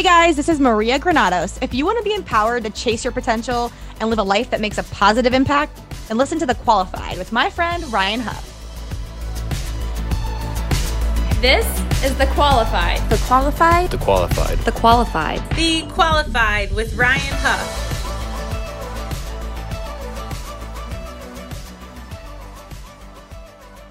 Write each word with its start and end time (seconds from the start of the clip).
Hey 0.00 0.04
guys, 0.04 0.34
this 0.34 0.48
is 0.48 0.58
Maria 0.58 0.98
Granados. 0.98 1.58
If 1.60 1.74
you 1.74 1.84
want 1.84 1.98
to 1.98 2.02
be 2.02 2.14
empowered 2.14 2.64
to 2.64 2.70
chase 2.70 3.04
your 3.04 3.12
potential 3.12 3.70
and 4.00 4.08
live 4.08 4.18
a 4.18 4.22
life 4.22 4.48
that 4.48 4.58
makes 4.58 4.78
a 4.78 4.82
positive 4.84 5.34
impact, 5.34 5.78
then 6.08 6.16
listen 6.16 6.38
to 6.38 6.46
The 6.46 6.54
Qualified 6.54 7.18
with 7.18 7.32
my 7.32 7.50
friend 7.50 7.84
Ryan 7.92 8.20
Huff. 8.20 8.46
This 11.42 11.66
is 12.02 12.16
The 12.16 12.24
Qualified. 12.28 13.10
The 13.10 13.18
Qualified? 13.26 13.90
The 13.90 13.98
Qualified. 13.98 14.58
The 14.60 14.72
Qualified. 14.72 15.50
The 15.50 15.86
Qualified 15.92 16.72
with 16.72 16.96
Ryan 16.96 17.20
Huff. 17.20 17.89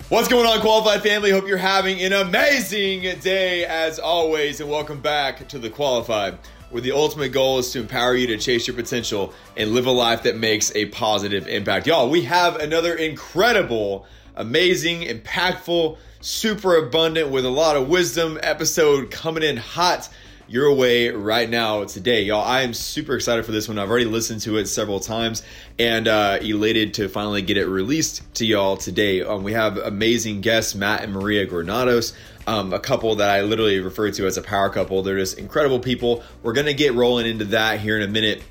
What's 0.10 0.28
going 0.28 0.48
on, 0.48 0.60
Qualified 0.62 1.04
family? 1.04 1.30
Hope 1.30 1.48
you're 1.48 1.58
having 1.58 2.02
an 2.02 2.14
amazing 2.14 3.20
day 3.20 3.64
as 3.66 4.00
always, 4.00 4.60
and 4.60 4.68
welcome 4.68 5.02
back 5.02 5.48
to 5.50 5.60
The 5.60 5.70
Qualified, 5.70 6.40
where 6.72 6.82
the 6.82 6.94
ultimate 6.94 7.30
goal 7.30 7.60
is 7.60 7.70
to 7.74 7.80
empower 7.80 8.16
you 8.16 8.26
to 8.26 8.38
chase 8.40 8.66
your 8.66 8.76
potential 8.76 9.36
and 9.56 9.70
live 9.70 9.86
a 9.86 9.92
life 9.92 10.24
that 10.24 10.36
makes 10.36 10.76
a 10.76 10.88
positive 10.88 11.48
impact. 11.48 11.86
Y'all, 11.86 12.10
we 12.10 12.24
have 12.24 12.56
another 12.56 12.96
incredible, 12.96 14.08
amazing, 14.36 15.02
impactful, 15.02 15.96
super 16.22 16.78
abundant, 16.78 17.30
with 17.30 17.46
a 17.46 17.50
lot 17.50 17.76
of 17.76 17.88
wisdom 17.88 18.40
episode 18.42 19.12
coming 19.12 19.44
in 19.44 19.58
hot 19.58 20.10
your 20.50 20.74
way 20.74 21.10
right 21.10 21.48
now 21.48 21.84
today. 21.84 22.24
Y'all, 22.24 22.44
I 22.44 22.62
am 22.64 22.74
super 22.74 23.16
excited 23.16 23.46
for 23.46 23.52
this 23.52 23.68
one. 23.68 23.78
I've 23.78 23.90
already 23.90 24.06
listened 24.06 24.42
to 24.42 24.58
it 24.58 24.66
several 24.66 25.00
times 25.00 25.44
and 25.78 26.08
uh, 26.08 26.40
elated 26.42 26.96
to 26.96 27.08
finally 27.08 27.44
get 27.44 27.58
it 27.58 27.68
released 27.68 28.24
to 28.36 28.46
y'all 28.46 28.76
today. 28.76 29.22
Um, 29.22 29.44
we 29.44 29.54
have 29.54 29.78
amazing 29.78 30.42
guests, 30.42 30.74
Matt 30.74 31.04
and 31.04 31.14
Maria 31.14 31.46
Granados. 31.46 32.14
Um, 32.48 32.74
a 32.74 32.80
couple 32.80 33.16
that 33.18 33.30
I 33.30 33.44
literally 33.44 33.80
refer 33.80 34.10
to 34.10 34.26
as 34.26 34.38
a 34.38 34.42
power 34.42 34.72
couple. 34.72 35.04
They're 35.04 35.20
just 35.20 35.38
incredible 35.38 35.80
people. 35.80 36.24
We're 36.42 36.54
going 36.54 36.66
to 36.66 36.74
get 36.74 36.96
rolling 36.96 37.28
into 37.28 37.46
that 37.46 37.80
here 37.80 37.98
in 37.98 38.02
a 38.02 38.12
minute. 38.12 38.42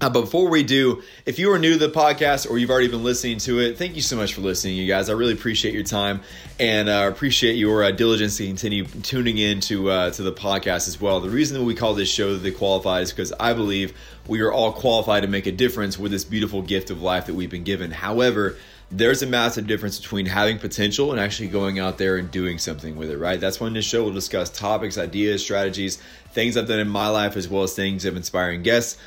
Uh, 0.00 0.10
before 0.10 0.48
we 0.50 0.64
do, 0.64 1.02
if 1.24 1.38
you 1.38 1.52
are 1.52 1.58
new 1.58 1.78
to 1.78 1.78
the 1.78 1.88
podcast 1.88 2.50
or 2.50 2.58
you've 2.58 2.70
already 2.70 2.88
been 2.88 3.04
listening 3.04 3.38
to 3.38 3.60
it, 3.60 3.78
thank 3.78 3.94
you 3.94 4.02
so 4.02 4.16
much 4.16 4.34
for 4.34 4.40
listening, 4.40 4.76
you 4.76 4.88
guys. 4.88 5.08
I 5.08 5.12
really 5.12 5.32
appreciate 5.32 5.72
your 5.72 5.84
time 5.84 6.20
and 6.58 6.88
uh, 6.88 7.08
appreciate 7.10 7.54
your 7.54 7.84
uh, 7.84 7.92
diligence 7.92 8.36
to 8.38 8.46
continue 8.46 8.86
tuning 8.86 9.38
in 9.38 9.60
to, 9.60 9.90
uh, 9.90 10.10
to 10.10 10.22
the 10.22 10.32
podcast 10.32 10.88
as 10.88 11.00
well. 11.00 11.20
The 11.20 11.30
reason 11.30 11.56
that 11.56 11.64
we 11.64 11.76
call 11.76 11.94
this 11.94 12.10
show 12.10 12.36
The 12.36 12.50
Qualified 12.50 13.04
is 13.04 13.12
because 13.12 13.32
I 13.38 13.54
believe 13.54 13.96
we 14.26 14.40
are 14.40 14.52
all 14.52 14.72
qualified 14.72 15.22
to 15.22 15.28
make 15.28 15.46
a 15.46 15.52
difference 15.52 15.96
with 15.96 16.10
this 16.10 16.24
beautiful 16.24 16.60
gift 16.60 16.90
of 16.90 17.00
life 17.00 17.26
that 17.26 17.34
we've 17.34 17.50
been 17.50 17.64
given. 17.64 17.92
However, 17.92 18.56
there's 18.90 19.22
a 19.22 19.26
massive 19.26 19.66
difference 19.66 19.98
between 19.98 20.26
having 20.26 20.58
potential 20.58 21.12
and 21.12 21.20
actually 21.20 21.48
going 21.48 21.78
out 21.78 21.98
there 21.98 22.16
and 22.16 22.30
doing 22.30 22.58
something 22.58 22.96
with 22.96 23.10
it, 23.10 23.18
right? 23.18 23.40
That's 23.40 23.58
when 23.58 23.72
this 23.72 23.84
show 23.84 24.04
will 24.04 24.12
discuss 24.12 24.50
topics, 24.50 24.98
ideas, 24.98 25.42
strategies, 25.42 25.98
things 26.32 26.56
I've 26.56 26.68
done 26.68 26.78
in 26.78 26.88
my 26.88 27.08
life, 27.08 27.36
as 27.36 27.48
well 27.48 27.62
as 27.62 27.74
things 27.74 28.04
of 28.04 28.16
inspiring 28.16 28.62
guests 28.62 29.00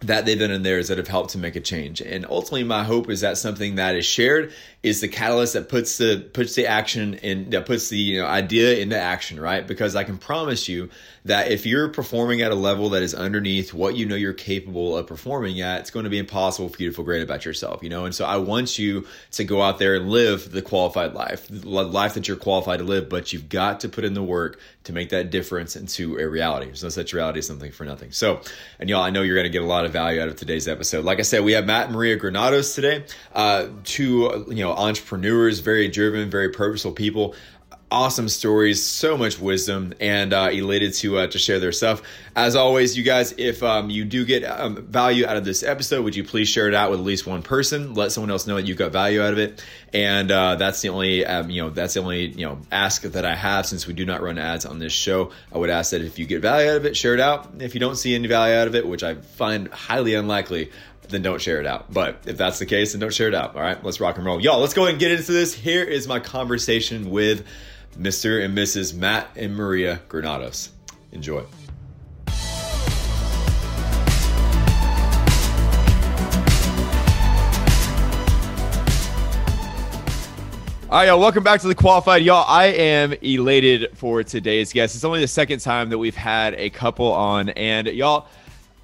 that 0.00 0.26
they've 0.26 0.38
done 0.38 0.50
in 0.50 0.62
theirs 0.62 0.88
that 0.88 0.98
have 0.98 1.08
helped 1.08 1.30
to 1.30 1.38
make 1.38 1.56
a 1.56 1.60
change. 1.60 2.00
And 2.00 2.26
ultimately, 2.28 2.64
my 2.64 2.84
hope 2.84 3.08
is 3.10 3.22
that 3.22 3.38
something 3.38 3.76
that 3.76 3.96
is 3.96 4.04
shared 4.04 4.52
is 4.82 5.00
the 5.00 5.08
catalyst 5.08 5.54
that 5.54 5.68
puts 5.68 5.98
the 5.98 6.28
puts 6.32 6.54
the 6.54 6.66
action 6.66 7.14
in 7.14 7.50
that 7.50 7.66
puts 7.66 7.88
the 7.88 7.98
you 7.98 8.20
know 8.20 8.26
idea 8.26 8.78
into 8.78 8.98
action, 8.98 9.40
right? 9.40 9.66
Because 9.66 9.96
I 9.96 10.04
can 10.04 10.18
promise 10.18 10.68
you 10.68 10.90
that 11.24 11.50
if 11.50 11.66
you're 11.66 11.88
performing 11.88 12.40
at 12.42 12.52
a 12.52 12.54
level 12.54 12.90
that 12.90 13.02
is 13.02 13.12
underneath 13.12 13.74
what 13.74 13.96
you 13.96 14.06
know 14.06 14.14
you're 14.14 14.32
capable 14.32 14.96
of 14.96 15.06
performing 15.06 15.60
at, 15.60 15.80
it's 15.80 15.90
going 15.90 16.04
to 16.04 16.10
be 16.10 16.18
impossible 16.18 16.68
for 16.68 16.80
you 16.80 16.90
to 16.90 16.94
feel 16.94 17.04
great 17.04 17.22
about 17.22 17.44
yourself, 17.44 17.82
you 17.82 17.88
know. 17.88 18.04
And 18.04 18.14
so 18.14 18.24
I 18.24 18.36
want 18.36 18.78
you 18.78 19.06
to 19.32 19.44
go 19.44 19.60
out 19.60 19.78
there 19.78 19.96
and 19.96 20.08
live 20.08 20.52
the 20.52 20.62
qualified 20.62 21.14
life, 21.14 21.48
the 21.48 21.68
life 21.68 22.14
that 22.14 22.28
you're 22.28 22.36
qualified 22.36 22.78
to 22.78 22.84
live. 22.84 23.08
But 23.08 23.32
you've 23.32 23.48
got 23.48 23.80
to 23.80 23.88
put 23.88 24.04
in 24.04 24.14
the 24.14 24.22
work 24.22 24.60
to 24.84 24.92
make 24.92 25.08
that 25.08 25.30
difference 25.30 25.74
into 25.74 26.16
a 26.18 26.28
reality. 26.28 26.66
There's 26.66 26.84
no 26.84 26.90
such 26.90 27.12
reality 27.12 27.40
as 27.40 27.46
something 27.48 27.72
for 27.72 27.84
nothing. 27.84 28.12
So, 28.12 28.40
and 28.78 28.88
y'all, 28.88 29.02
I 29.02 29.10
know 29.10 29.22
you're 29.22 29.34
going 29.34 29.46
to 29.46 29.50
get 29.50 29.62
a 29.62 29.66
lot 29.66 29.84
of 29.84 29.92
value 29.92 30.20
out 30.20 30.28
of 30.28 30.36
today's 30.36 30.68
episode. 30.68 31.04
Like 31.04 31.18
I 31.18 31.22
said, 31.22 31.42
we 31.42 31.52
have 31.52 31.66
Matt 31.66 31.86
and 31.86 31.94
Maria 31.96 32.14
Granados 32.14 32.76
today, 32.76 33.04
uh, 33.34 33.66
two 33.82 34.46
you 34.48 34.62
know 34.62 34.75
entrepreneurs, 34.76 35.60
very 35.60 35.88
driven, 35.88 36.30
very 36.30 36.50
purposeful 36.50 36.92
people 36.92 37.34
awesome 37.90 38.28
stories, 38.28 38.84
so 38.84 39.16
much 39.16 39.38
wisdom, 39.38 39.94
and 40.00 40.32
uh, 40.32 40.48
elated 40.52 40.92
to 40.92 41.18
uh, 41.18 41.26
to 41.26 41.38
share 41.38 41.60
their 41.60 41.72
stuff. 41.72 42.02
As 42.34 42.56
always, 42.56 42.96
you 42.96 43.02
guys, 43.02 43.32
if 43.38 43.62
um, 43.62 43.90
you 43.90 44.04
do 44.04 44.24
get 44.24 44.44
um, 44.44 44.84
value 44.86 45.26
out 45.26 45.36
of 45.36 45.44
this 45.44 45.62
episode, 45.62 46.04
would 46.04 46.16
you 46.16 46.24
please 46.24 46.48
share 46.48 46.68
it 46.68 46.74
out 46.74 46.90
with 46.90 47.00
at 47.00 47.06
least 47.06 47.26
one 47.26 47.42
person? 47.42 47.94
Let 47.94 48.12
someone 48.12 48.30
else 48.30 48.46
know 48.46 48.56
that 48.56 48.66
you 48.66 48.74
got 48.74 48.92
value 48.92 49.22
out 49.22 49.32
of 49.32 49.38
it. 49.38 49.64
And 49.92 50.30
uh, 50.30 50.56
that's 50.56 50.82
the 50.82 50.88
only 50.88 51.24
um, 51.24 51.50
you 51.50 51.62
know 51.62 51.70
that's 51.70 51.94
the 51.94 52.00
only 52.00 52.26
you 52.26 52.46
know 52.46 52.58
ask 52.70 53.02
that 53.02 53.24
I 53.24 53.34
have 53.34 53.66
since 53.66 53.86
we 53.86 53.94
do 53.94 54.04
not 54.04 54.20
run 54.20 54.38
ads 54.38 54.66
on 54.66 54.78
this 54.78 54.92
show. 54.92 55.32
I 55.52 55.58
would 55.58 55.70
ask 55.70 55.92
that 55.92 56.02
if 56.02 56.18
you 56.18 56.26
get 56.26 56.42
value 56.42 56.70
out 56.70 56.76
of 56.76 56.86
it, 56.86 56.96
share 56.96 57.14
it 57.14 57.20
out. 57.20 57.50
If 57.60 57.74
you 57.74 57.80
don't 57.80 57.96
see 57.96 58.14
any 58.14 58.28
value 58.28 58.54
out 58.54 58.66
of 58.66 58.74
it, 58.74 58.86
which 58.86 59.02
I 59.02 59.14
find 59.14 59.68
highly 59.68 60.14
unlikely, 60.14 60.70
then 61.08 61.22
don't 61.22 61.40
share 61.40 61.60
it 61.60 61.66
out. 61.66 61.92
But 61.92 62.22
if 62.26 62.36
that's 62.36 62.58
the 62.58 62.66
case, 62.66 62.92
then 62.92 63.00
don't 63.00 63.12
share 63.12 63.28
it 63.28 63.34
out. 63.34 63.54
All 63.54 63.62
right, 63.62 63.82
let's 63.84 64.00
rock 64.00 64.16
and 64.16 64.26
roll. 64.26 64.40
Y'all, 64.40 64.60
let's 64.60 64.74
go 64.74 64.82
ahead 64.82 64.94
and 64.94 65.00
get 65.00 65.12
into 65.12 65.32
this. 65.32 65.54
Here 65.54 65.84
is 65.84 66.08
my 66.08 66.20
conversation 66.20 67.10
with 67.10 67.46
Mr. 67.98 68.44
and 68.44 68.56
Mrs. 68.56 68.94
Matt 68.94 69.28
and 69.36 69.54
Maria 69.56 70.00
Granados. 70.08 70.70
Enjoy. 71.12 71.44
All 80.88 80.98
right, 81.00 81.08
y'all, 81.08 81.18
welcome 81.18 81.42
back 81.42 81.60
to 81.62 81.66
the 81.66 81.74
qualified. 81.74 82.22
Y'all, 82.22 82.44
I 82.46 82.66
am 82.66 83.12
elated 83.20 83.90
for 83.94 84.22
today's 84.22 84.72
guest. 84.72 84.94
It's 84.94 85.02
only 85.02 85.18
the 85.18 85.26
second 85.26 85.58
time 85.58 85.90
that 85.90 85.98
we've 85.98 86.14
had 86.14 86.54
a 86.54 86.70
couple 86.70 87.10
on, 87.12 87.48
and 87.50 87.88
y'all, 87.88 88.28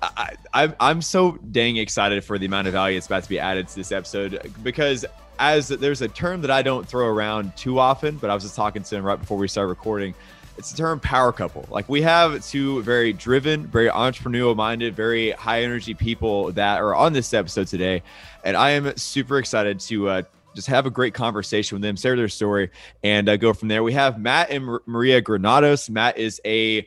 I, 0.03 0.35
I, 0.53 0.75
I'm 0.81 1.01
so 1.01 1.39
dang 1.51 1.77
excited 1.77 2.25
for 2.25 2.37
the 2.37 2.47
amount 2.47 2.67
of 2.67 2.73
value 2.73 2.97
that's 2.97 3.07
about 3.07 3.23
to 3.23 3.29
be 3.29 3.39
added 3.39 3.69
to 3.69 3.77
this 3.77 3.93
episode 3.93 4.53
because 4.63 5.05
as 5.39 5.69
there's 5.69 6.03
a 6.03 6.09
term 6.09 6.41
that 6.43 6.51
I 6.51 6.63
don't 6.63 6.87
throw 6.87 7.07
around 7.07 7.57
too 7.57 7.79
often, 7.79 8.17
but 8.17 8.29
I 8.31 8.35
was 8.35 8.43
just 8.43 8.57
talking 8.57 8.83
to 8.83 8.97
him 8.97 9.05
right 9.05 9.19
before 9.19 9.39
we 9.39 9.49
started 9.49 9.69
recording. 9.69 10.15
It's 10.59 10.71
the 10.71 10.77
term 10.77 11.01
power 11.01 11.33
couple. 11.33 11.67
Like 11.71 11.89
we 11.89 12.03
have 12.03 12.45
two 12.45 12.83
very 12.83 13.13
driven, 13.13 13.67
very 13.67 13.89
entrepreneurial 13.89 14.55
minded, 14.55 14.95
very 14.95 15.31
high 15.33 15.63
energy 15.63 15.95
people 15.95 16.53
that 16.53 16.81
are 16.81 16.95
on 16.95 17.13
this 17.13 17.33
episode 17.33 17.69
today. 17.69 18.03
And 18.45 18.57
I 18.57 18.71
am 18.71 18.97
super 18.97 19.39
excited 19.39 19.81
to 19.81 20.09
uh, 20.09 20.23
just 20.55 20.69
have 20.69 20.85
a 20.85 20.91
great 20.91 21.15
conversation 21.15 21.77
with 21.77 21.83
them, 21.83 21.97
share 21.97 22.17
their 22.17 22.29
story, 22.29 22.71
and 23.03 23.29
uh, 23.29 23.37
go 23.37 23.55
from 23.55 23.69
there. 23.69 23.83
We 23.83 23.95
have 23.95 24.21
Matt 24.21 24.51
and 24.51 24.79
Maria 24.87 25.21
Granados. 25.21 25.89
Matt 25.89 26.19
is 26.19 26.41
a 26.45 26.87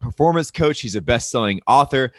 performance 0.00 0.50
coach, 0.50 0.80
he's 0.80 0.96
a 0.96 1.00
best 1.00 1.30
selling 1.30 1.60
author 1.66 2.12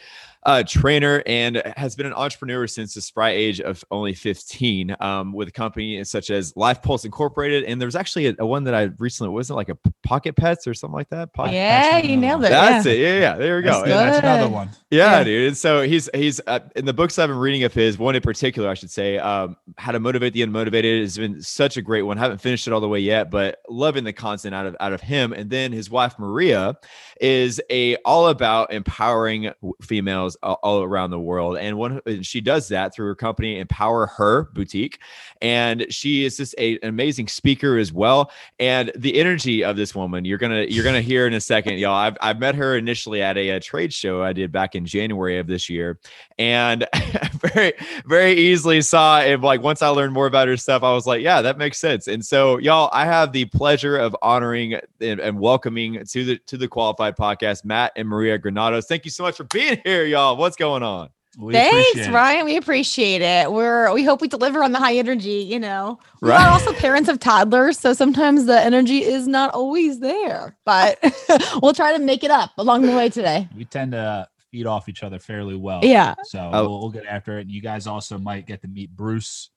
uh, 0.43 0.63
trainer 0.63 1.21
and 1.27 1.61
has 1.77 1.95
been 1.95 2.07
an 2.07 2.13
entrepreneur 2.13 2.65
since 2.65 2.95
the 2.95 3.01
spry 3.01 3.29
age 3.29 3.61
of 3.61 3.83
only 3.91 4.13
15 4.13 4.95
um, 4.99 5.33
with 5.33 5.49
a 5.49 5.51
company 5.51 6.03
such 6.03 6.31
as 6.31 6.55
Life 6.55 6.81
Pulse 6.81 7.05
Incorporated. 7.05 7.63
And 7.65 7.79
there 7.79 7.85
was 7.85 7.95
actually 7.95 8.27
a, 8.27 8.35
a 8.39 8.45
one 8.45 8.63
that 8.63 8.73
I 8.73 8.89
recently 8.97 9.31
wasn't 9.31 9.57
like 9.57 9.69
a 9.69 9.77
Pocket 10.03 10.35
Pets 10.35 10.65
or 10.65 10.73
something 10.73 10.95
like 10.95 11.09
that. 11.09 11.31
Pocket 11.33 11.53
yeah, 11.53 11.99
you 11.99 12.17
nailed 12.17 12.43
it. 12.43 12.49
That's 12.49 12.85
yeah. 12.85 12.91
it. 12.91 12.99
Yeah, 12.99 13.19
yeah. 13.19 13.35
There 13.35 13.57
we 13.57 13.61
go. 13.61 13.85
That's, 13.85 13.89
that's 13.89 14.19
another 14.19 14.49
one. 14.49 14.69
Yeah, 14.89 15.19
yeah, 15.19 15.23
dude. 15.23 15.47
And 15.49 15.57
so 15.57 15.83
he's 15.83 16.09
he's 16.13 16.41
uh, 16.47 16.59
in 16.75 16.85
the 16.85 16.93
books 16.93 17.19
I've 17.19 17.29
been 17.29 17.37
reading 17.37 17.63
of 17.63 17.73
his 17.73 17.99
one 17.99 18.15
in 18.15 18.21
particular, 18.21 18.67
I 18.67 18.73
should 18.73 18.91
say, 18.91 19.19
um, 19.19 19.55
How 19.77 19.91
to 19.91 19.99
Motivate 19.99 20.33
the 20.33 20.41
Unmotivated 20.41 21.01
has 21.01 21.17
been 21.17 21.41
such 21.41 21.77
a 21.77 21.81
great 21.81 22.01
one. 22.01 22.17
Haven't 22.17 22.41
finished 22.41 22.67
it 22.67 22.73
all 22.73 22.81
the 22.81 22.89
way 22.89 22.99
yet, 22.99 23.29
but 23.29 23.59
loving 23.69 24.03
the 24.03 24.13
content 24.13 24.55
out 24.55 24.65
of 24.65 24.75
out 24.79 24.91
of 24.91 25.01
him. 25.01 25.33
And 25.33 25.49
then 25.49 25.71
his 25.71 25.89
wife 25.89 26.17
Maria 26.17 26.75
is 27.21 27.61
a 27.69 27.95
all 27.97 28.29
about 28.29 28.73
empowering 28.73 29.51
females 29.81 30.35
all, 30.41 30.81
around 30.81 31.11
the 31.11 31.19
world, 31.19 31.57
and 31.57 31.77
one 31.77 32.01
she 32.23 32.41
does 32.41 32.67
that 32.67 32.93
through 32.93 33.05
her 33.05 33.15
company 33.15 33.63
empowHER 33.63 34.51
Boutique, 34.53 34.99
and 35.41 35.85
she 35.89 36.25
is 36.25 36.35
just 36.35 36.55
a, 36.57 36.73
an 36.79 36.89
amazing 36.89 37.27
speaker 37.27 37.77
as 37.77 37.93
well. 37.93 38.31
And 38.59 38.91
the 38.95 39.19
energy 39.19 39.63
of 39.63 39.77
this 39.77 39.93
woman, 39.93 40.25
you're 40.25 40.39
gonna 40.39 40.63
you're 40.63 40.83
gonna 40.83 41.01
hear 41.01 41.27
in 41.27 41.33
a 41.33 41.41
second, 41.41 41.77
y'all. 41.77 41.93
I've 41.93 42.17
I've 42.21 42.39
met 42.39 42.55
her 42.55 42.75
initially 42.75 43.21
at 43.21 43.37
a, 43.37 43.49
a 43.49 43.59
trade 43.59 43.93
show 43.93 44.23
I 44.23 44.34
did 44.34 44.51
back 44.51 44.73
in 44.73 44.85
January 44.85 45.37
of 45.37 45.46
this 45.46 45.69
year, 45.69 45.99
and 46.40 46.87
very 47.53 47.73
very 48.05 48.34
easily 48.34 48.81
saw 48.81 49.22
if 49.22 49.41
like 49.41 49.61
once 49.61 49.84
I 49.84 49.90
learned 49.90 50.13
more 50.13 50.25
about 50.25 50.47
her 50.47 50.57
stuff, 50.57 50.81
I 50.81 50.91
was 50.91 51.05
like, 51.05 51.22
yeah, 51.22 51.41
that 51.43 51.59
makes 51.59 51.78
sense. 51.78 52.07
And 52.07 52.25
so, 52.25 52.57
y'all, 52.57 52.90
I 52.91 53.05
have 53.05 53.31
the 53.31 53.46
pleasure 53.46 53.96
of 53.97 54.16
honoring 54.23 54.73
and, 54.99 55.19
and 55.19 55.40
welcoming 55.40 56.03
to 56.03 56.25
the 56.25 56.37
to 56.47 56.57
the 56.57 56.67
qualified 56.67 57.10
podcast, 57.11 57.66
Matt 57.66 57.93
and 57.96 58.08
Maria 58.08 58.37
Granados. 58.37 58.85
Thank 58.85 59.05
you 59.05 59.11
so 59.11 59.23
much 59.23 59.37
for 59.37 59.43
being 59.46 59.79
here, 59.84 60.05
y'all. 60.05 60.37
What's 60.37 60.55
going 60.55 60.84
on? 60.84 61.09
We 61.37 61.53
Thanks, 61.53 62.09
Ryan. 62.09 62.43
We 62.43 62.58
appreciate 62.58 63.22
it. 63.22 63.52
We're 63.52 63.93
we 63.93 64.03
hope 64.03 64.19
we 64.19 64.28
deliver 64.28 64.63
on 64.63 64.73
the 64.73 64.79
high 64.79 64.96
energy. 64.96 65.46
You 65.49 65.59
know, 65.59 65.97
we 66.22 66.29
right. 66.29 66.41
are 66.41 66.52
also 66.52 66.73
parents 66.73 67.08
of 67.08 67.19
toddlers, 67.19 67.79
so 67.79 67.93
sometimes 67.93 68.46
the 68.46 68.59
energy 68.59 69.03
is 69.03 69.28
not 69.28 69.53
always 69.53 69.99
there, 69.99 70.58
but 70.66 70.99
we'll 71.61 71.73
try 71.73 71.93
to 71.93 71.99
make 71.99 72.25
it 72.25 72.31
up 72.31 72.52
along 72.58 72.81
the 72.81 72.91
way 72.91 73.09
today. 73.09 73.47
We 73.55 73.63
tend 73.63 73.93
to 73.93 74.28
feed 74.52 74.66
off 74.66 74.90
each 74.90 75.03
other 75.03 75.19
fairly 75.19 75.55
well. 75.55 75.79
Yeah. 75.84 76.16
So 76.23 76.49
oh. 76.52 76.67
we'll, 76.67 76.79
we'll, 76.81 76.90
get 76.90 77.05
after 77.05 77.37
it. 77.40 77.43
And 77.43 77.52
You 77.52 77.61
guys 77.61 77.87
also 77.87 78.17
might 78.17 78.46
get 78.46 78.61
to 78.61 78.67
meet 78.67 78.93
Bruce 78.96 79.49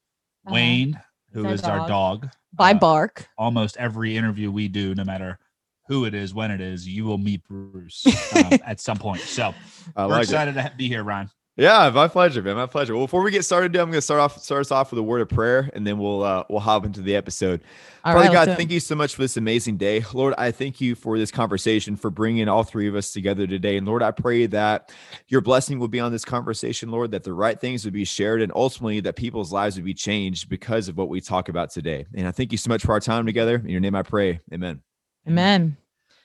uh-huh. 0.47 0.55
Wayne, 0.55 1.01
who 1.33 1.49
is 1.49 1.65
our 1.65 1.89
dog. 1.89 2.29
By 2.53 2.71
uh, 2.71 2.75
Bark. 2.75 3.27
Almost 3.37 3.77
every 3.79 4.17
interview 4.17 4.53
we 4.53 4.69
do, 4.69 4.95
no 4.95 5.03
matter 5.03 5.41
who 5.87 6.05
it 6.05 6.15
is, 6.15 6.35
when 6.35 6.51
it 6.51 6.61
is, 6.61 6.87
you 6.87 7.05
will 7.05 7.19
meet 7.19 7.43
Bruce 7.45 8.07
um, 8.35 8.59
at 8.67 8.81
some 8.81 8.97
point. 8.97 9.21
So 9.21 9.55
I 9.97 10.07
we're 10.07 10.13
like 10.13 10.21
it. 10.21 10.25
excited 10.25 10.55
to 10.55 10.73
be 10.77 10.89
here, 10.89 11.05
Ryan. 11.05 11.31
Yeah, 11.57 11.89
my 11.95 12.09
pleasure, 12.09 12.43
man. 12.43 12.57
My 12.57 12.67
pleasure. 12.67 12.97
Well, 12.97 13.07
before 13.07 13.23
we 13.23 13.31
get 13.31 13.45
started, 13.45 13.77
I'm 13.77 13.87
going 13.87 13.93
to 13.93 14.03
start 14.03 14.19
off 14.19 14.43
start 14.43 14.63
us 14.63 14.73
off 14.73 14.91
with 14.91 14.99
a 14.99 15.05
word 15.05 15.21
of 15.21 15.29
prayer, 15.29 15.71
and 15.73 15.87
then 15.87 15.99
we'll 15.99 16.25
uh, 16.25 16.43
we'll 16.51 16.59
hop 16.59 16.85
into 16.85 17.01
the 17.01 17.15
episode. 17.15 17.61
All 18.05 18.13
Father 18.13 18.35
right, 18.35 18.47
God, 18.47 18.57
thank 18.57 18.73
you 18.73 18.81
so 18.81 18.97
much 18.97 19.15
for 19.15 19.23
this 19.23 19.37
amazing 19.37 19.77
day. 19.77 20.05
Lord, 20.13 20.35
I 20.37 20.51
thank 20.51 20.81
you 20.81 20.97
for 20.97 21.17
this 21.17 21.31
conversation, 21.31 21.95
for 21.95 22.11
bringing 22.11 22.49
all 22.49 22.65
three 22.65 22.89
of 22.89 22.97
us 22.97 23.13
together 23.13 23.47
today. 23.47 23.77
And 23.77 23.87
Lord, 23.87 24.03
I 24.03 24.11
pray 24.11 24.47
that 24.47 24.93
your 25.29 25.43
blessing 25.43 25.79
will 25.79 25.87
be 25.87 26.01
on 26.01 26.11
this 26.11 26.25
conversation, 26.25 26.91
Lord, 26.91 27.13
that 27.13 27.23
the 27.23 27.33
right 27.33 27.61
things 27.61 27.85
would 27.85 27.95
be 27.95 28.05
shared, 28.05 28.43
and 28.43 28.51
ultimately 28.53 28.99
that 29.01 29.15
people's 29.15 29.53
lives 29.53 29.77
would 29.77 29.85
be 29.85 29.95
changed 29.95 30.49
because 30.49 30.89
of 30.89 30.97
what 30.97 31.09
we 31.09 31.21
talk 31.21 31.49
about 31.49 31.71
today. 31.71 32.05
And 32.15 32.27
I 32.27 32.33
thank 32.33 32.51
you 32.51 32.59
so 32.59 32.69
much 32.69 32.83
for 32.83 32.91
our 32.91 33.01
time 33.01 33.27
together. 33.27 33.55
In 33.55 33.69
your 33.69 33.81
name 33.81 33.95
I 33.95 34.03
pray. 34.03 34.41
Amen. 34.53 34.83
Amen. 35.27 35.77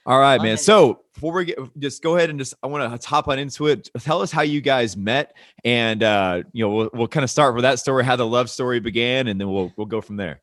All 0.06 0.20
right, 0.20 0.38
Love 0.38 0.44
man. 0.44 0.54
it. 0.56 0.60
So 0.60 1.02
before 1.14 1.34
we 1.34 1.46
get, 1.46 1.58
just 1.78 2.02
go 2.02 2.16
ahead 2.16 2.30
and 2.30 2.40
just, 2.40 2.54
I 2.64 2.68
want 2.68 3.02
to 3.02 3.08
hop 3.08 3.28
on 3.28 3.38
into 3.38 3.68
it. 3.68 3.90
Tell 4.00 4.22
us 4.22 4.32
how 4.32 4.42
you 4.42 4.62
guys 4.62 4.98
met, 4.98 5.36
and 5.64 6.02
uh, 6.02 6.44
you 6.52 6.66
know, 6.66 6.74
we'll, 6.74 6.90
we'll 6.94 7.08
kind 7.08 7.24
of 7.24 7.30
start 7.30 7.54
with 7.54 7.64
that 7.64 7.80
story, 7.80 8.04
how 8.04 8.16
the 8.16 8.26
love 8.26 8.50
story 8.50 8.80
began, 8.80 9.28
and 9.28 9.40
then 9.40 9.52
we'll 9.52 9.72
we'll 9.78 9.86
go 9.86 10.02
from 10.02 10.16
there. 10.18 10.42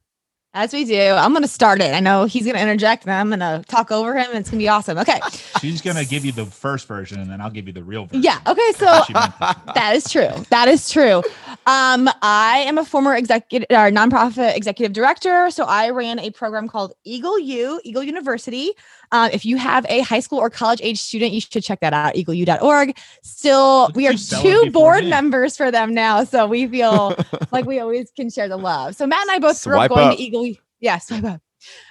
As 0.58 0.72
we 0.72 0.86
do, 0.86 0.98
I'm 0.98 1.32
going 1.32 1.42
to 1.42 1.48
start 1.48 1.82
it. 1.82 1.92
I 1.92 2.00
know 2.00 2.24
he's 2.24 2.44
going 2.44 2.56
to 2.56 2.62
interject 2.62 3.04
and 3.04 3.12
I'm 3.12 3.28
going 3.28 3.40
to 3.40 3.62
talk 3.68 3.92
over 3.92 4.16
him 4.16 4.30
and 4.30 4.38
it's 4.38 4.48
going 4.48 4.58
to 4.58 4.64
be 4.64 4.70
awesome. 4.70 4.96
Okay. 4.96 5.20
She's 5.60 5.82
gonna 5.82 6.06
give 6.06 6.24
you 6.24 6.32
the 6.32 6.46
first 6.46 6.88
version, 6.88 7.20
and 7.20 7.30
then 7.30 7.42
I'll 7.42 7.50
give 7.50 7.66
you 7.66 7.74
the 7.74 7.84
real 7.84 8.06
version. 8.06 8.22
Yeah. 8.22 8.38
Okay. 8.46 8.72
So 8.72 8.86
How 8.86 9.04
she 9.04 9.12
meant 9.12 9.34
this. 9.38 9.56
that 9.74 9.94
is 9.94 10.10
true. 10.10 10.44
That 10.48 10.68
is 10.68 10.88
true. 10.88 11.22
Um, 11.66 12.08
I 12.22 12.64
am 12.66 12.78
a 12.78 12.84
former 12.84 13.16
executive 13.16 13.66
or 13.70 13.90
nonprofit 13.90 14.56
executive 14.56 14.92
director. 14.92 15.50
So 15.50 15.64
I 15.64 15.90
ran 15.90 16.20
a 16.20 16.30
program 16.30 16.68
called 16.68 16.92
Eagle 17.02 17.40
U, 17.40 17.80
Eagle 17.82 18.04
University. 18.04 18.70
Um, 19.10 19.30
if 19.32 19.44
you 19.44 19.56
have 19.56 19.84
a 19.88 20.00
high 20.02 20.20
school 20.20 20.38
or 20.38 20.48
college 20.48 20.80
age 20.80 21.00
student, 21.00 21.32
you 21.32 21.40
should 21.40 21.64
check 21.64 21.80
that 21.80 21.92
out, 21.92 22.14
eagleu.org. 22.14 22.96
Still, 23.22 23.86
Look 23.86 23.96
we 23.96 24.06
are 24.06 24.14
two 24.14 24.70
board 24.70 25.04
me. 25.04 25.10
members 25.10 25.56
for 25.56 25.72
them 25.72 25.92
now. 25.92 26.22
So 26.22 26.46
we 26.46 26.68
feel 26.68 27.16
like 27.50 27.66
we 27.66 27.80
always 27.80 28.12
can 28.12 28.30
share 28.30 28.48
the 28.48 28.56
love. 28.56 28.94
So 28.94 29.04
Matt 29.06 29.22
and 29.22 29.32
I 29.32 29.40
both 29.40 29.62
grew 29.64 29.74
Swipe 29.74 29.90
up 29.90 29.96
going 29.96 30.08
up. 30.10 30.16
to 30.16 30.22
Eagle. 30.22 30.52
Yeah, 30.78 30.98
swipe 30.98 31.24
up. 31.24 31.40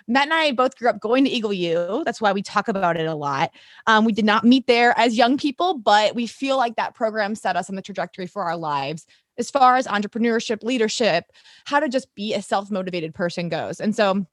Matt 0.08 0.26
and 0.26 0.34
I 0.34 0.52
both 0.54 0.78
grew 0.78 0.88
up 0.90 1.02
going 1.02 1.26
to 1.26 1.30
Eagle 1.30 1.52
U. 1.52 2.04
That's 2.06 2.22
why 2.22 2.32
we 2.32 2.42
talk 2.42 2.70
about 2.70 2.96
it 2.98 3.08
a 3.08 3.16
lot. 3.16 3.52
Um, 3.88 4.06
we 4.06 4.14
did 4.14 4.24
not 4.24 4.46
meet 4.46 4.68
there 4.68 4.98
as 4.98 5.18
young 5.18 5.38
people, 5.38 5.78
but 5.78 6.16
we 6.16 6.28
feel 6.28 6.56
like 6.56 6.78
that 6.78 6.94
program 6.96 7.36
set 7.36 7.58
us 7.58 7.70
on 7.70 7.76
the 7.76 7.82
trajectory 7.82 8.28
for 8.28 8.44
our 8.44 8.56
lives 8.56 9.06
as 9.38 9.50
far 9.50 9.76
as 9.76 9.88
entrepreneurship, 9.88 10.64
leadership, 10.64 11.26
how 11.66 11.80
to 11.80 11.90
just 11.90 12.14
be 12.16 12.34
a 12.34 12.42
self 12.42 12.72
motivated 12.72 13.14
person 13.14 13.50
goes. 13.50 13.80
And 13.80 13.96
so 13.96 14.26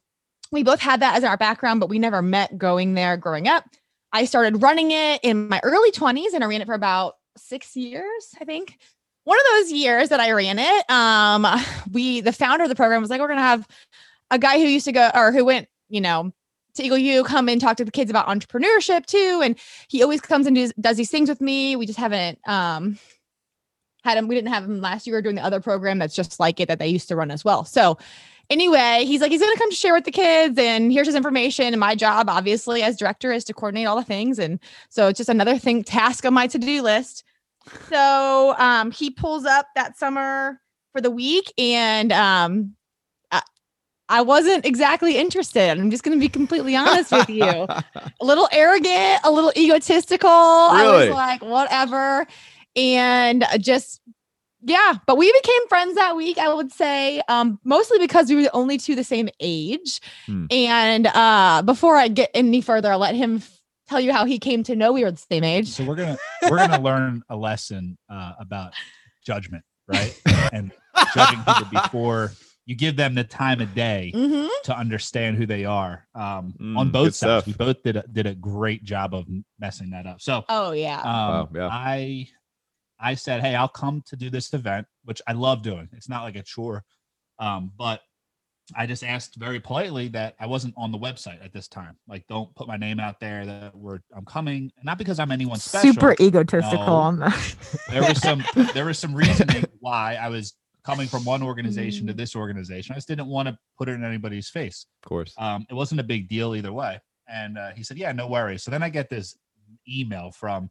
we 0.50 0.62
both 0.62 0.81
had 0.81 1.00
that 1.00 1.16
as 1.16 1.25
our 1.25 1.37
background, 1.37 1.81
but 1.81 1.88
we 1.88 1.99
never 1.99 2.22
met 2.22 2.58
going 2.58 2.94
there 2.94 3.16
growing 3.16 3.49
up. 3.49 3.64
I 4.12 4.26
started 4.26 4.62
running 4.62 4.90
it 4.90 5.20
in 5.22 5.49
my 5.49 5.60
early 5.62 5.90
20s 5.90 6.34
and 6.34 6.44
I 6.44 6.46
ran 6.46 6.60
it 6.60 6.66
for 6.66 6.75
about 6.75 7.14
six 7.37 7.75
years, 7.75 8.34
I 8.40 8.44
think. 8.44 8.78
One 9.25 9.38
of 9.38 9.44
those 9.52 9.72
years 9.72 10.10
that 10.10 10.20
I 10.20 10.32
ran 10.32 10.58
it, 10.58 10.90
um, 10.90 11.46
we 11.93 12.20
the 12.20 12.32
founder 12.32 12.64
of 12.64 12.69
the 12.69 12.76
program 12.76 13.00
was 13.00 13.10
like, 13.10 13.20
we're 13.20 13.28
gonna 13.28 13.40
have 13.40 13.66
a 14.31 14.38
guy 14.38 14.58
who 14.58 14.66
used 14.66 14.84
to 14.87 14.93
go 14.93 15.10
or 15.14 15.32
who 15.32 15.44
went, 15.44 15.69
you 15.88 16.00
know, 16.00 16.32
to 16.75 16.82
Eagle 16.82 16.99
U 16.99 17.25
come 17.25 17.49
and 17.49 17.60
talk 17.60 17.76
to 17.78 17.84
the 17.84 17.90
kids 17.90 18.10
about 18.10 18.28
entrepreneurship 18.28 19.06
too. 19.06 19.40
And 19.43 19.58
he 19.88 20.02
always 20.02 20.20
comes 20.20 20.46
and 20.46 20.56
does, 20.56 20.72
does 20.81 20.96
these 20.96 21.10
things 21.10 21.28
with 21.28 21.40
me. 21.40 21.76
We 21.76 21.87
just 21.87 21.99
haven't 21.99 22.38
um 22.46 22.99
had 24.04 24.19
him, 24.19 24.28
we 24.28 24.34
didn't 24.34 24.52
have 24.52 24.64
him 24.64 24.81
last 24.81 25.06
year 25.06 25.22
doing 25.22 25.37
the 25.37 25.44
other 25.44 25.60
program 25.60 25.99
that's 25.99 26.14
just 26.14 26.38
like 26.40 26.60
it 26.60 26.69
that 26.69 26.78
they 26.78 26.88
used 26.88 27.08
to 27.08 27.16
run 27.16 27.31
as 27.31 27.44
well. 27.44 27.64
So 27.64 27.99
anyway, 28.50 29.04
he's 29.06 29.20
like, 29.20 29.31
he's 29.31 29.40
gonna 29.40 29.56
come 29.56 29.70
to 29.70 29.76
share 29.76 29.94
with 29.94 30.04
the 30.04 30.10
kids, 30.10 30.58
and 30.58 30.93
here's 30.93 31.06
his 31.06 31.16
information. 31.16 31.66
And 31.66 31.81
my 31.81 31.94
job, 31.94 32.28
obviously, 32.28 32.82
as 32.82 32.96
director, 32.96 33.32
is 33.32 33.44
to 33.44 33.54
coordinate 33.54 33.87
all 33.87 33.96
the 33.96 34.04
things. 34.04 34.38
And 34.38 34.58
so 34.88 35.08
it's 35.08 35.19
just 35.19 35.28
another 35.31 35.58
thing, 35.58 35.82
task 35.84 36.25
on 36.26 36.34
my 36.34 36.46
to-do 36.46 36.82
list. 36.82 37.25
So 37.88 38.54
um 38.58 38.90
he 38.90 39.10
pulls 39.10 39.44
up 39.44 39.69
that 39.76 39.96
summer 39.96 40.60
for 40.93 41.00
the 41.00 41.10
week, 41.10 41.52
and 41.56 42.12
um 42.12 42.75
I, 43.31 43.43
I 44.08 44.22
wasn't 44.22 44.66
exactly 44.66 45.16
interested. 45.16 45.70
I'm 45.70 45.90
just 45.90 46.02
gonna 46.02 46.16
be 46.16 46.28
completely 46.28 46.75
honest 46.75 47.12
with 47.12 47.31
you. 47.31 47.44
A 48.20 48.25
little 48.25 48.49
arrogant, 48.52 49.20
a 49.25 49.31
little 49.31 49.52
egotistical. 49.56 50.28
I 50.28 50.87
was 50.90 51.10
like, 51.10 51.43
whatever. 51.43 52.26
And 52.77 53.45
just 53.61 54.01
yeah, 54.65 54.95
but 55.07 55.19
we 55.19 55.33
became 55.33 55.69
friends 55.69 55.97
that 55.97 56.15
week, 56.17 56.39
I 56.39 56.53
would 56.55 56.73
say, 56.73 57.21
um, 57.29 57.59
mostly 57.65 57.99
because 57.99 58.29
we 58.31 58.43
were 58.43 58.51
only 58.55 58.79
two 58.79 58.95
the 58.95 59.03
same 59.05 59.29
age. 59.41 60.01
Hmm. 60.27 60.47
And 60.51 61.07
uh, 61.09 61.63
before 61.65 61.97
I 61.97 62.09
get 62.09 62.31
any 62.33 62.61
further, 62.61 62.93
I'll 62.93 62.99
let 62.99 63.17
him 63.17 63.37
f- 63.39 63.61
tell 63.89 63.99
you 63.99 64.13
how 64.13 64.25
he 64.25 64.39
came 64.39 64.63
to 64.65 64.77
know 64.77 64.93
we 64.93 65.03
were 65.03 65.11
the 65.11 65.17
same 65.31 65.43
age. 65.43 65.69
So 65.69 65.83
we're 65.85 65.97
gonna 65.97 66.17
we're 66.49 66.59
gonna 66.59 66.81
learn 66.81 67.23
a 67.29 67.37
lesson 67.37 67.99
uh, 68.09 68.35
about 68.39 68.73
judgment, 69.25 69.65
right? 69.89 70.13
And 70.53 70.71
judging 71.15 71.43
people 71.43 71.67
before 71.71 72.33
you 72.67 72.77
give 72.77 72.95
them 72.97 73.15
the 73.15 73.25
time 73.25 73.61
of 73.61 73.75
day 73.75 74.13
hmm 74.15 74.47
to 74.65 74.77
understand 74.79 75.37
who 75.37 75.45
they 75.47 75.65
are. 75.65 76.07
Um, 76.15 76.55
Mm, 76.61 76.79
on 76.79 76.91
both 76.91 77.15
sides, 77.17 77.17
stuff. 77.17 77.47
we 77.49 77.53
both 77.55 77.83
did 77.83 77.97
a, 77.97 78.05
did 78.07 78.27
a 78.27 78.35
great 78.37 78.85
job 78.85 79.13
of 79.13 79.27
messing 79.59 79.91
that 79.91 80.07
up. 80.07 80.21
So 80.21 80.45
Oh 80.49 80.71
yeah. 80.71 81.01
um, 81.01 81.29
Wow, 81.29 81.49
yeah. 81.53 81.69
I 81.69 82.29
I 83.02 83.14
said, 83.14 83.40
hey, 83.40 83.54
I'll 83.56 83.69
come 83.69 84.02
to 84.06 84.16
do 84.16 84.31
this 84.31 84.52
event, 84.54 84.87
which 85.04 85.20
I 85.26 85.32
love 85.32 85.62
doing. 85.62 85.88
It's 85.93 86.08
not 86.08 86.22
like 86.22 86.37
a 86.37 86.43
chore, 86.43 86.84
um, 87.40 87.72
but 87.76 88.00
I 88.76 88.87
just 88.87 89.02
asked 89.02 89.34
very 89.37 89.58
politely 89.58 90.06
that 90.08 90.37
I 90.38 90.46
wasn't 90.46 90.75
on 90.76 90.93
the 90.93 90.99
website 90.99 91.44
at 91.44 91.52
this 91.52 91.66
time. 91.66 91.96
Like, 92.06 92.25
don't 92.28 92.54
put 92.54 92.69
my 92.69 92.76
name 92.76 93.00
out 93.00 93.19
there 93.19 93.44
that 93.44 93.75
we're 93.75 93.99
I'm 94.16 94.25
coming, 94.25 94.70
not 94.84 94.99
because 94.99 95.19
I'm 95.19 95.32
anyone 95.32 95.58
special. 95.58 95.93
Super 95.93 96.14
egotistical 96.20 96.87
No. 96.87 96.93
on 96.93 97.19
that. 97.19 97.56
There 97.90 98.02
was 98.02 98.22
some 98.22 98.44
there 98.75 98.84
was 98.84 98.99
some 99.00 99.14
reasoning 99.14 99.64
why 99.81 100.14
I 100.14 100.28
was 100.28 100.54
coming 100.84 101.08
from 101.08 101.25
one 101.25 101.43
organization 101.43 102.04
Mm. 102.04 102.10
to 102.10 102.14
this 102.14 102.37
organization. 102.37 102.93
I 102.93 102.96
just 102.96 103.08
didn't 103.08 103.26
want 103.26 103.49
to 103.49 103.58
put 103.78 103.88
it 103.88 103.93
in 103.93 104.04
anybody's 104.04 104.49
face. 104.49 104.87
Of 105.04 105.08
course. 105.08 105.34
Um, 105.38 105.66
it 105.69 105.75
wasn't 105.75 106.00
a 106.00 106.04
big 106.04 106.28
deal 106.28 106.54
either 106.54 106.72
way. 106.72 107.00
And 107.28 107.58
uh, 107.58 107.70
he 107.75 107.82
said, 107.82 107.99
"Yeah, 107.99 108.12
no 108.12 108.28
worries." 108.28 108.62
So 108.62 108.70
then 108.70 108.82
I 108.82 108.88
get 108.90 109.10
this 109.10 109.37
email 109.88 110.31
from 110.31 110.70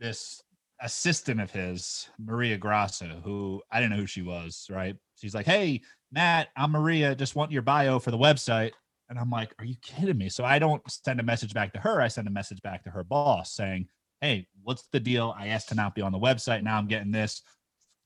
this 0.00 0.42
assistant 0.82 1.40
of 1.40 1.50
his, 1.50 2.08
Maria 2.18 2.56
Grasso, 2.56 3.20
who 3.24 3.62
I 3.70 3.80
didn't 3.80 3.92
know 3.92 3.98
who 3.98 4.06
she 4.06 4.22
was. 4.22 4.66
Right? 4.70 4.96
She's 5.16 5.34
like, 5.34 5.46
"Hey, 5.46 5.82
Matt, 6.12 6.48
I'm 6.56 6.72
Maria. 6.72 7.14
Just 7.14 7.36
want 7.36 7.52
your 7.52 7.62
bio 7.62 7.98
for 7.98 8.10
the 8.10 8.18
website." 8.18 8.72
And 9.08 9.18
I'm 9.18 9.30
like, 9.30 9.54
"Are 9.58 9.64
you 9.64 9.76
kidding 9.82 10.18
me?" 10.18 10.28
So 10.28 10.44
I 10.44 10.58
don't 10.58 10.82
send 10.90 11.20
a 11.20 11.24
message 11.24 11.54
back 11.54 11.72
to 11.74 11.80
her. 11.80 12.00
I 12.00 12.08
send 12.08 12.28
a 12.28 12.32
message 12.32 12.62
back 12.62 12.84
to 12.84 12.90
her 12.90 13.04
boss 13.04 13.52
saying, 13.52 13.88
"Hey, 14.20 14.46
what's 14.62 14.86
the 14.92 15.00
deal? 15.00 15.34
I 15.38 15.48
asked 15.48 15.68
to 15.70 15.74
not 15.74 15.94
be 15.94 16.02
on 16.02 16.12
the 16.12 16.18
website. 16.18 16.62
Now 16.62 16.78
I'm 16.78 16.88
getting 16.88 17.12
this. 17.12 17.42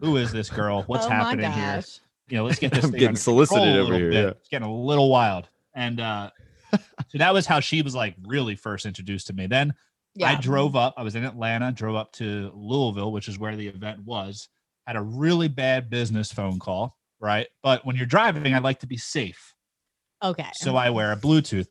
Who 0.00 0.16
is 0.16 0.32
this 0.32 0.50
girl? 0.50 0.82
What's 0.86 1.06
oh 1.06 1.10
my 1.10 1.14
happening 1.14 1.52
here?" 1.52 1.82
you 2.28 2.36
know, 2.36 2.44
let's 2.44 2.58
get 2.58 2.72
this 2.74 2.84
I'm 2.84 2.90
thing 2.90 3.00
getting 3.00 3.16
solicited 3.16 3.76
over 3.76 3.94
here, 3.94 4.12
yeah. 4.12 4.28
It's 4.28 4.48
getting 4.48 4.68
a 4.68 4.74
little 4.74 5.10
wild. 5.10 5.48
And 5.74 6.00
uh 6.00 6.30
so 6.72 7.18
that 7.18 7.32
was 7.32 7.46
how 7.46 7.60
she 7.60 7.82
was 7.82 7.94
like 7.94 8.16
really 8.26 8.56
first 8.56 8.86
introduced 8.86 9.26
to 9.28 9.32
me. 9.32 9.46
Then 9.46 9.74
I 10.22 10.36
drove 10.36 10.76
up, 10.76 10.94
I 10.96 11.02
was 11.02 11.16
in 11.16 11.24
Atlanta, 11.24 11.72
drove 11.72 11.96
up 11.96 12.12
to 12.12 12.52
Louisville, 12.54 13.10
which 13.10 13.28
is 13.28 13.38
where 13.38 13.56
the 13.56 13.66
event 13.66 14.04
was, 14.04 14.48
had 14.86 14.96
a 14.96 15.02
really 15.02 15.48
bad 15.48 15.90
business 15.90 16.32
phone 16.32 16.58
call, 16.58 16.96
right? 17.20 17.46
But 17.62 17.84
when 17.84 17.96
you're 17.96 18.06
driving, 18.06 18.54
I 18.54 18.58
like 18.58 18.80
to 18.80 18.86
be 18.86 18.96
safe. 18.96 19.54
Okay. 20.22 20.46
So 20.54 20.76
I 20.76 20.90
wear 20.90 21.12
a 21.12 21.16
Bluetooth 21.16 21.66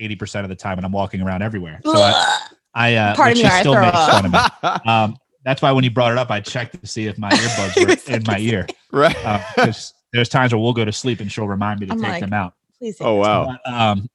80% 0.00 0.42
of 0.42 0.48
the 0.48 0.54
time 0.54 0.78
and 0.78 0.86
I'm 0.86 0.92
walking 0.92 1.20
around 1.20 1.42
everywhere. 1.42 1.80
So 1.84 1.94
I, 1.94 2.38
I 2.74 2.94
uh 2.94 3.14
Pardon 3.14 3.34
me, 3.34 3.40
she 3.40 3.46
I 3.46 3.60
still 3.60 3.74
throw 3.74 3.82
makes 3.82 3.96
up. 3.96 4.10
fun 4.10 4.26
of 4.26 4.32
me. 4.32 4.70
Um 4.90 5.16
that's 5.44 5.62
why 5.62 5.72
when 5.72 5.84
you 5.84 5.90
brought 5.90 6.12
it 6.12 6.18
up, 6.18 6.30
I 6.30 6.40
checked 6.40 6.78
to 6.78 6.86
see 6.86 7.06
if 7.06 7.18
my 7.18 7.30
earbuds 7.30 8.08
were 8.08 8.14
in 8.14 8.22
my 8.26 8.38
ear. 8.38 8.66
right. 8.92 9.16
Because 9.54 9.94
there's 10.12 10.28
times 10.28 10.52
where 10.52 10.60
we'll 10.60 10.74
go 10.74 10.84
to 10.84 10.92
sleep 10.92 11.20
and 11.20 11.32
she'll 11.32 11.48
remind 11.48 11.80
me 11.80 11.86
to 11.86 11.92
I'm 11.92 12.00
take 12.00 12.10
like, 12.10 12.20
them 12.20 12.32
out. 12.32 12.54
Please. 12.78 12.96
Oh 13.00 13.14
wow. 13.14 13.56
But, 13.64 13.72
um, 13.72 14.08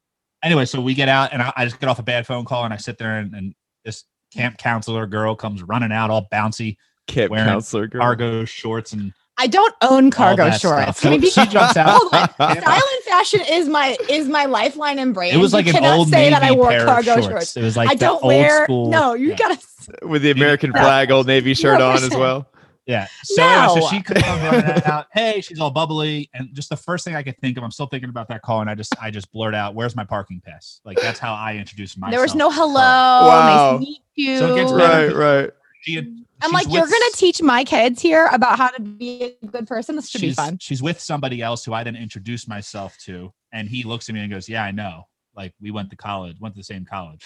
anyway, 0.44 0.66
so 0.66 0.82
we 0.82 0.94
get 0.94 1.10
out 1.10 1.34
and 1.34 1.42
I, 1.42 1.52
I 1.56 1.66
just 1.66 1.80
get 1.80 1.90
off 1.90 2.00
a 2.00 2.04
bad 2.04 2.28
phone 2.28 2.46
call 2.46 2.64
and 2.64 2.74
I 2.74 2.78
sit 2.78 2.98
there 2.98 3.18
and, 3.18 3.34
and 3.34 3.56
this 3.86 4.04
camp 4.34 4.58
counselor 4.58 5.06
girl 5.08 5.36
comes 5.36 5.64
running 5.64 5.92
out 5.94 6.10
all 6.10 6.28
bouncy, 6.32 6.76
Camp 7.08 7.32
wearing 7.32 7.46
counselor 7.48 7.88
girl. 7.88 8.02
cargo 8.02 8.44
shorts 8.46 8.92
and 8.92 9.14
I 9.38 9.48
don't 9.48 9.74
own 9.82 10.12
cargo 10.12 10.50
shorts. 10.52 11.00
Can 11.02 11.12
we 11.12 11.18
be 11.20 11.30
She 11.30 11.46
jumps 11.48 11.76
out. 11.78 11.90
Hold 11.90 12.14
on. 12.14 12.30
Style 12.30 12.82
and 12.94 13.04
fashion 13.04 13.42
is 13.50 13.68
my 13.68 13.96
is 14.10 14.28
my 14.28 14.46
lifeline 14.46 14.98
and 14.98 15.14
brand. 15.14 15.36
it 15.36 15.40
was 15.40 15.54
like 15.54 15.66
you 15.66 15.72
an 15.72 15.80
cannot 15.82 15.98
old 16.00 16.08
say 16.10 16.30
Navy 16.30 16.30
that 16.32 16.44
I 16.44 16.52
wore 16.54 16.70
pair 16.70 16.82
of 16.82 16.88
cargo 16.88 17.14
shorts. 17.16 17.28
shorts. 17.28 17.58
It 17.58 17.62
was 17.64 17.76
like 17.78 17.90
I 17.90 17.96
don't 17.96 18.24
wear. 18.24 18.64
school. 18.64 18.90
No, 18.90 19.14
you 19.14 19.30
yeah. 19.30 19.36
gotta. 19.36 19.60
with 20.08 20.22
the 20.24 20.32
American 20.38 20.72
No. 20.72 20.80
flag, 20.82 21.12
old 21.12 21.28
Navy 21.28 21.54
shirt 21.54 21.80
No, 21.80 21.90
on 21.92 21.98
as 21.98 22.10
well. 22.12 22.48
Yeah. 22.86 23.08
So, 23.24 23.42
anyway, 23.44 23.68
so 23.68 23.80
No. 23.80 23.88
she 23.90 24.02
comes 24.02 24.22
running 24.24 24.84
out. 24.86 25.08
Hey, 25.12 25.42
she's 25.42 25.60
all 25.60 25.72
bubbly, 25.72 26.30
and 26.34 26.50
just 26.54 26.70
the 26.70 26.78
first 26.78 27.04
thing 27.04 27.16
I 27.16 27.24
could 27.24 27.38
think 27.40 27.58
of, 27.58 27.64
I'm 27.64 27.72
still 27.72 27.88
thinking 27.88 28.10
about 28.10 28.28
that 28.30 28.42
call, 28.44 28.62
and 28.62 28.70
I 28.70 28.76
just 28.76 28.94
I 29.02 29.10
just 29.12 29.32
blurt 29.32 29.56
out, 29.56 29.74
"Where's 29.74 29.96
my 29.96 30.04
parking 30.06 30.42
pass?" 30.46 30.82
Like 30.86 31.00
that's 31.02 31.18
how 31.20 31.34
I 31.34 31.56
introduced 31.56 31.98
myself. 31.98 32.12
There 32.12 32.22
was 32.22 32.36
no 32.36 32.52
hello. 32.52 32.74
Wow. 32.74 33.72
Nice 33.72 33.74
to 33.74 33.80
meet 33.92 34.02
you. 34.16 34.38
So 34.38 34.54
it 34.54 34.60
gets 34.60 34.72
Right, 34.72 34.80
better. 35.08 35.16
right. 35.18 35.50
She 35.82 35.96
had, 35.96 36.06
I'm 36.42 36.50
she's 36.50 36.54
like, 36.54 36.68
you're 36.74 36.86
gonna 36.88 37.12
teach 37.16 37.42
my 37.42 37.64
kids 37.64 38.02
here 38.02 38.28
about 38.32 38.58
how 38.58 38.70
to 38.70 38.82
be 38.82 39.36
a 39.42 39.46
good 39.48 39.68
person. 39.68 39.96
This 39.96 40.10
should 40.10 40.22
she's, 40.22 40.32
be 40.36 40.42
fun. 40.42 40.58
She's 40.60 40.82
with 40.82 41.00
somebody 41.00 41.42
else 41.42 41.64
who 41.66 41.74
I 41.74 41.84
didn't 41.84 42.02
introduce 42.02 42.48
myself 42.48 42.98
to, 43.06 43.32
and 43.52 43.68
he 43.70 43.84
looks 43.84 44.10
at 44.10 44.16
me 44.16 44.22
and 44.22 44.32
goes, 44.32 44.48
"Yeah, 44.50 44.64
I 44.64 44.72
know." 44.72 45.08
like 45.38 45.54
we 45.60 45.70
went 45.70 45.90
to 45.90 45.98
college, 45.98 46.38
went 46.40 46.56
to 46.56 46.60
the 46.60 46.64
same 46.64 46.86
college. 46.86 47.26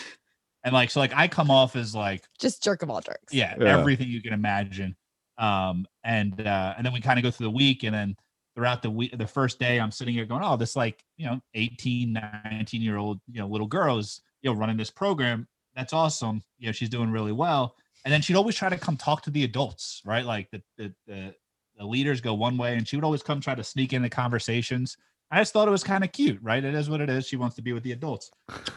And 0.63 0.73
like 0.73 0.89
so 0.89 0.99
like 0.99 1.13
I 1.15 1.27
come 1.27 1.51
off 1.51 1.75
as 1.75 1.93
like 1.93 2.23
Just 2.39 2.63
jerk 2.63 2.81
of 2.81 2.89
all 2.89 3.01
jerks. 3.01 3.31
yeah, 3.31 3.55
Yeah. 3.59 3.77
everything 3.77 4.07
you 4.07 4.19
can 4.21 4.33
imagine. 4.33 4.95
Um 5.39 5.87
and 6.03 6.45
uh 6.45 6.75
and 6.77 6.85
then 6.85 6.93
we 6.93 7.01
kind 7.01 7.17
of 7.17 7.23
go 7.23 7.31
through 7.31 7.47
the 7.47 7.51
week 7.51 7.83
and 7.83 7.95
then 7.95 8.15
throughout 8.55 8.81
the 8.81 8.89
week 8.89 9.17
the 9.17 9.25
first 9.25 9.57
day 9.59 9.79
I'm 9.79 9.91
sitting 9.91 10.13
here 10.13 10.25
going, 10.25 10.43
Oh, 10.43 10.57
this 10.57 10.75
like, 10.75 11.03
you 11.17 11.25
know, 11.25 11.39
18, 11.55 12.13
19 12.51 12.81
year 12.81 12.97
old, 12.97 13.19
you 13.31 13.39
know, 13.39 13.47
little 13.47 13.67
girls 13.67 14.21
you 14.41 14.51
know, 14.51 14.57
running 14.57 14.77
this 14.77 14.91
program. 14.91 15.47
That's 15.75 15.93
awesome. 15.93 16.41
You 16.57 16.67
know, 16.67 16.71
she's 16.71 16.89
doing 16.89 17.11
really 17.11 17.31
well. 17.31 17.75
And 18.05 18.13
then 18.13 18.21
she'd 18.21 18.35
always 18.35 18.55
try 18.55 18.69
to 18.69 18.77
come 18.77 18.97
talk 18.97 19.21
to 19.23 19.29
the 19.29 19.43
adults, 19.43 20.01
right? 20.05 20.25
Like 20.25 20.49
the 20.51 20.61
the 20.77 20.93
the, 21.07 21.33
the 21.77 21.85
leaders 21.85 22.21
go 22.21 22.33
one 22.33 22.57
way 22.57 22.75
and 22.75 22.87
she 22.87 22.95
would 22.95 23.05
always 23.05 23.23
come 23.23 23.41
try 23.41 23.55
to 23.55 23.63
sneak 23.63 23.93
into 23.93 24.09
conversations. 24.09 24.97
I 25.31 25.39
just 25.39 25.53
thought 25.53 25.67
it 25.67 25.71
was 25.71 25.83
kind 25.83 26.03
of 26.03 26.11
cute, 26.11 26.39
right? 26.41 26.63
It 26.63 26.73
is 26.73 26.89
what 26.89 27.01
it 27.01 27.09
is. 27.09 27.27
She 27.27 27.35
wants 27.35 27.55
to 27.57 27.61
be 27.61 27.71
with 27.71 27.83
the 27.83 27.91
adults. 27.91 28.31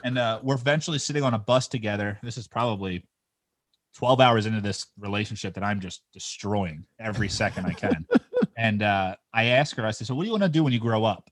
And 0.05 0.19
uh, 0.19 0.41
we're 0.43 0.57
eventually 0.57 0.99
sitting 0.99 1.23
on 1.23 1.33
a 1.33 1.39
bus 1.39 1.67
together. 1.67 2.19
This 2.23 2.37
is 2.37 2.47
probably 2.47 3.07
12 3.97 4.21
hours 4.21 4.47
into 4.47 4.61
this 4.61 4.87
relationship 4.99 5.55
that 5.55 5.65
I'm 5.65 5.81
just 5.81 6.03
destroying 6.13 6.85
every 6.99 7.29
second 7.29 7.67
I 7.67 7.73
can. 7.73 8.07
and 8.57 8.83
uh, 8.83 9.17
I 9.35 9.45
ask 9.47 9.77
her, 9.77 9.87
I 9.87 9.91
said, 9.91 10.07
So, 10.07 10.15
what 10.15 10.23
do 10.23 10.27
you 10.27 10.33
want 10.33 10.45
to 10.45 10.49
do 10.49 10.65
when 10.65 10.73
you 10.73 10.81
grow 10.81 11.05
up? 11.05 11.29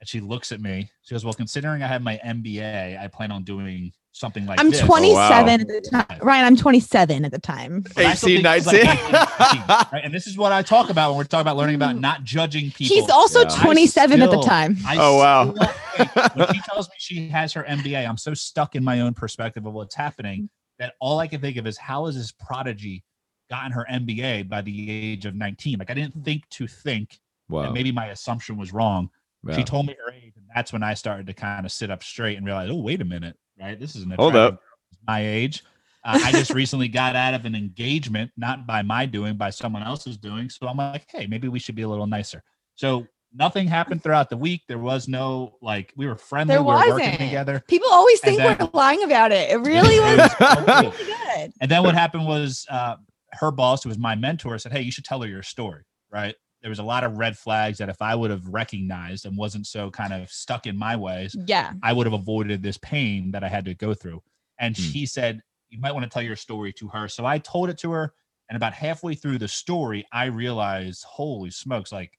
And 0.00 0.08
she 0.08 0.20
looks 0.20 0.52
at 0.52 0.60
me. 0.60 0.90
She 1.02 1.14
goes, 1.14 1.24
Well, 1.24 1.34
considering 1.34 1.82
I 1.82 1.86
have 1.86 2.02
my 2.02 2.18
MBA, 2.24 2.98
I 2.98 3.06
plan 3.08 3.30
on 3.32 3.44
doing 3.44 3.92
something 4.12 4.46
like 4.46 4.58
I'm 4.58 4.70
this. 4.70 4.80
27 4.80 5.14
wow. 5.14 5.52
at 5.52 5.68
the 5.68 5.80
time. 5.90 6.18
Ryan, 6.22 6.44
I'm 6.46 6.56
27 6.56 7.24
at 7.26 7.30
the 7.30 7.38
time. 7.38 7.84
But 7.94 8.06
I 8.06 8.12
18, 8.12 8.42
think 8.42 8.54
she's 8.54 8.66
like 8.66 8.84
19. 8.84 9.12
19, 9.12 9.62
right? 9.92 10.00
And 10.04 10.14
this 10.14 10.26
is 10.26 10.38
what 10.38 10.52
I 10.52 10.62
talk 10.62 10.88
about 10.88 11.10
when 11.10 11.18
we're 11.18 11.24
talking 11.24 11.42
about 11.42 11.58
learning 11.58 11.76
about 11.76 11.96
not 11.98 12.24
judging 12.24 12.70
people. 12.70 12.96
He's 12.96 13.10
also 13.10 13.40
Yeah. 13.40 13.48
I 13.50 13.64
27 13.64 14.22
at 14.22 14.30
the 14.30 14.40
time. 14.42 14.78
I 14.86 14.96
Oh, 14.98 15.16
wow. 15.16 15.52
still 15.52 16.14
when 16.34 16.54
she 16.54 16.60
tells 16.60 16.88
me 16.88 16.94
she 16.98 17.28
has 17.28 17.52
her 17.52 17.64
MBA, 17.64 18.08
I'm 18.08 18.16
so 18.16 18.32
stuck 18.32 18.74
in 18.74 18.82
my 18.82 19.00
own 19.02 19.12
perspective 19.12 19.66
of 19.66 19.74
what's 19.74 19.94
happening 19.94 20.48
that 20.78 20.94
all 21.00 21.18
I 21.18 21.26
can 21.26 21.40
think 21.40 21.56
of 21.56 21.66
is 21.66 21.78
how 21.78 22.06
has 22.06 22.14
this 22.16 22.32
prodigy 22.32 23.04
gotten 23.50 23.72
her 23.72 23.86
MBA 23.90 24.48
by 24.48 24.60
the 24.62 24.90
age 24.90 25.26
of 25.26 25.34
19? 25.34 25.78
Like 25.78 25.90
I 25.90 25.94
didn't 25.94 26.24
think 26.24 26.48
to 26.50 26.66
think, 26.66 27.18
Wow. 27.48 27.62
and 27.62 27.74
maybe 27.74 27.92
my 27.92 28.06
assumption 28.06 28.56
was 28.56 28.72
wrong. 28.72 29.08
Yeah. 29.46 29.56
She 29.56 29.62
told 29.64 29.86
me 29.86 29.94
her 30.04 30.12
age, 30.12 30.32
and 30.36 30.44
that's 30.54 30.72
when 30.72 30.82
I 30.82 30.94
started 30.94 31.26
to 31.28 31.32
kind 31.32 31.64
of 31.64 31.70
sit 31.70 31.90
up 31.90 32.02
straight 32.02 32.36
and 32.36 32.44
realize, 32.44 32.68
oh, 32.70 32.76
wait 32.76 33.00
a 33.00 33.04
minute, 33.04 33.36
right? 33.60 33.78
This 33.78 33.94
is 33.94 34.02
an 34.02 34.10
Hold 34.18 34.34
up. 34.34 34.60
my 35.06 35.24
age. 35.24 35.62
Uh, 36.04 36.18
I 36.24 36.32
just 36.32 36.50
recently 36.52 36.88
got 36.88 37.14
out 37.14 37.34
of 37.34 37.44
an 37.44 37.54
engagement, 37.54 38.30
not 38.36 38.66
by 38.66 38.82
my 38.82 39.06
doing, 39.06 39.36
by 39.36 39.50
someone 39.50 39.82
else's 39.84 40.16
doing. 40.16 40.48
So 40.50 40.66
I'm 40.66 40.76
like, 40.76 41.04
hey, 41.08 41.26
maybe 41.26 41.46
we 41.48 41.58
should 41.60 41.74
be 41.76 41.82
a 41.82 41.88
little 41.88 42.06
nicer. 42.06 42.42
So 42.74 43.06
nothing 43.34 43.68
happened 43.68 44.02
throughout 44.02 44.30
the 44.30 44.36
week. 44.36 44.62
There 44.68 44.78
was 44.78 45.08
no 45.08 45.56
like 45.62 45.92
we 45.96 46.06
were 46.06 46.16
friendly. 46.16 46.54
There 46.54 46.62
we 46.62 46.68
were 46.68 46.74
working 46.74 46.92
wasn't. 46.94 47.18
together. 47.18 47.62
People 47.68 47.88
always 47.90 48.20
think 48.20 48.38
then- 48.38 48.56
we're 48.58 48.68
lying 48.72 49.02
about 49.04 49.32
it. 49.32 49.50
It 49.50 49.56
really 49.60 49.98
was 50.00 50.18
was 50.40 50.66
really 50.66 50.90
good. 50.90 51.06
good. 51.06 51.52
And 51.60 51.70
then 51.70 51.82
what 51.82 51.94
happened 51.94 52.26
was 52.26 52.66
uh, 52.70 52.96
her 53.32 53.50
boss, 53.50 53.82
who 53.82 53.88
was 53.88 53.98
my 53.98 54.14
mentor, 54.14 54.58
said, 54.58 54.72
"Hey, 54.72 54.82
you 54.82 54.92
should 54.92 55.04
tell 55.04 55.20
her 55.22 55.28
your 55.28 55.42
story." 55.42 55.82
Right? 56.10 56.34
There 56.62 56.70
was 56.70 56.78
a 56.78 56.82
lot 56.84 57.04
of 57.04 57.18
red 57.18 57.36
flags 57.38 57.78
that 57.78 57.88
if 57.88 58.00
I 58.00 58.14
would 58.14 58.30
have 58.30 58.44
recognized 58.48 59.26
and 59.26 59.36
wasn't 59.36 59.66
so 59.66 59.90
kind 59.90 60.12
of 60.12 60.28
stuck 60.30 60.66
in 60.66 60.76
my 60.76 60.96
ways, 60.96 61.36
Yeah. 61.46 61.74
I 61.82 61.92
would 61.92 62.06
have 62.06 62.14
avoided 62.14 62.62
this 62.62 62.78
pain 62.78 63.30
that 63.32 63.44
I 63.44 63.48
had 63.48 63.64
to 63.66 63.74
go 63.74 63.94
through. 63.94 64.22
And 64.58 64.76
Hmm. 64.76 64.82
she 64.82 65.06
said, 65.06 65.42
You 65.68 65.78
might 65.80 65.92
want 65.92 66.04
to 66.04 66.08
tell 66.10 66.22
your 66.22 66.34
story 66.34 66.72
to 66.74 66.88
her. 66.88 67.06
So 67.08 67.24
I 67.26 67.38
told 67.38 67.68
it 67.68 67.78
to 67.80 67.90
her. 67.92 68.14
And 68.48 68.56
about 68.56 68.72
halfway 68.72 69.14
through 69.14 69.38
the 69.38 69.46
story, 69.48 70.06
I 70.12 70.24
realized, 70.26 71.04
Holy 71.04 71.50
smokes, 71.50 71.92
like 71.92 72.12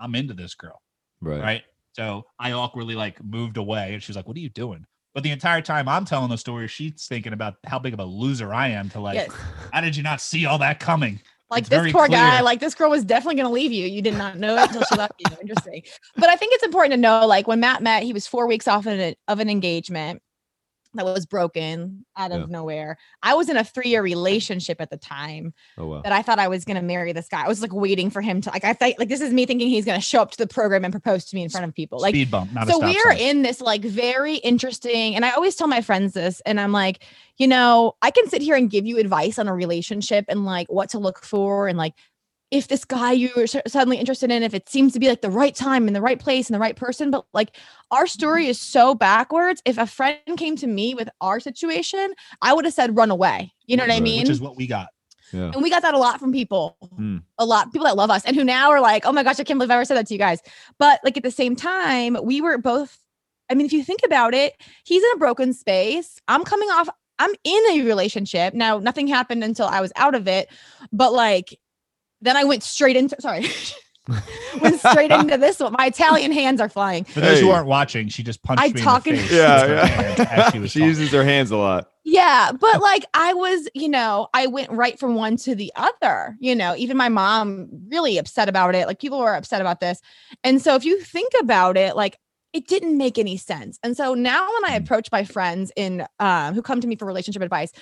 I'm 0.00 0.14
into 0.14 0.34
this 0.34 0.54
girl. 0.54 0.80
right. 1.20 1.40
Right. 1.40 1.62
So 1.92 2.24
I 2.38 2.52
awkwardly 2.52 2.94
like 2.94 3.22
moved 3.22 3.56
away 3.56 3.94
and 3.94 4.02
she's 4.02 4.14
like, 4.16 4.26
What 4.28 4.36
are 4.36 4.40
you 4.40 4.48
doing? 4.48 4.86
But 5.12 5.24
the 5.24 5.32
entire 5.32 5.60
time 5.60 5.88
I'm 5.88 6.04
telling 6.04 6.30
the 6.30 6.38
story, 6.38 6.68
she's 6.68 7.06
thinking 7.08 7.32
about 7.32 7.56
how 7.66 7.80
big 7.80 7.94
of 7.94 8.00
a 8.00 8.04
loser 8.04 8.54
I 8.54 8.68
am 8.68 8.88
to 8.90 9.00
like, 9.00 9.16
Yes. 9.16 9.30
how 9.72 9.80
did 9.80 9.96
you 9.96 10.02
not 10.02 10.20
see 10.20 10.46
all 10.46 10.58
that 10.58 10.78
coming? 10.78 11.20
Like 11.50 11.62
It's 11.62 11.68
this 11.68 11.78
very 11.78 11.92
poor 11.92 12.06
guy, 12.06 12.42
like 12.42 12.60
this 12.60 12.76
girl 12.76 12.90
was 12.90 13.04
definitely 13.04 13.34
going 13.34 13.48
to 13.48 13.52
leave 13.52 13.72
you. 13.72 13.86
You 13.86 14.02
did 14.02 14.14
not 14.14 14.38
know 14.38 14.56
it 14.56 14.68
until 14.68 14.84
she 14.84 14.94
left 14.94 15.14
you. 15.18 15.36
Interesting. 15.40 15.82
But 16.14 16.28
I 16.28 16.36
think 16.36 16.54
it's 16.54 16.62
important 16.62 16.92
to 16.92 16.96
know 16.96 17.26
like 17.26 17.48
when 17.48 17.58
Matt 17.58 17.82
met, 17.82 18.04
he 18.04 18.12
was 18.12 18.24
four 18.24 18.46
weeks 18.46 18.68
off 18.68 18.86
of 18.86 18.98
an, 18.98 19.16
of 19.26 19.40
an 19.40 19.50
engagement 19.50 20.22
that 20.94 21.04
was 21.04 21.24
broken 21.26 22.04
out 22.16 22.32
of 22.32 22.40
Yeah. 22.40 22.46
nowhere. 22.48 22.98
I 23.22 23.34
was 23.34 23.48
in 23.48 23.56
a 23.56 23.62
three 23.64 23.88
year 23.90 24.02
relationship 24.02 24.80
at 24.80 24.90
the 24.90 24.96
time 24.96 25.54
Oh 25.78 25.86
wow. 25.86 26.02
that 26.02 26.12
I 26.12 26.22
thought 26.22 26.38
I 26.38 26.48
was 26.48 26.64
going 26.64 26.76
to 26.76 26.82
marry 26.82 27.12
this 27.12 27.28
guy. 27.28 27.44
I 27.44 27.48
was 27.48 27.62
like 27.62 27.72
waiting 27.72 28.10
for 28.10 28.20
him 28.20 28.40
to 28.40 28.50
like, 28.50 28.64
I 28.64 28.72
thought 28.72 28.92
like 28.98 29.08
this 29.08 29.20
is 29.20 29.32
me 29.32 29.46
thinking 29.46 29.68
he's 29.68 29.84
going 29.84 29.98
to 30.00 30.04
show 30.04 30.20
up 30.20 30.32
to 30.32 30.38
the 30.38 30.46
program 30.48 30.84
and 30.84 30.92
propose 30.92 31.24
to 31.26 31.36
me 31.36 31.42
in 31.42 31.48
front 31.50 31.64
of 31.66 31.74
people. 31.74 32.00
Like, 32.00 32.14
Speed 32.14 32.30
bump, 32.30 32.50
so 32.66 32.78
we 32.80 32.96
are 32.98 33.12
sign. 33.12 33.18
in 33.18 33.42
this 33.42 33.60
like 33.60 33.82
very 33.82 34.36
interesting 34.36 35.14
and 35.14 35.24
i 35.24 35.30
always 35.30 35.54
tell 35.54 35.66
my 35.68 35.80
friends 35.80 36.12
this 36.14 36.40
and 36.46 36.58
i'm 36.60 36.72
like 36.72 37.04
you 37.38 37.46
know 37.46 37.94
i 38.02 38.10
can 38.10 38.28
sit 38.28 38.42
here 38.42 38.56
and 38.56 38.70
give 38.70 38.86
you 38.86 38.98
advice 38.98 39.38
on 39.38 39.48
a 39.48 39.54
relationship 39.54 40.24
and 40.28 40.44
like 40.44 40.66
what 40.70 40.88
to 40.90 40.98
look 40.98 41.24
for 41.24 41.68
and 41.68 41.78
like 41.78 41.94
if 42.50 42.66
this 42.68 42.84
guy 42.84 43.12
you 43.12 43.30
are 43.36 43.46
suddenly 43.46 43.96
interested 43.96 44.30
in 44.30 44.42
if 44.42 44.54
it 44.54 44.68
seems 44.68 44.92
to 44.92 44.98
be 45.00 45.08
like 45.08 45.20
the 45.22 45.30
right 45.30 45.54
time 45.54 45.86
and 45.86 45.94
the 45.94 46.00
right 46.00 46.18
place 46.18 46.48
and 46.48 46.54
the 46.54 46.58
right 46.60 46.76
person 46.76 47.10
but 47.10 47.24
like 47.32 47.56
our 47.90 48.06
story 48.06 48.46
is 48.46 48.60
so 48.60 48.94
backwards 48.94 49.62
if 49.64 49.78
a 49.78 49.86
friend 49.86 50.18
came 50.36 50.56
to 50.56 50.66
me 50.66 50.94
with 50.94 51.08
our 51.20 51.38
situation 51.40 52.12
i 52.42 52.52
would 52.52 52.64
have 52.64 52.74
said 52.74 52.96
run 52.96 53.10
away 53.10 53.52
you 53.66 53.76
know 53.76 53.84
what 53.84 53.92
i 53.92 54.00
mean 54.00 54.22
which 54.22 54.30
is 54.30 54.40
what 54.40 54.56
we 54.56 54.66
got. 54.66 54.88
Yeah. 55.32 55.52
and 55.54 55.62
we 55.62 55.70
got 55.70 55.82
that 55.82 55.94
a 55.94 55.98
lot 55.98 56.18
from 56.18 56.32
people, 56.32 56.76
Hmm. 56.96 57.18
a 57.38 57.46
lot 57.46 57.72
people 57.72 57.86
that 57.86 57.94
love 57.96 58.10
us 58.10 58.24
and 58.24 58.34
who 58.34 58.42
now 58.42 58.70
are 58.70 58.80
like, 58.80 59.06
oh 59.06 59.12
my 59.12 59.22
gosh, 59.22 59.38
I 59.38 59.44
can't 59.44 59.60
believe 59.60 59.70
I 59.70 59.74
ever 59.74 59.84
said 59.84 59.96
that 59.96 60.08
to 60.08 60.14
you 60.14 60.18
guys. 60.18 60.40
But 60.76 60.98
like 61.04 61.16
at 61.16 61.22
the 61.22 61.30
same 61.30 61.54
time, 61.54 62.16
we 62.20 62.40
were 62.40 62.58
both. 62.58 62.98
I 63.48 63.54
mean, 63.54 63.64
if 63.64 63.72
you 63.72 63.84
think 63.84 64.00
about 64.04 64.34
it, 64.34 64.54
he's 64.82 65.04
in 65.04 65.10
a 65.14 65.18
broken 65.18 65.52
space. 65.52 66.18
I'm 66.26 66.42
coming 66.42 66.68
off. 66.70 66.88
I'm 67.20 67.30
in 67.44 67.62
a 67.70 67.82
relationship 67.82 68.54
now. 68.54 68.78
Nothing 68.80 69.06
happened 69.06 69.44
until 69.44 69.66
I 69.66 69.80
was 69.80 69.92
out 69.94 70.16
of 70.16 70.26
it, 70.26 70.48
but 70.92 71.12
like, 71.12 71.56
then 72.20 72.36
I 72.36 72.44
went 72.44 72.62
straight 72.62 72.96
into. 72.96 73.16
Sorry. 73.20 73.46
went 74.60 74.80
straight 74.80 75.10
into 75.10 75.36
this 75.36 75.60
one. 75.60 75.72
My 75.72 75.86
Italian 75.86 76.32
hands 76.32 76.60
are 76.60 76.68
flying. 76.68 77.04
For 77.04 77.20
those 77.20 77.40
who 77.40 77.50
aren't 77.50 77.66
watching, 77.66 78.08
she 78.08 78.22
just 78.22 78.42
punched 78.42 78.62
I 78.62 78.68
me 78.68 78.80
talk 78.80 79.06
in 79.06 79.14
in- 79.14 79.22
the 79.22 79.28
face. 79.28 79.36
Yeah, 79.36 79.60
with 79.60 79.70
her 79.70 79.86
hands 79.86 80.18
yeah. 80.18 80.50
she 80.50 80.68
she 80.80 80.84
uses 80.84 81.10
her 81.12 81.24
hands 81.24 81.50
a 81.50 81.56
lot. 81.56 81.90
Yeah, 82.04 82.52
but 82.58 82.80
like 82.80 83.04
I 83.14 83.34
was, 83.34 83.68
you 83.74 83.88
know, 83.88 84.28
I 84.34 84.46
went 84.46 84.70
right 84.70 84.98
from 84.98 85.14
one 85.14 85.36
to 85.38 85.54
the 85.54 85.72
other. 85.76 86.36
You 86.40 86.54
know, 86.54 86.74
even 86.76 86.96
my 86.96 87.08
mom 87.08 87.68
really 87.88 88.18
upset 88.18 88.48
about 88.48 88.74
it. 88.74 88.86
Like 88.86 88.98
people 88.98 89.18
were 89.20 89.34
upset 89.34 89.60
about 89.60 89.80
this. 89.80 90.00
And 90.42 90.60
so 90.60 90.74
if 90.74 90.84
you 90.84 91.00
think 91.00 91.32
about 91.40 91.76
it, 91.76 91.94
like 91.94 92.18
it 92.52 92.66
didn't 92.66 92.98
make 92.98 93.16
any 93.18 93.36
sense. 93.36 93.78
And 93.82 93.96
so 93.96 94.14
now 94.14 94.48
when 94.54 94.72
I 94.72 94.78
Mm. 94.78 94.82
approach 94.82 95.08
my 95.12 95.24
friends 95.24 95.70
in 95.76 96.06
um 96.18 96.54
who 96.54 96.62
come 96.62 96.80
to 96.80 96.86
me 96.88 96.96
for 96.96 97.04
relationship 97.06 97.42
advice, 97.42 97.72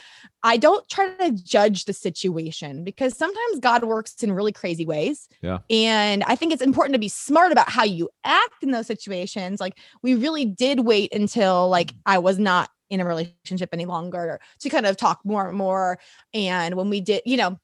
I 0.42 0.56
don't 0.56 0.86
try 0.88 1.08
to 1.16 1.30
judge 1.32 1.86
the 1.86 1.92
situation 1.92 2.84
because 2.84 3.16
sometimes 3.16 3.60
God 3.60 3.84
works 3.84 4.22
in 4.22 4.32
really 4.32 4.52
crazy 4.52 4.84
ways. 4.84 5.28
Yeah. 5.42 5.58
And 5.70 6.22
I 6.24 6.36
think 6.36 6.52
it's 6.52 6.62
important 6.62 6.94
to 6.94 6.98
be 6.98 7.08
smart 7.08 7.52
about 7.52 7.70
how 7.70 7.84
you 7.84 8.08
act 8.24 8.62
in 8.62 8.70
those 8.70 8.86
situations. 8.86 9.60
Like 9.60 9.78
we 10.02 10.14
really 10.14 10.44
did 10.44 10.80
wait 10.80 11.14
until 11.14 11.68
like 11.68 11.94
I 12.06 12.18
was 12.18 12.38
not 12.38 12.70
in 12.90 13.00
a 13.00 13.04
relationship 13.04 13.68
any 13.72 13.84
longer 13.84 14.40
to 14.60 14.68
kind 14.70 14.86
of 14.86 14.96
talk 14.96 15.20
more 15.24 15.48
and 15.48 15.56
more. 15.58 15.98
And 16.32 16.74
when 16.74 16.88
we 16.88 17.00
did, 17.00 17.22
you 17.26 17.36
know, 17.36 17.58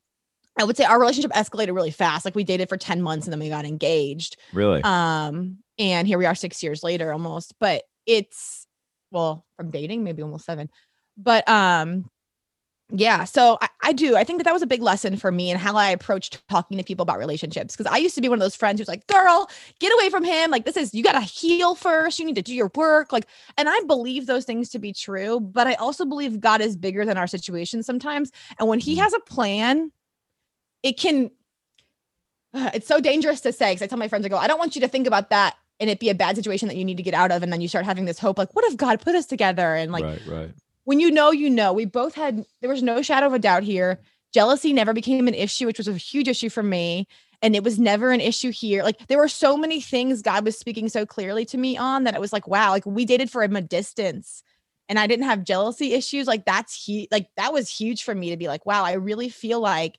I 0.59 0.65
would 0.65 0.77
say 0.77 0.85
our 0.85 1.01
relationship 1.01 1.33
escalated 1.33 1.75
really 1.75 1.91
fast. 1.91 2.25
Like 2.25 2.35
we 2.35 2.45
dated 2.45 2.69
for 2.69 2.77
10 2.77 3.03
months 3.03 3.27
and 3.27 3.33
then 3.33 3.41
we 3.41 3.49
got 3.49 3.65
engaged. 3.65 4.37
Really. 4.53 4.83
Um, 4.85 5.59
and 5.79 6.07
here 6.07 6.19
we 6.19 6.27
are 6.27 6.35
six 6.35 6.63
years 6.63 6.83
later 6.83 7.13
almost. 7.13 7.55
But 7.59 7.83
it's 8.07 8.67
well, 9.11 9.45
from 9.57 9.71
dating, 9.71 10.05
maybe 10.05 10.23
almost 10.23 10.45
seven. 10.45 10.69
But 11.17 11.49
um, 11.49 12.11
yeah, 12.93 13.25
so 13.25 13.57
I, 13.61 13.69
I 13.83 13.93
do. 13.93 14.15
I 14.17 14.25
think 14.25 14.39
that 14.39 14.45
that 14.45 14.53
was 14.53 14.63
a 14.63 14.67
big 14.67 14.83
lesson 14.83 15.17
for 15.17 15.33
me 15.33 15.51
and 15.51 15.59
how 15.59 15.75
I 15.75 15.91
approached 15.91 16.43
talking 16.49 16.77
to 16.79 16.85
people 16.85 17.03
about 17.03 17.19
relationships. 17.19 17.75
Because 17.77 17.91
I 17.93 17.97
used 17.97 18.15
to 18.17 18.21
be 18.21 18.29
one 18.29 18.39
of 18.39 18.41
those 18.43 18.57
friends 18.57 18.79
who's 18.79 18.89
like, 18.89 19.07
"Girl, 19.07 19.49
get 19.81 19.93
away 19.93 20.11
from 20.11 20.23
him. 20.23 20.51
Like 20.51 20.65
this 20.65 20.77
is 20.77 20.93
you 20.95 21.03
got 21.03 21.13
to 21.13 21.21
heal 21.21 21.75
first. 21.75 22.19
You 22.19 22.27
need 22.27 22.35
to 22.35 22.43
do 22.43 22.55
your 22.55 22.71
work." 22.75 23.13
Like, 23.13 23.27
and 23.57 23.69
I 23.69 23.81
believe 23.87 24.27
those 24.27 24.45
things 24.45 24.69
to 24.71 24.79
be 24.79 24.93
true. 24.93 25.41
But 25.41 25.67
I 25.67 25.75
also 25.75 26.05
believe 26.05 26.41
God 26.41 26.61
is 26.61 26.77
bigger 26.77 27.05
than 27.05 27.17
our 27.17 27.27
situation 27.27 27.83
sometimes. 27.83 28.31
And 28.59 28.69
when 28.69 28.81
He 28.81 28.97
Mm. 28.97 29.01
has 29.01 29.15
a 29.15 29.21
plan, 29.21 29.91
it 30.85 30.99
can. 30.99 31.33
It's 32.73 32.87
so 32.87 33.01
dangerous 33.01 33.41
to 33.41 33.53
say 33.53 33.73
because 33.73 33.83
I 33.83 33.89
tell 33.89 33.99
my 33.99 34.07
friends, 34.07 34.25
I 34.25 34.29
go, 34.29 34.37
"I 34.37 34.47
don't 34.47 34.61
want 34.61 34.77
you 34.77 34.81
to 34.83 34.89
think 34.89 35.09
about 35.09 35.31
that." 35.31 35.57
And 35.81 35.91
it 35.91 35.99
be 35.99 36.09
a 36.09 36.15
bad 36.15 36.37
situation 36.37 36.69
that 36.69 36.77
you 36.77 36.85
need 36.85 36.99
to 36.99 37.03
get 37.03 37.15
out 37.15 37.33
of, 37.33 37.43
and 37.43 37.53
then 37.53 37.61
you 37.61 37.67
start 37.67 37.85
having 37.85 38.05
this 38.05 38.21
hope, 38.21 38.39
like, 38.39 38.55
"What 38.55 38.65
if 38.67 38.77
God 38.77 39.01
put 39.01 39.17
us 39.17 39.27
together?" 39.27 39.75
And 39.75 39.91
like, 39.91 40.05
right. 40.05 40.21
Right. 40.29 40.51
when 40.85 41.01
you 41.01 41.11
know, 41.11 41.33
you 41.33 41.51
know. 41.51 41.73
We 41.73 41.85
both 41.85 42.15
had 42.15 42.47
there 42.61 42.71
was 42.71 42.81
no 42.81 43.03
shadow 43.03 43.27
of 43.27 43.33
a 43.33 43.41
doubt 43.41 43.65
here. 43.65 43.99
Jealousy 44.33 44.73
never 44.73 44.93
became 44.93 45.27
an 45.27 45.35
issue, 45.35 45.67
which 45.67 45.79
was 45.79 45.89
a 45.89 45.95
huge 45.95 46.29
issue 46.29 46.49
for 46.49 46.63
me. 46.63 47.09
And 47.43 47.57
it 47.57 47.65
was 47.65 47.79
never 47.79 48.13
an 48.13 48.21
issue 48.21 48.53
here. 48.53 48.85
Like 48.85 49.07
there 49.09 49.19
were 49.19 49.29
so 49.29 49.57
many 49.57 49.81
things 49.81 50.23
God 50.23 50.45
was 50.45 50.57
speaking 50.57 50.89
so 50.89 51.05
clearly 51.05 51.45
to 51.47 51.59
me 51.59 51.77
on 51.77 52.05
that 52.05 52.15
it 52.15 52.21
was 52.21 52.33
like, 52.33 52.47
wow, 52.49 52.71
like 52.71 52.87
we 52.87 53.05
dated 53.05 53.31
for 53.31 53.43
a 53.43 53.61
distance 53.61 54.43
and 54.89 54.99
I 54.99 55.07
didn't 55.07 55.27
have 55.27 55.45
jealousy 55.45 55.93
issues. 55.93 56.27
Like 56.27 56.45
that's 56.45 56.75
huge. 56.75 57.09
Like 57.11 57.29
that 57.37 57.53
was 57.53 57.69
huge 57.69 58.05
for 58.05 58.15
me 58.15 58.31
to 58.31 58.37
be 58.37 58.49
like, 58.49 58.67
wow, 58.67 58.85
I 58.85 58.93
really 58.93 59.29
feel 59.29 59.61
like 59.61 59.99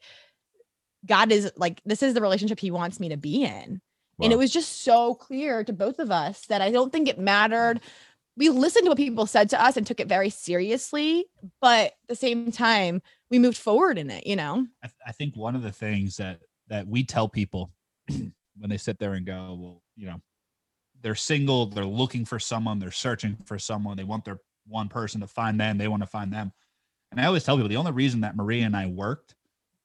God 1.06 1.32
is 1.32 1.52
like, 1.56 1.82
this 1.86 2.04
is 2.04 2.14
the 2.14 2.22
relationship 2.22 2.60
he 2.60 2.72
wants 2.72 3.00
me 3.00 3.10
to 3.10 3.18
be 3.18 3.44
in. 3.44 3.82
And 4.22 4.32
it 4.32 4.38
was 4.38 4.52
just 4.52 4.84
so 4.84 5.14
clear 5.14 5.64
to 5.64 5.74
both 5.74 6.00
of 6.00 6.10
us 6.10 6.46
that 6.48 6.62
I 6.62 6.72
don't 6.72 6.92
think 6.92 7.10
it 7.10 7.20
mattered 7.20 7.82
mm. 7.82 7.88
we 8.38 8.50
listened 8.50 8.86
to 8.86 8.90
what 8.90 8.98
people 8.98 9.26
said 9.26 9.50
to 9.50 9.62
us 9.62 9.78
and 9.78 9.86
took 9.86 10.00
it 10.00 10.08
very 10.08 10.30
seriously, 10.30 11.26
but 11.62 11.88
at 11.88 11.94
the 12.08 12.16
same 12.16 12.52
time, 12.52 13.02
we 13.30 13.40
moved 13.40 13.58
forward 13.58 13.98
in 13.98 14.10
it, 14.10 14.28
you 14.28 14.36
know? 14.36 14.68
I, 14.84 14.88
th- 14.88 15.00
I 15.08 15.12
think 15.12 15.36
one 15.36 15.56
of 15.56 15.64
the 15.64 15.72
things 15.72 16.18
that 16.18 16.40
that 16.68 16.88
we 16.88 17.04
tell 17.04 17.30
people 17.30 17.72
when 18.08 18.70
they 18.70 18.78
sit 18.78 18.98
there 19.00 19.14
and 19.14 19.26
go, 19.26 19.58
well, 19.60 19.84
you 19.96 20.08
know, 20.08 20.20
they're 21.02 21.16
single, 21.16 21.68
they're 21.68 21.86
looking 21.86 22.26
for 22.26 22.40
someone, 22.40 22.80
they're 22.80 22.92
searching 22.92 23.38
for 23.46 23.60
someone, 23.60 23.98
they 23.98 24.04
want 24.04 24.26
their 24.26 24.40
one 24.68 24.90
person 24.90 25.22
to 25.22 25.28
find 25.28 25.60
them, 25.60 25.78
they 25.78 25.88
want 25.88 26.02
to 26.02 26.08
find 26.08 26.34
them. 26.34 26.52
And 27.12 27.22
I 27.22 27.26
always 27.26 27.44
tell 27.44 27.56
people 27.56 27.70
the 27.70 27.78
only 27.78 27.92
reason 27.92 28.22
that 28.22 28.36
Maria 28.36 28.66
and 28.66 28.76
I 28.76 28.88
worked 28.88 29.36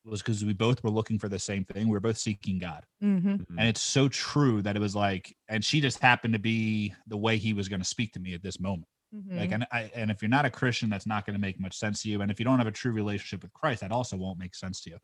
was 0.04 0.22
because 0.22 0.44
we 0.44 0.52
both 0.54 0.82
were 0.82 0.90
looking 0.90 1.18
for 1.18 1.28
the 1.28 1.38
same 1.38 1.64
thing. 1.64 1.86
We 1.86 1.92
were 1.92 2.00
both 2.00 2.18
seeking 2.18 2.58
God. 2.58 2.84
Mm-hmm. 3.02 3.58
And 3.58 3.68
it's 3.68 3.82
so 3.82 4.08
true 4.08 4.62
that 4.62 4.76
it 4.76 4.80
was 4.80 4.96
like, 4.96 5.34
and 5.48 5.64
she 5.64 5.80
just 5.80 5.98
happened 5.98 6.32
to 6.34 6.38
be 6.40 6.94
the 7.06 7.16
way 7.16 7.36
he 7.36 7.52
was 7.52 7.68
going 7.68 7.80
to 7.80 7.86
speak 7.86 8.12
to 8.14 8.20
me 8.20 8.34
at 8.34 8.42
this 8.42 8.58
moment. 8.58 8.86
Mm-hmm. 9.14 9.38
Like, 9.38 9.52
and 9.52 9.66
I, 9.72 9.90
and 9.94 10.10
if 10.10 10.22
you're 10.22 10.28
not 10.28 10.44
a 10.44 10.50
Christian, 10.50 10.88
that's 10.88 11.06
not 11.06 11.26
going 11.26 11.34
to 11.34 11.40
make 11.40 11.60
much 11.60 11.76
sense 11.76 12.02
to 12.02 12.08
you. 12.08 12.22
And 12.22 12.30
if 12.30 12.38
you 12.38 12.44
don't 12.44 12.58
have 12.58 12.66
a 12.66 12.72
true 12.72 12.92
relationship 12.92 13.42
with 13.42 13.52
Christ, 13.52 13.80
that 13.82 13.92
also 13.92 14.16
won't 14.16 14.38
make 14.38 14.54
sense 14.54 14.80
to 14.82 14.90
you. 14.90 14.98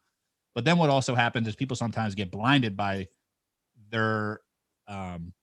But 0.55 0.65
then 0.65 0.79
what 0.79 0.91
also 0.91 1.15
happens 1.15 1.47
is 1.49 1.57
people 1.57 1.77
sometimes 1.77 2.15
get 2.15 2.31
blinded 2.31 2.77
by 2.77 3.09
their, 3.91 4.41
um, 4.89 5.35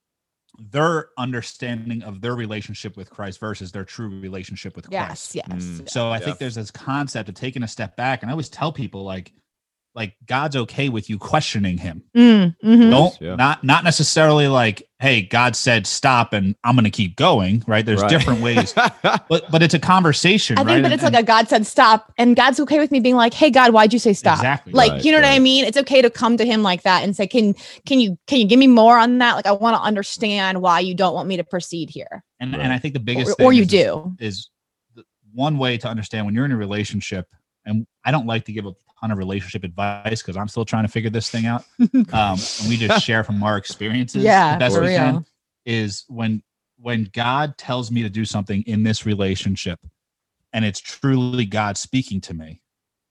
their 0.57 1.09
understanding 1.17 2.03
of 2.03 2.21
their 2.21 2.35
relationship 2.35 2.95
with 2.95 3.09
Christ 3.09 3.39
versus 3.39 3.71
their 3.71 3.85
true 3.85 4.07
relationship 4.21 4.75
with 4.75 4.89
Christ. 4.89 5.35
yes, 5.35 5.45
yes. 5.47 5.63
Mm. 5.63 5.89
So 5.89 6.09
I 6.09 6.17
Yeah. 6.17 6.25
think 6.25 6.37
there's 6.39 6.55
this 6.55 6.71
concept 6.71 7.27
of 7.29 7.35
taking 7.35 7.63
a 7.63 7.67
step 7.67 7.95
back, 7.95 8.21
and 8.21 8.29
I 8.29 8.33
always 8.33 8.49
tell 8.49 8.71
people 8.71 9.03
like, 9.03 9.33
like 9.95 10.15
God's 10.25 10.55
okay 10.55 10.89
with 10.89 11.07
you 11.09 11.19
questioning 11.19 11.77
Him. 11.77 12.03
Mm, 12.17 12.55
mhm. 12.63 12.89
Don't 12.89 13.21
Yeah. 13.21 13.35
not 13.35 13.63
not 13.63 13.83
necessarily 13.83 14.47
like, 14.47 14.87
hey, 14.99 15.21
God 15.21 15.55
said 15.55 15.85
stop, 15.85 16.33
and 16.33 16.55
I'm 16.63 16.73
going 16.75 16.85
to 16.85 16.89
keep 16.89 17.15
going. 17.15 17.63
Right? 17.67 17.85
There's 17.85 18.01
Right. 18.01 18.09
different 18.09 18.41
ways, 18.41 18.73
but 19.03 19.27
but 19.51 19.61
it's 19.61 19.75
a 19.75 19.79
conversation, 19.79 20.57
I 20.57 20.61
think, 20.61 20.67
right? 20.69 20.81
but 20.81 20.85
And- 20.85 20.93
it's 20.95 21.03
like 21.03 21.13
a 21.13 21.21
God 21.23 21.47
said 21.47 21.67
stop, 21.67 22.11
and 22.17 22.35
God's 22.35 22.59
okay 22.61 22.79
with 22.79 22.89
me 22.91 23.01
being 23.01 23.15
like, 23.15 23.33
"Hey, 23.35 23.51
God, 23.51 23.71
why'd 23.71 23.93
you 23.93 23.99
say 23.99 24.13
stop?" 24.13 24.37
Exactly. 24.39 24.73
Like, 24.73 24.91
Right, 24.93 25.05
you 25.05 25.11
know 25.11 25.19
what 25.19 25.25
I 25.27 25.37
mean? 25.39 25.63
It's 25.65 25.77
okay 25.77 26.01
to 26.01 26.09
come 26.09 26.37
to 26.37 26.45
Him 26.45 26.63
like 26.63 26.81
that 26.83 27.03
and 27.03 27.15
say, 27.15 27.27
"Can 27.27 27.53
can 27.85 27.99
you 27.99 28.17
can 28.25 28.39
you 28.39 28.47
give 28.47 28.57
me 28.59 28.67
more 28.67 28.97
on 28.97 29.19
that? 29.19 29.35
Like, 29.35 29.45
I 29.45 29.51
want 29.51 29.75
to 29.77 29.81
understand 29.81 30.61
why 30.61 30.79
you 30.79 30.95
don't 30.95 31.13
want 31.13 31.27
me 31.27 31.37
to 31.37 31.43
proceed 31.43 31.89
here, 31.91 32.23
and, 32.39 32.51
Right. 32.53 32.61
and 32.61 32.73
I 32.73 32.79
think 32.79 32.95
the 32.95 32.99
biggest 32.99 33.31
or, 33.31 33.35
thing 33.35 33.45
or 33.45 33.53
you 33.53 33.61
is- 33.61 33.67
do." 33.67 34.15
is 34.19 34.49
one 35.35 35.57
way 35.57 35.77
to 35.77 35.87
understand 35.87 36.25
when 36.25 36.33
you're 36.35 36.45
in 36.45 36.51
a 36.51 36.57
relationship 36.57 37.27
and 37.65 37.85
i 38.05 38.11
don't 38.11 38.25
like 38.27 38.45
to 38.45 38.51
give 38.51 38.65
a 38.65 38.73
ton 39.01 39.11
of 39.11 39.17
relationship 39.17 39.63
advice 39.63 40.21
because 40.21 40.37
i'm 40.37 40.47
still 40.47 40.65
trying 40.65 40.83
to 40.85 40.91
figure 40.91 41.09
this 41.09 41.29
thing 41.29 41.45
out 41.45 41.63
um 41.79 42.37
and 42.61 42.69
we 42.69 42.77
just 42.77 43.03
share 43.05 43.23
from 43.23 43.41
our 43.43 43.57
experiences 43.57 44.23
Yeah, 44.23 44.53
the 44.55 44.59
best 44.59 44.75
for 44.75 44.81
we 44.81 44.87
can 44.89 45.25
is 45.65 46.05
when 46.07 46.41
when 46.77 47.09
god 47.13 47.57
tells 47.57 47.91
me 47.91 48.01
to 48.03 48.09
do 48.09 48.25
something 48.25 48.61
in 48.63 48.83
this 48.83 49.05
relationship 49.05 49.79
and 50.53 50.63
it's 50.65 50.79
truly 50.79 51.45
god 51.45 51.77
speaking 51.77 52.21
to 52.21 52.33
me 52.33 52.61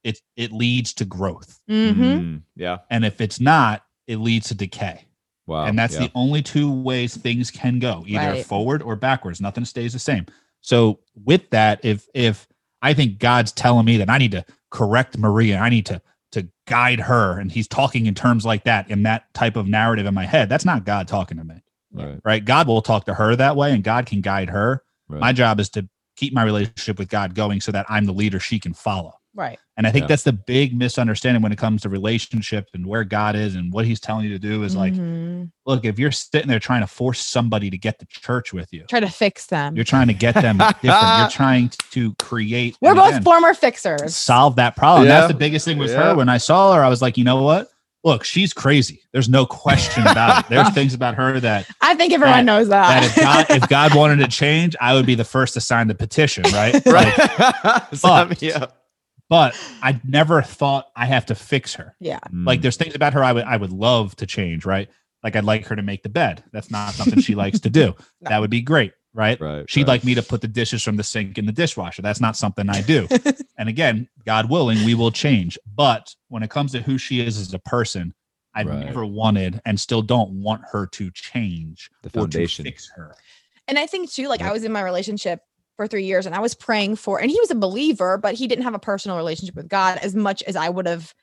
it 0.03 0.19
it 0.35 0.51
leads 0.51 0.93
to 0.93 1.05
growth 1.05 1.59
Mm-hmm. 1.69 2.03
Mm, 2.03 2.41
yeah. 2.55 2.79
and 2.89 3.05
if 3.05 3.21
it's 3.21 3.39
not 3.39 3.83
it 4.07 4.17
leads 4.17 4.47
to 4.49 4.55
decay 4.55 5.05
Wow. 5.45 5.65
and 5.65 5.77
that's 5.77 5.95
yeah. 5.95 6.01
the 6.07 6.11
only 6.15 6.41
two 6.41 6.71
ways 6.71 7.15
things 7.17 7.51
can 7.51 7.79
go 7.79 8.03
either 8.07 8.31
Right. 8.31 8.45
forward 8.45 8.81
or 8.81 8.95
backwards 8.95 9.41
nothing 9.41 9.65
stays 9.65 9.93
the 9.93 9.99
same 9.99 10.25
so 10.61 10.99
with 11.25 11.49
that 11.51 11.83
if 11.83 12.07
if 12.13 12.47
i 12.83 12.93
think 12.93 13.17
god's 13.17 13.51
telling 13.51 13.85
me 13.85 13.97
that 13.97 14.09
i 14.09 14.19
need 14.19 14.31
to 14.31 14.45
correct 14.73 15.17
maria. 15.17 15.59
I 15.59 15.69
need 15.69 15.85
to 15.85 16.01
to 16.33 16.49
guide 16.65 16.99
her. 16.99 17.39
And 17.39 17.51
he's 17.51 17.67
talking 17.67 18.07
in 18.07 18.15
terms 18.15 18.43
like 18.43 18.63
that 18.63 18.89
in 18.89 19.03
that 19.03 19.31
type 19.35 19.55
of 19.55 19.67
narrative 19.67 20.07
in 20.07 20.15
my 20.15 20.25
head. 20.25 20.49
That's 20.49 20.65
not 20.65 20.83
god 20.83 21.07
talking 21.07 21.37
to 21.37 21.43
me. 21.43 21.63
Right. 21.93 22.19
right? 22.25 22.43
God 22.43 22.67
will 22.67 22.81
talk 22.81 23.05
to 23.05 23.13
her 23.13 23.35
that 23.35 23.55
way 23.55 23.71
and 23.71 23.83
god 23.83 24.07
can 24.07 24.19
guide 24.21 24.49
her. 24.49 24.83
Right. 25.07 25.19
my 25.19 25.31
job 25.31 25.59
is 25.59 25.69
to 25.71 25.87
keep 26.15 26.33
my 26.33 26.43
relationship 26.43 26.97
with 26.97 27.09
god 27.09 27.35
going 27.35 27.59
so 27.59 27.71
that 27.71 27.85
i'm 27.89 28.05
the 28.05 28.13
leader 28.13 28.39
she 28.39 28.57
can 28.57 28.73
follow 28.73 29.13
Right. 29.35 29.57
and 29.77 29.87
I 29.87 29.91
think 29.91 30.03
Yeah. 30.03 30.07
that's 30.09 30.23
the 30.23 30.33
big 30.33 30.77
misunderstanding 30.77 31.41
when 31.41 31.51
it 31.51 31.57
comes 31.57 31.81
to 31.81 31.89
relationship 31.89 32.69
and 32.75 32.85
where 32.85 33.03
God 33.03 33.35
is 33.35 33.55
and 33.55 33.73
what 33.73 33.85
he's 33.85 33.99
telling 33.99 34.25
you 34.25 34.31
to 34.31 34.37
do 34.39 34.63
is 34.63 34.75
like, 34.75 34.93
Mhm. 34.93 35.49
look, 35.65 35.85
if 35.85 35.97
you're 35.97 36.11
sitting 36.11 36.47
there 36.47 36.59
trying 36.59 36.81
to 36.81 36.87
force 36.87 37.19
somebody 37.19 37.69
to 37.71 37.77
get 37.77 37.97
to 37.99 38.05
church 38.05 38.53
with 38.53 38.71
you, 38.71 38.83
try 38.87 38.99
to 38.99 39.09
fix 39.09 39.47
them. 39.47 39.75
you're 39.75 39.85
trying 39.85 40.07
to 40.07 40.13
get 40.13 40.35
them 40.35 40.57
different. 40.81 41.17
You're 41.19 41.29
trying 41.29 41.71
to 41.91 42.13
create. 42.15 42.77
We're 42.81 42.93
both 42.93 43.09
again, 43.09 43.23
former 43.23 43.53
fixers. 43.55 44.15
solve 44.15 44.55
that 44.57 44.75
problem. 44.75 45.07
Yeah. 45.07 45.21
That's 45.21 45.33
the 45.33 45.37
biggest 45.39 45.65
thing 45.65 45.79
with 45.79 45.89
Yeah. 45.91 46.09
her. 46.09 46.15
When 46.15 46.29
I 46.29 46.37
saw 46.37 46.73
her, 46.75 46.83
I 46.83 46.89
was 46.89 47.01
like, 47.01 47.17
you 47.17 47.23
know 47.23 47.41
what? 47.41 47.69
Look, 48.05 48.25
she's 48.25 48.51
crazy. 48.53 49.01
There's 49.13 49.29
no 49.29 49.45
question 49.45 50.05
about 50.05 50.43
it. 50.43 50.49
There's 50.49 50.69
things 50.75 50.93
about 50.93 51.15
her 51.15 51.39
that 51.39 51.65
I 51.81 51.95
think 51.95 52.11
everyone 52.13 52.39
That- 52.39 52.43
knows 52.45 52.67
that 52.67 52.99
that. 53.01 53.03
if 53.05 53.15
God 53.15 53.45
if 53.63 53.69
God 53.93 53.95
wanted 53.95 54.17
to 54.17 54.27
change, 54.27 54.75
I 54.81 54.93
would 54.93 55.05
be 55.05 55.15
the 55.15 55.23
first 55.23 55.53
to 55.55 55.61
sign 55.61 55.87
the 55.87 55.95
petition, 55.95 56.43
right? 56.53 56.85
Like, 56.85 57.17
Right. 57.17 57.83
Sign 57.95 58.35
me 58.41 58.51
up. 58.51 58.77
But 59.33 59.59
I 59.81 59.99
never 60.03 60.43
thought 60.43 60.91
I 60.95 61.07
have 61.07 61.25
to 61.25 61.33
fix 61.33 61.73
her. 61.73 61.95
yeah. 61.99 62.19
Like 62.31 62.59
mm. 62.59 62.61
there's 62.61 62.77
things 62.77 62.93
about 62.93 63.13
her 63.13 63.23
I 63.23 63.31
would 63.31 63.45
I 63.45 63.57
would 63.57 63.71
love 63.71 64.15
to 64.17 64.27
change, 64.27 64.63
right? 64.63 64.87
Like 65.23 65.35
I'd 65.35 65.43
like 65.43 65.65
her 65.65 65.75
to 65.75 65.81
make 65.81 66.03
the 66.03 66.09
bed. 66.09 66.43
That's 66.51 66.69
not 66.69 66.93
something 66.93 67.19
she 67.19 67.33
likes 67.33 67.59
to 67.61 67.69
do. 67.71 67.95
No. 68.21 68.29
That 68.29 68.41
would 68.41 68.51
be 68.51 68.61
great, 68.61 68.93
right? 69.15 69.41
right. 69.41 69.67
She'd 69.67 69.81
right. 69.81 69.87
like 69.87 70.03
me 70.03 70.13
to 70.13 70.21
put 70.21 70.41
the 70.41 70.47
dishes 70.47 70.83
from 70.83 70.97
the 70.97 71.03
sink 71.03 71.39
in 71.39 71.47
the 71.47 71.51
dishwasher. 71.51 72.03
That's 72.03 72.21
not 72.21 72.37
something 72.37 72.69
I 72.69 72.81
do. 72.83 73.07
and 73.57 73.67
again, 73.67 74.07
God 74.23 74.51
willing, 74.51 74.85
we 74.85 74.93
will 74.93 75.11
change. 75.11 75.57
But 75.75 76.13
when 76.27 76.43
it 76.43 76.51
comes 76.51 76.71
to 76.73 76.81
who 76.83 76.99
she 76.99 77.19
is 77.19 77.39
as 77.39 77.55
a 77.55 77.59
person, 77.59 78.13
I've 78.53 78.67
Right. 78.67 78.85
never 78.85 79.03
wanted 79.03 79.59
and 79.65 79.79
still 79.79 80.03
don't 80.03 80.43
want 80.43 80.61
her 80.71 80.85
to 80.85 81.09
change 81.09 81.89
The 82.03 82.09
or 82.09 82.11
to 82.11 82.19
foundation. 82.19 82.65
fix 82.65 82.87
her. 82.95 83.15
And 83.67 83.79
I 83.79 83.87
think 83.87 84.11
too, 84.11 84.27
like 84.27 84.41
Yep. 84.41 84.49
I 84.49 84.53
was 84.53 84.63
in 84.63 84.71
my 84.71 84.83
relationship 84.83 85.41
for 85.77 85.87
three 85.87 86.05
years 86.05 86.25
and 86.25 86.35
I 86.35 86.39
was 86.39 86.53
praying 86.53 86.97
for, 86.97 87.19
and 87.19 87.31
he 87.31 87.39
was 87.39 87.51
a 87.51 87.55
believer, 87.55 88.17
but 88.17 88.35
he 88.35 88.47
didn't 88.47 88.63
have 88.63 88.75
a 88.75 88.79
personal 88.79 89.17
relationship 89.17 89.55
with 89.55 89.67
God 89.67 89.97
as 90.01 90.15
much 90.15 90.43
as 90.43 90.55
I 90.55 90.69
would 90.69 90.87
have 90.87 91.13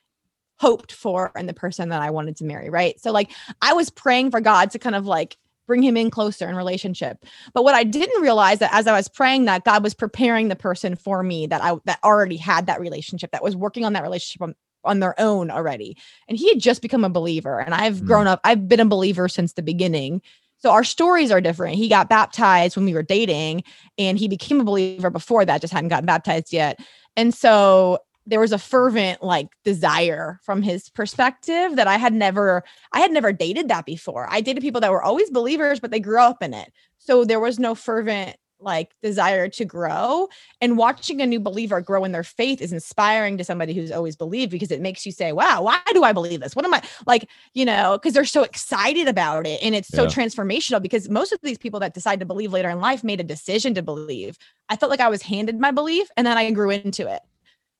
hoped 0.59 0.91
for 0.91 1.31
and 1.35 1.49
the 1.49 1.53
person 1.53 1.89
that 1.89 2.01
I 2.01 2.11
wanted 2.11 2.37
to 2.37 2.43
marry. 2.45 2.69
Right. 2.69 2.99
So, 3.01 3.11
like, 3.11 3.31
I 3.61 3.73
was 3.73 3.89
praying 3.89 4.31
for 4.31 4.41
God 4.41 4.71
to 4.71 4.79
kind 4.79 4.95
of 4.95 5.05
like 5.05 5.37
bring 5.67 5.81
him 5.83 5.95
in 5.95 6.09
closer 6.09 6.49
in 6.49 6.55
relationship. 6.55 7.23
But 7.53 7.63
what 7.63 7.75
I 7.75 7.83
didn't 7.83 8.21
realize 8.21 8.59
that 8.59 8.73
as 8.73 8.87
I 8.87 8.93
was 8.93 9.07
praying 9.07 9.45
that 9.45 9.63
God 9.63 9.83
was 9.83 9.93
preparing 9.93 10.49
the 10.49 10.55
person 10.55 10.95
for 10.95 11.23
me 11.23 11.47
that 11.47 11.63
I 11.63 11.75
that 11.85 11.99
already 12.03 12.37
had 12.37 12.65
that 12.65 12.81
relationship, 12.81 13.31
that 13.31 13.43
was 13.43 13.55
working 13.55 13.85
on 13.85 13.93
that 13.93 14.03
relationship 14.03 14.41
on, 14.41 14.55
on 14.83 14.99
their 14.99 15.17
own 15.19 15.49
already. 15.49 15.95
And 16.27 16.37
he 16.37 16.49
had 16.49 16.59
just 16.59 16.81
become 16.81 17.05
a 17.05 17.09
believer. 17.09 17.59
And 17.59 17.73
I've 17.73 18.01
Mm. 18.01 18.05
grown 18.05 18.27
up, 18.27 18.41
I've 18.43 18.67
been 18.67 18.79
a 18.81 18.85
believer 18.85 19.29
since 19.29 19.53
the 19.53 19.61
beginning. 19.61 20.21
So 20.61 20.69
our 20.71 20.83
stories 20.83 21.31
are 21.31 21.41
different. 21.41 21.75
He 21.75 21.89
got 21.89 22.09
baptized 22.09 22.75
when 22.75 22.85
we 22.85 22.93
were 22.93 23.03
dating, 23.03 23.63
and 23.97 24.17
he 24.17 24.27
became 24.27 24.61
a 24.61 24.63
believer 24.63 25.09
before 25.09 25.43
that, 25.43 25.61
just 25.61 25.73
hadn't 25.73 25.89
gotten 25.89 26.05
baptized 26.05 26.53
yet. 26.53 26.79
And 27.17 27.33
so 27.33 27.99
there 28.27 28.39
was 28.39 28.51
a 28.51 28.59
fervent 28.59 29.23
like 29.23 29.47
desire 29.65 30.39
from 30.43 30.61
his 30.61 30.89
perspective 30.89 31.75
that 31.75 31.87
I 31.87 31.97
had 31.97 32.13
never, 32.13 32.63
I 32.93 32.99
had 32.99 33.11
never 33.11 33.33
dated 33.33 33.67
that 33.69 33.85
before. 33.85 34.27
I 34.29 34.41
dated 34.41 34.61
people 34.61 34.81
that 34.81 34.91
were 34.91 35.01
always 35.01 35.31
believers, 35.31 35.79
but 35.79 35.89
they 35.89 35.99
grew 35.99 36.19
up 36.19 36.43
in 36.43 36.53
it. 36.53 36.71
So 36.99 37.25
there 37.25 37.39
was 37.39 37.57
no 37.57 37.73
fervent 37.73 38.37
like 38.61 38.91
desire 39.01 39.49
to 39.49 39.65
grow. 39.65 40.27
And 40.61 40.77
watching 40.77 41.21
a 41.21 41.25
new 41.25 41.39
believer 41.39 41.81
grow 41.81 42.03
in 42.03 42.11
their 42.11 42.23
faith 42.23 42.61
is 42.61 42.71
inspiring 42.71 43.37
to 43.37 43.43
somebody 43.43 43.73
who's 43.73 43.91
always 43.91 44.15
believed 44.15 44.51
because 44.51 44.71
it 44.71 44.81
makes 44.81 45.05
you 45.05 45.11
say, 45.11 45.31
wow, 45.31 45.61
why 45.63 45.79
do 45.93 46.03
I 46.03 46.13
believe 46.13 46.39
this? 46.39 46.55
What 46.55 46.65
am 46.65 46.73
I 46.73 46.81
like, 47.07 47.29
you 47.53 47.65
know, 47.65 47.97
because 47.97 48.13
they're 48.13 48.25
so 48.25 48.43
excited 48.43 49.07
about 49.07 49.47
it 49.47 49.61
and 49.63 49.75
it's 49.75 49.89
so 49.89 50.03
Yeah. 50.03 50.07
transformational 50.07 50.81
because 50.81 51.09
most 51.09 51.31
of 51.31 51.39
these 51.43 51.57
people 51.57 51.79
that 51.81 51.93
decide 51.93 52.19
to 52.19 52.25
believe 52.25 52.53
later 52.53 52.69
in 52.69 52.79
life 52.79 53.03
made 53.03 53.19
a 53.19 53.23
decision 53.23 53.73
to 53.75 53.81
believe. 53.81 54.37
I 54.69 54.75
felt 54.75 54.89
like 54.89 54.99
I 55.01 55.09
was 55.09 55.23
handed 55.23 55.59
my 55.59 55.71
belief 55.71 56.07
and 56.15 56.25
then 56.27 56.37
I 56.37 56.49
grew 56.51 56.69
into 56.69 57.07
it. 57.11 57.21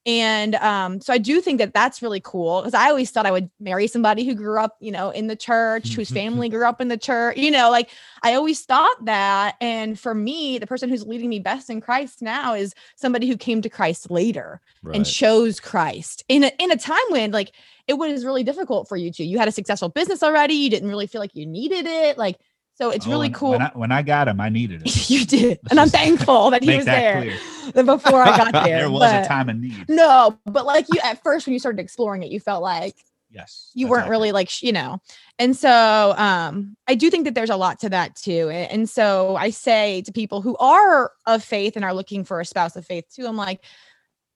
And 0.05 0.55
um, 0.55 0.99
so 0.99 1.13
I 1.13 1.19
do 1.19 1.41
think 1.41 1.59
that 1.59 1.73
that's 1.73 2.01
really 2.01 2.21
cool 2.21 2.61
because 2.61 2.73
I 2.73 2.89
always 2.89 3.11
thought 3.11 3.27
I 3.27 3.31
would 3.31 3.51
marry 3.59 3.85
somebody 3.85 4.25
who 4.25 4.33
grew 4.33 4.59
up, 4.59 4.75
you 4.79 4.91
know, 4.91 5.11
in 5.11 5.27
the 5.27 5.35
church, 5.35 5.93
whose 5.93 6.09
family 6.09 6.49
grew 6.49 6.65
up 6.65 6.81
in 6.81 6.87
the 6.87 6.97
church, 6.97 7.37
you 7.37 7.51
know, 7.51 7.69
like 7.69 7.89
I 8.23 8.33
always 8.33 8.61
thought 8.61 9.05
that. 9.05 9.57
And 9.61 9.99
for 9.99 10.15
me, 10.15 10.57
the 10.57 10.65
person 10.65 10.89
who's 10.89 11.05
leading 11.05 11.29
me 11.29 11.39
best 11.39 11.69
in 11.69 11.81
Christ 11.81 12.21
now 12.21 12.55
is 12.55 12.73
somebody 12.95 13.27
who 13.27 13.37
came 13.37 13.61
to 13.61 13.69
Christ 13.69 14.09
later 14.09 14.59
Right. 14.83 14.95
and 14.95 15.05
chose 15.05 15.59
Christ 15.59 16.23
in 16.27 16.43
a 16.43 16.51
in 16.57 16.71
a 16.71 16.75
time 16.77 16.97
when 17.09 17.31
like 17.31 17.51
it 17.87 17.93
was 17.93 18.25
really 18.25 18.43
difficult 18.43 18.87
for 18.87 18.97
you 18.97 19.11
to. 19.11 19.23
You 19.23 19.37
had 19.37 19.47
a 19.47 19.51
successful 19.51 19.89
business 19.89 20.23
already. 20.23 20.55
You 20.55 20.71
didn't 20.71 20.89
really 20.89 21.05
feel 21.05 21.21
like 21.21 21.35
you 21.35 21.45
needed 21.45 21.85
it. 21.85 22.17
Like 22.17 22.39
so, 22.75 22.89
it's 22.89 23.05
Oh, 23.05 23.10
really 23.12 23.29
cool. 23.29 23.51
When 23.51 23.62
I, 23.62 23.71
when 23.75 23.91
I 23.91 24.01
got 24.01 24.27
him, 24.27 24.41
I 24.41 24.49
needed 24.49 24.81
it. 24.86 25.10
you 25.10 25.25
did, 25.25 25.60
and 25.69 25.79
I'm 25.79 25.89
thankful 26.01 26.49
that 26.51 26.63
he 26.63 26.75
was 26.77 26.86
that 26.86 27.23
there 27.73 27.84
before 27.84 28.23
I 28.23 28.38
got 28.38 28.51
there. 28.65 28.79
there 28.79 28.89
was 28.91 29.01
but- 29.01 29.25
a 29.25 29.27
time 29.27 29.49
of 29.49 29.57
need. 29.57 29.86
No, 29.89 30.39
but 30.45 30.65
like 30.65 30.88
you 30.91 30.99
at 31.03 31.21
first 31.23 31.45
when 31.45 31.53
you 31.53 31.60
started 31.60 31.79
exploring 31.81 32.23
it, 32.23 32.31
you 32.31 32.39
felt 32.39 32.63
like 32.63 32.95
Yes. 33.34 33.71
you 33.73 33.88
weren't 33.88 34.10
really 34.10 34.34
like 34.34 34.62
you 34.62 34.73
know 34.73 34.99
and 35.39 35.55
so 35.55 36.13
um 36.17 36.75
i 36.89 36.95
do 36.95 37.10
think 37.10 37.23
that 37.23 37.34
there's 37.34 37.49
a 37.49 37.55
lot 37.55 37.79
to 37.79 37.88
that 37.88 38.13
too 38.17 38.49
and 38.49 38.89
so 38.89 39.38
i 39.38 39.51
say 39.51 40.01
to 40.01 40.12
people 40.12 40.41
who 40.41 40.57
are 40.57 41.13
of 41.25 41.41
faith 41.41 41.77
and 41.77 41.86
are 41.86 41.93
looking 41.93 42.25
for 42.25 42.41
a 42.41 42.45
spouse 42.45 42.75
of 42.75 42.86
faith 42.86 43.05
too 43.15 43.25
i'm 43.25 43.38
like 43.38 43.63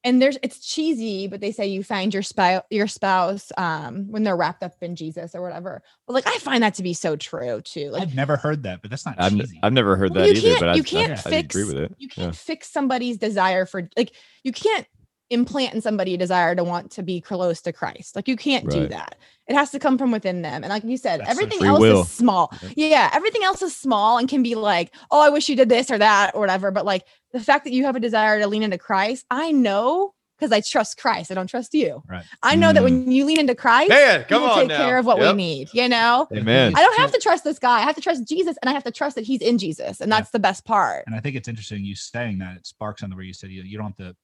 and 0.05 0.21
there's 0.21 0.37
it's 0.43 0.59
cheesy, 0.65 1.27
but 1.27 1.41
they 1.41 1.51
say 1.51 1.67
you 1.67 1.83
find 1.83 2.13
your 2.13 2.23
spouse 2.23 2.63
your 2.69 2.87
spouse 2.87 3.51
um 3.57 4.07
when 4.09 4.23
they're 4.23 4.37
wrapped 4.37 4.63
up 4.63 4.71
in 4.81 4.95
Jesus 4.95 5.35
or 5.35 5.41
whatever. 5.41 5.81
But 6.07 6.13
like 6.13 6.27
I 6.27 6.37
find 6.37 6.63
that 6.63 6.75
to 6.75 6.83
be 6.83 6.93
so 6.93 7.17
true 7.17 7.59
too. 7.61 7.89
Like 7.89 8.03
I've 8.03 8.15
never 8.15 8.37
heard 8.37 8.63
that, 8.63 8.81
but 8.81 8.89
that's 8.91 9.05
not 9.05 9.15
I've, 9.17 9.33
cheesy. 9.33 9.59
I've 9.61 9.73
never 9.73 9.97
heard 9.97 10.13
Well, 10.15 10.25
that 10.27 10.29
you 10.35 10.37
either, 10.37 10.47
can't- 10.49 10.59
but 10.61 10.69
I, 10.69 10.75
you 10.75 10.81
I- 10.81 10.85
can't 10.85 11.11
I, 11.27 11.29
fix- 11.29 11.55
agree 11.55 11.65
with 11.65 11.77
it. 11.83 11.95
you 11.97 12.07
can't 12.07 12.35
fix 12.35 12.69
somebody's 12.71 13.17
desire 13.17 13.65
for 13.65 13.89
like 13.97 14.13
you 14.43 14.53
can't 14.53 14.87
implant 15.29 15.73
in 15.73 15.81
somebody 15.81 16.13
a 16.13 16.17
desire 16.17 16.55
to 16.55 16.63
want 16.63 16.91
to 16.91 17.03
be 17.03 17.19
close 17.21 17.61
to 17.63 17.73
Christ. 17.73 18.15
Like 18.15 18.27
you 18.27 18.35
can't 18.35 18.69
do 18.69 18.87
that. 18.87 19.15
It 19.47 19.55
has 19.55 19.71
to 19.71 19.79
come 19.79 19.97
from 19.97 20.11
within 20.11 20.41
them. 20.41 20.63
And 20.63 20.69
like 20.69 20.83
you 20.83 20.97
said, 20.97 21.19
That's 21.21 21.29
everything 21.29 21.65
else 21.65 21.79
will. 21.79 22.01
is 22.01 22.09
small. 22.09 22.51
Yeah, 22.75 23.09
everything 23.13 23.43
else 23.43 23.61
is 23.61 23.75
small 23.75 24.17
and 24.17 24.27
can 24.29 24.43
be 24.43 24.55
like, 24.55 24.93
oh, 25.11 25.21
I 25.21 25.29
wish 25.29 25.49
you 25.49 25.55
did 25.55 25.69
this 25.69 25.89
or 25.91 25.97
that 25.97 26.33
or 26.35 26.39
whatever. 26.41 26.71
But 26.71 26.85
like 26.85 27.05
the 27.31 27.39
fact 27.39 27.63
that 27.65 27.73
you 27.73 27.85
have 27.85 27.95
a 27.95 27.99
desire 27.99 28.39
to 28.39 28.47
lean 28.47 28.63
into 28.63 28.77
Christ, 28.77 29.25
I 29.29 29.51
know 29.51 30.13
because 30.37 30.51
I 30.51 30.59
trust 30.59 30.97
Christ. 30.97 31.31
I 31.31 31.33
don't 31.33 31.47
trust 31.47 31.73
you. 31.73 32.03
Right. 32.09 32.25
I 32.43 32.55
know 32.55 32.73
that 32.73 32.81
Mm. 32.81 32.83
when 32.83 33.11
you 33.11 33.23
lean 33.23 33.39
into 33.39 33.55
Christ, 33.55 33.89
Man, 33.89 34.19
he 34.19 34.25
come 34.25 34.41
will 34.41 34.49
on 34.49 34.59
take 34.59 34.67
now. 34.67 34.77
care 34.85 34.97
of 34.97 35.05
what 35.05 35.17
Yep. 35.17 35.31
we 35.33 35.37
need. 35.37 35.69
You 35.73 35.87
know, 35.87 36.27
Amen. 36.35 36.73
I 36.75 36.81
don't 36.81 36.97
have 36.99 37.11
to 37.13 37.19
trust 37.19 37.45
this 37.45 37.57
guy. 37.57 37.77
I 37.77 37.81
have 37.83 37.95
to 37.95 38.01
trust 38.01 38.27
Jesus, 38.27 38.57
and 38.61 38.69
I 38.69 38.73
have 38.73 38.83
to 38.83 38.91
trust 38.91 39.15
that 39.15 39.23
He's 39.23 39.41
in 39.41 39.57
Jesus, 39.57 40.01
and 40.01 40.09
Yeah. 40.11 40.17
that's 40.17 40.31
the 40.31 40.39
best 40.39 40.65
part. 40.65 41.05
And 41.07 41.15
I 41.15 41.21
think 41.21 41.37
it's 41.37 41.47
interesting 41.47 41.85
you 41.85 41.95
saying 41.95 42.39
that. 42.39 42.57
It 42.57 42.67
sparks 42.67 43.01
on 43.01 43.09
the 43.11 43.15
way 43.15 43.23
you 43.23 43.33
said 43.33 43.49
you, 43.51 43.63
you 43.63 43.77
don't 43.77 43.87
have 43.97 44.07
to 44.09 44.15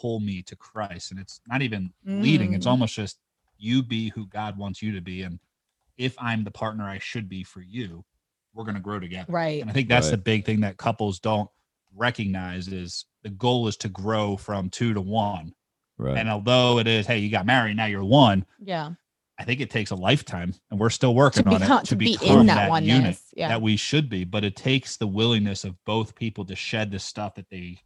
pull 0.00 0.20
me 0.20 0.42
to 0.42 0.56
Christ. 0.56 1.10
And 1.10 1.20
it's 1.20 1.40
not 1.46 1.62
even 1.62 1.92
leading, 2.04 2.54
it's 2.54 2.66
Mm. 2.66 2.70
almost 2.70 2.94
just 2.94 3.18
you 3.58 3.82
be 3.82 4.08
who 4.10 4.26
God 4.26 4.56
wants 4.58 4.82
you 4.82 4.92
to 4.92 5.00
be. 5.00 5.22
And 5.22 5.38
if 5.96 6.14
I'm 6.18 6.44
the 6.44 6.50
partner 6.50 6.84
I 6.84 6.98
should 6.98 7.28
be 7.28 7.44
for 7.44 7.60
you, 7.60 8.04
we're 8.52 8.64
going 8.64 8.74
to 8.74 8.80
grow 8.80 8.98
together. 9.00 9.32
Right. 9.32 9.60
And 9.60 9.70
I 9.70 9.72
think 9.72 9.88
that's 9.88 10.06
Right. 10.06 10.12
the 10.12 10.18
big 10.18 10.44
thing 10.44 10.60
that 10.60 10.76
couples 10.76 11.18
don't 11.20 11.48
recognize 11.94 12.68
is 12.68 13.06
the 13.22 13.30
goal 13.30 13.68
is 13.68 13.76
to 13.78 13.88
grow 13.88 14.36
from 14.36 14.70
two 14.70 14.94
to 14.94 15.00
one. 15.00 15.54
Right. 15.98 16.16
And 16.18 16.28
although 16.28 16.78
it 16.78 16.86
is, 16.88 17.06
hey, 17.06 17.18
you 17.18 17.30
got 17.30 17.46
married, 17.46 17.76
now 17.76 17.86
you're 17.86 18.04
one. 18.04 18.44
Yeah. 18.60 18.90
I 19.38 19.44
think 19.44 19.60
it 19.60 19.70
takes 19.70 19.90
a 19.90 19.96
lifetime, 19.96 20.54
and 20.70 20.78
we're 20.78 20.90
still 20.90 21.14
working 21.14 21.46
on 21.48 21.60
become- 21.60 21.78
it 21.80 21.86
to 21.86 21.96
be 21.96 22.12
in 22.14 22.18
become 22.20 22.46
that 22.46 22.70
oneness, 22.70 22.94
unit 22.96 23.18
yeah. 23.36 23.48
that 23.48 23.62
we 23.62 23.76
should 23.76 24.08
be. 24.08 24.22
But 24.24 24.44
it 24.44 24.54
takes 24.54 24.96
the 24.96 25.08
willingness 25.08 25.64
of 25.64 25.76
both 25.84 26.14
people 26.14 26.44
to 26.44 26.54
shed 26.54 26.90
the 26.92 26.98
stuff 27.00 27.34
that 27.34 27.50
they 27.50 27.80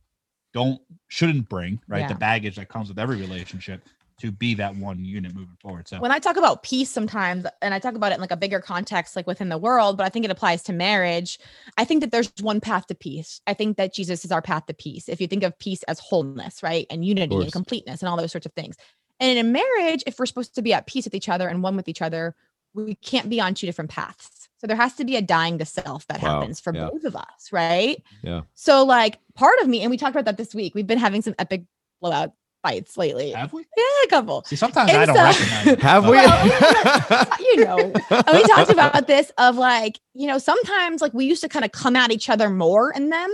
don't 0.53 0.81
shouldn't 1.09 1.49
bring, 1.49 1.81
right? 1.89 2.01
Yeah. 2.01 2.09
The 2.09 2.15
baggage 2.15 2.57
that 2.57 2.69
comes 2.69 2.89
with 2.89 2.99
every 2.99 3.17
relationship 3.17 3.83
to 4.21 4.33
be 4.33 4.55
that 4.55 4.75
one 4.75 5.05
unit 5.05 5.33
moving 5.35 5.57
forward. 5.61 5.87
So 5.87 6.01
When 6.01 6.11
I 6.11 6.19
talk 6.19 6.37
about 6.37 6.65
peace 6.65 6.91
sometimes, 6.91 7.47
and 7.63 7.73
I 7.73 7.79
talk 7.79 7.95
about 7.95 8.11
it 8.11 8.17
in 8.17 8.21
like 8.21 8.33
a 8.33 8.37
bigger 8.37 8.61
context, 8.61 9.15
like 9.15 9.29
within 9.29 9.49
the 9.49 9.59
world, 9.59 9.97
but 9.97 10.05
I 10.05 10.09
think 10.09 10.25
it 10.25 10.31
applies 10.31 10.63
to 10.65 10.73
marriage. 10.73 11.39
I 11.77 11.85
think 11.85 12.01
that 12.01 12.11
there's 12.11 12.33
one 12.41 12.61
path 12.61 12.89
to 12.89 12.97
peace. 12.97 13.41
I 13.47 13.55
think 13.55 13.77
that 13.77 13.95
Jesus 13.95 14.25
is 14.25 14.33
our 14.33 14.43
path 14.43 14.67
to 14.67 14.75
peace. 14.75 15.09
If 15.09 15.21
you 15.21 15.29
think 15.29 15.45
of 15.45 15.57
peace 15.59 15.85
as 15.85 16.01
wholeness, 16.01 16.63
right? 16.63 16.87
And 16.91 17.05
unity 17.05 17.37
and 17.37 17.53
completeness 17.53 18.03
and 18.03 18.09
all 18.09 18.17
those 18.17 18.33
sorts 18.33 18.47
of 18.47 18.53
things. 18.55 18.77
And 19.21 19.39
in 19.39 19.47
a 19.47 19.49
marriage, 19.49 20.03
if 20.07 20.19
we're 20.19 20.27
supposed 20.27 20.55
to 20.57 20.63
be 20.63 20.73
at 20.73 20.87
peace 20.87 21.05
with 21.05 21.15
each 21.15 21.29
other 21.29 21.49
and 21.49 21.63
one 21.63 21.77
with 21.77 21.89
each 21.89 22.03
other, 22.03 22.35
we 22.75 22.97
can't 22.97 23.29
be 23.29 23.41
on 23.41 23.55
two 23.55 23.67
different 23.67 23.91
paths. 23.91 24.38
So 24.59 24.67
there 24.67 24.77
has 24.77 24.95
to 24.95 25.05
be 25.05 25.17
a 25.17 25.23
dying 25.23 25.59
to 25.59 25.65
self 25.65 26.07
that 26.09 26.21
Wow. 26.23 26.41
happens 26.41 26.61
for 26.61 26.75
Yeah. 26.75 26.89
both 26.93 27.05
of 27.05 27.15
us, 27.17 27.53
right? 27.53 28.03
Yeah. 28.23 28.43
So 28.55 28.85
like 28.85 29.19
part 29.35 29.59
of 29.61 29.69
me, 29.69 29.81
and 29.83 29.91
we 29.91 29.97
talked 29.97 30.15
about 30.15 30.25
that 30.27 30.37
this 30.37 30.55
week. 30.55 30.75
We've 30.75 30.87
been 30.87 30.99
having 30.99 31.23
some 31.23 31.35
epic 31.39 31.63
blowout 32.01 32.33
fights 32.63 32.97
lately. 32.97 33.31
have 33.31 33.53
we? 33.53 33.65
Yeah, 33.77 33.85
a 34.05 34.09
couple. 34.09 34.43
See, 34.45 34.57
sometimes 34.57 34.91
And 34.91 35.03
I 35.03 35.07
don't 35.07 35.17
so- 35.17 35.23
recognize 35.23 35.67
it. 35.69 35.81
Have 35.83 36.05
we? 36.05 36.11
Well, 36.11 37.27
you 37.41 37.65
know, 37.65 37.79
and 37.79 38.37
we 38.37 38.43
talked 38.49 38.71
about 38.71 39.07
this 39.07 39.31
of 39.39 39.57
like, 39.57 40.01
you 40.15 40.27
know, 40.27 40.39
sometimes 40.39 41.01
like 41.01 41.15
we 41.15 41.25
used 41.25 41.41
to 41.43 41.49
kind 41.49 41.65
of 41.65 41.71
come 41.71 41.95
at 41.95 42.11
each 42.11 42.29
other 42.29 42.51
more 42.51 42.91
in 42.93 43.11
them. 43.11 43.31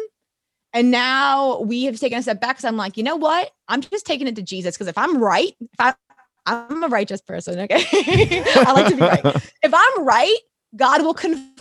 And 0.75 0.91
now 0.91 1.61
we 1.61 1.85
have 1.85 1.99
taken 1.99 2.19
a 2.19 2.23
step 2.23 2.41
back. 2.41 2.61
So 2.61 2.69
I'm 2.69 2.77
like, 2.77 2.97
you 2.99 3.03
know 3.03 3.17
what? 3.17 3.51
I'm 3.69 3.81
just 3.81 4.05
taking 4.05 4.27
it 4.27 4.37
to 4.37 4.43
Jesus. 4.43 4.75
Because 4.75 4.89
if 4.89 4.99
I'm 4.99 5.17
right, 5.23 5.55
if 5.61 5.81
I 5.81 5.95
I'm 6.47 6.83
a 6.85 6.89
righteous 6.89 7.23
person, 7.23 7.59
okay. 7.61 7.83
I 7.93 8.73
like 8.75 8.89
to 8.89 8.97
be 8.97 9.01
right. 9.01 9.25
If 9.63 9.73
I'm 9.73 10.05
right, 10.05 10.37
God 10.77 11.03
will 11.03 11.15
confirm 11.15 11.55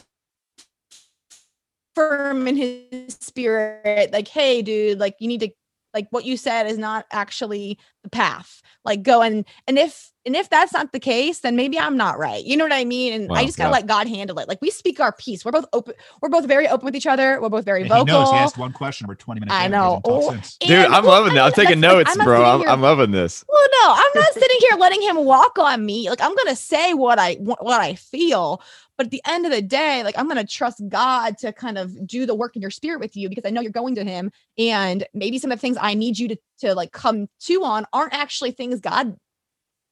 in 2.48 2.56
his 2.56 3.18
spirit, 3.20 4.12
like, 4.12 4.28
hey, 4.28 4.62
dude, 4.62 5.00
like 5.00 5.16
you 5.20 5.28
need 5.28 5.42
to 5.42 5.50
like 5.94 6.08
what 6.10 6.26
you 6.26 6.38
said 6.38 6.68
is 6.68 6.78
not 6.78 7.06
actually 7.12 7.78
the 8.04 8.10
path. 8.10 8.62
Like 8.86 9.04
go 9.04 9.22
and 9.22 9.46
and 9.68 9.78
if 9.80 10.12
and 10.26 10.36
if 10.36 10.50
that's 10.50 10.72
not 10.72 10.92
the 10.92 11.00
case, 11.00 11.40
then 11.40 11.56
maybe 11.56 11.78
I'm 11.78 11.98
not 11.98 12.18
right. 12.18 12.44
You 12.44 12.56
know 12.56 12.64
what 12.64 12.74
I 12.74 12.86
mean? 12.86 13.14
And 13.14 13.32
I 13.32 13.46
just 13.46 13.58
gotta 13.58 13.70
yeah. 13.70 13.74
let 13.74 13.88
God 13.88 14.08
handle 14.08 14.40
it. 14.40 14.48
Like 14.48 14.62
we 14.62 14.70
speak 14.70 15.00
our 15.00 15.12
piece. 15.12 15.44
We're 15.44 15.52
both 15.52 15.66
open. 15.74 15.96
We're 16.22 16.30
both 16.30 16.46
very 16.46 16.68
open 16.68 16.86
with 16.86 16.96
each 16.96 17.08
other. 17.08 17.42
We're 17.42 17.50
both 17.50 17.66
very 17.66 17.82
And 17.82 17.90
vocal. 17.90 18.06
He 18.06 18.12
knows 18.12 18.32
he 18.32 18.38
asked 18.38 18.58
one 18.58 18.72
question. 18.72 19.08
We're 19.08 19.16
20 19.16 19.42
minutes. 19.42 19.56
I 19.56 19.68
know. 19.68 20.02
Oh. 20.06 20.32
Dude, 20.62 20.72
I'm 20.86 21.04
well, 21.04 21.22
loving 21.22 21.34
that. 21.36 21.44
I 21.44 21.46
I'm 21.48 21.52
taking 21.54 21.82
that's 21.82 21.94
like, 21.94 22.08
notes, 22.08 22.18
I'm 22.18 22.26
bro. 22.26 22.44
I'm, 22.44 22.60
here- 22.60 22.70
I'm 22.70 22.82
loving 22.82 23.12
this. 23.12 23.44
Well, 23.48 23.68
no, 23.84 23.94
I'm 23.94 24.12
not 24.16 24.34
sitting 24.34 24.58
here 24.62 24.78
letting 24.78 25.02
him 25.02 25.26
walk 25.26 25.60
on 25.60 25.86
me. 25.86 26.10
Like 26.10 26.22
I'm 26.22 26.36
gonna 26.36 26.56
say 26.56 26.94
what 26.94 27.20
I 27.20 27.36
what 27.36 27.82
I 27.82 27.96
feel, 27.96 28.62
but 28.98 29.08
at 29.08 29.12
the 29.12 29.22
end 29.28 29.46
of 29.46 29.52
the 29.52 29.62
day, 29.62 30.04
like 30.04 30.18
I'm 30.18 30.28
gonna 30.28 30.46
trust 30.46 30.82
God 30.88 31.38
to 31.40 31.52
kind 31.52 31.78
of 31.78 32.08
do 32.08 32.26
the 32.26 32.36
work 32.36 32.56
in 32.56 32.62
your 32.62 32.72
spirit 32.72 33.00
with 33.00 33.16
you 33.18 33.28
because 33.28 33.44
I 33.46 33.50
know 33.50 33.62
you're 33.62 33.72
going 33.72 33.96
to 33.96 34.04
Him, 34.04 34.32
and 34.58 35.06
maybe 35.14 35.40
some 35.40 35.52
of 35.52 35.58
the 35.58 35.62
things 35.62 35.78
I 35.80 35.96
need 35.96 36.18
you 36.18 36.28
to 36.30 36.38
to 36.60 36.74
like 36.76 36.92
come 36.92 37.28
to 37.42 37.64
on 37.64 37.86
aren't 37.94 38.14
actually 38.14 38.52
things 38.52 38.80
God 38.80 39.18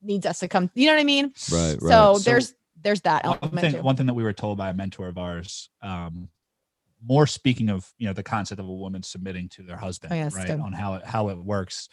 needs 0.02 0.26
us 0.26 0.40
to 0.40 0.48
come. 0.48 0.70
You 0.74 0.88
know 0.88 0.94
what 0.94 1.02
I 1.02 1.06
mean? 1.06 1.34
Right, 1.52 1.72
right. 1.74 1.80
So, 1.82 2.14
So- 2.16 2.20
there's 2.20 2.54
there's 2.84 3.02
that 3.02 3.24
one 3.26 3.38
element. 3.44 3.74
thing, 3.76 3.84
one 3.84 3.96
thing 3.96 4.08
that 4.08 4.16
we 4.16 4.24
were 4.24 4.34
told 4.34 4.58
by 4.58 4.70
a 4.70 4.74
mentor 4.74 5.08
of 5.08 5.20
ours, 5.20 5.70
um, 5.84 6.30
more 7.08 7.28
speaking 7.28 7.70
of 7.70 7.88
you 8.00 8.08
know 8.08 8.14
the 8.14 8.24
concept 8.24 8.60
of 8.60 8.68
a 8.68 8.74
woman 8.74 9.04
submitting 9.04 9.50
to 9.50 9.62
their 9.64 9.78
husband, 9.78 10.14
Oh, 10.14 10.16
yes, 10.16 10.36
right? 10.36 10.48
good. 10.48 10.60
On 10.60 10.74
how 10.74 10.96
it 10.96 11.06
how 11.06 11.30
it 11.30 11.38
works. 11.38 11.90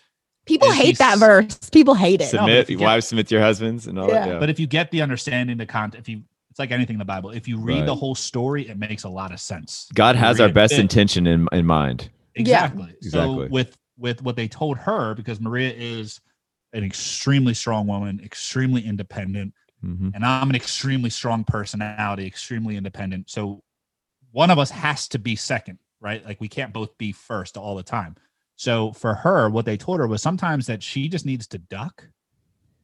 People 0.46 0.72
hate 0.72 0.96
that 0.96 1.18
verse. 1.18 1.59
People 1.70 1.92
hate 1.92 2.22
it. 2.22 2.28
Submit, 2.28 2.57
if 2.57 2.70
you 2.70 2.78
get- 2.78 2.85
wives 2.87 3.07
submit 3.09 3.28
to 3.28 3.35
your 3.35 3.44
husbands 3.44 3.87
and 3.87 3.98
all 3.98 4.07
that. 4.07 4.26
Yeah. 4.26 4.33
Yeah. 4.35 4.38
But 4.38 4.48
if 4.48 4.59
you 4.59 4.66
get 4.66 4.90
the 4.90 5.02
understanding, 5.02 5.59
the 5.59 5.66
content, 5.66 6.00
if 6.00 6.09
you, 6.09 6.22
it's 6.48 6.59
like 6.59 6.70
anything 6.70 6.94
in 6.94 6.98
the 6.98 7.04
Bible. 7.04 7.28
If 7.33 7.46
you 7.46 7.59
read 7.59 7.85
the 7.85 7.94
whole 7.94 8.14
story, 8.14 8.66
it 8.66 8.78
makes 8.78 9.04
a 9.04 9.11
lot 9.11 9.31
of 9.31 9.40
sense. 9.40 9.88
God 9.92 10.16
has 10.16 10.40
our 10.40 10.48
best 10.48 10.70
bit. 10.72 10.81
intention 10.81 11.26
in, 11.26 11.46
in 11.52 11.66
mind. 11.66 12.09
Exactly. 12.35 12.94
Exactly. 13.02 13.11
So 13.11 13.46
with 13.50 13.76
with 13.98 14.22
what 14.22 14.37
they 14.37 14.48
told 14.48 14.78
her, 14.78 15.14
because 15.14 15.40
Maria 15.40 15.72
is 15.76 16.20
an 16.72 16.84
extremely 16.84 17.54
strong 17.54 17.87
woman, 17.87 18.20
extremely 18.22 18.84
independent, 18.84 19.54
Mhm. 19.84 20.12
and 20.14 20.24
I'm 20.24 20.50
an 20.50 20.56
extremely 20.56 21.11
strong 21.11 21.44
personality, 21.44 22.26
extremely 22.26 22.76
independent. 22.76 23.30
So 23.30 23.62
one 24.32 24.50
of 24.50 24.58
us 24.58 24.70
has 24.70 25.08
to 25.08 25.18
be 25.18 25.37
second, 25.37 25.78
right? 26.00 26.24
Like 26.24 26.40
we 26.40 26.48
can't 26.48 26.72
both 26.72 26.96
be 26.98 27.12
first 27.12 27.56
all 27.56 27.74
the 27.76 27.82
time. 27.82 28.16
So 28.56 28.92
for 28.92 29.14
her, 29.14 29.48
what 29.48 29.64
they 29.64 29.76
told 29.76 30.00
her 30.00 30.06
was 30.06 30.20
sometimes 30.20 30.66
that 30.66 30.82
she 30.82 31.08
just 31.08 31.24
needs 31.24 31.46
to 31.48 31.58
duck 31.58 32.08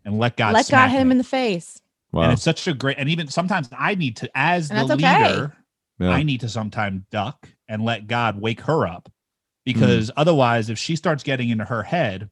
and 0.04 0.18
let 0.18 0.36
God 0.36 0.54
Let 0.54 0.64
God 0.64 0.66
smack 0.66 0.90
hit 0.92 1.00
him 1.00 1.10
in 1.10 1.18
the 1.18 1.24
face. 1.24 1.80
Wow. 2.12 2.22
And 2.24 2.32
it's 2.32 2.42
such 2.42 2.66
a 2.68 2.74
great 2.74 2.96
and 2.98 3.08
even 3.08 3.26
sometimes 3.28 3.68
I 3.76 3.96
need 3.96 4.16
to 4.18 4.30
as 4.34 4.70
And 4.70 4.78
the 4.78 4.96
that's 4.96 5.02
okay. 5.02 5.26
leader, 5.28 5.56
Yeah. 5.98 6.10
I 6.10 6.22
need 6.22 6.40
to 6.40 6.48
sometimes 6.48 7.02
duck 7.10 7.48
and 7.68 7.84
let 7.84 8.06
God 8.06 8.40
wake 8.40 8.60
her 8.62 8.86
up. 8.86 9.10
Because 9.64 10.10
otherwise, 10.16 10.68
if 10.70 10.78
she 10.78 10.96
starts 10.96 11.22
getting 11.22 11.48
into 11.50 11.64
her 11.64 11.82
head, 11.82 12.28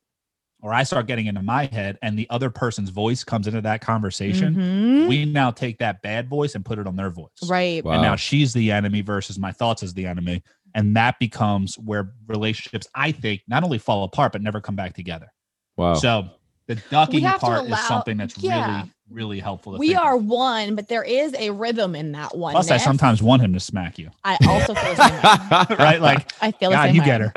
or 0.61 0.73
I 0.73 0.85
start 0.85 1.07
getting 1.07 1.27
into 1.27 1.43
my 1.43 1.65
head, 1.67 1.99
and 2.03 2.17
the 2.19 2.29
other 2.31 2.51
person's 2.51 2.91
voice 2.91 3.25
comes 3.25 3.47
into 3.47 3.61
that 3.63 3.81
conversation, 3.81 4.55
Mhm. 4.55 5.09
we 5.09 5.25
now 5.25 5.51
take 5.51 5.79
that 5.79 6.03
bad 6.03 6.29
voice 6.29 6.55
and 6.55 6.65
put 6.65 6.79
it 6.79 6.87
on 6.87 6.95
their 6.95 7.11
voice. 7.11 7.31
Right. 7.49 7.85
Wow. 7.85 7.95
And 7.95 8.03
now 8.03 8.17
she's 8.17 8.53
the 8.53 8.71
enemy 8.71 9.01
versus 9.01 9.39
my 9.39 9.51
thoughts 9.51 9.83
as 9.83 9.95
the 9.95 10.07
enemy. 10.07 10.43
And 10.75 10.95
that 10.97 11.19
becomes 11.19 11.77
where 11.79 12.13
relationships, 12.29 12.87
I 12.95 13.13
think, 13.13 13.43
not 13.49 13.65
only 13.65 13.79
fall 13.79 14.05
apart, 14.05 14.33
but 14.33 14.41
never 14.43 14.61
come 14.61 14.77
back 14.77 14.95
together. 14.95 15.33
wow. 15.77 15.95
So 15.95 16.29
the 16.67 16.77
ducking 16.91 17.25
part 17.25 17.67
allow- 17.67 17.77
is 17.77 17.81
something 17.89 18.17
that's 18.19 18.39
yeah. 18.39 18.77
really, 18.79 18.91
really 19.13 19.39
helpful. 19.41 19.73
To 19.75 19.79
We 19.79 19.89
think 19.89 19.99
of. 19.99 20.05
are 20.05 20.17
one, 20.17 20.75
but 20.75 20.89
there 20.89 21.03
is 21.03 21.35
a 21.39 21.51
rhythm 21.51 21.95
in 21.95 22.13
that 22.13 22.37
one. 22.37 22.53
Plus, 22.53 22.71
I 22.71 22.77
sometimes 22.79 23.23
want 23.23 23.43
him 23.43 23.53
to 23.55 23.61
smack 23.61 23.99
you, 23.99 24.11
I 24.25 24.37
also 24.49 24.75
feel 24.75 24.95
the 24.95 25.09
same 25.09 25.69
way. 25.71 25.77
right? 25.85 26.01
Like, 26.01 26.33
I 26.43 26.51
feel 26.53 26.71
the 26.71 26.77
God, 26.77 26.87
same 26.87 26.95
you 26.97 27.01
way. 27.03 27.07
get 27.07 27.21
her. 27.21 27.33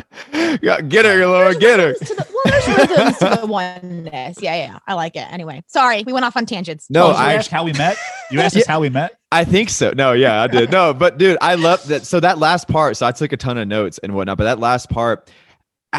Yeah, 0.62 0.82
get 0.82 1.06
her, 1.06 1.26
Lord, 1.28 1.48
There's 1.48 1.58
get 1.58 1.80
her. 1.80 1.94
to 1.94 2.14
the- 2.16 2.28
well, 2.46 2.62
there's 2.66 2.90
rhythms 2.90 3.18
to 3.20 3.38
the 3.42 3.48
oneness. 3.48 4.38
Yeah, 4.42 4.56
yeah. 4.56 4.80
I 4.88 4.94
like 4.94 5.16
it. 5.16 5.32
Anyway, 5.32 5.64
sorry, 5.68 6.04
we 6.06 6.14
went 6.14 6.26
off 6.26 6.38
on 6.38 6.46
tangents. 6.46 6.88
No, 6.90 7.08
I- 7.08 7.34
asked 7.34 7.50
how 7.52 7.64
we 7.64 7.74
met. 7.74 7.98
You 8.32 8.40
asked 8.40 8.56
us 8.58 8.66
how 8.66 8.80
we 8.80 8.90
met. 8.90 9.20
I 9.32 9.44
think 9.44 9.70
so. 9.70 9.92
No, 9.96 10.14
yeah, 10.14 10.42
I 10.44 10.48
did. 10.48 10.72
No, 10.72 10.94
but 10.94 11.18
dude, 11.18 11.38
I 11.42 11.56
love 11.56 11.86
that. 11.88 12.06
So 12.06 12.20
that 12.22 12.38
last 12.40 12.68
part, 12.68 12.96
so 12.98 13.06
I 13.06 13.12
took 13.12 13.34
a 13.34 13.38
ton 13.38 13.58
of 13.58 13.68
notes 13.68 13.98
and 14.00 14.16
whatnot, 14.16 14.38
but 14.38 14.46
that 14.46 14.60
last 14.60 14.90
part, 14.90 15.30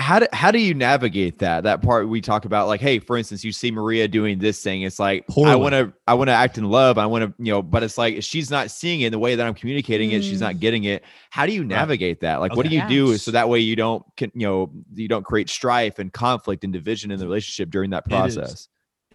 how 0.00 0.18
do 0.18 0.26
how 0.32 0.50
do 0.50 0.59
you 0.59 0.74
navigate 0.74 1.38
that? 1.40 1.64
That 1.64 1.82
part 1.82 2.09
we 2.09 2.20
talk 2.20 2.44
about, 2.44 2.68
like, 2.68 2.80
hey, 2.80 2.98
for 2.98 3.16
instance, 3.16 3.44
you 3.44 3.52
see 3.52 3.70
Maria 3.70 4.09
doing 4.09 4.38
this 4.38 4.62
thing. 4.62 4.82
It's 4.82 4.98
like 4.98 5.24
I 5.37 5.54
want 5.56 5.74
to 5.74 5.92
I 6.06 6.14
want 6.14 6.28
to 6.28 6.35
act 6.35 6.59
in 6.59 6.64
love. 6.70 6.98
I 6.98 7.06
want 7.06 7.24
to, 7.24 7.42
you 7.42 7.52
know, 7.52 7.62
but 7.62 7.82
it's 7.82 7.98
like 7.98 8.22
she's 8.22 8.50
not 8.50 8.70
seeing 8.70 9.02
it 9.02 9.11
the 9.11 9.18
way 9.18 9.35
that 9.35 9.46
I'm 9.46 9.54
communicating 9.54 10.12
it. 10.12 10.22
She's 10.22 10.40
not 10.40 10.61
getting 10.61 10.85
it. 10.85 11.04
How 11.30 11.46
do 11.46 11.52
you 11.52 11.64
navigate 11.64 12.20
that? 12.20 12.37
Like, 12.37 12.56
what 12.56 12.62
do 12.62 12.68
Okay. 12.68 12.76
you 12.76 12.88
do 12.88 13.16
so 13.18 13.30
that 13.30 13.48
way 13.48 13.61
you 13.61 13.76
don't, 13.76 14.04
can, 14.16 14.30
you 14.35 14.46
know, 14.46 14.72
you 14.94 15.09
don't 15.09 15.24
create 15.24 15.48
strife 15.48 15.98
and 15.98 16.12
conflict 16.12 16.64
and 16.64 16.72
division 16.72 17.11
in 17.11 17.18
the 17.18 17.26
relationship 17.26 17.70
during 17.70 17.90
that 17.90 18.04
process? 18.04 18.68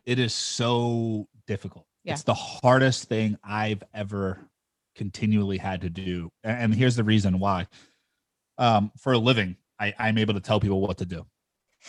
It 0.05 0.19
is 0.19 0.33
so 0.33 1.27
difficult. 1.47 1.85
Yeah. 2.03 2.13
It's 2.13 2.23
the 2.23 2.33
hardest 2.33 3.09
thing 3.09 3.37
I've 3.43 3.83
ever 3.93 4.39
continually 4.95 5.57
had 5.57 5.81
to 5.81 5.89
do. 5.89 6.31
And 6.43 6.73
here's 6.73 6.95
the 6.95 7.03
reason 7.03 7.39
why. 7.39 7.67
Um, 8.57 8.91
for 8.97 9.13
a 9.13 9.17
living, 9.17 9.55
I, 9.81 9.93
I'm 9.99 10.17
able 10.17 10.35
to 10.35 10.39
tell 10.39 10.59
people 10.59 10.79
what 10.79 10.97
to 10.99 11.05
do. 11.05 11.25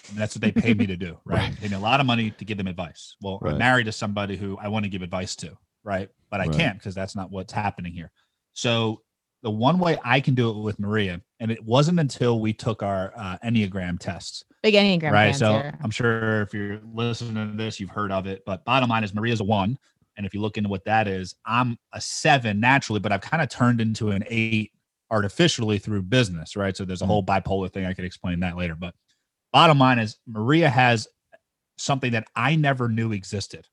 And 0.08 0.18
that's 0.18 0.34
what 0.34 0.40
they 0.42 0.50
pay 0.52 0.74
me 0.74 0.86
to 0.86 0.96
do, 0.96 1.18
right? 1.24 1.50
They 1.54 1.56
pay 1.62 1.68
me 1.68 1.76
a 1.76 1.80
lot 1.80 2.00
of 2.00 2.06
money 2.06 2.30
to 2.30 2.44
give 2.44 2.58
them 2.58 2.66
advice. 2.66 3.16
Well, 3.20 3.38
Right. 3.40 3.52
I'm 3.52 3.58
married 3.58 3.84
to 3.84 3.92
somebody 3.92 4.36
who 4.36 4.58
I 4.58 4.68
want 4.68 4.84
to 4.84 4.88
give 4.88 5.02
advice 5.02 5.36
to, 5.36 5.56
right? 5.84 6.08
But 6.30 6.40
I 6.40 6.46
Right. 6.46 6.56
can't 6.56 6.78
because 6.78 6.94
that's 6.94 7.14
not 7.14 7.30
what's 7.30 7.52
happening 7.52 7.92
here. 7.92 8.10
So 8.54 9.02
the 9.42 9.50
one 9.50 9.78
way 9.78 9.98
I 10.04 10.20
can 10.20 10.34
do 10.34 10.50
it 10.50 10.62
with 10.62 10.78
Maria, 10.78 11.20
and 11.40 11.50
it 11.50 11.62
wasn't 11.64 12.00
until 12.00 12.40
we 12.40 12.52
took 12.52 12.82
our 12.82 13.12
uh, 13.16 13.38
Enneagram 13.44 13.98
tests, 13.98 14.44
Big 14.62 14.74
Enneagram 14.74 15.10
right? 15.12 15.26
fans 15.26 15.38
So 15.38 15.52
here. 15.52 15.78
I'm 15.82 15.90
sure 15.90 16.42
if 16.42 16.54
you're 16.54 16.80
listening 16.94 17.50
to 17.50 17.56
this, 17.56 17.80
you've 17.80 17.90
heard 17.90 18.12
of 18.12 18.26
it. 18.26 18.42
But 18.46 18.64
bottom 18.64 18.88
line 18.88 19.04
is 19.04 19.12
Maria's 19.14 19.40
a 19.40 19.44
one. 19.44 19.78
And 20.16 20.26
if 20.26 20.34
you 20.34 20.40
look 20.40 20.56
into 20.58 20.68
what 20.68 20.84
that 20.84 21.08
is, 21.08 21.34
I'm 21.46 21.78
a 21.92 22.00
seven 22.00 22.60
naturally, 22.60 23.00
but 23.00 23.12
I've 23.12 23.22
kind 23.22 23.42
of 23.42 23.48
turned 23.48 23.80
into 23.80 24.10
an 24.10 24.22
eight 24.28 24.72
artificially 25.12 25.78
through 25.78 26.02
business, 26.02 26.56
right? 26.56 26.76
So 26.76 26.84
there's 26.84 27.02
a 27.02 27.06
whole 27.06 27.22
bipolar 27.22 27.70
thing. 27.70 27.84
I 27.84 27.92
could 27.92 28.06
explain 28.06 28.40
that 28.40 28.56
later. 28.56 28.74
But 28.74 28.94
bottom 29.52 29.78
line 29.78 29.98
is 29.98 30.16
Maria 30.26 30.70
has 30.70 31.06
something 31.76 32.12
that 32.12 32.26
I 32.34 32.56
never 32.56 32.88
knew 32.88 33.12
existed 33.12 33.68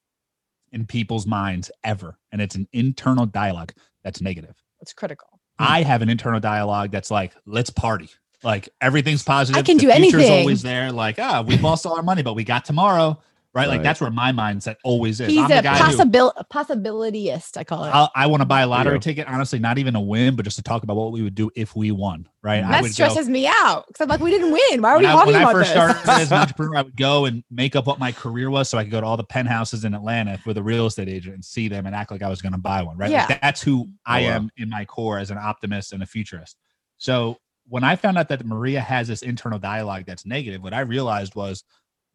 in 0.71 0.85
people's 0.85 1.25
minds 1.25 1.71
ever. 1.83 2.19
And 2.31 2.41
it's 2.41 2.55
an 2.55 2.67
internal 2.73 3.25
dialogue 3.25 3.71
that's 4.03 4.21
negative. 4.21 4.55
It's 4.81 4.93
critical. 4.93 5.39
I 5.57 5.83
have 5.83 6.01
an 6.01 6.09
internal 6.09 6.39
dialogue 6.39 6.91
that's 6.91 7.09
like, 7.09 7.33
let's 7.45 7.69
party. 7.69 8.09
Like 8.43 8.69
everything's 8.79 9.23
positive. 9.23 9.59
I 9.59 9.63
can 9.63 9.77
the 9.77 9.87
do 9.87 9.91
future's 9.91 10.21
anything. 10.21 10.39
always 10.39 10.61
there. 10.61 10.91
Like, 10.91 11.19
ah, 11.19 11.43
we've 11.45 11.61
lost 11.61 11.85
all 11.85 11.95
our 11.95 12.03
money, 12.03 12.21
but 12.21 12.33
we 12.33 12.43
got 12.43 12.63
tomorrow. 12.65 13.19
Right. 13.51 13.67
Like 13.67 13.77
Right. 13.77 13.83
that's 13.83 13.99
where 13.99 14.11
my 14.11 14.31
mindset 14.31 14.75
always 14.83 15.19
is. 15.19 15.27
He's 15.27 15.39
I'm 15.39 15.49
the 15.49 15.59
a 15.59 15.63
guy 15.63 15.75
who 15.77 15.97
possibil- 15.97 16.33
possibilityist, 16.53 17.57
I 17.57 17.63
call 17.63 17.83
it. 17.85 17.89
I'll, 17.89 18.11
I 18.15 18.27
want 18.27 18.41
to 18.41 18.45
buy 18.45 18.61
a 18.61 18.67
lottery 18.67 18.95
go. 18.97 18.99
ticket. 18.99 19.27
Honestly, 19.27 19.57
not 19.59 19.77
even 19.79 19.95
a 19.95 20.01
win, 20.01 20.35
but 20.35 20.43
just 20.43 20.57
to 20.57 20.63
talk 20.63 20.83
about 20.83 20.95
what 20.97 21.11
we 21.11 21.23
would 21.23 21.33
do 21.35 21.49
if 21.55 21.75
we 21.75 21.91
won. 21.91 22.27
Right. 22.43 22.57
And 22.57 22.67
I 22.67 22.71
that 22.73 22.81
would 22.83 22.89
go- 22.89 22.93
stresses 22.93 23.27
me 23.27 23.47
out 23.47 23.85
because 23.87 24.01
I'm 24.01 24.07
like, 24.07 24.19
we 24.19 24.29
didn't 24.31 24.51
win. 24.51 24.81
Why 24.81 24.91
are 24.91 24.97
we 24.99 25.03
when 25.05 25.11
I, 25.11 25.13
talking 25.13 25.33
when 25.33 25.43
I 25.45 25.51
first 25.51 25.73
this? 25.73 25.93
started 25.95 26.09
as 26.21 26.31
an 26.31 26.37
entrepreneur, 26.41 26.75
I 26.77 26.81
would 26.83 26.95
go 26.95 27.25
and 27.25 27.43
make 27.49 27.75
up 27.75 27.87
what 27.87 27.97
my 27.99 28.11
career 28.11 28.49
was, 28.49 28.69
so 28.69 28.77
I 28.77 28.83
could 28.83 28.91
go 28.91 29.01
to 29.01 29.07
all 29.07 29.17
the 29.17 29.23
penthouses 29.23 29.83
in 29.83 29.93
Atlanta 29.95 30.39
with 30.45 30.57
a 30.57 30.63
real 30.63 30.85
estate 30.85 31.09
agent 31.09 31.33
and 31.35 31.43
see 31.43 31.67
them 31.67 31.85
and 31.85 31.95
act 31.95 32.11
like 32.11 32.21
I 32.21 32.29
was 32.29 32.41
going 32.41 32.53
to 32.53 32.59
buy 32.59 32.83
one. 32.83 32.97
Right? 32.97 33.11
Like, 33.11 33.41
that's 33.41 33.61
who 33.63 33.87
oh, 33.87 33.93
I 34.05 34.25
Oh, 34.25 34.29
wow. 34.29 34.35
am 34.35 34.49
in 34.57 34.69
my 34.69 34.85
core 34.85 35.17
as 35.17 35.31
an 35.31 35.37
optimist 35.37 35.91
and 35.93 36.03
a 36.03 36.05
futurist. 36.05 36.55
So 36.97 37.37
when 37.67 37.83
I 37.83 37.95
found 37.95 38.17
out 38.17 38.29
that 38.29 38.45
Maria 38.45 38.79
has 38.79 39.07
this 39.07 39.21
internal 39.21 39.59
dialogue 39.59 40.03
that's 40.05 40.25
negative, 40.25 40.61
what 40.63 40.73
I 40.73 40.79
realized 40.81 41.35
was 41.35 41.63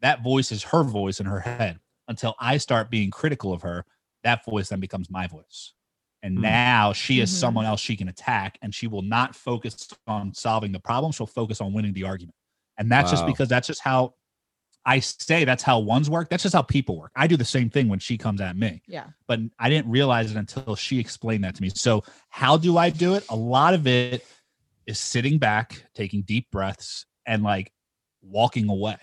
that 0.05 0.23
voice 0.23 0.53
is 0.53 0.63
her 0.65 0.85
voice 0.85 1.19
in 1.19 1.27
her 1.27 1.41
head. 1.41 1.81
Until 2.09 2.35
I 2.39 2.59
start 2.59 2.91
being 2.91 3.11
critical 3.11 3.53
of 3.55 3.63
her, 3.63 3.87
that 4.23 4.45
voice 4.45 4.69
then 4.69 4.79
becomes 4.79 5.11
my 5.11 5.27
voice. 5.27 5.73
And 6.23 6.37
Hmm. 6.37 6.43
now 6.43 6.93
she 6.93 7.21
is 7.21 7.31
Mhm. 7.31 7.35
someone 7.35 7.65
else 7.65 7.81
she 7.81 7.97
can 7.97 8.09
attack, 8.09 8.59
and 8.63 8.75
she 8.75 8.87
will 8.87 9.03
not 9.03 9.35
focus 9.35 9.89
on 10.07 10.35
solving 10.35 10.73
the 10.73 10.81
problem. 10.81 11.13
She'll 11.13 11.27
focus 11.27 11.61
on 11.61 11.73
winning 11.73 11.95
the 11.95 12.05
argument. 12.05 12.37
And 12.77 12.93
that's 12.93 13.11
just 13.11 13.25
because 13.27 13.49
that's 13.49 13.67
just 13.67 13.81
how 13.81 14.15
I 14.85 15.01
say 15.01 15.45
that's 15.45 15.63
how 15.63 15.79
ones 15.79 16.11
work. 16.11 16.29
That's 16.29 16.43
just 16.43 16.55
how 16.55 16.61
people 16.63 16.99
work. 16.99 17.13
I 17.17 17.27
do 17.27 17.39
the 17.39 17.45
same 17.45 17.71
thing 17.71 17.89
when 17.89 17.99
she 17.99 18.19
comes 18.19 18.43
at 18.43 18.55
me, 18.57 18.83
yeah. 18.87 19.07
but 19.27 19.41
I 19.59 19.71
didn't 19.71 19.91
realize 19.91 20.31
it 20.31 20.37
until 20.37 20.77
she 20.77 20.99
explained 20.99 21.45
that 21.45 21.55
to 21.55 21.63
me. 21.63 21.71
So, 21.71 22.05
how 22.29 22.59
do 22.59 22.77
I 22.77 22.91
do 22.91 23.15
it? 23.15 23.25
A 23.31 23.37
lot 23.37 23.73
of 23.73 23.87
it 23.87 24.27
is 24.87 25.01
sitting 25.01 25.39
back, 25.39 25.87
taking 25.95 26.21
deep 26.23 26.51
breaths, 26.51 27.07
and 27.25 27.43
like 27.43 27.73
walking 28.21 28.69
away. 28.69 28.99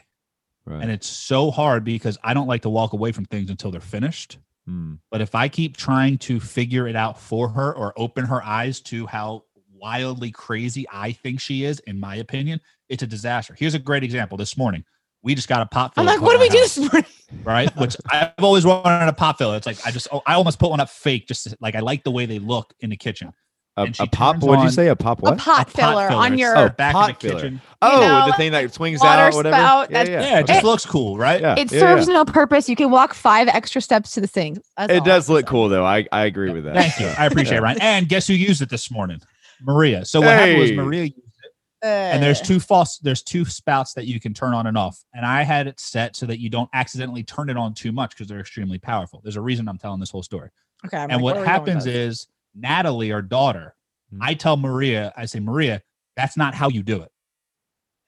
Right. 0.66 0.82
And 0.82 0.92
it's 0.92 1.08
so 1.08 1.52
hard 1.52 1.84
because 1.84 2.18
I 2.24 2.34
don't 2.34 2.48
like 2.48 2.62
to 2.64 2.70
walk 2.70 2.94
away 2.94 3.12
from 3.12 3.26
things 3.26 3.50
until 3.50 3.72
they're 3.72 3.82
finished. 3.82 4.38
Hmm. 4.66 4.96
But 5.10 5.22
if 5.22 5.34
I 5.34 5.48
keep 5.48 5.76
trying 5.76 6.18
to 6.20 6.40
figure 6.40 6.88
it 6.88 6.96
out 6.96 7.20
for 7.20 7.50
her 7.50 7.74
or 7.74 7.94
open 7.98 8.26
her 8.26 8.44
eyes 8.44 8.80
to 8.82 9.08
how 9.08 9.46
wildly 9.74 10.32
crazy 10.32 10.86
I 10.92 11.14
think 11.14 11.40
she 11.40 11.64
is, 11.64 11.80
in 11.80 12.00
my 12.00 12.18
opinion, 12.18 12.62
it's 12.90 13.02
a 13.02 13.08
disaster. 13.08 13.56
Here's 13.58 13.74
a 13.74 13.80
great 13.80 14.04
example. 14.04 14.38
This 14.38 14.56
morning, 14.56 14.84
we 15.24 15.34
just 15.34 15.48
got 15.48 15.62
a 15.62 15.66
pop 15.66 15.94
I'm 15.98 16.06
like, 16.06 16.22
what 16.22 16.34
do 16.34 16.40
we 16.40 16.50
do 16.50 16.60
this 16.60 16.78
morning? 16.78 17.06
Right, 17.46 17.74
which 17.78 17.96
I've 18.12 18.34
always 18.40 18.66
wanted 18.66 19.08
a 19.08 19.14
pop 19.14 19.38
filler. 19.38 19.56
It's 19.56 19.66
like 19.66 19.78
I 19.86 19.92
just, 19.92 20.10
oh, 20.12 20.22
I 20.28 20.34
almost 20.34 20.60
put 20.60 20.70
one 20.70 20.82
up 20.82 20.90
fake, 20.90 21.28
just 21.30 21.46
to- 21.46 21.58
like 21.62 21.76
I 21.76 21.80
like 21.80 22.04
the 22.04 22.12
way 22.12 22.26
they 22.26 22.40
look 22.40 22.74
in 22.82 22.90
the 22.90 22.98
kitchen. 22.98 23.32
A, 23.78 23.84
And 23.84 23.96
a 24.02 24.08
pop? 24.08 24.38
What'd 24.38 24.64
you 24.66 24.70
say? 24.70 24.90
A 24.90 24.96
pop? 24.96 25.20
A 25.20 25.22
pot 25.22 25.34
A 25.34 25.36
pot 25.38 25.70
filler 25.70 26.10
filler. 26.10 26.22
on 26.22 26.38
your. 26.38 26.58
Oh, 26.58 26.70
back 26.70 26.94
pot 26.94 27.10
in 27.10 27.16
the 27.16 27.20
filler. 27.22 27.42
kitchen. 27.42 27.62
oh, 27.82 28.02
know, 28.02 28.26
the 28.28 28.34
thing 28.34 28.52
that 28.52 28.74
swings 28.74 29.02
out 29.02 29.32
or 29.32 29.36
whatever. 29.38 29.56
spout, 29.56 29.92
yeah, 29.92 30.04
yeah. 30.04 30.22
Yeah, 30.22 30.40
it 30.40 30.48
just 30.48 30.60
It- 30.64 30.66
looks 30.66 30.86
cool, 30.86 31.18
right? 31.18 31.40
yeah, 31.40 31.56
it 31.58 31.72
yeah, 31.72 31.80
serves 31.80 32.08
yeah. 32.08 32.16
no 32.16 32.26
purpose. 32.26 32.68
You 32.68 32.76
can 32.76 32.92
walk 32.92 33.14
five 33.14 33.48
extra 33.48 33.82
steps 33.82 34.12
to 34.12 34.22
the 34.22 34.28
sink. 34.28 34.60
That's 34.78 34.92
It 34.92 35.06
does 35.06 35.30
look 35.30 35.46
cool 35.46 35.70
though. 35.70 35.86
I, 35.86 36.06
I 36.12 36.26
agree 36.26 36.52
with 36.52 36.66
that. 36.66 36.76
Thank 36.76 37.00
you. 37.00 37.08
I 37.18 37.28
appreciate 37.28 37.54
yeah. 37.54 37.60
it, 37.60 37.64
Ryan. 37.64 37.82
And 37.82 38.10
guess 38.10 38.28
who 38.28 38.34
used 38.34 38.62
it 38.62 38.70
this 38.70 38.92
morning? 38.92 39.22
Maria. 39.62 40.04
So 40.06 40.20
what 40.20 40.30
happened 40.32 40.60
was 40.60 40.72
Maria 40.74 41.04
used 41.04 41.18
it, 41.18 41.52
Uh, 41.84 41.88
and 41.88 42.22
there's 42.22 42.42
two 42.42 42.60
false. 42.60 42.98
There's 42.98 43.24
two 43.24 43.46
spouts 43.46 43.94
that 43.94 44.06
you 44.06 44.20
can 44.20 44.34
turn 44.34 44.54
on 44.54 44.68
and 44.68 44.78
off, 44.78 45.02
and 45.14 45.26
I 45.26 45.44
had 45.44 45.68
it 45.68 45.80
set 45.80 46.18
so 46.18 46.26
that 46.26 46.40
you 46.40 46.50
don't 46.50 46.70
accidentally 46.74 47.24
turn 47.24 47.50
it 47.50 47.56
on 47.58 47.74
too 47.74 47.92
much 47.94 48.12
because 48.12 48.28
they're 48.28 48.40
extremely 48.42 48.80
powerful. 48.80 49.22
There's 49.24 49.38
a 49.38 49.42
reason 49.42 49.70
I'm 49.70 49.78
telling 49.78 50.02
this 50.02 50.10
whole 50.12 50.24
story. 50.24 50.50
Okay. 50.86 50.98
I'm 50.98 51.10
and 51.10 51.22
like, 51.22 51.24
what 51.24 51.36
where 51.38 51.46
are 51.46 51.46
we 51.46 51.48
going 51.48 51.62
with 51.64 51.68
happens 51.86 51.86
this? 51.86 52.28
Is 52.56 52.62
Natalie, 52.62 53.12
our 53.12 53.22
daughter, 53.22 53.76
Mhm. 54.14 54.20
I 54.22 54.34
tell 54.34 54.58
Maria, 54.58 55.14
I 55.16 55.26
say, 55.26 55.40
Maria, 55.40 55.82
that's 56.16 56.36
not 56.38 56.54
how 56.54 56.70
you 56.70 56.84
do 56.84 57.02
it. 57.02 57.12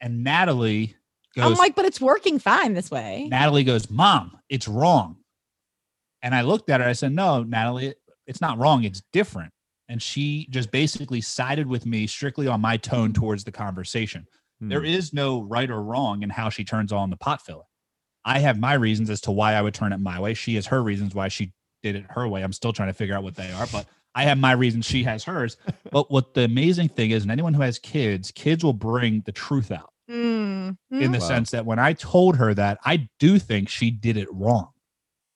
And 0.02 0.24
Natalie 0.24 0.96
goes, 1.36 1.52
I'm 1.52 1.58
like, 1.58 1.76
but 1.76 1.86
it's 1.86 2.02
working 2.02 2.40
fine 2.40 2.74
this 2.74 2.92
way. 2.92 3.28
Natalie 3.30 3.64
goes, 3.64 3.90
Mom, 3.90 4.38
it's 4.50 4.68
wrong. 4.68 5.18
And 6.22 6.36
I 6.36 6.42
looked 6.42 6.70
at 6.70 6.82
her, 6.82 6.88
I 6.88 6.94
said, 6.94 7.14
No, 7.14 7.44
Natalie, 7.44 7.96
it's 8.28 8.42
not 8.42 8.58
wrong, 8.58 8.84
it's 8.84 9.02
different. 9.14 9.52
And 9.90 10.02
she 10.02 10.48
just 10.50 10.72
basically 10.72 11.22
sided 11.22 11.68
with 11.68 11.86
me 11.86 12.08
strictly 12.08 12.48
on 12.48 12.62
my 12.62 12.78
tone 12.78 13.14
towards 13.14 13.44
the 13.44 13.52
conversation. 13.52 14.28
Hmm. 14.60 14.70
There 14.70 14.84
is 14.84 15.14
no 15.14 15.42
right 15.42 15.70
or 15.70 15.82
wrong 15.82 16.24
in 16.24 16.30
how 16.30 16.50
she 16.50 16.64
turns 16.64 16.92
on 16.92 17.10
the 17.10 17.18
pot 17.18 17.42
filler. 17.46 17.64
I 18.26 18.40
have 18.40 18.58
my 18.58 18.74
reasons 18.74 19.10
as 19.10 19.20
to 19.22 19.32
why 19.32 19.54
I 19.54 19.62
would 19.62 19.74
turn 19.74 19.92
it 19.92 19.98
my 20.00 20.20
way. 20.20 20.34
She 20.34 20.56
has 20.56 20.68
her 20.68 20.82
reasons 20.82 21.14
why 21.14 21.28
she 21.28 21.52
did 21.82 21.96
it 21.98 22.06
her 22.10 22.28
way. 22.28 22.42
I'm 22.42 22.54
still 22.54 22.72
trying 22.72 22.88
to 22.88 22.94
figure 22.94 23.16
out 23.16 23.24
what 23.24 23.36
they 23.36 23.52
are, 23.52 23.68
but 23.68 23.86
I 24.16 24.24
have 24.24 24.38
my 24.38 24.52
reasons. 24.52 24.86
She 24.86 25.04
has 25.04 25.24
hers. 25.24 25.58
but 25.92 26.12
what 26.12 26.34
the 26.34 26.44
amazing 26.44 26.90
thing 26.90 27.12
is, 27.12 27.24
and 27.24 27.32
anyone 27.32 27.54
who 27.54 27.62
has 27.62 27.80
kids, 27.80 28.32
kids 28.32 28.64
will 28.64 28.74
bring 28.74 29.22
the 29.26 29.32
truth 29.32 29.72
out 29.72 29.90
Mm. 30.10 30.78
in 30.92 31.12
the 31.14 31.20
Wow. 31.20 31.28
sense 31.28 31.52
that 31.52 31.66
when 31.66 31.80
I 31.80 31.94
told 31.94 32.36
her 32.36 32.54
that, 32.54 32.78
I 32.84 33.08
do 33.20 33.40
think 33.40 33.70
she 33.70 33.90
did 33.90 34.18
it 34.18 34.28
wrong. 34.32 34.70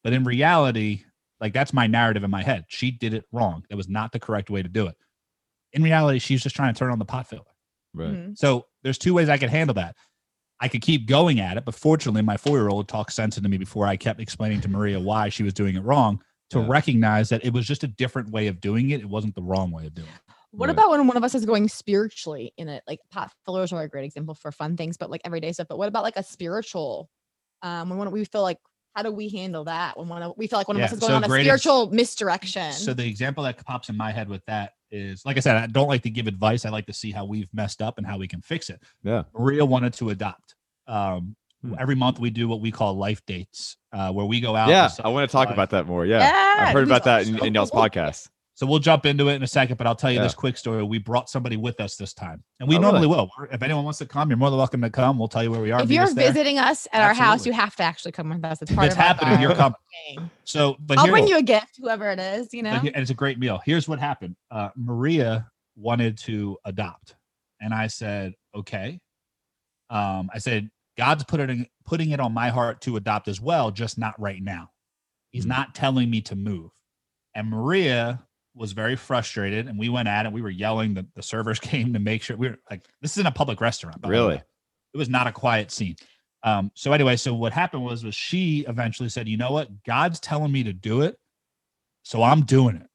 But 0.04 0.12
in 0.14 0.24
reality, 0.26 1.04
like 1.40 1.54
that's 1.54 1.72
my 1.74 1.88
narrative 1.88 2.24
in 2.24 2.30
my 2.32 2.44
head. 2.44 2.66
She 2.68 2.92
did 2.92 3.14
it 3.14 3.24
wrong. 3.32 3.64
That 3.70 3.78
was 3.78 3.88
not 3.88 4.12
the 4.12 4.20
correct 4.20 4.50
way 4.50 4.62
to 4.62 4.68
do 4.70 4.88
it. 4.88 4.96
In 5.74 5.84
reality, 5.84 6.20
she's 6.20 6.44
just 6.44 6.56
trying 6.56 6.74
to 6.74 6.78
turn 6.78 6.92
on 6.92 7.00
the 7.00 7.06
pot 7.06 7.28
filler. 7.30 7.44
Right. 7.94 8.10
Mhm. 8.14 8.38
So 8.38 8.66
there's 8.84 8.98
two 8.98 9.14
ways 9.14 9.30
I 9.30 9.38
could 9.38 9.50
handle 9.50 9.74
that. 9.76 9.96
I 10.60 10.68
could 10.68 10.82
keep 10.82 11.08
going 11.08 11.40
at 11.40 11.56
it, 11.58 11.66
but 11.66 11.76
fortunately, 11.76 12.24
my 12.24 12.36
four 12.38 12.58
year 12.58 12.68
old 12.70 12.88
talked 12.88 13.14
sense 13.14 13.38
into 13.38 13.48
me 13.50 13.58
before 13.58 13.86
I 13.88 13.96
kept 13.96 14.20
explaining 14.20 14.60
to 14.62 14.68
Maria 14.68 15.00
why 15.00 15.30
she 15.30 15.44
was 15.44 15.54
doing 15.54 15.76
it 15.76 15.82
wrong 15.84 16.22
to 16.52 16.60
Yeah. 16.60 16.66
recognize 16.68 17.30
that 17.30 17.44
it 17.46 17.52
was 17.54 17.66
just 17.66 17.84
a 17.84 17.88
different 17.88 18.30
way 18.32 18.48
of 18.48 18.62
doing 18.62 18.92
it. 18.92 19.02
It 19.02 19.10
wasn't 19.10 19.36
the 19.36 19.42
wrong 19.42 19.72
way 19.72 19.86
of 19.86 19.94
doing 19.94 20.08
it. 20.08 20.34
What 20.52 20.68
Right. 20.68 20.74
about 20.74 20.92
when 20.92 21.06
one 21.08 21.18
of 21.18 21.24
us 21.24 21.36
is 21.36 21.46
going 21.46 21.68
spiritually 21.68 22.54
in 22.58 22.70
it? 22.70 22.84
Like 22.88 23.00
pot 23.12 23.32
fillers 23.46 23.74
are 23.74 23.84
a 23.84 23.90
great 23.90 24.06
example 24.06 24.34
for 24.34 24.52
fun 24.52 24.78
things, 24.78 24.98
but 24.98 25.10
like 25.12 25.22
everyday 25.26 25.52
stuff. 25.52 25.68
But 25.68 25.78
what 25.78 25.88
about 25.90 26.04
like 26.04 26.16
a 26.16 26.24
spiritual? 26.24 27.10
Um, 27.62 27.90
when 27.90 28.00
one, 28.00 28.12
we 28.12 28.24
feel 28.26 28.44
like, 28.44 28.60
how 28.96 29.04
do 29.04 29.12
we 29.12 29.30
handle 29.30 29.66
that 29.66 29.98
when 30.00 30.08
one 30.08 30.24
of, 30.24 30.34
we 30.38 30.48
feel 30.48 30.58
like 30.58 30.68
one 30.68 30.78
of 30.78 30.84
us 30.84 30.94
is 30.94 31.00
going 31.00 31.12
so 31.12 31.16
on 31.18 31.24
a 31.24 31.28
great 31.28 31.42
ex- 31.46 31.62
spiritual 31.62 31.92
misdirection? 31.92 32.72
So 32.72 32.94
the 32.94 33.06
example 33.08 33.44
that 33.44 33.64
pops 33.66 33.90
in 33.90 33.98
my 33.98 34.12
head 34.12 34.30
with 34.30 34.44
that 34.46 34.72
is, 34.90 35.24
like 35.26 35.38
I 35.38 35.42
said, 35.42 35.58
I 35.58 35.68
don't 35.68 35.88
like 35.88 36.02
to 36.04 36.10
give 36.10 36.26
advice. 36.28 36.66
I 36.66 36.70
like 36.70 36.86
to 36.88 36.94
see 36.94 37.12
how 37.12 37.26
we've 37.26 37.50
messed 37.54 37.82
up 37.82 37.98
and 37.98 38.08
how 38.08 38.18
we 38.18 38.28
can 38.28 38.42
fix 38.42 38.70
it. 38.70 38.82
Yeah. 39.04 39.24
Maria 39.38 39.66
wanted 39.66 39.94
to 39.96 40.10
adopt. 40.12 40.56
Um. 40.88 41.36
Every 41.80 41.96
month 41.96 42.20
we 42.20 42.30
do 42.30 42.48
what 42.48 42.62
we 42.62 42.72
call 42.72 42.94
life 42.96 43.26
dates, 43.26 43.78
uh, 43.92 44.12
where 44.12 44.26
we 44.26 44.40
go 44.40 44.56
out. 44.56 44.70
Yeah, 44.70 44.90
I 45.04 45.10
want 45.10 45.30
to 45.30 45.32
talk 45.32 45.48
Like- 45.48 45.56
about 45.56 45.72
that 45.72 45.86
more. 45.88 46.06
Yeah, 46.06 46.20
Yeah, 46.20 46.66
I've 46.68 46.74
heard 46.74 46.84
about 46.86 47.04
that 47.06 47.28
in, 47.28 47.38
so 47.38 47.44
in 47.46 47.54
y'all's 47.54 47.72
podcast. 47.72 48.30
So 48.54 48.66
we'll 48.66 48.80
jump 48.80 49.06
into 49.06 49.28
it 49.30 49.36
in 49.36 49.44
a 49.44 49.48
second, 49.48 49.78
but 49.78 49.86
I'll 49.86 49.96
tell 49.96 50.10
you 50.12 50.18
Yeah. 50.18 50.24
this 50.24 50.34
quick 50.34 50.58
story. 50.58 50.82
We 50.84 50.98
brought 50.98 51.30
somebody 51.30 51.58
with 51.58 51.80
us 51.80 51.96
this 51.96 52.14
time, 52.14 52.44
and 52.60 52.68
we 52.68 52.76
Oh, 52.78 52.80
normally 52.80 53.08
really? 53.08 53.28
will. 53.40 53.48
If 53.52 53.62
anyone 53.62 53.84
wants 53.84 54.00
to 54.00 54.06
come, 54.08 54.30
you're 54.30 54.38
more 54.38 54.50
than 54.50 54.58
welcome 54.58 54.82
to 54.82 54.90
come. 54.90 55.20
We'll 55.20 55.28
tell 55.28 55.44
you 55.44 55.52
where 55.52 55.62
we 55.62 55.72
are. 55.72 55.82
if 55.82 55.92
you're 55.92 56.04
us 56.06 56.14
there. 56.16 56.28
visiting 56.32 56.58
us 56.58 56.88
at 56.92 57.04
our 57.04 57.14
house, 57.14 57.46
you 57.46 57.54
have 57.54 57.76
to 57.76 57.84
actually 57.84 58.14
come 58.14 58.30
with 58.30 58.44
us. 58.44 58.62
It's 58.62 58.72
if 58.72 58.76
part 58.76 58.88
it's 58.88 58.96
of 58.96 59.00
our 59.02 59.08
happening, 59.08 59.42
you're 59.42 59.54
coming. 59.54 59.76
thing. 60.16 60.32
So, 60.44 60.76
but 60.80 60.98
I'll 60.98 61.04
here- 61.06 61.14
bring 61.14 61.28
you 61.28 61.38
a 61.38 61.44
gift, 61.44 61.76
whoever 61.80 62.10
it 62.10 62.20
is. 62.20 62.52
You 62.54 62.64
know, 62.64 62.72
and 62.72 62.96
it's 62.96 63.12
a 63.12 63.16
great 63.16 63.38
meal. 63.38 63.62
Here's 63.64 63.88
what 63.88 64.00
happened. 64.00 64.36
Uh, 64.50 64.70
Maria 64.76 65.48
wanted 65.76 66.18
to 66.20 66.58
adopt, 66.66 67.16
and 67.62 67.74
I 67.76 67.88
said, 67.88 68.34
okay. 68.56 69.00
Um, 69.90 70.30
I 70.34 70.40
said, 70.40 70.70
God's 70.98 71.24
put 71.24 71.40
it 71.40 71.50
in, 71.50 71.68
putting 71.86 72.12
it 72.12 72.20
on 72.20 72.34
my 72.34 72.50
heart 72.50 72.82
to 72.82 72.96
adopt 72.98 73.28
as 73.28 73.40
well, 73.40 73.72
just 73.72 73.98
not 73.98 74.20
right 74.20 74.42
now. 74.42 74.72
He's 75.32 75.44
Hmm. 75.44 75.50
not 75.50 75.76
telling 75.76 76.10
me 76.10 76.22
to 76.22 76.36
move. 76.36 76.72
And 77.36 77.50
Maria 77.50 78.24
was 78.56 78.72
very 78.72 78.96
frustrated, 78.96 79.68
and 79.68 79.78
we 79.78 79.90
went 79.90 80.08
at 80.08 80.26
it. 80.26 80.32
We 80.32 80.42
were 80.42 80.50
yelling. 80.50 80.96
The, 80.96 81.06
the 81.16 81.22
servers 81.22 81.60
came 81.60 81.94
to 81.94 82.00
make 82.00 82.24
sure 82.24 82.36
we 82.36 82.50
were 82.50 82.60
like, 82.72 82.86
this 83.02 83.12
is 83.12 83.18
in 83.20 83.26
a 83.28 83.32
public 83.32 83.62
restaurant. 83.62 83.98
Really? 84.06 84.42
It 84.94 84.98
was 84.98 85.10
not 85.10 85.28
a 85.28 85.32
quiet 85.32 85.70
scene. 85.72 85.96
Um, 86.44 86.72
so 86.74 86.94
anyway, 86.94 87.16
so 87.18 87.34
what 87.34 87.52
happened 87.54 87.84
was 87.84 88.04
was 88.04 88.16
she 88.16 88.66
eventually 88.68 89.10
said, 89.10 89.28
you 89.28 89.38
know 89.38 89.52
what? 89.52 89.84
God's 89.84 90.20
telling 90.20 90.52
me 90.52 90.64
to 90.64 90.74
do 90.74 91.02
it. 91.02 91.20
So 92.04 92.24
I'm 92.24 92.44
doing 92.44 92.78
it. 92.78 92.88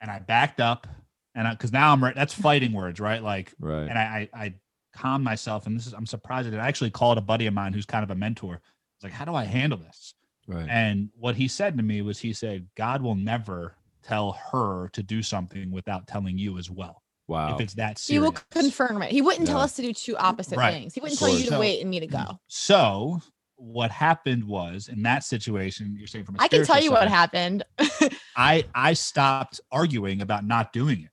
And 0.00 0.10
I 0.10 0.18
backed 0.20 0.60
up 0.60 0.86
and 1.34 1.48
I 1.48 1.52
because 1.52 1.72
now 1.72 1.92
I'm 1.92 2.02
right. 2.02 2.14
That's 2.14 2.34
fighting 2.34 2.72
words, 2.72 3.00
right? 3.00 3.22
Like, 3.22 3.52
Right. 3.58 3.88
and 3.88 3.98
I, 3.98 4.28
I 4.34 4.44
I 4.44 4.54
calm 4.92 5.22
myself. 5.22 5.66
And 5.66 5.76
this 5.76 5.86
is 5.86 5.92
I'm 5.92 6.06
surprised 6.06 6.50
that 6.50 6.58
I 6.60 6.66
actually 6.68 6.90
called 6.90 7.18
a 7.18 7.22
buddy 7.22 7.46
of 7.46 7.54
mine 7.54 7.72
who's 7.72 7.86
kind 7.86 8.04
of 8.04 8.10
a 8.10 8.14
mentor. 8.14 8.60
It's 8.96 9.04
like, 9.04 9.12
how 9.12 9.24
do 9.24 9.34
I 9.34 9.44
handle 9.44 9.78
this? 9.78 10.14
Right. 10.46 10.66
And 10.68 11.08
what 11.18 11.36
he 11.36 11.48
said 11.48 11.76
to 11.76 11.82
me 11.82 12.02
was, 12.02 12.18
he 12.18 12.32
said, 12.32 12.66
God 12.76 13.00
will 13.02 13.14
never 13.14 13.76
tell 14.02 14.32
her 14.52 14.88
to 14.92 15.02
do 15.02 15.22
something 15.22 15.70
without 15.70 16.06
telling 16.06 16.36
you 16.36 16.58
as 16.58 16.70
well. 16.70 17.02
Wow. 17.28 17.54
If 17.54 17.60
it's 17.60 17.74
that 17.74 17.98
serious. 17.98 18.08
He 18.08 18.18
will 18.18 18.36
confirm 18.50 19.02
it. 19.02 19.12
He 19.12 19.22
wouldn't 19.22 19.46
tell 19.46 19.60
us 19.60 19.74
to 19.76 19.82
do 19.82 19.92
two 19.92 20.16
opposite 20.16 20.58
Right. 20.58 20.72
things. 20.74 20.94
He 20.94 21.00
wouldn't 21.00 21.18
tell 21.18 21.28
you 21.28 21.44
to 21.44 21.48
course. 21.50 21.60
wait 21.60 21.80
and 21.80 21.88
me 21.88 22.00
to 22.00 22.06
go. 22.08 22.18
Mm, 22.18 22.38
so 22.48 23.20
what 23.56 23.92
happened 23.92 24.42
was 24.44 24.88
in 24.88 25.02
that 25.04 25.22
situation, 25.22 25.94
you're 25.96 26.08
saying 26.08 26.24
from 26.24 26.34
a 26.34 26.42
I 26.42 26.48
can 26.48 26.64
tell 26.64 26.76
spiritual 26.76 26.84
you 26.84 26.90
what 26.90 27.08
happened. 27.08 27.64
I 28.36 28.64
I 28.74 28.94
stopped 28.94 29.60
arguing 29.70 30.20
about 30.20 30.44
not 30.44 30.72
doing 30.72 31.02
it. 31.02 31.10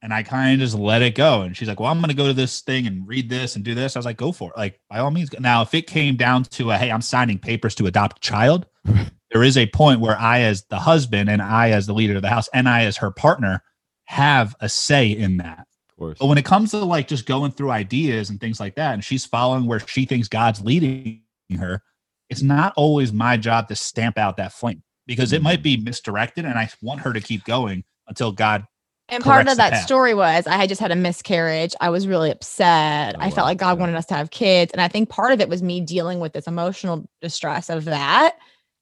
And 0.00 0.14
I 0.14 0.22
kind 0.22 0.54
of 0.54 0.60
just 0.60 0.78
let 0.78 1.02
it 1.02 1.14
go. 1.14 1.42
And 1.42 1.56
she's 1.56 1.68
like, 1.68 1.80
Well, 1.80 1.90
I'm 1.90 2.00
gonna 2.00 2.14
go 2.14 2.26
to 2.26 2.32
this 2.32 2.60
thing 2.60 2.86
and 2.86 3.06
read 3.06 3.28
this 3.28 3.56
and 3.56 3.64
do 3.64 3.74
this. 3.74 3.96
I 3.96 3.98
was 3.98 4.06
like, 4.06 4.16
go 4.16 4.32
for 4.32 4.50
it. 4.50 4.56
Like, 4.56 4.80
by 4.88 4.98
all 4.98 5.10
means. 5.10 5.30
Now, 5.40 5.62
if 5.62 5.74
it 5.74 5.86
came 5.86 6.16
down 6.16 6.44
to 6.44 6.70
a 6.70 6.76
hey, 6.76 6.90
I'm 6.90 7.02
signing 7.02 7.38
papers 7.38 7.74
to 7.76 7.86
adopt 7.86 8.18
a 8.18 8.20
child, 8.20 8.66
there 9.32 9.42
is 9.42 9.56
a 9.56 9.66
point 9.66 10.00
where 10.00 10.18
I, 10.18 10.40
as 10.40 10.64
the 10.70 10.78
husband, 10.78 11.28
and 11.28 11.42
I 11.42 11.70
as 11.70 11.86
the 11.86 11.94
leader 11.94 12.16
of 12.16 12.22
the 12.22 12.28
house, 12.28 12.48
and 12.52 12.68
I 12.68 12.84
as 12.84 12.96
her 12.98 13.10
partner, 13.10 13.62
have 14.04 14.56
a 14.60 14.68
say 14.68 15.08
in 15.08 15.36
that. 15.38 15.66
of 15.90 15.96
course. 15.98 16.18
But 16.18 16.26
when 16.26 16.38
it 16.38 16.44
comes 16.44 16.70
to 16.70 16.78
like 16.78 17.08
just 17.08 17.26
going 17.26 17.52
through 17.52 17.70
ideas 17.70 18.30
and 18.30 18.40
things 18.40 18.60
like 18.60 18.76
that, 18.76 18.94
and 18.94 19.04
she's 19.04 19.26
following 19.26 19.66
where 19.66 19.80
she 19.80 20.06
thinks 20.06 20.28
God's 20.28 20.60
leading 20.62 21.22
her, 21.58 21.82
it's 22.30 22.42
not 22.42 22.72
always 22.76 23.12
my 23.12 23.36
job 23.36 23.68
to 23.68 23.76
stamp 23.76 24.16
out 24.16 24.36
that 24.36 24.52
flame 24.52 24.82
because 25.06 25.32
it 25.32 25.42
might 25.42 25.60
mm. 25.60 25.64
be 25.64 25.76
misdirected, 25.76 26.44
and 26.44 26.58
I 26.58 26.70
want 26.82 27.00
her 27.00 27.12
to 27.12 27.20
keep 27.20 27.44
going 27.44 27.84
until 28.06 28.32
God. 28.32 28.66
And 29.08 29.24
part 29.24 29.48
of 29.48 29.56
that 29.56 29.72
path. 29.72 29.84
story 29.84 30.12
was 30.12 30.46
I 30.46 30.56
had 30.56 30.68
just 30.68 30.80
had 30.80 30.90
a 30.90 30.96
miscarriage. 30.96 31.74
I 31.80 31.88
was 31.88 32.06
really 32.06 32.30
upset. 32.30 33.14
Oh, 33.16 33.20
I 33.20 33.28
wow. 33.28 33.34
felt 33.34 33.46
like 33.46 33.58
God 33.58 33.78
wanted 33.78 33.94
us 33.94 34.06
to 34.06 34.14
have 34.14 34.30
kids. 34.30 34.72
And 34.72 34.82
I 34.82 34.88
think 34.88 35.08
part 35.08 35.32
of 35.32 35.40
it 35.40 35.48
was 35.48 35.62
me 35.62 35.80
dealing 35.80 36.20
with 36.20 36.34
this 36.34 36.46
emotional 36.46 37.08
distress 37.22 37.70
of 37.70 37.86
that 37.86 38.36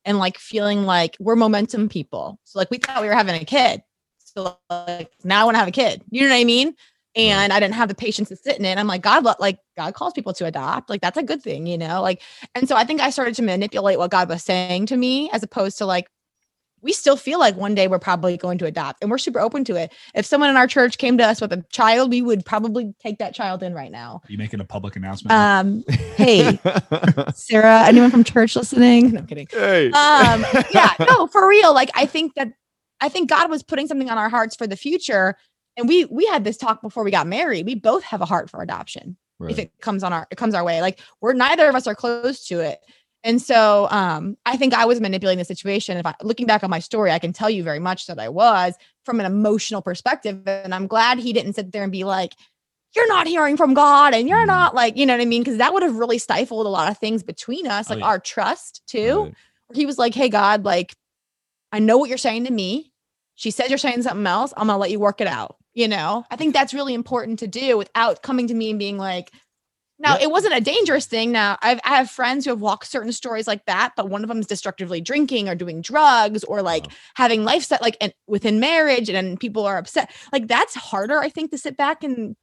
and 0.04 0.18
like 0.18 0.38
feeling 0.38 0.84
like 0.84 1.16
we're 1.20 1.36
momentum 1.36 1.88
people. 1.88 2.40
So 2.44 2.58
like 2.58 2.70
we 2.70 2.78
thought 2.78 3.02
we 3.02 3.08
were 3.08 3.14
having 3.14 3.40
a 3.40 3.44
kid. 3.44 3.82
So 4.18 4.58
like 4.68 5.12
now 5.22 5.42
I 5.42 5.44
want 5.44 5.54
to 5.54 5.58
have 5.60 5.68
a 5.68 5.72
kid. 5.72 6.02
You 6.10 6.22
know 6.22 6.28
what 6.28 6.40
I 6.40 6.44
mean? 6.44 6.74
And 7.14 7.50
I 7.50 7.60
didn't 7.60 7.74
have 7.74 7.88
the 7.88 7.94
patience 7.94 8.28
to 8.28 8.36
sit 8.36 8.58
in 8.58 8.66
it. 8.66 8.76
I'm 8.76 8.86
like, 8.86 9.00
God, 9.00 9.24
like 9.40 9.58
God 9.76 9.94
calls 9.94 10.12
people 10.12 10.34
to 10.34 10.44
adopt. 10.44 10.90
Like 10.90 11.00
that's 11.00 11.16
a 11.16 11.22
good 11.22 11.40
thing, 11.40 11.66
you 11.66 11.78
know? 11.78 12.02
Like, 12.02 12.20
and 12.54 12.68
so 12.68 12.76
I 12.76 12.84
think 12.84 13.00
I 13.00 13.08
started 13.08 13.34
to 13.36 13.42
manipulate 13.42 13.98
what 13.98 14.10
God 14.10 14.28
was 14.28 14.42
saying 14.42 14.86
to 14.86 14.96
me 14.96 15.30
as 15.32 15.42
opposed 15.42 15.78
to 15.78 15.86
like, 15.86 16.08
we 16.86 16.92
still 16.92 17.16
feel 17.16 17.40
like 17.40 17.56
one 17.56 17.74
day 17.74 17.88
we're 17.88 17.98
probably 17.98 18.36
going 18.36 18.58
to 18.58 18.64
adopt 18.64 19.02
and 19.02 19.10
we're 19.10 19.18
super 19.18 19.40
open 19.40 19.64
to 19.64 19.74
it. 19.74 19.92
If 20.14 20.24
someone 20.24 20.48
in 20.48 20.56
our 20.56 20.68
church 20.68 20.98
came 20.98 21.18
to 21.18 21.24
us 21.24 21.40
with 21.40 21.52
a 21.52 21.64
child, 21.72 22.10
we 22.10 22.22
would 22.22 22.46
probably 22.46 22.94
take 23.00 23.18
that 23.18 23.34
child 23.34 23.64
in 23.64 23.74
right 23.74 23.90
now. 23.90 24.22
Are 24.24 24.32
you 24.32 24.38
making 24.38 24.60
a 24.60 24.64
public 24.64 24.94
announcement? 24.94 25.32
Um, 25.32 25.84
hey, 26.16 26.60
Sarah, 27.34 27.82
anyone 27.82 28.12
from 28.12 28.22
church 28.22 28.54
listening? 28.54 29.10
No 29.10 29.18
I'm 29.18 29.26
kidding. 29.26 29.48
hey. 29.50 29.90
Um, 29.90 30.46
yeah, 30.72 30.94
no, 31.00 31.26
for 31.26 31.48
real. 31.48 31.74
Like 31.74 31.90
I 31.94 32.06
think 32.06 32.34
that 32.34 32.52
I 33.00 33.08
think 33.08 33.28
God 33.28 33.50
was 33.50 33.64
putting 33.64 33.88
something 33.88 34.08
on 34.08 34.16
our 34.16 34.28
hearts 34.28 34.54
for 34.54 34.68
the 34.68 34.76
future. 34.76 35.36
And 35.76 35.88
we 35.88 36.04
we 36.04 36.24
had 36.26 36.44
this 36.44 36.56
talk 36.56 36.80
before 36.82 37.02
we 37.02 37.10
got 37.10 37.26
married. 37.26 37.66
We 37.66 37.74
both 37.74 38.04
have 38.04 38.20
a 38.20 38.26
heart 38.26 38.48
for 38.48 38.62
adoption 38.62 39.16
if 39.40 39.58
it 39.58 39.72
comes 39.80 40.02
on 40.02 40.12
our 40.12 40.26
it 40.30 40.36
comes 40.36 40.54
our 40.54 40.64
way. 40.64 40.80
Like 40.80 41.00
we're 41.20 41.34
neither 41.34 41.68
of 41.68 41.74
us 41.74 41.86
are 41.86 41.94
close 41.96 42.46
to 42.46 42.60
it. 42.60 42.78
And 43.26 43.42
so 43.42 43.88
um 43.90 44.36
I 44.46 44.56
think 44.56 44.72
I 44.72 44.84
was 44.86 45.00
manipulating 45.00 45.38
the 45.40 45.44
situation. 45.44 45.96
If 45.98 46.06
I 46.06 46.14
looking 46.22 46.46
back 46.46 46.62
on 46.64 46.70
my 46.70 46.78
story, 46.78 47.10
I 47.10 47.18
can 47.18 47.32
tell 47.32 47.50
you 47.50 47.62
very 47.62 47.80
much 47.80 48.06
that 48.06 48.18
I 48.18 48.28
was 48.28 48.74
from 49.04 49.20
an 49.20 49.26
emotional 49.26 49.82
perspective. 49.82 50.46
And 50.46 50.74
I'm 50.74 50.86
glad 50.86 51.18
he 51.18 51.32
didn't 51.32 51.54
sit 51.54 51.72
there 51.72 51.82
and 51.82 51.92
be 51.92 52.04
like, 52.04 52.34
you're 52.94 53.08
not 53.08 53.26
hearing 53.26 53.56
from 53.56 53.74
God 53.74 54.14
and 54.14 54.28
you're 54.28 54.44
Mhm. 54.44 54.46
not 54.46 54.74
like, 54.74 54.96
you 54.96 55.04
know 55.04 55.12
what 55.14 55.20
I 55.20 55.26
mean? 55.26 55.42
Because 55.42 55.58
that 55.58 55.74
would 55.74 55.82
have 55.82 55.96
really 55.96 56.18
stifled 56.18 56.66
a 56.66 56.70
lot 56.70 56.90
of 56.90 56.98
things 56.98 57.22
between 57.22 57.66
us, 57.66 57.90
Oh, 57.90 57.94
like 57.94 58.00
yeah. 58.00 58.06
our 58.06 58.18
trust 58.20 58.82
too. 58.86 59.24
Right. 59.24 59.34
He 59.74 59.84
was 59.86 59.98
like, 59.98 60.14
Hey 60.14 60.28
God, 60.28 60.64
like 60.64 60.94
I 61.72 61.80
know 61.80 61.98
what 61.98 62.08
you're 62.08 62.18
saying 62.18 62.44
to 62.44 62.52
me. 62.52 62.92
She 63.34 63.50
said 63.50 63.68
you're 63.68 63.76
saying 63.78 64.02
something 64.04 64.26
else. 64.26 64.54
I'm 64.56 64.68
gonna 64.68 64.78
let 64.78 64.90
you 64.92 65.00
work 65.00 65.20
it 65.20 65.26
out. 65.26 65.56
You 65.74 65.88
know, 65.88 66.24
I 66.30 66.36
think 66.36 66.54
that's 66.54 66.72
really 66.72 66.94
important 66.94 67.40
to 67.40 67.46
do 67.48 67.76
without 67.76 68.22
coming 68.22 68.46
to 68.46 68.54
me 68.54 68.70
and 68.70 68.78
being 68.78 68.96
like, 68.96 69.30
now 69.98 70.16
Yeah. 70.16 70.20
it 70.20 70.30
wasn't 70.30 70.54
a 70.54 70.60
dangerous 70.60 71.06
thing. 71.06 71.32
Now 71.32 71.58
I've 71.62 71.80
I 71.84 71.96
have 71.96 72.10
friends 72.10 72.44
who 72.44 72.50
have 72.50 72.60
walked 72.60 72.86
certain 72.86 73.12
stories 73.12 73.46
like 73.46 73.64
that, 73.66 73.92
but 73.96 74.08
one 74.10 74.22
of 74.22 74.28
them 74.28 74.38
is 74.40 74.46
destructively 74.46 75.00
drinking 75.00 75.48
or 75.48 75.54
doing 75.54 75.80
drugs 75.82 76.44
or 76.44 76.62
like 76.62 76.88
Wow. 76.88 76.96
having 77.14 77.46
set 77.60 77.82
like 77.82 77.96
and 78.00 78.12
within 78.26 78.60
marriage 78.60 79.08
and, 79.08 79.16
then 79.16 79.36
people 79.38 79.64
are 79.66 79.78
upset. 79.78 80.10
Like 80.32 80.48
that's 80.48 80.74
harder, 80.74 81.20
I 81.20 81.28
think, 81.30 81.50
to 81.52 81.58
sit 81.58 81.76
back 81.76 82.04
and 82.04 82.36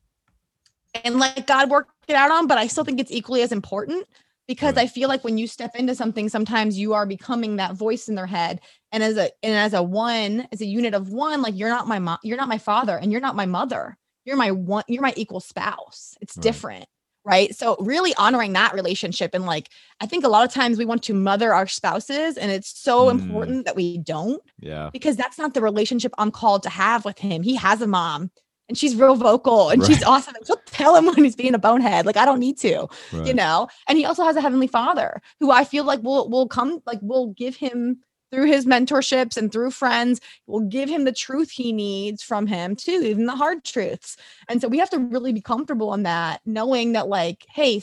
and 1.03 1.19
let 1.19 1.47
God 1.47 1.69
work 1.69 1.89
it 2.07 2.15
out 2.15 2.31
on. 2.31 2.47
But 2.47 2.57
I 2.57 2.67
still 2.67 2.83
think 2.83 2.99
it's 2.99 3.11
equally 3.11 3.41
as 3.41 3.51
important 3.51 4.05
because 4.47 4.75
Right. 4.75 4.77
I 4.77 4.87
feel 4.87 5.09
like 5.09 5.23
when 5.23 5.37
you 5.37 5.47
step 5.47 5.71
into 5.75 5.95
something, 5.95 6.29
sometimes 6.29 6.77
you 6.77 6.93
are 6.93 7.05
becoming 7.05 7.55
that 7.57 7.75
voice 7.75 8.07
in 8.09 8.15
their 8.15 8.27
head. 8.27 8.61
And 8.91 9.03
as 9.03 9.17
a 9.17 9.29
and 9.43 9.53
as 9.55 9.73
a 9.73 9.81
one, 9.83 10.47
as 10.51 10.61
a 10.61 10.65
unit 10.65 10.93
of 10.93 11.09
one, 11.09 11.41
like 11.41 11.55
you're 11.55 11.69
not 11.69 11.87
my 11.87 11.99
mom, 11.99 12.17
you're 12.23 12.37
not 12.37 12.49
my 12.49 12.57
father, 12.57 12.97
and 12.97 13.11
you're 13.11 13.21
not 13.21 13.35
my 13.35 13.45
mother. 13.45 13.97
You're 14.25 14.37
my 14.37 14.51
one, 14.51 14.83
you're 14.87 15.01
my 15.01 15.13
equal 15.17 15.39
spouse. 15.41 16.15
It's 16.21 16.37
Right. 16.37 16.37
different. 16.37 16.85
Right. 17.25 17.55
So 17.55 17.77
really 17.79 18.13
honoring 18.15 18.51
that 18.53 18.73
relationship. 18.73 19.33
And 19.33 19.45
like 19.45 19.69
I 20.01 20.05
think 20.05 20.25
a 20.25 20.27
lot 20.27 20.45
of 20.45 20.53
times 20.53 20.77
we 20.77 20.83
want 20.85 21.03
to 21.03 21.13
mother 21.13 21.53
our 21.53 21.67
spouses, 21.67 22.37
and 22.37 22.51
it's 22.51 22.77
so 22.77 23.05
Mm. 23.07 23.11
important 23.11 23.65
that 23.65 23.75
we 23.77 23.97
don't 23.99 24.41
Yeah. 24.59 24.89
because 24.91 25.15
that's 25.15 25.37
not 25.37 25.53
the 25.53 25.61
relationship 25.61 26.13
I'm 26.17 26.31
called 26.31 26.63
to 26.63 26.69
have 26.69 27.05
with 27.05 27.17
him. 27.19 27.41
He 27.41 27.55
has 27.55 27.81
a 27.81 27.87
mom 27.87 28.29
and 28.67 28.77
she's 28.77 28.95
real 28.95 29.15
vocal 29.15 29.69
and 29.69 29.85
she's 29.85 30.03
awesome. 30.03 30.35
And 30.35 30.45
she'll 30.45 30.61
tell 30.65 30.95
him 30.97 31.05
when 31.15 31.23
he's 31.23 31.35
being 31.35 31.53
a 31.53 31.59
bonehead. 31.59 32.05
Like 32.05 32.17
I 32.17 32.25
don't 32.25 32.39
need 32.39 32.57
to, 32.59 32.87
Right. 33.13 33.27
you 33.27 33.33
know. 33.33 33.67
And 33.87 33.97
he 33.97 34.03
also 34.05 34.23
has 34.25 34.35
a 34.35 34.41
heavenly 34.41 34.67
father 34.67 35.21
who 35.39 35.49
I 35.51 35.63
feel 35.63 35.85
like 35.85 36.03
will 36.03 36.29
will 36.29 36.47
come 36.49 36.81
like 36.85 36.99
will 37.01 37.27
give 37.27 37.55
him 37.55 37.99
through 38.33 38.45
his 38.45 38.65
mentorships 38.65 39.37
and 39.37 39.51
through 39.51 39.69
friends 39.71 40.19
will 40.47 40.61
give 40.61 40.89
him 40.89 41.03
the 41.03 41.11
truth 41.11 41.51
he 41.51 41.71
needs 41.71 42.23
from 42.23 42.47
him 42.47 42.75
too, 42.75 43.01
even 43.03 43.27
the 43.27 43.35
hard 43.35 43.63
truths. 43.63 44.17
And 44.49 44.59
so 44.59 44.67
we 44.67 44.79
have 44.79 44.89
to 44.89 44.97
really 44.99 45.33
be 45.33 45.41
comfortable 45.41 45.93
in 45.93 46.03
that, 46.03 46.41
knowing 46.45 46.93
that 46.93 47.07
like, 47.07 47.45
hey, 47.53 47.81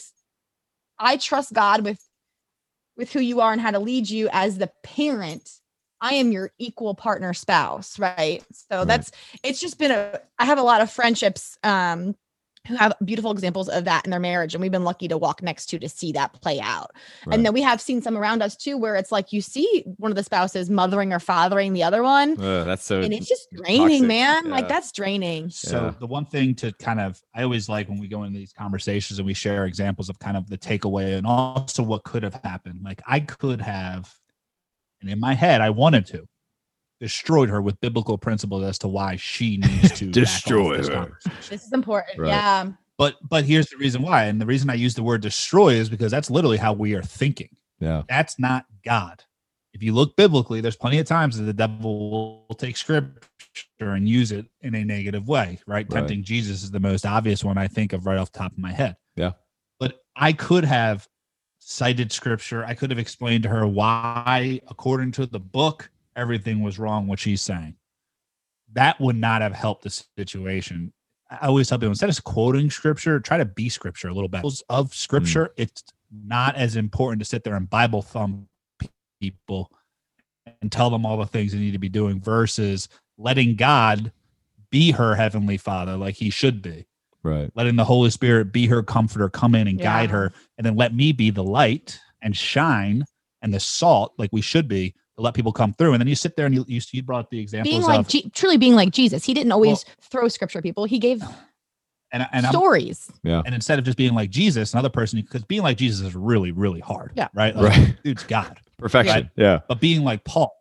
I 0.98 1.16
trust 1.16 1.52
God 1.52 1.84
with 1.84 2.00
with 2.96 3.12
who 3.12 3.20
you 3.20 3.40
are 3.40 3.52
and 3.52 3.60
how 3.60 3.70
to 3.70 3.78
lead 3.78 4.10
you 4.10 4.28
as 4.32 4.58
the 4.58 4.70
parent 4.82 5.50
I 6.02 6.14
am 6.14 6.32
your 6.32 6.50
equal 6.58 6.94
partner 6.94 7.34
spouse, 7.34 7.98
right? 7.98 8.42
So 8.52 8.78
Right. 8.78 8.88
that's 8.88 9.12
it's 9.42 9.60
just 9.60 9.78
been 9.78 9.90
a 9.90 10.20
I 10.38 10.46
have 10.46 10.58
a 10.58 10.62
lot 10.62 10.80
of 10.80 10.90
friendships 10.90 11.58
um 11.62 12.16
who 12.68 12.76
have 12.76 12.92
beautiful 13.04 13.30
examples 13.30 13.68
of 13.70 13.84
that 13.86 14.04
in 14.04 14.10
their 14.10 14.20
marriage 14.20 14.54
and 14.54 14.60
we've 14.60 14.70
been 14.70 14.84
lucky 14.84 15.08
to 15.08 15.16
walk 15.16 15.42
next 15.42 15.66
to 15.66 15.78
to 15.78 15.88
see 15.88 16.12
that 16.12 16.32
play 16.42 16.60
out. 16.60 16.90
Right. 17.26 17.34
And 17.34 17.44
then 17.46 17.54
we 17.54 17.62
have 17.62 17.80
seen 17.80 18.02
some 18.02 18.16
around 18.18 18.42
us 18.42 18.54
too 18.54 18.76
where 18.76 18.96
it's 18.96 19.10
like 19.10 19.32
you 19.32 19.40
see 19.40 19.82
one 19.96 20.12
of 20.12 20.16
the 20.16 20.22
spouses 20.22 20.68
mothering 20.68 21.12
or 21.12 21.18
fathering 21.20 21.72
the 21.72 21.82
other 21.82 22.02
one 22.02 22.32
Ugh, 22.32 22.66
that's 22.66 22.84
so. 22.84 23.00
and 23.00 23.14
it's 23.14 23.26
just 23.28 23.48
draining, 23.52 24.02
toxic. 24.02 24.08
man. 24.08 24.44
Yeah. 24.46 24.50
Like 24.52 24.68
that's 24.68 24.92
draining. 24.92 25.48
So 25.50 25.84
Yeah. 25.86 25.94
the 25.98 26.06
one 26.06 26.26
thing 26.26 26.54
to 26.56 26.70
kind 26.74 27.00
of 27.00 27.20
I 27.34 27.42
always 27.44 27.68
like 27.68 27.88
when 27.88 27.98
we 27.98 28.08
go 28.08 28.24
into 28.24 28.38
these 28.38 28.52
conversations 28.52 29.18
and 29.18 29.26
we 29.26 29.34
share 29.34 29.64
examples 29.64 30.10
of 30.10 30.18
kind 30.18 30.36
of 30.36 30.48
the 30.48 30.58
takeaway 30.58 31.16
and 31.16 31.26
also 31.26 31.82
what 31.82 32.04
could 32.04 32.22
have 32.22 32.38
happened. 32.44 32.80
Like 32.84 33.00
I 33.06 33.20
could 33.20 33.60
have, 33.62 34.12
and 35.00 35.08
in 35.08 35.18
my 35.18 35.32
head 35.34 35.62
I 35.62 35.70
wanted 35.70 36.04
to, 36.08 36.26
destroyed 37.00 37.48
her 37.48 37.62
with 37.62 37.80
biblical 37.80 38.18
principles 38.18 38.62
as 38.62 38.78
to 38.78 38.88
why 38.88 39.16
she 39.16 39.56
needs 39.56 39.98
to 39.98 40.06
Destroy 40.10 40.76
this 40.76 40.88
her. 40.88 41.18
This 41.48 41.64
is 41.64 41.72
important. 41.72 42.18
Right. 42.18 42.28
Yeah. 42.28 42.72
But 42.98 43.16
but 43.26 43.44
here's 43.44 43.70
the 43.70 43.78
reason 43.78 44.02
why, 44.02 44.24
and 44.24 44.40
the 44.40 44.46
reason 44.46 44.68
I 44.68 44.74
use 44.74 44.94
the 44.94 45.02
word 45.02 45.22
destroy 45.22 45.70
is 45.70 45.88
because 45.88 46.10
that's 46.10 46.30
literally 46.30 46.58
how 46.58 46.74
we 46.74 46.94
are 46.94 47.02
thinking. 47.02 47.48
Yeah. 47.80 48.02
That's 48.08 48.38
not 48.38 48.66
God. 48.84 49.24
If 49.72 49.82
you 49.82 49.94
look 49.94 50.16
biblically, 50.16 50.60
there's 50.60 50.76
plenty 50.76 50.98
of 50.98 51.06
times 51.06 51.38
that 51.38 51.44
the 51.44 51.54
devil 51.54 52.44
will 52.48 52.56
take 52.56 52.76
scripture 52.76 53.24
and 53.80 54.06
use 54.06 54.32
it 54.32 54.46
in 54.60 54.74
a 54.74 54.84
negative 54.84 55.28
way, 55.28 55.58
right? 55.66 55.86
Right. 55.86 55.90
Tempting 55.90 56.24
Jesus 56.24 56.62
is 56.62 56.70
the 56.70 56.80
most 56.80 57.06
obvious 57.06 57.42
one 57.42 57.56
I 57.56 57.68
think 57.68 57.94
of 57.94 58.04
right 58.04 58.18
off 58.18 58.32
the 58.32 58.38
top 58.38 58.52
of 58.52 58.58
my 58.58 58.72
head. 58.72 58.96
Yeah. 59.16 59.32
But 59.78 60.02
I 60.14 60.32
could 60.34 60.64
have 60.64 61.08
cited 61.60 62.12
scripture. 62.12 62.64
I 62.64 62.74
could 62.74 62.90
have 62.90 62.98
explained 62.98 63.44
to 63.44 63.48
her 63.48 63.66
why, 63.66 64.60
according 64.68 65.12
to 65.12 65.26
the 65.26 65.40
book, 65.40 65.88
everything 66.16 66.62
was 66.62 66.78
wrong 66.78 67.06
what 67.06 67.18
she's 67.18 67.42
saying. 67.42 67.76
That 68.72 69.00
would 69.00 69.16
not 69.16 69.42
have 69.42 69.52
helped 69.52 69.84
the 69.84 69.90
situation. 69.90 70.92
I 71.30 71.46
always 71.46 71.68
tell 71.68 71.78
people 71.78 71.90
instead 71.90 72.10
of 72.10 72.24
quoting 72.24 72.70
scripture, 72.70 73.20
try 73.20 73.38
to 73.38 73.44
be 73.44 73.68
scripture 73.68 74.08
a 74.08 74.14
little 74.14 74.28
bit. 74.28 74.44
Of 74.68 74.94
scripture, 74.94 75.46
mm. 75.46 75.52
it's 75.56 75.84
not 76.12 76.56
as 76.56 76.76
important 76.76 77.20
to 77.20 77.24
sit 77.24 77.44
there 77.44 77.54
and 77.54 77.68
Bible 77.68 78.02
thumb 78.02 78.48
people 79.20 79.70
and 80.60 80.72
tell 80.72 80.90
them 80.90 81.06
all 81.06 81.16
the 81.16 81.26
things 81.26 81.52
they 81.52 81.58
need 81.58 81.72
to 81.72 81.78
be 81.78 81.88
doing 81.88 82.20
versus 82.20 82.88
letting 83.18 83.54
God 83.56 84.12
be 84.70 84.92
her 84.92 85.14
heavenly 85.14 85.56
father 85.56 85.96
like 85.96 86.14
he 86.16 86.30
should 86.30 86.62
be. 86.62 86.86
Right. 87.22 87.50
Letting 87.54 87.76
the 87.76 87.84
Holy 87.84 88.10
Spirit 88.10 88.52
be 88.52 88.66
her 88.66 88.82
comforter, 88.82 89.28
come 89.28 89.54
in 89.54 89.68
and 89.68 89.78
guide 89.78 90.10
her, 90.10 90.32
and 90.56 90.64
then 90.64 90.76
let 90.76 90.94
me 90.94 91.12
be 91.12 91.30
the 91.30 91.44
light 91.44 92.00
and 92.22 92.36
shine 92.36 93.04
and 93.42 93.52
the 93.52 93.60
salt 93.60 94.14
like 94.16 94.30
we 94.32 94.40
should 94.40 94.68
be 94.68 94.90
to 94.90 94.96
let 95.20 95.34
people 95.34 95.52
come 95.52 95.74
through. 95.74 95.92
And 95.92 96.00
then 96.00 96.08
you 96.08 96.14
sit 96.14 96.36
there 96.36 96.46
and 96.46 96.54
you 96.54 96.64
you, 96.68 96.80
you 96.92 97.02
brought 97.02 97.30
the 97.30 97.38
examples 97.38 97.72
Being 97.72 97.82
like 97.82 98.00
of 98.00 98.08
Je- 98.08 98.30
truly 98.30 98.56
being 98.56 98.74
like 98.74 98.90
Jesus. 98.90 99.24
He 99.24 99.34
didn't 99.34 99.52
always 99.52 99.84
throw 100.00 100.28
scripture 100.28 100.58
at 100.58 100.64
people. 100.64 100.84
He 100.84 100.98
gave 100.98 101.22
And 102.12 102.26
and 102.32 102.46
I'm, 102.46 102.52
stories. 102.52 103.10
and 103.24 103.54
instead 103.54 103.78
of 103.78 103.84
just 103.84 103.96
being 103.98 104.14
like 104.14 104.30
Jesus, 104.30 104.72
another 104.74 104.88
person, 104.88 105.20
because 105.20 105.44
being 105.44 105.62
like 105.62 105.76
Jesus 105.76 106.06
is 106.06 106.14
really 106.14 106.52
really 106.52 106.80
hard. 106.80 107.12
Yeah. 107.14 107.28
Right. 107.34 107.54
Like, 107.54 107.76
Right. 107.76 107.96
Dude's 108.02 108.24
God. 108.24 108.58
Perfection. 108.78 109.30
Yeah. 109.36 109.60
But 109.68 109.80
being 109.80 110.04
like 110.04 110.24
Paul. 110.24 110.52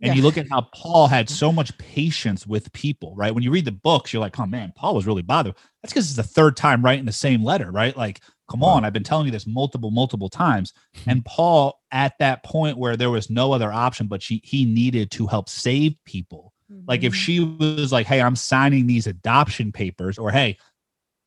And 0.00 0.08
Yeah. 0.08 0.14
you 0.16 0.22
look 0.22 0.36
at 0.36 0.46
how 0.50 0.62
Paul 0.74 1.06
had 1.06 1.26
mm-hmm. 1.28 1.34
so 1.34 1.52
much 1.52 1.76
patience 1.78 2.46
with 2.46 2.70
people, 2.72 3.14
right? 3.14 3.32
When 3.32 3.44
you 3.44 3.50
read 3.50 3.64
the 3.64 3.72
books, 3.72 4.12
you're 4.12 4.20
like, 4.20 4.38
oh 4.38 4.44
man, 4.44 4.72
Paul 4.76 4.94
was 4.96 5.06
really 5.06 5.22
bothered. 5.22 5.54
That's 5.82 5.94
because 5.94 6.06
it's 6.06 6.16
the 6.16 6.22
third 6.22 6.56
time 6.56 6.84
writing 6.84 7.04
the 7.04 7.12
same 7.12 7.44
letter, 7.44 7.70
right? 7.70 7.96
Like, 7.96 8.20
come 8.50 8.62
on, 8.62 8.84
I've 8.84 8.92
been 8.92 9.04
telling 9.04 9.26
you 9.26 9.32
this 9.32 9.46
multiple, 9.46 9.90
multiple 9.90 10.28
times. 10.28 10.72
And 11.06 11.24
Paul, 11.24 11.80
at 11.90 12.18
that 12.18 12.44
point 12.44 12.78
where 12.78 12.96
there 12.96 13.10
was 13.10 13.30
no 13.30 13.52
other 13.52 13.72
option, 13.72 14.06
but 14.06 14.22
she, 14.22 14.40
he 14.44 14.64
needed 14.64 15.10
to 15.12 15.26
help 15.26 15.48
save 15.48 15.96
people. 16.04 16.52
Like, 16.86 17.00
Mm-hmm. 17.00 17.06
if 17.06 17.14
she 17.14 17.40
was 17.40 17.92
like, 17.92 18.06
hey, 18.06 18.20
I'm 18.22 18.36
signing 18.36 18.86
these 18.86 19.06
adoption 19.06 19.70
papers, 19.70 20.18
or 20.18 20.30
hey, 20.30 20.56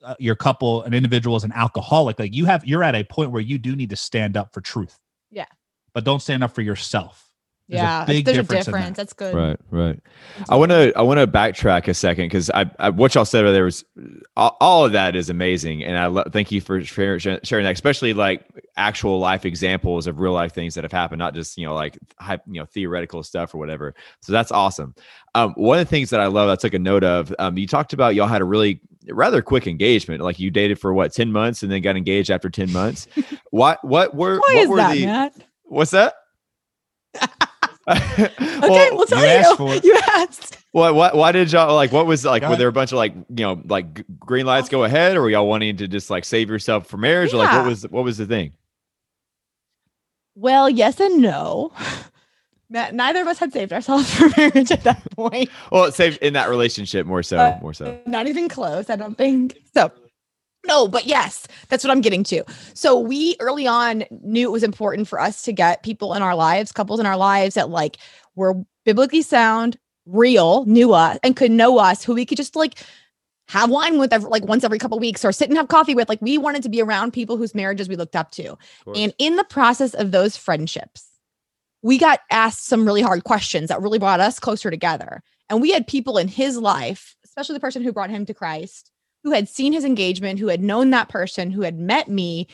uh, 0.03 0.15
your 0.19 0.35
couple, 0.35 0.83
an 0.83 0.93
individual 0.93 1.35
is 1.35 1.43
an 1.43 1.51
alcoholic, 1.53 2.19
like 2.19 2.33
you 2.33 2.45
have, 2.45 2.65
you're 2.65 2.83
at 2.83 2.95
a 2.95 3.03
point 3.03 3.31
where 3.31 3.41
you 3.41 3.57
do 3.57 3.75
need 3.75 3.89
to 3.91 3.95
stand 3.95 4.35
up 4.35 4.53
for 4.53 4.61
truth. 4.61 4.97
Yeah. 5.31 5.45
But 5.93 6.03
don't 6.03 6.21
stand 6.21 6.43
up 6.43 6.53
for 6.53 6.61
yourself. 6.61 7.26
There's 7.69 7.81
a 7.81 7.83
yeah, 7.83 8.05
big 8.05 8.25
there's 8.25 8.37
a 8.37 8.43
difference 8.43 8.65
that. 8.67 8.95
That's 8.95 9.13
good. 9.13 9.35
Right, 9.35 9.59
right. 9.71 9.99
I 10.47 10.55
want 10.55 10.71
to 10.71 10.93
I 10.95 11.01
want 11.01 11.19
to 11.19 11.27
backtrack 11.27 11.89
a 11.89 11.93
second 11.93 12.25
because 12.25 12.49
I, 12.49 12.71
I 12.79 12.89
what 12.91 13.13
y'all 13.13 13.25
said 13.25 13.43
there 13.43 13.65
was 13.65 13.83
all, 14.37 14.55
all 14.61 14.85
of 14.85 14.93
that 14.93 15.17
is 15.17 15.29
amazing, 15.29 15.83
and 15.83 15.97
I 15.97 16.05
lo- 16.05 16.23
thank 16.31 16.49
you 16.49 16.61
for 16.61 16.81
sharing, 16.81 17.19
sharing 17.19 17.65
that, 17.65 17.73
especially 17.73 18.13
like 18.13 18.45
actual 18.77 19.19
life 19.19 19.45
examples 19.45 20.07
of 20.07 20.19
real 20.19 20.31
life 20.31 20.53
things 20.53 20.75
that 20.75 20.85
have 20.85 20.93
happened, 20.93 21.19
not 21.19 21.33
just 21.33 21.57
you 21.57 21.65
know 21.65 21.73
like 21.73 21.97
hype, 22.19 22.41
you 22.47 22.61
know 22.61 22.65
theoretical 22.65 23.21
stuff 23.21 23.53
or 23.53 23.57
whatever. 23.57 23.93
So 24.21 24.31
that's 24.31 24.51
awesome. 24.53 24.95
Um, 25.35 25.53
one 25.57 25.77
of 25.77 25.85
the 25.85 25.89
things 25.89 26.09
that 26.11 26.21
I 26.21 26.27
love, 26.27 26.47
I 26.49 26.55
took 26.55 26.73
a 26.73 26.79
note 26.79 27.03
of. 27.03 27.35
Um, 27.37 27.57
you 27.57 27.67
talked 27.67 27.91
about 27.91 28.15
y'all 28.15 28.27
had 28.27 28.41
a 28.41 28.45
really 28.45 28.79
rather 29.09 29.41
quick 29.41 29.67
engagement, 29.67 30.21
like 30.21 30.39
you 30.39 30.51
dated 30.51 30.79
for 30.79 30.93
what 30.93 31.11
ten 31.11 31.33
months 31.33 31.63
and 31.63 31.71
then 31.71 31.81
got 31.81 31.97
engaged 31.97 32.31
after 32.31 32.49
ten 32.49 32.71
months. 32.71 33.07
what 33.51 33.83
what 33.83 34.15
were 34.15 34.35
Why 34.35 34.53
what 34.53 34.55
is 34.55 34.69
were 34.69 34.77
that, 34.77 34.93
the 34.93 35.05
Matt? 35.05 35.33
what's 35.63 35.91
that? 35.91 36.13
Okay, 38.57 38.89
well, 38.89 38.97
we'll 38.97 39.05
tell 39.05 39.19
you 39.19 39.25
you. 39.25 39.29
asked 39.37 39.57
for 39.57 39.73
it. 39.73 39.83
You 39.85 39.99
asked. 40.15 40.57
what 40.71 40.93
what 40.95 41.15
why 41.15 41.31
did 41.31 41.51
y'all 41.51 41.73
like 41.75 41.91
what 41.91 42.05
was 42.07 42.25
like 42.25 42.41
Go 42.41 42.47
were 42.47 42.53
ahead. 42.53 42.59
there 42.61 42.67
a 42.67 42.71
bunch 42.73 42.91
of 42.91 42.97
like 42.97 43.13
you 43.13 43.45
know 43.45 43.61
like 43.65 44.03
green 44.19 44.45
lights 44.45 44.67
go 44.67 44.83
ahead 44.83 45.15
or 45.15 45.21
were 45.21 45.29
y'all 45.29 45.47
wanting 45.47 45.77
to 45.77 45.87
just 45.87 46.09
like 46.09 46.25
save 46.25 46.49
yourself 46.49 46.87
for 46.87 46.97
marriage 46.97 47.33
or 47.33 47.37
like 47.37 47.51
what 47.53 47.65
was 47.65 47.83
what 47.83 48.03
was 48.03 48.17
the 48.17 48.25
thing 48.25 48.51
Well, 50.35 50.69
yes 50.69 50.99
and 50.99 51.21
no. 51.21 51.71
Neither 52.69 53.21
of 53.21 53.27
us 53.27 53.39
had 53.39 53.53
saved 53.53 53.71
ourselves 53.71 54.13
for 54.15 54.27
marriage 54.35 54.71
at 54.71 54.83
that 54.83 55.01
point. 55.11 55.49
well 55.71 55.89
save 55.91 56.17
in 56.21 56.33
that 56.33 56.49
relationship 56.49 57.05
more 57.05 57.23
so 57.23 57.37
Uh, 57.37 57.57
more 57.61 57.73
so 57.73 57.97
Not 58.05 58.27
even 58.27 58.49
close, 58.49 58.89
I 58.89 58.97
don't 58.97 59.17
think. 59.17 59.57
So, 59.73 59.91
no, 60.67 60.87
but 60.87 61.05
yes, 61.05 61.47
that's 61.69 61.83
what 61.83 61.91
I'm 61.91 62.01
getting 62.01 62.23
to. 62.25 62.43
So, 62.73 62.99
we 62.99 63.35
early 63.39 63.67
on 63.67 64.03
knew 64.21 64.47
it 64.47 64.51
was 64.51 64.63
important 64.63 65.07
for 65.07 65.19
us 65.19 65.41
to 65.43 65.53
get 65.53 65.83
people 65.83 66.13
in 66.13 66.21
our 66.21 66.35
lives, 66.35 66.71
couples 66.71 66.99
in 66.99 67.05
our 67.05 67.17
lives 67.17 67.55
that 67.55 67.69
like 67.69 67.97
were 68.35 68.55
biblically 68.85 69.21
sound, 69.21 69.77
real, 70.05 70.65
knew 70.65 70.93
us, 70.93 71.17
and 71.23 71.35
could 71.35 71.51
know 71.51 71.77
us, 71.79 72.03
who 72.03 72.13
we 72.13 72.25
could 72.25 72.37
just 72.37 72.55
like 72.55 72.79
have 73.49 73.69
wine 73.69 73.97
with 73.97 74.11
every, 74.11 74.29
like 74.29 74.45
once 74.45 74.63
every 74.63 74.77
couple 74.77 74.99
weeks 74.99 75.23
or 75.23 75.31
sit 75.31 75.49
and 75.49 75.57
have 75.57 75.69
coffee 75.69 75.95
with. 75.95 76.09
Like, 76.09 76.21
we 76.21 76.37
wanted 76.37 76.63
to 76.63 76.69
be 76.69 76.81
around 76.81 77.11
people 77.11 77.37
whose 77.37 77.55
marriages 77.55 77.87
we 77.87 77.95
looked 77.95 78.15
up 78.15 78.31
to. 78.31 78.57
And 78.95 79.13
in 79.17 79.37
the 79.37 79.43
process 79.45 79.93
of 79.93 80.11
those 80.11 80.35
friendships, 80.35 81.05
we 81.81 81.97
got 81.97 82.19
asked 82.31 82.65
some 82.65 82.85
really 82.85 83.01
hard 83.01 83.23
questions 83.23 83.69
that 83.69 83.81
really 83.81 83.99
brought 83.99 84.19
us 84.19 84.39
closer 84.39 84.69
together. 84.69 85.23
And 85.49 85.61
we 85.61 85.71
had 85.71 85.87
people 85.87 86.17
in 86.17 86.27
his 86.27 86.57
life, 86.57 87.15
especially 87.23 87.53
the 87.53 87.61
person 87.61 87.83
who 87.83 87.93
brought 87.93 88.09
him 88.09 88.25
to 88.25 88.33
Christ, 88.33 88.91
who 89.27 89.33
had 89.33 89.49
seen 89.49 89.73
his 89.73 89.83
engagement, 89.83 90.39
who 90.39 90.47
had 90.47 90.63
known 90.63 90.91
that 90.91 91.09
person, 91.09 91.51
who 91.51 91.63
had 91.63 91.77
met 91.77 92.07
me, 92.07 92.47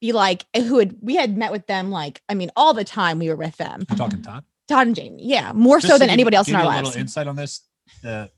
be 0.00 0.12
like, 0.12 0.46
eh, 0.54 0.62
who 0.62 0.78
had, 0.78 0.94
we 1.00 1.16
had 1.16 1.36
met 1.36 1.50
with 1.50 1.66
them, 1.66 1.90
like, 1.90 2.22
I 2.28 2.34
mean, 2.34 2.48
all 2.54 2.74
the 2.74 2.84
time 2.84 3.18
we 3.18 3.28
were 3.28 3.34
with 3.34 3.56
them. 3.56 3.84
You're 3.88 3.98
talking 3.98 4.22
Todd. 4.22 4.44
Todd 4.68 4.86
and 4.86 4.94
Jamie. 4.94 5.26
Yeah. 5.26 5.50
More 5.52 5.80
Just 5.80 5.92
so 5.92 5.98
than 5.98 6.06
give- 6.06 6.12
anybody 6.12 6.36
else 6.36 6.46
in 6.48 6.54
our 6.54 6.60
you 6.62 6.66
a 6.66 6.70
lives. 6.70 6.86
little 6.90 7.00
insight 7.00 7.26
on 7.26 7.34
this. 7.34 7.62
The 8.04 8.30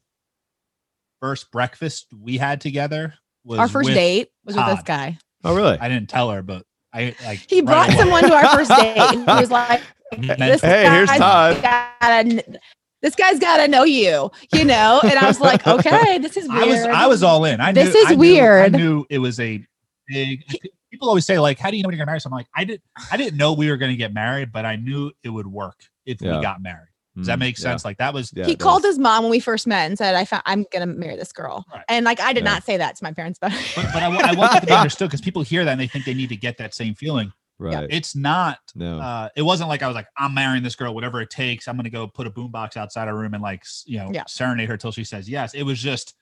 first 1.21 1.51
breakfast 1.51 2.07
we 2.19 2.39
had 2.39 2.63
together 2.63 3.13
was 3.45 3.59
Our 3.59 3.69
first 3.69 3.89
with- 3.89 3.97
date 3.97 4.31
was 4.47 4.57
with 4.57 4.65
this 4.65 4.83
guy. 4.83 5.19
oh 5.45 5.55
really 5.55 5.77
I 5.79 5.91
didn't 5.91 6.09
tell 6.09 6.31
her, 6.31 6.41
but 6.41 6.65
I 6.91 7.15
like 7.23 7.41
He 7.51 7.57
right 7.61 7.67
brought 7.67 7.89
away. 7.91 7.99
someone 7.99 8.23
to 8.23 8.33
our 8.35 8.49
first 8.49 8.71
date. 8.71 8.97
He 9.11 9.17
was 9.19 9.51
like, 9.61 9.83
Meant- 10.17 10.39
this 10.39 10.63
Hey, 10.63 10.89
here's 10.91 11.11
guy's 11.11 11.19
Todd. 11.19 11.63
gotta- 11.63 12.59
this 13.03 13.15
guy's 13.15 13.39
got 13.39 13.59
to 13.59 13.69
know 13.69 13.85
you, 13.85 14.31
you 14.53 14.65
know? 14.65 15.01
And 15.03 15.19
I 15.19 15.27
was 15.27 15.41
like, 15.41 15.67
okay, 15.67 16.19
this 16.19 16.37
is 16.37 16.49
weird. 16.49 16.63
I 16.63 16.67
was 16.67 16.81
I 16.87 17.07
was 17.07 17.23
all 17.23 17.45
in. 17.45 17.61
I 17.61 17.73
This 17.73 17.93
knew, 17.93 18.01
is 18.01 18.07
I 18.07 18.11
knew- 18.13 18.19
weird. 18.19 18.75
I 18.75 18.79
knew 18.79 19.05
it 19.11 19.19
was 19.19 19.39
a 19.41 19.65
big. 20.09 20.45
People 20.91 21.09
always 21.09 21.25
say 21.25 21.39
like, 21.39 21.59
"How 21.59 21.71
do 21.71 21.77
you 21.79 21.83
know 21.83 21.87
when 21.89 21.95
you're 21.97 22.05
gonna 22.05 22.11
marry?" 22.13 22.21
So 22.21 22.29
I'm 22.29 22.35
like, 22.37 22.47
I 22.55 22.65
didn't, 22.65 22.83
I 23.11 23.17
didn't 23.17 23.39
know 23.39 23.55
we 23.55 23.71
were 23.71 23.79
going 23.79 23.93
to 23.93 23.97
get 23.97 24.13
married, 24.13 24.53
but 24.53 24.67
I 24.67 24.77
knew 24.77 25.11
it 25.25 25.31
would 25.31 25.47
work 25.47 25.81
if 26.05 26.21
Yeah. 26.21 26.37
we 26.37 26.43
got 26.43 26.61
married. 26.63 26.89
Does 27.17 27.27
that 27.29 27.37
Mm, 27.37 27.41
make 27.41 27.59
yeah. 27.59 27.63
sense? 27.63 27.85
Like 27.85 27.97
that 27.99 28.13
was 28.15 28.31
Yeah, 28.35 28.45
he 28.47 28.55
called 28.57 28.83
does. 28.83 28.93
his 28.95 28.99
mom 28.99 29.23
when 29.25 29.31
we 29.31 29.41
first 29.41 29.67
met 29.67 29.87
and 29.87 29.97
said, 29.99 30.15
I 30.15 30.25
found, 30.27 30.43
I'm 30.47 30.65
going 30.73 30.87
to 30.87 30.95
marry 30.95 31.15
this 31.17 31.31
girl. 31.33 31.65
Right. 31.73 31.85
And 31.89 32.05
like, 32.07 32.21
I 32.21 32.33
did 32.33 32.45
Yeah. 32.45 32.51
not 32.53 32.65
say 32.65 32.79
that 32.79 32.97
to 32.97 33.05
my 33.05 33.13
parents, 33.13 33.39
but, 33.39 33.53
But, 33.77 33.87
but 33.93 34.03
I, 34.03 34.07
I 34.07 34.33
want 34.35 34.53
that 34.53 34.61
to 34.61 34.67
be 34.67 34.73
understood 34.73 35.09
because 35.11 35.21
people 35.21 35.43
hear 35.43 35.63
that 35.65 35.73
and 35.73 35.81
they 35.81 35.87
think 35.87 36.07
they 36.07 36.15
need 36.15 36.31
to 36.31 36.37
get 36.37 36.57
that 36.59 36.73
same 36.75 36.95
feeling. 36.95 37.31
Right 37.63 37.87
It's 37.91 38.15
not. 38.17 38.59
no 38.75 38.99
Uh, 39.01 39.29
it 39.37 39.43
wasn't 39.43 39.69
like 39.69 39.83
I 39.83 39.87
was 39.87 39.95
like, 39.95 40.09
I'm 40.17 40.35
marrying 40.35 40.63
this 40.63 40.77
girl, 40.77 40.95
whatever 40.95 41.21
it 41.21 41.31
takes. 41.31 41.69
I'm 41.69 41.77
gonna 41.77 41.91
go 41.91 42.07
put 42.07 42.27
a 42.27 42.31
boombox 42.31 42.77
outside 42.77 43.09
her 43.09 43.17
room 43.17 43.35
and 43.35 43.43
like, 43.43 43.65
you 43.87 43.99
know, 43.99 44.11
Yeah. 44.13 44.25
serenade 44.29 44.69
her 44.69 44.77
till 44.77 44.93
she 44.93 45.05
says 45.05 45.29
yes. 45.29 45.55
It 45.55 45.63
was 45.63 45.79
just 45.81 46.15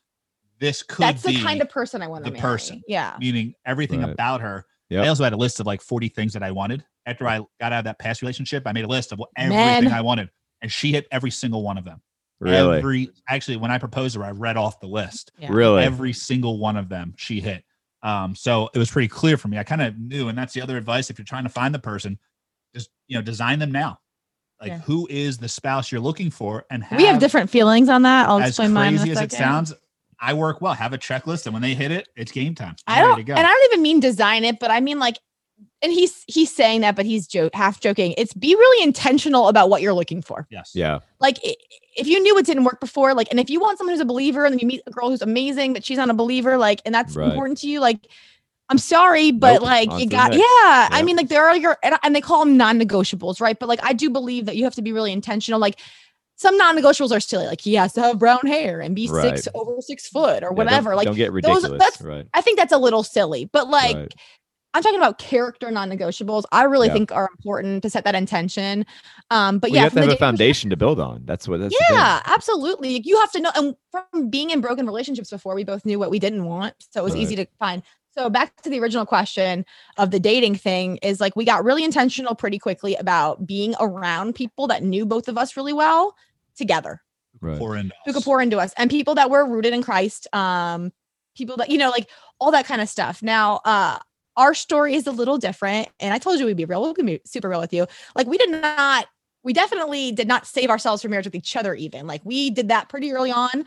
this 0.58 0.82
could 0.82 1.02
that's 1.04 1.24
be 1.24 1.36
the 1.36 1.42
kind 1.42 1.62
of 1.62 1.70
person 1.70 2.02
I 2.02 2.06
want 2.06 2.24
to 2.24 2.30
the 2.30 2.34
marry. 2.36 2.42
person. 2.42 2.82
Yeah. 2.86 3.16
meaning 3.18 3.54
everything 3.64 4.02
Right. 4.02 4.10
about 4.10 4.40
her. 4.42 4.66
Yep. 4.90 5.04
I 5.04 5.08
also 5.08 5.24
had 5.24 5.32
a 5.32 5.36
list 5.36 5.58
of 5.60 5.66
like 5.66 5.80
40 5.80 6.08
things 6.08 6.32
that 6.34 6.42
I 6.42 6.50
wanted. 6.50 6.84
After 7.06 7.26
I 7.26 7.38
got 7.60 7.72
out 7.72 7.78
of 7.78 7.84
that 7.84 7.98
past 7.98 8.20
relationship, 8.22 8.64
I 8.66 8.72
made 8.72 8.84
a 8.84 8.88
list 8.88 9.12
of 9.12 9.22
everything 9.36 9.84
Man. 9.84 9.88
I 9.92 10.02
wanted, 10.02 10.28
and 10.60 10.70
she 10.70 10.92
hit 10.92 11.06
every 11.10 11.30
single 11.30 11.62
one 11.62 11.78
of 11.78 11.84
them. 11.84 12.02
really 12.40 12.78
Every 12.78 13.10
actually, 13.28 13.56
when 13.56 13.70
I 13.70 13.78
proposed 13.78 14.14
to 14.14 14.20
her, 14.20 14.26
I 14.26 14.30
read 14.32 14.56
off 14.58 14.80
the 14.80 14.86
list. 14.86 15.30
Yeah. 15.38 15.48
really 15.50 15.82
Every 15.82 16.12
single 16.12 16.58
one 16.58 16.76
of 16.76 16.88
them 16.88 17.14
she 17.16 17.40
hit. 17.40 17.64
Um, 18.02 18.34
so 18.34 18.70
it 18.74 18.78
was 18.78 18.90
pretty 18.90 19.08
clear 19.08 19.36
for 19.36 19.48
me. 19.48 19.58
I 19.58 19.62
kind 19.64 19.82
of 19.82 19.98
knew, 19.98 20.28
and 20.28 20.38
that's 20.38 20.54
the 20.54 20.62
other 20.62 20.76
advice. 20.76 21.10
If 21.10 21.18
you're 21.18 21.24
trying 21.26 21.44
to 21.44 21.50
find 21.50 21.74
the 21.74 21.78
person, 21.78 22.18
just 22.74 22.90
you 23.08 23.16
know, 23.16 23.22
design 23.22 23.58
them 23.58 23.72
now. 23.72 23.98
Like 24.60 24.68
Yeah. 24.70 24.78
who 24.80 25.06
is 25.10 25.38
the 25.38 25.48
spouse 25.48 25.90
you're 25.90 26.00
looking 26.02 26.30
for, 26.30 26.66
and 26.70 26.84
we 26.96 27.04
have 27.06 27.18
different 27.18 27.48
feelings 27.50 27.88
on 27.88 28.02
that. 28.02 28.28
I'll 28.28 28.38
explain 28.38 28.72
mine. 28.72 28.92
in 28.94 28.98
crazy 28.98 29.12
as 29.12 29.20
it 29.20 29.32
sounds. 29.32 29.72
I 30.20 30.34
work 30.34 30.60
well. 30.60 30.74
Have 30.74 30.92
a 30.92 30.98
checklist, 30.98 31.46
and 31.46 31.54
when 31.54 31.62
they 31.62 31.74
hit 31.74 31.90
it, 31.90 32.08
it's 32.14 32.30
game 32.30 32.54
time. 32.54 32.76
I 32.86 32.96
I'm 32.96 33.00
don't, 33.02 33.10
ready 33.12 33.24
to 33.24 33.32
and. 33.32 33.40
I 33.46 33.50
don't 33.50 33.72
even 33.72 33.82
mean 33.82 34.00
design 34.00 34.44
it, 34.44 34.58
but 34.60 34.70
I 34.70 34.80
mean 34.80 34.98
like, 34.98 35.18
and 35.82 35.92
he's 35.92 36.24
he's 36.26 36.54
saying 36.54 36.80
that, 36.82 36.96
but 36.96 37.06
he's 37.06 37.26
joke 37.26 37.54
half 37.54 37.80
joking. 37.80 38.14
It's 38.18 38.32
be 38.34 38.54
really 38.54 38.84
intentional 38.84 39.48
about 39.48 39.68
what 39.70 39.82
you're 39.82 39.94
looking 39.94 40.22
for. 40.22 40.46
yes. 40.50 40.72
yeah 40.74 40.98
Like, 41.20 41.38
if 41.42 42.06
you 42.06 42.20
knew 42.22 42.36
it 42.38 42.46
didn't 42.46 42.64
work 42.64 42.80
before, 42.80 43.14
like, 43.14 43.28
and 43.30 43.40
if 43.40 43.50
you 43.50 43.60
want 43.60 43.78
someone 43.78 43.94
who's 43.94 44.00
a 44.00 44.04
believer, 44.04 44.44
and 44.44 44.52
then 44.52 44.58
you 44.58 44.66
meet 44.66 44.82
a 44.86 44.90
girl 44.90 45.10
who's 45.10 45.22
amazing, 45.22 45.72
but 45.72 45.84
she's 45.84 45.96
not 45.98 46.08
a 46.10 46.14
believer, 46.14 46.56
like, 46.58 46.80
and 46.84 46.94
that's 46.94 47.16
Right. 47.16 47.28
important 47.28 47.58
to 47.58 47.68
you, 47.68 47.80
like. 47.80 48.06
I'm 48.72 48.78
sorry, 48.78 49.32
but 49.32 49.54
Nope, 49.54 49.62
like 49.62 49.98
you 49.98 50.06
got, 50.06 50.30
next. 50.30 50.36
yeah. 50.38 50.88
I 50.92 51.02
mean, 51.04 51.16
like 51.16 51.26
there 51.28 51.44
are 51.48 51.56
your, 51.56 51.76
and, 51.82 51.96
and 52.04 52.14
they 52.14 52.20
call 52.20 52.44
them 52.44 52.56
non-negotiables, 52.56 53.40
right? 53.40 53.58
But 53.58 53.68
like 53.68 53.80
I 53.82 53.92
do 53.92 54.10
believe 54.10 54.46
that 54.46 54.54
you 54.54 54.62
have 54.62 54.76
to 54.76 54.82
be 54.82 54.92
really 54.92 55.10
intentional. 55.12 55.58
Like 55.58 55.80
some 56.36 56.56
non-negotiables 56.56 57.10
are 57.10 57.18
silly, 57.18 57.46
like 57.48 57.60
he 57.60 57.74
has 57.74 57.92
to 57.94 58.00
have 58.00 58.20
brown 58.20 58.46
hair 58.46 58.80
and 58.80 58.94
be 58.94 59.08
six 59.08 59.48
over 59.56 59.72
six 59.80 60.06
foot 60.06 60.22
or 60.22 60.30
Yeah, 60.34 60.40
don't- 60.50 60.56
whatever. 60.56 60.94
like 60.94 61.06
don't 61.06 61.16
get 61.16 61.26
those- 61.32 61.64
ridiculous 61.64 61.78
that's- 61.80 62.00
right 62.00 62.26
I 62.32 62.42
think 62.42 62.58
that's 62.58 62.72
a 62.72 62.78
little 62.78 63.02
silly, 63.02 63.46
but 63.52 63.68
like 63.68 63.96
Right. 63.96 64.14
I'm 64.72 64.82
talking 64.82 64.98
about 64.98 65.18
character 65.18 65.70
non-negotiables. 65.70 66.44
I 66.52 66.62
really 66.64 66.88
Yeah. 66.88 66.94
think 66.94 67.12
are 67.12 67.28
important 67.36 67.82
to 67.82 67.90
set 67.90 68.04
that 68.04 68.14
intention. 68.14 68.86
Um, 69.30 69.58
but 69.58 69.70
Well, 69.70 69.76
yeah, 69.76 69.80
you 69.80 69.84
have 69.84 69.94
to 69.94 70.00
have 70.00 70.10
a 70.10 70.16
foundation 70.16 70.70
to 70.70 70.76
build 70.76 71.00
on 71.00 71.22
that's 71.24 71.48
what 71.48 71.60
that's. 71.60 71.74
Yeah, 71.90 72.20
absolutely. 72.24 73.00
You 73.04 73.18
have 73.20 73.32
to 73.32 73.40
know, 73.40 73.50
and 73.56 73.74
from 73.90 74.28
being 74.28 74.50
in 74.50 74.60
broken 74.60 74.86
relationships 74.86 75.30
before, 75.30 75.54
we 75.54 75.64
both 75.64 75.84
knew 75.84 75.98
what 75.98 76.10
we 76.10 76.18
didn't 76.18 76.44
want, 76.44 76.74
so 76.90 77.00
it 77.00 77.04
was 77.04 77.16
easy 77.16 77.36
to 77.36 77.46
find. 77.58 77.82
So 78.16 78.28
back 78.28 78.60
to 78.62 78.70
the 78.70 78.80
original 78.80 79.06
question 79.06 79.64
of 79.96 80.10
the 80.10 80.18
dating 80.18 80.56
thing 80.56 80.96
is 80.98 81.20
like 81.20 81.36
we 81.36 81.44
got 81.44 81.64
really 81.64 81.84
intentional 81.84 82.34
pretty 82.34 82.58
quickly 82.58 82.96
about 82.96 83.46
being 83.46 83.74
around 83.80 84.34
people 84.34 84.66
that 84.66 84.82
knew 84.82 85.06
both 85.06 85.28
of 85.28 85.38
us 85.38 85.56
really 85.56 85.72
well 85.72 86.16
together 86.56 87.00
right 87.40 87.58
Pour 87.58 87.76
into 87.76 87.94
who 88.04 88.12
could 88.12 88.24
pour 88.24 88.42
into 88.42 88.58
us 88.58 88.72
and 88.76 88.90
people 88.90 89.14
that 89.14 89.30
were 89.30 89.46
rooted 89.46 89.72
in 89.72 89.82
Christ, 89.82 90.26
um, 90.32 90.92
people 91.36 91.56
that 91.58 91.70
you 91.70 91.78
know, 91.78 91.90
like 91.90 92.08
all 92.40 92.50
that 92.50 92.66
kind 92.66 92.80
of 92.80 92.88
stuff. 92.88 93.22
Now, 93.22 93.60
uh, 93.64 93.98
our 94.36 94.54
story 94.54 94.94
is 94.94 95.06
a 95.06 95.12
little 95.12 95.38
different, 95.38 95.88
and 95.98 96.14
I 96.14 96.18
told 96.18 96.38
you 96.38 96.46
we'd 96.46 96.56
be 96.56 96.64
real. 96.64 96.92
Gonna 96.92 97.06
be 97.06 97.20
super 97.24 97.48
real 97.48 97.60
with 97.60 97.72
you. 97.72 97.86
Like 98.14 98.26
we 98.26 98.38
did 98.38 98.50
not, 98.50 99.06
we 99.42 99.52
definitely 99.52 100.12
did 100.12 100.28
not 100.28 100.46
save 100.46 100.70
ourselves 100.70 101.02
from 101.02 101.10
marriage 101.10 101.26
with 101.26 101.34
each 101.34 101.56
other. 101.56 101.74
Even 101.74 102.06
like 102.06 102.22
we 102.24 102.50
did 102.50 102.68
that 102.68 102.88
pretty 102.88 103.12
early 103.12 103.32
on, 103.32 103.64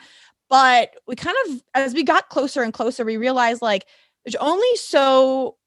but 0.50 0.96
we 1.08 1.16
kind 1.16 1.36
of, 1.48 1.64
as 1.74 1.94
we 1.94 2.04
got 2.04 2.30
closer 2.30 2.64
and 2.64 2.74
closer, 2.74 3.04
we 3.04 3.18
realized 3.18 3.62
like 3.62 3.86
there's 4.26 4.36
only 4.36 4.76
so. 4.76 5.58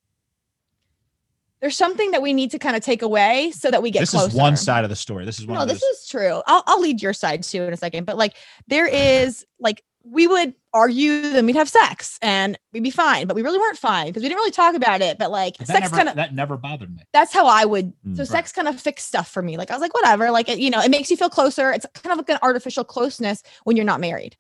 There's 1.61 1.77
something 1.77 2.11
that 2.11 2.21
we 2.21 2.35
need 2.35 2.51
to 2.51 2.59
kind 2.59 2.77
of 2.77 2.85
take 2.85 3.01
away 3.01 3.51
so 3.51 3.71
that 3.71 3.83
we 3.83 3.91
get 3.91 4.01
this 4.01 4.11
closer. 4.11 4.29
is 4.29 4.35
one 4.35 4.59
side 4.59 4.85
of 4.85 4.91
the 4.91 4.97
story. 4.97 5.25
This 5.25 5.39
is 5.39 5.47
one 5.47 5.57
No, 5.57 5.65
this 5.65 5.83
is 5.83 6.07
true. 6.07 6.43
I'll 6.47 6.63
I'll 6.67 6.81
lead 6.81 7.01
your 7.01 7.15
side 7.15 7.43
too 7.43 7.63
in 7.63 7.73
a 7.73 7.77
second. 7.79 8.05
But 8.05 8.19
like 8.19 8.37
there 8.69 8.87
is 8.87 9.45
like 9.59 9.83
we 10.09 10.27
would 10.27 10.55
argue, 10.73 11.21
then 11.23 11.47
we'd 11.47 11.57
have 11.57 11.69
sex 11.69 12.19
and 12.23 12.59
we'd 12.73 12.83
be 12.83 12.91
fine, 12.91 13.27
but 13.27 13.35
we 13.35 13.43
really 13.43 13.59
weren't 13.59 13.79
fine 13.79 14.07
because 14.07 14.23
we 14.23 14.29
didn't 14.29 14.39
really 14.39 14.51
talk 14.53 14.75
about 14.75 15.01
it. 15.03 15.19
But 15.19 15.31
like 15.31 15.57
that 15.59 15.67
sex 15.67 15.81
never, 15.91 15.97
kind 15.97 16.09
of 16.09 16.15
that 16.17 16.33
never 16.35 16.57
bothered 16.57 16.95
me. 16.95 17.03
that's 17.13 17.33
how 17.33 17.47
I 17.47 17.65
would. 17.65 17.93
Mm. 18.07 18.15
So 18.17 18.21
Right. 18.23 18.29
sex 18.29 18.53
kind 18.53 18.69
of 18.69 18.81
fixed 18.81 19.07
stuff 19.09 19.29
for 19.29 19.43
me. 19.43 19.57
Like 19.57 19.71
I 19.71 19.75
was 19.75 19.81
like, 19.81 19.95
whatever. 19.95 20.31
Like 20.31 20.49
it, 20.49 20.59
you 20.59 20.71
know, 20.71 20.81
it 20.81 20.91
makes 20.91 21.11
you 21.11 21.17
feel 21.17 21.31
closer. 21.31 21.73
It's 21.73 21.87
kind 21.95 22.13
of 22.13 22.19
like 22.19 22.29
an 22.29 22.39
artificial 22.43 22.85
closeness 22.85 23.43
when 23.65 23.77
you're 23.77 23.85
not 23.87 24.01
married. 24.01 24.37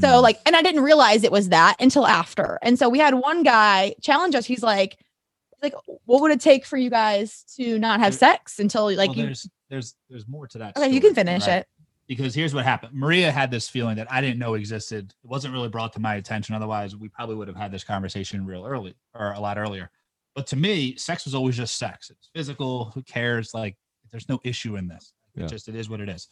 So 0.00 0.06
Mm. 0.08 0.22
like, 0.22 0.40
and 0.46 0.54
I 0.56 0.62
didn't 0.62 0.82
realize 0.84 1.24
it 1.24 1.32
was 1.32 1.48
that 1.50 1.76
until 1.80 2.06
after. 2.06 2.58
And 2.62 2.78
so 2.78 2.88
we 2.88 2.98
had 3.00 3.14
one 3.14 3.42
guy 3.42 3.94
challenge 4.00 4.34
us. 4.36 4.46
He's 4.46 4.62
like, 4.62 4.96
like, 5.62 5.74
what 6.06 6.22
would 6.22 6.30
it 6.30 6.40
take 6.40 6.64
for 6.64 6.78
you 6.78 6.88
guys 6.88 7.44
to 7.56 7.78
not 7.78 8.00
have 8.00 8.12
There- 8.12 8.30
sex 8.30 8.58
until 8.58 8.86
like 8.94 9.08
well, 9.10 9.18
you? 9.18 9.24
there's 9.24 9.48
there's 9.68 9.94
there's 10.08 10.26
more 10.26 10.46
to 10.48 10.58
that. 10.58 10.76
Okay, 10.78 10.88
you 10.90 11.00
can 11.00 11.14
finish 11.14 11.46
right? 11.46 11.58
it. 11.58 11.66
Because 12.10 12.34
here's 12.34 12.52
what 12.52 12.64
happened. 12.64 12.92
Maria 12.92 13.30
had 13.30 13.52
this 13.52 13.68
feeling 13.68 13.94
that 13.94 14.10
I 14.10 14.20
didn't 14.20 14.40
know 14.40 14.54
existed. 14.54 15.14
It 15.22 15.30
wasn't 15.30 15.54
really 15.54 15.68
brought 15.68 15.92
to 15.92 16.00
my 16.00 16.16
attention. 16.16 16.56
Otherwise, 16.56 16.96
we 16.96 17.08
probably 17.08 17.36
would 17.36 17.46
have 17.46 17.56
had 17.56 17.70
this 17.70 17.84
conversation 17.84 18.44
real 18.44 18.66
early 18.66 18.96
or 19.14 19.30
a 19.30 19.38
lot 19.38 19.58
earlier. 19.58 19.90
But 20.34 20.48
to 20.48 20.56
me, 20.56 20.96
sex 20.96 21.24
was 21.24 21.36
always 21.36 21.56
just 21.56 21.78
sex. 21.78 22.10
It's 22.10 22.28
physical. 22.34 22.86
Who 22.96 23.02
cares? 23.04 23.54
Like, 23.54 23.76
there's 24.10 24.28
no 24.28 24.40
issue 24.42 24.74
in 24.76 24.88
this. 24.88 25.12
It 25.36 25.42
Yeah. 25.42 25.46
just 25.46 25.68
it 25.68 25.76
is 25.76 25.88
what 25.88 26.00
it 26.00 26.08
is. 26.08 26.26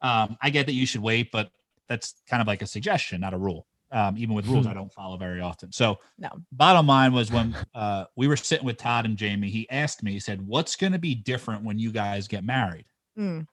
Um, 0.00 0.36
I 0.40 0.50
get 0.50 0.66
that 0.66 0.74
you 0.74 0.86
should 0.86 1.02
wait, 1.02 1.32
but 1.32 1.50
that's 1.88 2.14
kind 2.30 2.40
of 2.40 2.46
like 2.46 2.62
a 2.62 2.66
suggestion, 2.68 3.20
not 3.20 3.34
a 3.34 3.38
rule. 3.38 3.66
Um, 3.90 4.16
even 4.18 4.32
with 4.36 4.46
rules, 4.46 4.68
I 4.68 4.74
don't 4.74 4.92
follow 4.92 5.16
very 5.16 5.40
often. 5.40 5.72
So 5.72 5.98
No. 6.18 6.28
bottom 6.52 6.86
line 6.86 7.12
was 7.12 7.32
when 7.32 7.56
uh, 7.74 8.04
we 8.14 8.28
were 8.28 8.36
sitting 8.36 8.64
with 8.64 8.76
Todd 8.76 9.06
and 9.06 9.16
Jamie, 9.16 9.50
he 9.50 9.68
asked 9.70 10.04
me, 10.04 10.12
he 10.12 10.20
said, 10.20 10.40
"What's 10.46 10.76
going 10.76 10.92
to 10.92 11.00
be 11.00 11.16
different 11.16 11.64
when 11.64 11.80
you 11.80 11.90
guys 11.90 12.28
get 12.28 12.44
married?" 12.44 12.86
Mm, 13.18 13.46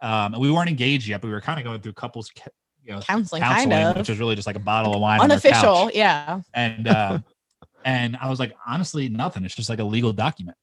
um, 0.00 0.34
and 0.34 0.42
we 0.42 0.50
weren't 0.50 0.68
engaged 0.68 1.08
yet, 1.08 1.20
but 1.20 1.28
we 1.28 1.32
were 1.32 1.40
kind 1.40 1.58
of 1.58 1.64
going 1.64 1.80
through 1.80 1.94
couples, 1.94 2.30
ca- 2.36 2.50
you 2.82 2.92
know, 2.92 3.00
counseling, 3.00 3.42
counseling, 3.42 3.70
kind 3.70 3.90
of 3.90 3.96
which 3.96 4.08
was 4.08 4.18
really 4.18 4.34
just 4.34 4.46
like 4.46 4.56
a 4.56 4.60
bottle 4.60 4.94
of 4.94 5.00
wine, 5.00 5.20
unofficial. 5.20 5.86
couch. 5.86 5.94
Yeah. 5.94 6.40
And 6.52 6.88
uh, 6.88 7.18
and 7.84 8.16
I 8.20 8.28
was 8.28 8.38
like, 8.38 8.54
honestly, 8.66 9.08
nothing. 9.08 9.44
It's 9.44 9.54
just 9.54 9.68
like 9.68 9.78
a 9.78 9.84
legal 9.84 10.12
document. 10.12 10.56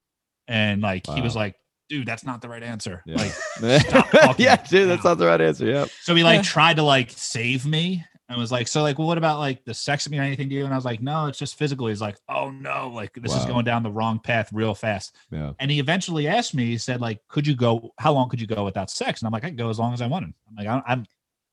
And 0.47 0.81
like 0.81 1.07
he 1.07 1.21
was 1.21 1.35
like, 1.35 1.55
dude, 1.89 2.07
that's 2.07 2.25
not 2.25 2.41
the 2.41 2.49
right 2.49 2.63
answer. 2.63 3.03
Yeah. 3.05 3.17
Like, 3.17 3.31
stop 3.81 4.09
talking 4.09 4.45
yeah, 4.45 4.55
dude, 4.55 4.89
that's 4.89 5.03
not 5.03 5.17
the 5.17 5.27
right 5.27 5.41
answer. 5.41 5.65
Yeah. 5.65 5.85
so 6.01 6.15
he 6.15 6.23
like 6.23 6.43
tried 6.43 6.77
to 6.77 6.83
like 6.83 7.11
save 7.11 7.65
me 7.65 8.05
and 8.31 8.39
was 8.39 8.51
like, 8.51 8.67
so 8.67 8.81
like, 8.81 8.97
well, 8.97 9.07
what 9.07 9.17
about 9.17 9.39
like 9.39 9.65
the 9.65 9.73
sex 9.73 10.09
mean 10.09 10.21
or 10.21 10.23
anything 10.23 10.47
to 10.47 10.55
you? 10.55 10.63
And 10.63 10.73
I 10.73 10.77
was 10.77 10.85
like, 10.85 11.01
no, 11.01 11.27
it's 11.27 11.37
just 11.37 11.57
physical. 11.57 11.87
He's 11.87 11.99
like, 11.99 12.17
oh 12.29 12.49
no, 12.49 12.89
like 12.93 13.13
this 13.15 13.35
is 13.35 13.43
going 13.43 13.65
down 13.65 13.83
the 13.83 13.91
wrong 13.91 14.19
path 14.19 14.49
real 14.53 14.73
fast. 14.73 15.15
Yeah. 15.31 15.51
And 15.59 15.69
he 15.69 15.79
eventually 15.79 16.27
asked 16.29 16.55
me, 16.55 16.67
he 16.67 16.77
said, 16.77 17.01
like, 17.01 17.19
could 17.27 17.45
you 17.45 17.55
go, 17.55 17.91
how 17.99 18.13
long 18.13 18.29
could 18.29 18.39
you 18.39 18.47
go 18.47 18.63
without 18.63 18.89
sex? 18.89 19.21
And 19.21 19.27
I'm 19.27 19.33
like, 19.33 19.43
I 19.43 19.47
can 19.47 19.57
go 19.57 19.69
as 19.69 19.77
long 19.79 19.93
as 19.93 20.01
I 20.01 20.07
wanted. 20.07 20.33
I'm 20.47 20.55
like, 20.55 20.67
I'm, 20.67 20.81
I'm, 20.87 21.05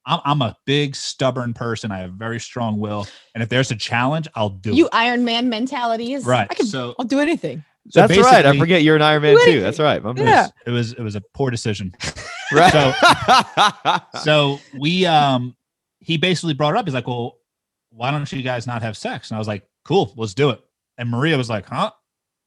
I'm, 0.07 0.21
I'm 0.25 0.43
a 0.43 0.57
big 0.67 0.95
stubborn 0.95 1.53
person. 1.53 1.91
I 1.91 1.99
have 1.99 2.13
very 2.13 2.39
strong 2.39 2.79
will. 2.79 3.07
And 3.35 3.43
if 3.43 3.49
there's 3.49 3.73
a 3.73 3.77
challenge, 3.77 4.29
I'll 4.37 4.49
do 4.49 4.73
You 4.73 4.87
it. 4.87 4.95
Iron 4.95 5.25
Man 5.25 5.49
mentality 5.49 6.15
is 6.15 6.25
Right. 6.25 6.47
I 6.49 6.55
can. 6.55 6.67
So, 6.67 6.95
I'll 6.99 7.07
do 7.07 7.19
anything. 7.19 7.65
so 7.89 8.07
That's 8.07 8.17
right. 8.21 8.47
I 8.47 8.57
forget 8.57 8.83
you're 8.85 8.97
an 8.97 9.03
Iron 9.03 9.23
Man 9.23 9.37
too. 9.45 9.61
That's 9.61 9.81
right. 9.81 10.01
My 10.03 10.13
It. 10.13 10.19
Yeah. 10.19 10.43
was, 10.43 10.53
it 10.67 10.71
was, 10.71 10.93
it 10.93 11.03
was 11.03 11.17
a 11.17 11.23
poor 11.35 11.51
decision. 11.51 11.93
Right. 12.51 12.73
So, 12.73 14.21
so 14.21 14.61
we, 14.79 15.05
um, 15.05 15.55
he 16.01 16.17
basically 16.17 16.55
brought 16.55 16.75
it 16.75 16.79
up. 16.79 16.87
He's 16.87 16.95
like, 16.95 17.07
well, 17.07 17.39
why 17.91 18.11
don't 18.11 18.31
you 18.33 18.43
guys 18.43 18.67
not 18.67 18.83
have 18.83 18.97
sex? 18.97 19.31
And 19.31 19.37
I 19.37 19.39
was 19.39 19.49
like, 19.49 19.67
cool, 19.85 20.13
let's 20.17 20.35
do 20.35 20.51
it. 20.51 20.61
And 20.99 21.11
Maria 21.11 21.37
was 21.37 21.49
like, 21.51 21.67
huh? 21.67 21.91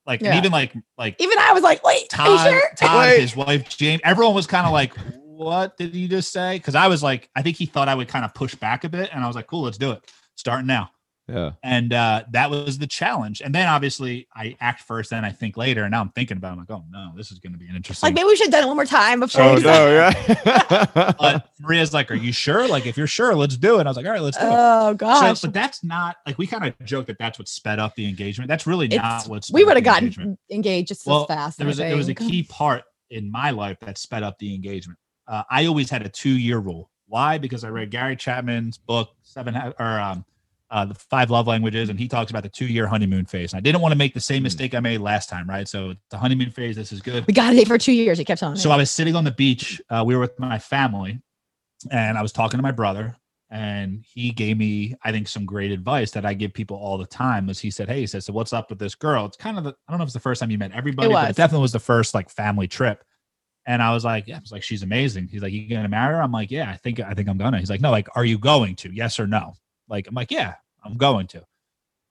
Like, 0.05 0.21
Yeah. 0.21 0.37
even 0.37 0.51
like, 0.51 0.73
like 0.97 1.15
Even 1.19 1.37
I 1.39 1.53
was 1.53 1.63
like, 1.63 1.83
wait, 1.83 2.13
are 2.17 2.29
you 2.31 2.37
Todd, 2.37 2.49
sure? 2.49 2.71
Todd, 2.75 2.99
Wait. 3.09 3.21
his 3.21 3.35
wife 3.35 3.69
James, 3.69 4.01
everyone 4.03 4.33
was 4.33 4.47
kind 4.47 4.65
of 4.65 4.73
like, 4.73 4.93
"What 5.15 5.77
did 5.77 5.95
you 5.95 6.07
just 6.07 6.31
say?" 6.31 6.57
Because 6.57 6.75
I 6.75 6.87
was 6.87 7.01
like, 7.03 7.29
I 7.35 7.41
think 7.41 7.57
he 7.57 7.65
thought 7.65 7.87
I 7.87 7.95
would 7.95 8.07
kind 8.07 8.25
of 8.25 8.33
push 8.33 8.55
back 8.55 8.83
a 8.83 8.89
bit, 8.89 9.09
and 9.13 9.23
I 9.23 9.27
was 9.27 9.35
like, 9.35 9.47
"Cool, 9.47 9.61
let's 9.63 9.77
do 9.77 9.91
it, 9.91 10.03
starting 10.35 10.67
now." 10.67 10.89
Yeah. 11.31 11.51
And 11.63 11.93
uh, 11.93 12.23
that 12.31 12.49
was 12.49 12.77
the 12.77 12.87
challenge. 12.87 13.41
And 13.41 13.55
then 13.55 13.67
obviously 13.67 14.27
I 14.35 14.57
act 14.59 14.81
first, 14.81 15.09
then 15.11 15.23
I 15.23 15.31
think 15.31 15.57
later, 15.57 15.83
and 15.83 15.91
now 15.91 16.01
I'm 16.01 16.09
thinking 16.09 16.37
about. 16.37 16.49
It. 16.49 16.51
I'm 16.51 16.59
like, 16.59 16.71
"Oh 16.71 16.83
no, 16.91 17.11
this 17.15 17.31
is 17.31 17.39
going 17.39 17.53
to 17.53 17.59
be 17.59 17.67
an 17.67 17.75
interesting." 17.75 18.07
Like 18.07 18.15
maybe 18.15 18.27
we 18.27 18.35
should 18.35 18.47
have 18.47 18.51
done 18.51 18.63
it 18.63 18.67
one 18.67 18.75
more 18.75 18.85
time 18.85 19.19
before. 19.21 19.41
Oh 19.41 19.55
we 19.55 19.61
no. 19.61 19.89
Yeah. 19.89 20.85
but 21.19 21.49
Maria's 21.59 21.93
like, 21.93 22.11
"Are 22.11 22.15
you 22.15 22.33
sure? 22.33 22.67
Like, 22.67 22.85
if 22.85 22.97
you're 22.97 23.07
sure, 23.07 23.33
let's 23.35 23.57
do 23.57 23.79
it." 23.79 23.87
I 23.87 23.89
was 23.89 23.97
like, 23.97 24.05
"All 24.05 24.11
right, 24.11 24.21
let's 24.21 24.37
do 24.37 24.45
it." 24.45 24.51
Oh 24.51 24.93
gosh. 24.93 25.39
So, 25.39 25.47
but 25.47 25.53
that's 25.53 25.83
not 25.83 26.17
like 26.25 26.37
we 26.37 26.47
kind 26.47 26.65
of 26.65 26.85
joke 26.85 27.07
that 27.07 27.17
that's 27.17 27.39
what 27.39 27.47
sped 27.47 27.79
up 27.79 27.95
the 27.95 28.07
engagement. 28.07 28.47
That's 28.47 28.67
really 28.67 28.87
not 28.87 29.21
It's, 29.21 29.29
what 29.29 29.45
sped 29.45 29.55
we 29.55 29.63
would 29.63 29.77
have 29.77 29.83
gotten 29.83 30.05
engagement. 30.07 30.39
engaged 30.49 30.87
just 30.89 31.05
well, 31.05 31.21
as 31.21 31.27
fast. 31.27 31.57
There 31.57 31.67
was 31.67 31.79
a, 31.79 31.83
there 31.83 31.97
was 31.97 32.09
a 32.09 32.15
key 32.15 32.43
part 32.43 32.83
in 33.09 33.31
my 33.31 33.51
life 33.51 33.77
that 33.81 33.97
sped 33.97 34.23
up 34.23 34.37
the 34.39 34.53
engagement. 34.53 34.97
Uh, 35.27 35.43
I 35.49 35.65
always 35.67 35.89
had 35.89 36.05
a 36.05 36.09
two 36.09 36.37
year 36.37 36.59
rule. 36.59 36.89
Why? 37.07 37.37
Because 37.37 37.63
I 37.63 37.69
read 37.69 37.91
Gary 37.91 38.15
Chapman's 38.15 38.77
book 38.77 39.09
Seven 39.21 39.55
or 39.55 39.99
um, 39.99 40.25
uh, 40.71 40.85
the 40.85 40.95
Five 40.95 41.29
Love 41.29 41.47
Languages, 41.47 41.89
and 41.89 41.99
he 41.99 42.07
talks 42.07 42.31
about 42.31 42.43
the 42.43 42.49
two 42.49 42.65
year 42.65 42.87
honeymoon 42.87 43.25
phase. 43.25 43.51
And 43.53 43.57
I 43.57 43.61
didn't 43.61 43.81
want 43.81 43.91
to 43.91 43.97
make 43.97 44.13
the 44.13 44.19
same 44.21 44.39
Hmm. 44.39 44.43
mistake 44.43 44.73
I 44.73 44.79
made 44.79 44.99
last 45.01 45.29
time, 45.29 45.47
right? 45.47 45.67
So 45.67 45.93
the 46.09 46.17
honeymoon 46.17 46.49
phase, 46.49 46.75
this 46.75 46.91
is 46.91 47.01
good. 47.01 47.27
We 47.27 47.33
got 47.33 47.53
it 47.53 47.67
for 47.67 47.77
two 47.77 47.91
years. 47.91 48.17
He 48.17 48.25
kept 48.25 48.39
telling 48.39 48.55
me. 48.55 48.59
So 48.61 48.71
I 48.71 48.77
was 48.77 48.89
sitting 48.89 49.15
on 49.15 49.23
the 49.25 49.31
beach. 49.31 49.81
Uh, 49.89 50.03
we 50.05 50.15
were 50.15 50.21
with 50.21 50.39
my 50.39 50.57
family, 50.57 51.19
and 51.91 52.17
I 52.17 52.21
was 52.21 52.31
talking 52.31 52.57
to 52.57 52.63
my 52.63 52.71
brother, 52.71 53.15
and 53.49 54.03
he 54.13 54.31
gave 54.31 54.57
me, 54.57 54.95
I 55.03 55.11
think, 55.11 55.27
some 55.27 55.45
great 55.45 55.71
advice 55.71 56.11
that 56.11 56.25
I 56.25 56.33
give 56.33 56.53
people 56.53 56.77
all 56.77 56.97
the 56.97 57.05
time. 57.05 57.47
Was 57.47 57.59
he 57.59 57.69
said, 57.69 57.89
"Hey, 57.89 57.99
he 57.99 58.07
said, 58.07 58.23
so 58.23 58.31
what's 58.31 58.53
up 58.53 58.69
with 58.69 58.79
this 58.79 58.95
girl? 58.95 59.25
It's 59.25 59.35
kind 59.37 59.57
of, 59.57 59.65
the, 59.65 59.71
I 59.87 59.91
don't 59.91 59.97
know 59.97 60.03
if 60.03 60.07
it's 60.07 60.13
the 60.13 60.19
first 60.21 60.39
time 60.39 60.51
you 60.51 60.57
met 60.57 60.71
everybody, 60.71 61.09
but 61.13 61.29
it 61.31 61.35
definitely 61.35 61.63
was 61.63 61.73
the 61.73 61.79
first 61.79 62.13
like 62.13 62.29
family 62.29 62.67
trip." 62.69 63.03
And 63.67 63.83
I 63.83 63.93
was 63.93 64.05
like, 64.05 64.27
"Yeah," 64.27 64.37
I 64.37 64.39
was 64.39 64.51
like, 64.53 64.63
"She's 64.63 64.83
amazing." 64.83 65.27
He's 65.27 65.41
like, 65.41 65.51
"You 65.51 65.67
gonna 65.69 65.89
marry 65.89 66.15
her?" 66.15 66.21
I'm 66.21 66.31
like, 66.31 66.49
"Yeah, 66.49 66.69
I 66.71 66.77
think, 66.77 67.01
I 67.01 67.13
think 67.13 67.27
I'm 67.27 67.37
gonna." 67.37 67.59
He's 67.59 67.69
like, 67.69 67.81
"No, 67.81 67.91
like, 67.91 68.07
are 68.15 68.25
you 68.25 68.37
going 68.39 68.75
to? 68.77 68.91
Yes 68.93 69.19
or 69.19 69.27
no?" 69.27 69.53
Like, 69.91 70.07
I'm 70.07 70.15
like, 70.15 70.31
"Yeah, 70.31 70.55
I'm 70.83 70.97
going 70.97 71.27
to." 71.27 71.43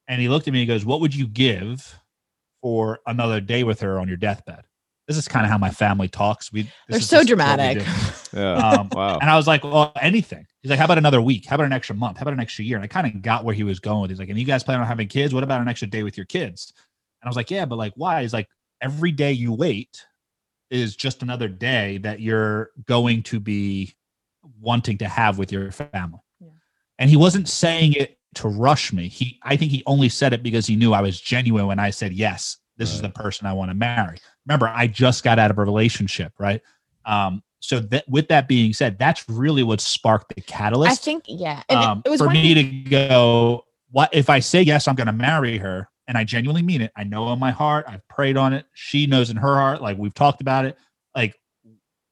And 0.06 0.20
he 0.20 0.28
looked 0.28 0.46
at 0.46 0.52
me. 0.52 0.60
He 0.60 0.66
goes, 0.66 0.84
"What 0.84 1.00
would 1.00 1.14
you 1.14 1.26
give 1.26 1.98
for 2.62 3.00
another 3.06 3.40
day 3.40 3.64
with 3.64 3.80
her 3.80 3.98
on 3.98 4.06
your 4.06 4.16
deathbed?" 4.18 4.62
This 5.08 5.16
is 5.16 5.26
kind 5.26 5.44
of 5.44 5.50
how 5.50 5.58
my 5.58 5.70
family 5.70 6.06
talks. 6.06 6.52
We 6.52 6.62
this 6.62 6.72
They're 6.88 6.98
is 7.00 7.08
so 7.08 7.24
just 7.24 7.30
what 7.36 7.58
we 7.58 7.74
dramatic. 7.74 7.86
yeah. 8.32 8.52
Um, 8.54 8.88
Wow. 8.92 9.18
and 9.20 9.28
I 9.28 9.36
was 9.36 9.48
like, 9.48 9.64
well, 9.64 9.90
anything. 10.00 10.46
He's 10.62 10.70
like, 10.70 10.78
how 10.78 10.84
about 10.84 10.98
another 10.98 11.20
week? 11.20 11.46
How 11.46 11.56
about 11.56 11.64
an 11.64 11.72
extra 11.72 11.96
month? 11.96 12.18
How 12.18 12.22
about 12.22 12.34
an 12.34 12.38
extra 12.38 12.64
year? 12.64 12.76
And 12.76 12.84
I 12.84 12.86
kind 12.86 13.08
of 13.08 13.20
got 13.20 13.44
where 13.44 13.52
he 13.54 13.64
was 13.64 13.80
going. 13.80 14.08
He's 14.08 14.20
like, 14.20 14.28
and 14.28 14.38
you 14.38 14.44
guys 14.44 14.62
plan 14.62 14.78
on 14.78 14.86
having 14.86 15.08
kids? 15.08 15.34
What 15.34 15.42
about 15.42 15.60
an 15.62 15.66
extra 15.66 15.88
day 15.88 16.04
with 16.04 16.16
your 16.16 16.26
kids? 16.26 16.72
And 16.76 17.26
I 17.26 17.28
was 17.28 17.34
like, 17.34 17.50
yeah, 17.50 17.64
but 17.64 17.74
like, 17.76 17.92
why? 17.96 18.22
He's 18.22 18.32
like, 18.32 18.46
every 18.80 19.10
day 19.10 19.32
you 19.32 19.52
wait 19.52 20.06
is 20.70 20.94
just 20.94 21.22
another 21.22 21.48
day 21.48 21.98
that 21.98 22.20
you're 22.20 22.70
going 22.86 23.24
to 23.24 23.40
be 23.40 23.94
wanting 24.60 24.98
to 24.98 25.08
have 25.08 25.38
with 25.38 25.50
your 25.50 25.72
family. 25.72 26.20
Yeah. 27.00 27.02
And 27.04 27.10
he 27.10 27.16
wasn't 27.16 27.48
saying 27.48 27.94
it 27.94 28.18
to 28.36 28.48
rush 28.48 28.92
me. 28.92 29.08
He, 29.08 29.38
I 29.42 29.56
think 29.56 29.70
he 29.72 29.82
only 29.86 30.08
said 30.08 30.32
it 30.32 30.42
because 30.42 30.66
he 30.66 30.76
knew 30.76 30.92
I 30.92 31.00
was 31.00 31.20
genuine 31.20 31.66
when 31.66 31.78
I 31.78 31.90
said, 31.90 32.12
yes, 32.12 32.58
this 32.76 32.94
is 32.94 33.02
the 33.02 33.08
person 33.10 33.46
I 33.46 33.52
want 33.52 33.70
to 33.70 33.74
marry. 33.74 34.18
Remember, 34.46 34.68
I 34.68 34.86
just 34.86 35.24
got 35.24 35.38
out 35.38 35.50
of 35.50 35.58
a 35.58 35.64
relationship, 35.64 36.32
right? 36.38 36.62
Um, 37.04 37.42
so 37.58 37.80
that 37.80 38.08
with 38.08 38.28
that 38.28 38.48
being 38.48 38.72
said, 38.72 38.98
that's 38.98 39.28
really 39.28 39.62
what 39.62 39.80
sparked 39.80 40.34
the 40.34 40.40
catalyst 40.42 40.92
I 40.92 40.94
think 40.94 41.24
yeah. 41.26 41.62
And 41.68 41.80
it- 41.80 41.86
um, 41.86 42.02
it, 42.06 42.10
was 42.10 42.20
for 42.20 42.30
me 42.30 42.54
thing- 42.54 42.84
to 42.84 42.90
go 42.90 43.64
what 43.92 44.08
if 44.12 44.30
i 44.30 44.38
say 44.38 44.62
yes 44.62 44.86
i'm 44.86 44.94
going 44.94 45.06
to 45.08 45.12
marry 45.12 45.58
her 45.58 45.88
and 46.06 46.16
i 46.16 46.24
genuinely 46.24 46.62
mean 46.62 46.80
it 46.80 46.92
i 46.96 47.02
know 47.04 47.32
in 47.32 47.38
my 47.38 47.50
heart 47.50 47.84
i've 47.88 48.06
prayed 48.08 48.36
on 48.36 48.52
it 48.52 48.64
she 48.72 49.06
knows 49.06 49.30
in 49.30 49.36
her 49.36 49.54
heart 49.56 49.82
like 49.82 49.98
we've 49.98 50.14
talked 50.14 50.40
about 50.40 50.64
it 50.64 50.76
like 51.14 51.34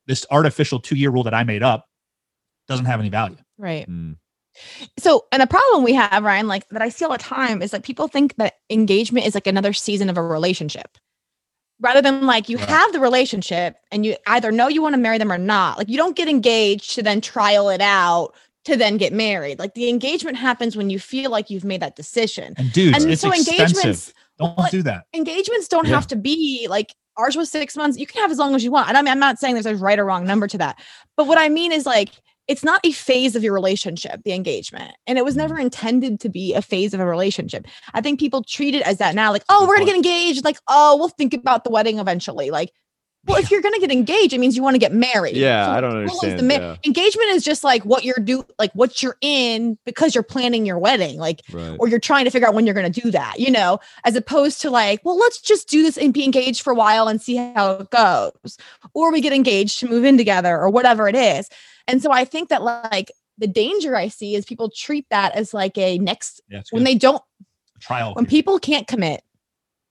this 0.06 0.26
artificial 0.30 0.80
two 0.80 0.96
year 0.96 1.10
rule 1.10 1.22
that 1.22 1.34
i 1.34 1.44
made 1.44 1.62
up 1.62 1.86
doesn't 2.66 2.86
have 2.86 2.98
any 3.00 3.08
value 3.08 3.36
right. 3.58 3.88
Mm. 3.88 4.16
So, 4.98 5.26
and 5.32 5.42
the 5.42 5.46
problem 5.46 5.82
we 5.84 5.94
have, 5.94 6.22
Ryan, 6.22 6.46
like 6.48 6.68
that 6.68 6.82
I 6.82 6.88
see 6.88 7.04
all 7.04 7.12
the 7.12 7.18
time 7.18 7.62
is 7.62 7.70
that 7.72 7.82
people 7.82 8.08
think 8.08 8.36
that 8.36 8.54
engagement 8.70 9.26
is 9.26 9.34
like 9.34 9.46
another 9.46 9.72
season 9.72 10.08
of 10.10 10.16
a 10.16 10.22
relationship. 10.22 10.98
Rather 11.80 12.02
than 12.02 12.26
like 12.26 12.48
you 12.48 12.56
Right. 12.58 12.68
have 12.68 12.92
the 12.92 12.98
relationship 13.00 13.76
and 13.92 14.04
you 14.04 14.16
either 14.26 14.50
know 14.50 14.66
you 14.66 14.82
want 14.82 14.94
to 14.94 15.00
marry 15.00 15.16
them 15.18 15.30
or 15.30 15.38
not. 15.38 15.78
Like 15.78 15.88
you 15.88 15.96
don't 15.96 16.16
get 16.16 16.28
engaged 16.28 16.94
to 16.96 17.02
then 17.04 17.20
trial 17.20 17.68
it 17.68 17.80
out 17.80 18.34
to 18.64 18.76
then 18.76 18.96
get 18.96 19.12
married. 19.12 19.60
Like 19.60 19.74
the 19.74 19.88
engagement 19.88 20.36
happens 20.36 20.76
when 20.76 20.90
you 20.90 20.98
feel 20.98 21.30
like 21.30 21.50
you've 21.50 21.64
made 21.64 21.80
that 21.82 21.94
decision. 21.94 22.54
and 22.56 22.72
dude 22.72 22.94
and 22.96 23.04
it's 23.08 23.22
so 23.22 23.28
expensive 23.30 23.60
engagements 23.60 24.12
don't 24.40 24.58
like- 24.58 24.70
do 24.72 24.82
that 24.82 25.04
engagements 25.14 25.68
don't 25.68 25.86
Yeah. 25.86 25.94
have 25.94 26.06
to 26.08 26.16
be 26.16 26.66
like 26.68 26.94
ours 27.16 27.36
was 27.36 27.50
six 27.50 27.76
months. 27.76 27.98
You 27.98 28.06
can 28.06 28.22
have 28.22 28.30
as 28.30 28.38
long 28.38 28.54
as 28.54 28.62
you 28.62 28.70
want. 28.70 28.88
And 28.88 28.96
I 28.96 29.02
mean, 29.02 29.10
I'm 29.10 29.18
not 29.18 29.38
saying 29.40 29.54
there's 29.54 29.66
a 29.66 29.74
right 29.74 29.98
or 29.98 30.04
wrong 30.04 30.24
number 30.24 30.46
to 30.48 30.58
that. 30.58 30.78
But 31.16 31.26
what 31.26 31.36
I 31.38 31.48
mean 31.48 31.72
is 31.72 31.84
like 31.86 32.10
it's 32.48 32.64
not 32.64 32.80
a 32.82 32.92
phase 32.92 33.36
of 33.36 33.44
your 33.44 33.52
relationship, 33.52 34.22
the 34.24 34.32
engagement. 34.32 34.92
And 35.06 35.18
it 35.18 35.24
was 35.24 35.36
never 35.36 35.56
mm. 35.56 35.62
intended 35.62 36.18
to 36.20 36.28
be 36.30 36.54
a 36.54 36.62
phase 36.62 36.94
of 36.94 37.00
a 37.00 37.06
relationship. 37.06 37.66
I 37.92 38.00
think 38.00 38.18
people 38.18 38.42
treat 38.42 38.74
it 38.74 38.82
as 38.82 38.96
that 38.96 39.14
now, 39.14 39.30
like, 39.30 39.44
oh, 39.50 39.66
we're 39.68 39.76
gonna 39.76 39.86
get 39.86 39.96
engaged. 39.96 40.44
Like, 40.44 40.58
oh, 40.66 40.96
we'll 40.96 41.10
think 41.10 41.34
about 41.34 41.64
the 41.64 41.70
wedding 41.70 41.98
eventually. 41.98 42.50
Like, 42.50 42.72
well, 43.26 43.36
if 43.36 43.50
you're 43.50 43.60
gonna 43.60 43.78
get 43.78 43.92
engaged, 43.92 44.32
it 44.32 44.38
means 44.38 44.56
you 44.56 44.62
want 44.62 44.74
to 44.76 44.78
get 44.78 44.92
married. 44.94 45.36
Yeah, 45.36 45.66
So 45.66 45.72
I 45.72 45.80
don't 45.82 45.96
understand, 45.96 46.48
ma- 46.48 46.54
yeah. 46.54 46.76
Engagement 46.86 47.28
is 47.30 47.44
just 47.44 47.62
like 47.62 47.84
what 47.84 48.02
you're 48.02 48.16
do, 48.16 48.46
like 48.58 48.72
what 48.72 49.02
you're 49.02 49.18
in 49.20 49.76
because 49.84 50.14
you're 50.14 50.24
planning 50.24 50.64
your 50.64 50.78
wedding. 50.78 51.18
Like 51.18 51.42
Right. 51.52 51.76
or 51.78 51.88
you're 51.88 52.00
trying 52.00 52.24
to 52.24 52.30
figure 52.30 52.48
out 52.48 52.54
when 52.54 52.64
you're 52.64 52.74
going 52.74 52.90
to 52.90 53.00
do 53.00 53.10
that, 53.10 53.38
you 53.38 53.50
know, 53.50 53.80
as 54.04 54.16
opposed 54.16 54.62
to 54.62 54.70
like, 54.70 55.04
well, 55.04 55.18
let's 55.18 55.42
just 55.42 55.68
do 55.68 55.82
this 55.82 55.98
and 55.98 56.14
be 56.14 56.24
engaged 56.24 56.62
for 56.62 56.72
a 56.72 56.76
while 56.76 57.08
and 57.08 57.20
see 57.20 57.36
how 57.36 57.72
it 57.72 57.90
goes. 57.90 58.56
Or 58.94 59.12
we 59.12 59.20
get 59.20 59.34
engaged 59.34 59.80
to 59.80 59.88
move 59.88 60.04
in 60.04 60.16
together 60.16 60.58
or 60.58 60.70
whatever 60.70 61.06
it 61.06 61.16
is. 61.16 61.50
And 61.88 62.02
so 62.02 62.12
I 62.12 62.24
think 62.24 62.50
that 62.50 62.62
like 62.62 63.10
the 63.38 63.46
danger 63.46 63.96
I 63.96 64.08
see 64.08 64.34
is 64.34 64.44
people 64.44 64.70
treat 64.70 65.06
that 65.10 65.32
as 65.34 65.52
like 65.54 65.76
a 65.78 65.98
next 65.98 66.40
Yeah, 66.48 66.62
when 66.70 66.84
they 66.84 66.94
don't 66.94 67.22
trial. 67.80 68.14
when 68.14 68.26
people 68.26 68.58
can't 68.58 68.86
commit, 68.86 69.22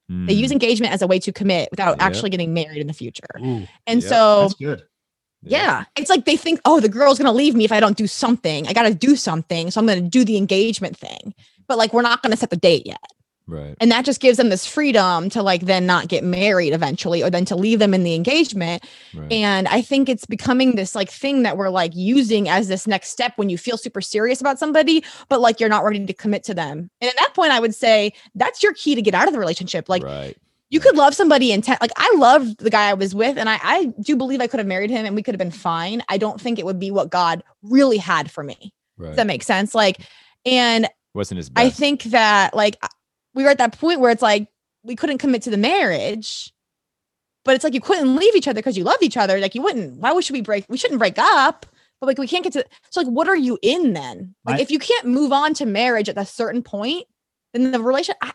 they 0.09 0.33
use 0.33 0.51
Mm, 0.51 0.53
engagement 0.53 0.93
as 0.93 1.01
a 1.01 1.07
way 1.07 1.19
to 1.19 1.31
commit 1.33 1.69
without 1.71 1.91
Yep. 1.91 1.99
actually 1.99 2.29
getting 2.29 2.53
married 2.53 2.77
in 2.79 2.87
the 2.87 2.93
future. 2.93 3.23
Ooh, 3.41 3.67
And 3.87 4.01
Yep. 4.01 4.09
so 4.09 4.39
that's 4.41 4.53
good. 4.55 4.83
yeah, 5.43 5.85
it's 5.97 6.09
like 6.09 6.25
they 6.25 6.37
think, 6.37 6.59
oh, 6.65 6.79
the 6.79 6.89
girl's 6.89 7.17
gonna 7.17 7.31
leave 7.33 7.55
me 7.55 7.65
if 7.65 7.71
I 7.71 7.79
don't 7.79 7.97
do 7.97 8.07
something. 8.07 8.67
I 8.67 8.73
gotta 8.73 8.93
do 8.93 9.15
something. 9.15 9.71
So 9.71 9.81
I'm 9.81 9.87
gonna 9.87 10.01
do 10.01 10.23
the 10.23 10.37
engagement 10.37 10.95
thing. 10.97 11.33
But 11.67 11.77
like 11.77 11.93
we're 11.93 12.01
not 12.03 12.21
gonna 12.21 12.37
set 12.37 12.49
the 12.51 12.57
date 12.57 12.85
yet. 12.85 13.01
Right. 13.47 13.75
And 13.79 13.89
that 13.91 14.03
just 14.03 14.19
gives 14.19 14.37
them 14.37 14.49
this 14.49 14.65
freedom 14.65 15.29
to 15.29 15.41
like 15.41 15.61
then 15.61 15.85
not 15.85 16.09
get 16.09 16.23
married 16.23 16.73
eventually 16.73 17.23
or 17.23 17.29
then 17.29 17.45
to 17.45 17.55
leave 17.55 17.79
them 17.79 17.93
in 17.93 18.03
the 18.03 18.13
engagement. 18.13 18.83
Right. 19.13 19.31
And 19.31 19.69
I 19.69 19.81
think 19.81 20.09
it's 20.09 20.25
becoming 20.25 20.75
this 20.75 20.95
like 20.95 21.09
thing 21.09 21.43
that 21.43 21.55
we're 21.55 21.69
like 21.69 21.95
using 21.95 22.49
as 22.49 22.67
this 22.67 22.87
next 22.87 23.09
step 23.09 23.33
when 23.37 23.49
you 23.49 23.57
feel 23.57 23.77
super 23.77 24.01
serious 24.01 24.41
about 24.41 24.59
somebody, 24.59 25.03
but 25.29 25.39
like 25.39 25.61
you're 25.61 25.69
not 25.69 25.85
ready 25.85 26.05
to 26.05 26.13
commit 26.13 26.43
to 26.45 26.53
them. 26.53 26.89
And 26.99 27.09
at 27.09 27.15
that 27.17 27.33
point, 27.33 27.53
I 27.53 27.61
would 27.61 27.73
say 27.73 28.11
that's 28.35 28.61
your 28.61 28.73
key 28.73 28.95
to 28.95 29.01
get 29.01 29.13
out 29.13 29.27
of 29.27 29.33
the 29.33 29.39
relationship. 29.39 29.87
Like 29.87 30.03
right. 30.03 30.35
you 30.69 30.81
could 30.81 30.97
love 30.97 31.15
somebody 31.15 31.53
intent. 31.53 31.79
Like 31.79 31.91
I 31.95 32.13
loved 32.17 32.59
the 32.59 32.69
guy 32.69 32.89
I 32.89 32.95
was 32.95 33.15
with, 33.15 33.37
and 33.37 33.47
I, 33.47 33.59
I 33.63 33.93
do 34.01 34.17
believe 34.17 34.41
I 34.41 34.47
could 34.47 34.59
have 34.59 34.67
married 34.67 34.89
him 34.89 35.05
and 35.05 35.15
we 35.15 35.23
could 35.23 35.33
have 35.33 35.39
been 35.39 35.51
fine. 35.51 36.03
I 36.09 36.17
don't 36.17 36.41
think 36.41 36.59
it 36.59 36.65
would 36.65 36.79
be 36.79 36.91
what 36.91 37.09
God 37.09 37.43
really 37.63 37.97
had 37.97 38.29
for 38.29 38.43
me. 38.43 38.73
Right. 38.97 39.07
Does 39.07 39.15
that 39.15 39.27
make 39.27 39.43
sense? 39.43 39.73
Like, 39.73 40.01
and 40.45 40.89
Wasn't 41.13 41.37
his 41.37 41.49
best. 41.49 41.65
I 41.65 41.69
think 41.69 42.03
that 42.03 42.53
like 42.53 42.77
we 43.37 43.43
were 43.43 43.49
at 43.49 43.59
that 43.59 43.77
point 43.79 43.99
where 43.99 44.11
it's 44.11 44.21
like 44.21 44.47
we 44.83 44.95
couldn't 44.95 45.19
commit 45.19 45.43
to 45.43 45.49
the 45.51 45.57
marriage, 45.57 46.51
but 47.45 47.55
it's 47.55 47.63
like 47.63 47.73
you 47.75 47.79
couldn't 47.81 48.15
leave 48.15 48.35
each 48.35 48.47
other 48.47 48.55
because 48.59 48.75
you 48.77 48.83
loved 48.83 49.03
each 49.03 49.15
other. 49.17 49.39
Like 49.39 49.53
you 49.55 49.61
wouldn't. 49.61 49.99
Why 49.99 50.11
would 50.11 50.23
should 50.25 50.33
we 50.33 50.41
break? 50.41 50.65
We 50.69 50.77
shouldn't 50.77 50.99
break 50.99 51.17
up. 51.19 51.65
But 52.01 52.07
like 52.07 52.17
we 52.17 52.27
can't 52.27 52.43
get 52.43 52.53
to. 52.53 52.65
So 52.89 53.01
like, 53.01 53.09
what 53.09 53.27
are 53.29 53.35
you 53.35 53.57
in 53.61 53.93
then? 53.93 54.35
Like 54.45 54.55
My- 54.55 54.61
if 54.61 54.71
you 54.71 54.79
can't 54.79 55.05
move 55.07 55.31
on 55.31 55.53
to 55.55 55.65
marriage 55.65 56.09
at 56.09 56.17
a 56.17 56.25
certain 56.25 56.61
point, 56.63 57.05
then 57.53 57.71
the 57.71 57.79
relation. 57.81 58.15
I, 58.21 58.31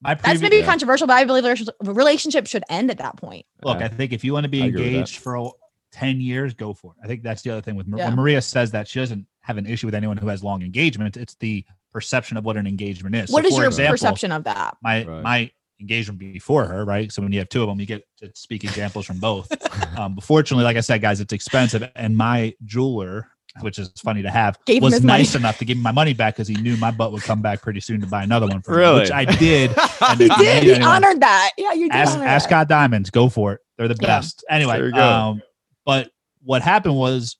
My 0.00 0.14
that's 0.14 0.22
previous, 0.22 0.42
maybe 0.42 0.56
Yeah. 0.58 0.64
controversial, 0.66 1.06
but 1.06 1.14
I 1.14 1.24
believe 1.24 1.42
the 1.42 1.48
relationship- 1.50 1.74
relationship 1.82 2.46
should 2.46 2.64
end 2.70 2.90
at 2.90 2.98
that 2.98 3.16
point. 3.16 3.44
look. 3.64 3.78
I 3.82 3.88
think 3.88 4.12
if 4.12 4.24
you 4.24 4.32
want 4.32 4.44
to 4.44 4.50
be 4.50 4.62
I 4.62 4.66
agree 4.66 4.82
with 4.82 4.90
that. 4.92 4.94
engaged 4.98 5.16
for 5.18 5.52
ten 5.92 6.20
years, 6.20 6.54
go 6.54 6.72
for 6.74 6.92
it. 6.92 7.04
I 7.04 7.06
think 7.06 7.22
that's 7.22 7.42
the 7.42 7.50
other 7.50 7.62
thing 7.62 7.76
with 7.76 7.86
Mar- 7.86 7.98
Yeah. 8.00 8.06
when 8.08 8.16
Maria 8.16 8.40
says 8.42 8.70
that 8.72 8.86
she 8.88 8.98
doesn't 9.00 9.26
have 9.40 9.56
an 9.56 9.66
issue 9.66 9.86
with 9.86 9.94
anyone 9.94 10.16
who 10.18 10.28
has 10.28 10.44
long 10.44 10.62
engagement. 10.62 11.16
It's 11.16 11.34
the 11.36 11.64
perception 11.92 12.36
of 12.36 12.44
what 12.44 12.56
an 12.56 12.66
engagement 12.66 13.14
is. 13.14 13.30
What 13.30 13.44
So 13.44 13.48
is 13.50 13.56
your 13.56 13.66
example, 13.66 13.92
perception 13.94 14.32
of 14.32 14.44
that? 14.44 14.76
My 14.82 15.04
Right. 15.04 15.22
my 15.22 15.50
engagement 15.80 16.18
before 16.18 16.64
her, 16.66 16.84
right? 16.84 17.12
So 17.12 17.22
when 17.22 17.30
you 17.32 17.38
have 17.38 17.48
two 17.48 17.62
of 17.62 17.68
them, 17.68 17.78
you 17.78 17.86
get 17.86 18.02
to 18.18 18.30
speak 18.34 18.64
examples 18.64 19.06
from 19.06 19.18
both. 19.18 19.50
um, 19.98 20.14
but 20.16 20.24
fortunately, 20.24 20.64
like 20.64 20.76
I 20.76 20.80
said, 20.80 21.00
guys, 21.00 21.20
it's 21.20 21.32
expensive, 21.32 21.88
and 21.94 22.16
my 22.16 22.52
jeweler, 22.64 23.28
which 23.60 23.78
is 23.78 23.90
funny 24.02 24.22
to 24.22 24.30
have, 24.30 24.58
Gave 24.66 24.82
was 24.82 24.94
his 24.94 25.02
money. 25.04 25.20
nice 25.22 25.34
enough 25.36 25.58
to 25.58 25.64
give 25.64 25.76
me 25.76 25.82
my 25.84 25.92
money 25.92 26.14
back 26.14 26.34
because 26.34 26.48
he 26.48 26.54
knew 26.56 26.76
my 26.76 26.90
butt 26.90 27.12
would 27.12 27.22
come 27.22 27.42
back 27.42 27.62
pretty 27.62 27.80
soon 27.80 28.00
to 28.00 28.06
buy 28.08 28.22
another 28.24 28.46
one 28.48 28.60
for 28.60 28.72
me, 28.72 28.76
Really? 28.78 29.00
which 29.00 29.10
I 29.12 29.24
did. 29.24 29.70
And 30.08 30.18
He 30.20 30.26
you 30.26 30.36
did. 30.36 30.62
He 30.64 30.70
anyone- 30.74 30.82
honored 31.04 31.20
that. 31.20 31.50
Yeah, 31.56 31.72
you 31.72 31.88
did. 31.88 31.96
Ask, 31.96 32.16
honor 32.16 32.26
ask 32.26 32.44
that. 32.48 32.50
God 32.50 32.68
Diamonds, 32.68 33.10
go 33.10 33.28
for 33.28 33.52
it. 33.54 33.60
They're 33.76 33.88
the 33.88 33.96
Yeah. 34.00 34.06
best. 34.08 34.44
Anyway, 34.50 34.78
There 34.90 35.00
um, 35.00 35.42
but 35.86 36.10
what 36.42 36.62
happened 36.62 36.96
was 36.96 37.36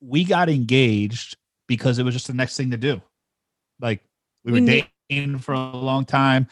we 0.00 0.24
got 0.24 0.48
engaged 0.48 1.36
because 1.68 1.98
it 1.98 2.02
was 2.04 2.14
just 2.14 2.26
the 2.26 2.34
next 2.34 2.56
thing 2.56 2.70
to 2.72 2.76
do. 2.76 3.00
Like 3.80 4.02
we 4.44 4.52
were 4.52 4.54
We 4.56 4.60
knew- 4.60 4.82
dating 5.08 5.38
for 5.38 5.54
a 5.54 5.76
long 5.76 6.04
time. 6.04 6.46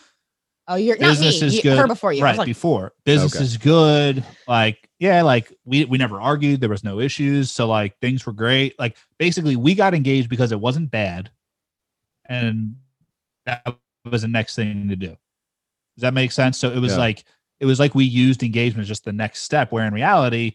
Oh, 0.68 0.76
you're 0.76 0.96
not 0.98 1.02
me. 1.02 1.08
Business 1.08 1.42
is 1.42 1.56
you- 1.56 1.62
good. 1.62 1.78
Her 1.78 1.88
before 1.88 2.12
you. 2.12 2.22
I 2.22 2.28
right 2.30 2.38
like, 2.38 2.46
before 2.46 2.92
business 3.04 3.34
Okay. 3.34 3.42
is 3.44 3.56
good 3.56 4.24
like 4.46 4.88
yeah 5.00 5.22
like 5.22 5.52
we 5.64 5.84
we 5.86 5.98
never 5.98 6.20
argued 6.20 6.60
there 6.60 6.68
was 6.70 6.84
no 6.84 7.00
issues 7.00 7.50
so 7.50 7.66
like 7.66 7.98
things 7.98 8.24
were 8.24 8.32
great 8.32 8.78
like 8.78 8.96
basically 9.18 9.56
we 9.56 9.74
got 9.74 9.94
engaged 9.94 10.28
because 10.28 10.52
it 10.52 10.60
wasn't 10.60 10.88
bad 10.90 11.28
and 12.26 12.76
that 13.46 13.66
was 14.08 14.22
the 14.22 14.28
next 14.28 14.54
thing 14.54 14.88
to 14.88 14.94
do 14.96 15.08
does 15.08 16.02
that 16.02 16.14
make 16.14 16.30
sense 16.30 16.56
so 16.58 16.70
it 16.70 16.78
was 16.78 16.92
Yeah. 16.92 16.98
like 16.98 17.24
it 17.58 17.66
was 17.66 17.80
like 17.80 17.94
we 17.96 18.04
used 18.04 18.42
engagement 18.44 18.82
as 18.82 18.88
just 18.88 19.04
the 19.04 19.12
next 19.12 19.40
step 19.40 19.72
where 19.72 19.86
in 19.86 19.92
reality 19.92 20.52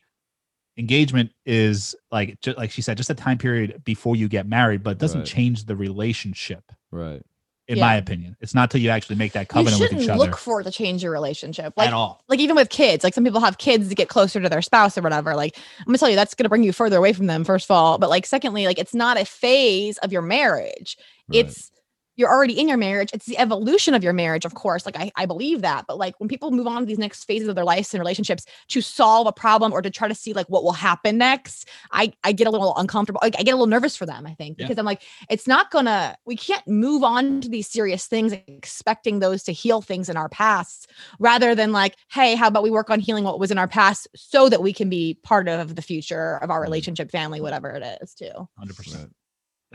engagement 0.78 1.32
is 1.46 1.96
like 2.12 2.40
just 2.42 2.58
like 2.58 2.72
she 2.72 2.82
said 2.82 2.98
just 2.98 3.10
a 3.10 3.14
time 3.16 3.38
period 3.38 3.82
before 3.86 4.16
you 4.16 4.28
get 4.28 4.46
married 4.48 4.84
but 4.84 4.92
it 4.92 4.98
doesn't 4.98 5.22
Right. 5.22 5.28
change 5.28 5.66
the 5.66 5.76
relationship 5.76 6.64
right. 6.92 7.22
in 7.70 7.78
Yeah. 7.78 7.86
my 7.86 7.96
opinion 7.96 8.36
it's 8.42 8.54
not 8.54 8.70
till 8.72 8.82
you 8.82 8.90
actually 8.90 9.16
make 9.16 9.32
that 9.34 9.42
you 9.42 9.46
covenant 9.48 9.80
with 9.80 9.90
shouldn't 9.90 10.04
each 10.04 10.10
other 10.10 10.20
look 10.20 10.36
for 10.38 10.60
it 10.62 10.66
to 10.66 10.72
change 10.72 11.02
your 11.02 11.12
relationship. 11.14 11.74
Like 11.78 11.88
at 11.88 11.94
all 11.94 12.24
like 12.28 12.40
even 12.42 12.56
with 12.58 12.70
kids, 12.70 13.04
like 13.06 13.14
some 13.14 13.24
people 13.24 13.40
have 13.40 13.58
kids 13.58 13.88
to 13.90 13.96
get 13.96 14.10
closer 14.10 14.42
to 14.42 14.50
their 14.50 14.62
spouse 14.62 14.98
or 14.98 15.02
whatever. 15.02 15.34
Like 15.36 15.58
I'm 15.80 15.86
gonna 15.86 15.98
tell 15.98 16.10
you, 16.10 16.16
that's 16.18 16.34
gonna 16.36 16.50
bring 16.50 16.64
you 16.64 16.74
further 16.74 16.98
away 16.98 17.14
from 17.14 17.28
them, 17.28 17.44
first 17.46 17.66
of 17.68 17.72
all. 17.72 17.98
But 17.98 18.10
like 18.10 18.26
secondly, 18.26 18.66
like 18.66 18.78
it's 18.78 18.94
not 18.94 19.18
a 19.20 19.24
phase 19.26 19.98
of 20.00 20.12
your 20.12 20.22
marriage. 20.22 20.98
right. 21.30 21.38
It's 21.46 21.72
you're 22.16 22.30
already 22.30 22.60
in 22.60 22.68
your 22.68 22.78
marriage. 22.78 23.10
It's 23.14 23.26
the 23.26 23.38
evolution 23.38 23.94
of 23.94 24.04
your 24.04 24.14
marriage, 24.14 24.46
of 24.46 24.54
course. 24.54 24.86
Like 24.86 24.98
I, 24.98 25.12
I 25.16 25.26
believe 25.26 25.62
that. 25.62 25.86
But 25.88 25.98
like 25.98 26.20
when 26.20 26.30
people 26.30 26.52
move 26.52 26.68
on 26.68 26.82
to 26.82 26.86
these 26.86 26.98
next 26.98 27.26
phases 27.26 27.48
of 27.48 27.56
their 27.56 27.66
lives 27.66 27.94
and 27.94 28.00
relationships 28.00 28.46
to 28.70 28.82
solve 28.82 29.28
a 29.28 29.34
problem 29.34 29.74
or 29.74 29.82
to 29.82 29.90
try 29.90 30.08
to 30.08 30.16
see 30.16 30.34
like 30.34 30.48
what 30.48 30.64
will 30.64 30.74
happen 30.74 31.18
next, 31.18 31.68
I, 31.92 32.14
I 32.24 32.32
get 32.32 32.48
a 32.48 32.52
little 32.52 32.76
uncomfortable. 32.78 33.20
Like, 33.22 33.36
I 33.38 33.44
get 33.44 33.52
a 33.52 33.56
little 33.58 33.68
nervous 33.68 33.96
for 33.98 34.06
them, 34.06 34.26
I 34.26 34.34
think, 34.34 34.58
Yeah. 34.58 34.66
because 34.66 34.80
I'm 34.80 34.86
like, 34.86 35.02
it's 35.30 35.48
not 35.48 35.72
gonna, 35.72 36.16
we 36.26 36.36
can't 36.36 36.66
move 36.68 37.04
on 37.04 37.42
to 37.42 37.50
these 37.50 37.68
serious 37.68 38.08
things 38.08 38.34
expecting 38.48 39.20
those 39.20 39.44
to 39.44 39.52
heal 39.52 39.82
things 39.82 40.10
in 40.10 40.18
our 40.18 40.30
past 40.30 40.90
rather 41.20 41.56
than 41.56 41.72
like, 41.72 41.96
hey, 42.12 42.36
how 42.36 42.48
about 42.48 42.64
we 42.64 42.72
work 42.72 42.90
on 42.90 43.00
healing 43.00 43.24
what 43.26 43.40
was 43.40 43.52
in 43.52 43.58
our 43.58 43.68
past 43.68 44.08
so 44.16 44.50
that 44.50 44.62
we 44.62 44.74
can 44.74 44.90
be 44.90 45.20
part 45.24 45.48
of 45.48 45.76
the 45.76 45.82
future 45.82 46.38
of 46.42 46.50
our 46.50 46.58
mm-hmm. 46.58 46.64
relationship, 46.64 47.12
family, 47.12 47.42
whatever 47.42 47.70
it 47.70 48.00
is, 48.02 48.14
too. 48.14 48.32
100% 48.60 49.10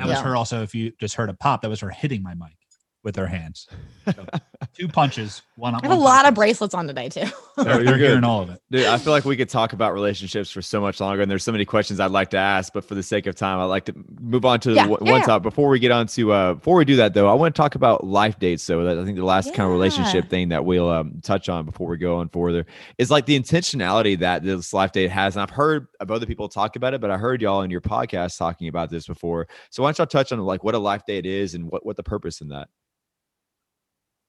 That 0.01 0.09
was 0.09 0.21
her 0.21 0.37
also. 0.37 0.63
If 0.63 0.75
you 0.75 0.93
just 0.99 1.15
heard 1.15 1.29
a 1.31 1.35
pop, 1.35 1.63
that 1.63 1.69
was 1.69 1.81
her 1.81 1.91
hitting 1.91 2.23
my 2.23 2.35
mic 2.35 2.57
with 3.03 3.17
her 3.17 3.27
hands. 3.27 3.67
So, 4.11 4.27
two 4.75 4.89
punches, 4.89 5.43
one. 5.55 5.75
I 5.77 5.81
have 5.83 5.93
a 5.93 5.95
lot 5.95 6.27
of 6.27 6.35
bracelets 6.35 6.75
on 6.75 6.89
today, 6.89 7.09
too. 7.11 7.21
They're, 7.57 7.75
you're 7.75 7.85
they're 7.85 7.85
good. 7.85 8.09
hearing 8.09 8.25
all 8.25 8.43
of 8.43 8.51
it. 8.51 8.61
Dude, 8.71 8.87
I 8.87 8.99
feel 8.99 9.13
like 9.13 9.25
we 9.25 9.37
could 9.37 9.49
talk 9.49 9.73
about 9.73 9.93
relationships 9.93 10.51
for 10.51 10.63
so 10.63 10.81
much 10.81 10.99
longer, 10.99 11.23
and 11.23 11.31
there's 11.31 11.45
so 11.45 11.53
many 11.53 11.65
questions 11.65 12.01
I'd 12.01 12.11
like 12.11 12.31
to 12.31 12.39
ask. 12.39 12.73
But 12.73 12.85
for 12.85 12.97
the 12.97 13.03
sake 13.03 13.29
of 13.29 13.37
time, 13.37 13.61
I'd 13.61 13.67
like 13.67 13.85
to 13.85 13.95
move 14.19 14.45
on 14.45 14.59
to 14.61 14.73
Yeah, 14.73 14.87
one 14.87 14.99
yeah. 15.05 15.13
one 15.13 15.23
topic. 15.23 15.45
Before 15.45 15.69
we 15.69 15.79
get 15.79 15.93
on 15.93 16.09
to, 16.09 16.33
uh, 16.33 16.55
before 16.55 16.75
we 16.77 16.85
do 16.85 16.97
that 16.97 17.15
though, 17.15 17.29
I 17.29 17.35
want 17.35 17.55
to 17.55 17.61
talk 17.61 17.77
about 17.77 18.05
life 18.05 18.41
dates. 18.41 18.65
So 18.65 18.83
that 18.83 18.99
I 18.99 19.05
think 19.05 19.17
the 19.17 19.25
last 19.25 19.55
kind 19.55 19.67
of 19.67 19.71
relationship 19.71 20.29
thing 20.29 20.49
that 20.49 20.65
we'll 20.65 20.89
um, 20.89 21.21
touch 21.23 21.49
on 21.49 21.67
before 21.67 21.87
we 21.89 21.99
go 21.99 22.17
on 22.17 22.29
further 22.31 22.67
is 22.99 23.13
like 23.13 23.27
the 23.27 23.39
intentionality 23.39 24.19
that 24.19 24.43
this 24.43 24.73
life 24.73 24.91
date 24.91 25.11
has. 25.13 25.37
And 25.37 25.43
I've 25.43 25.51
heard 25.51 25.87
of 26.01 26.11
other 26.11 26.27
people 26.27 26.49
talk 26.49 26.75
about 26.75 26.95
it, 26.95 27.01
but 27.01 27.13
I 27.13 27.19
heard 27.19 27.43
y'all 27.43 27.63
in 27.63 27.71
your 27.71 27.83
podcast 27.83 28.39
talking 28.39 28.67
about 28.67 28.91
this 28.91 29.07
before. 29.07 29.47
So 29.71 29.83
why 29.85 29.89
don't 29.89 29.99
y'all 29.99 30.07
touch 30.09 30.33
on 30.33 30.41
like 30.41 30.65
what 30.65 30.75
a 30.75 30.79
life 30.79 31.07
date 31.07 31.27
is 31.27 31.55
and 31.55 31.71
what 31.71 31.87
what 31.87 31.97
the 31.97 32.03
purpose 32.03 32.41
in 32.41 32.49
that? 32.49 32.69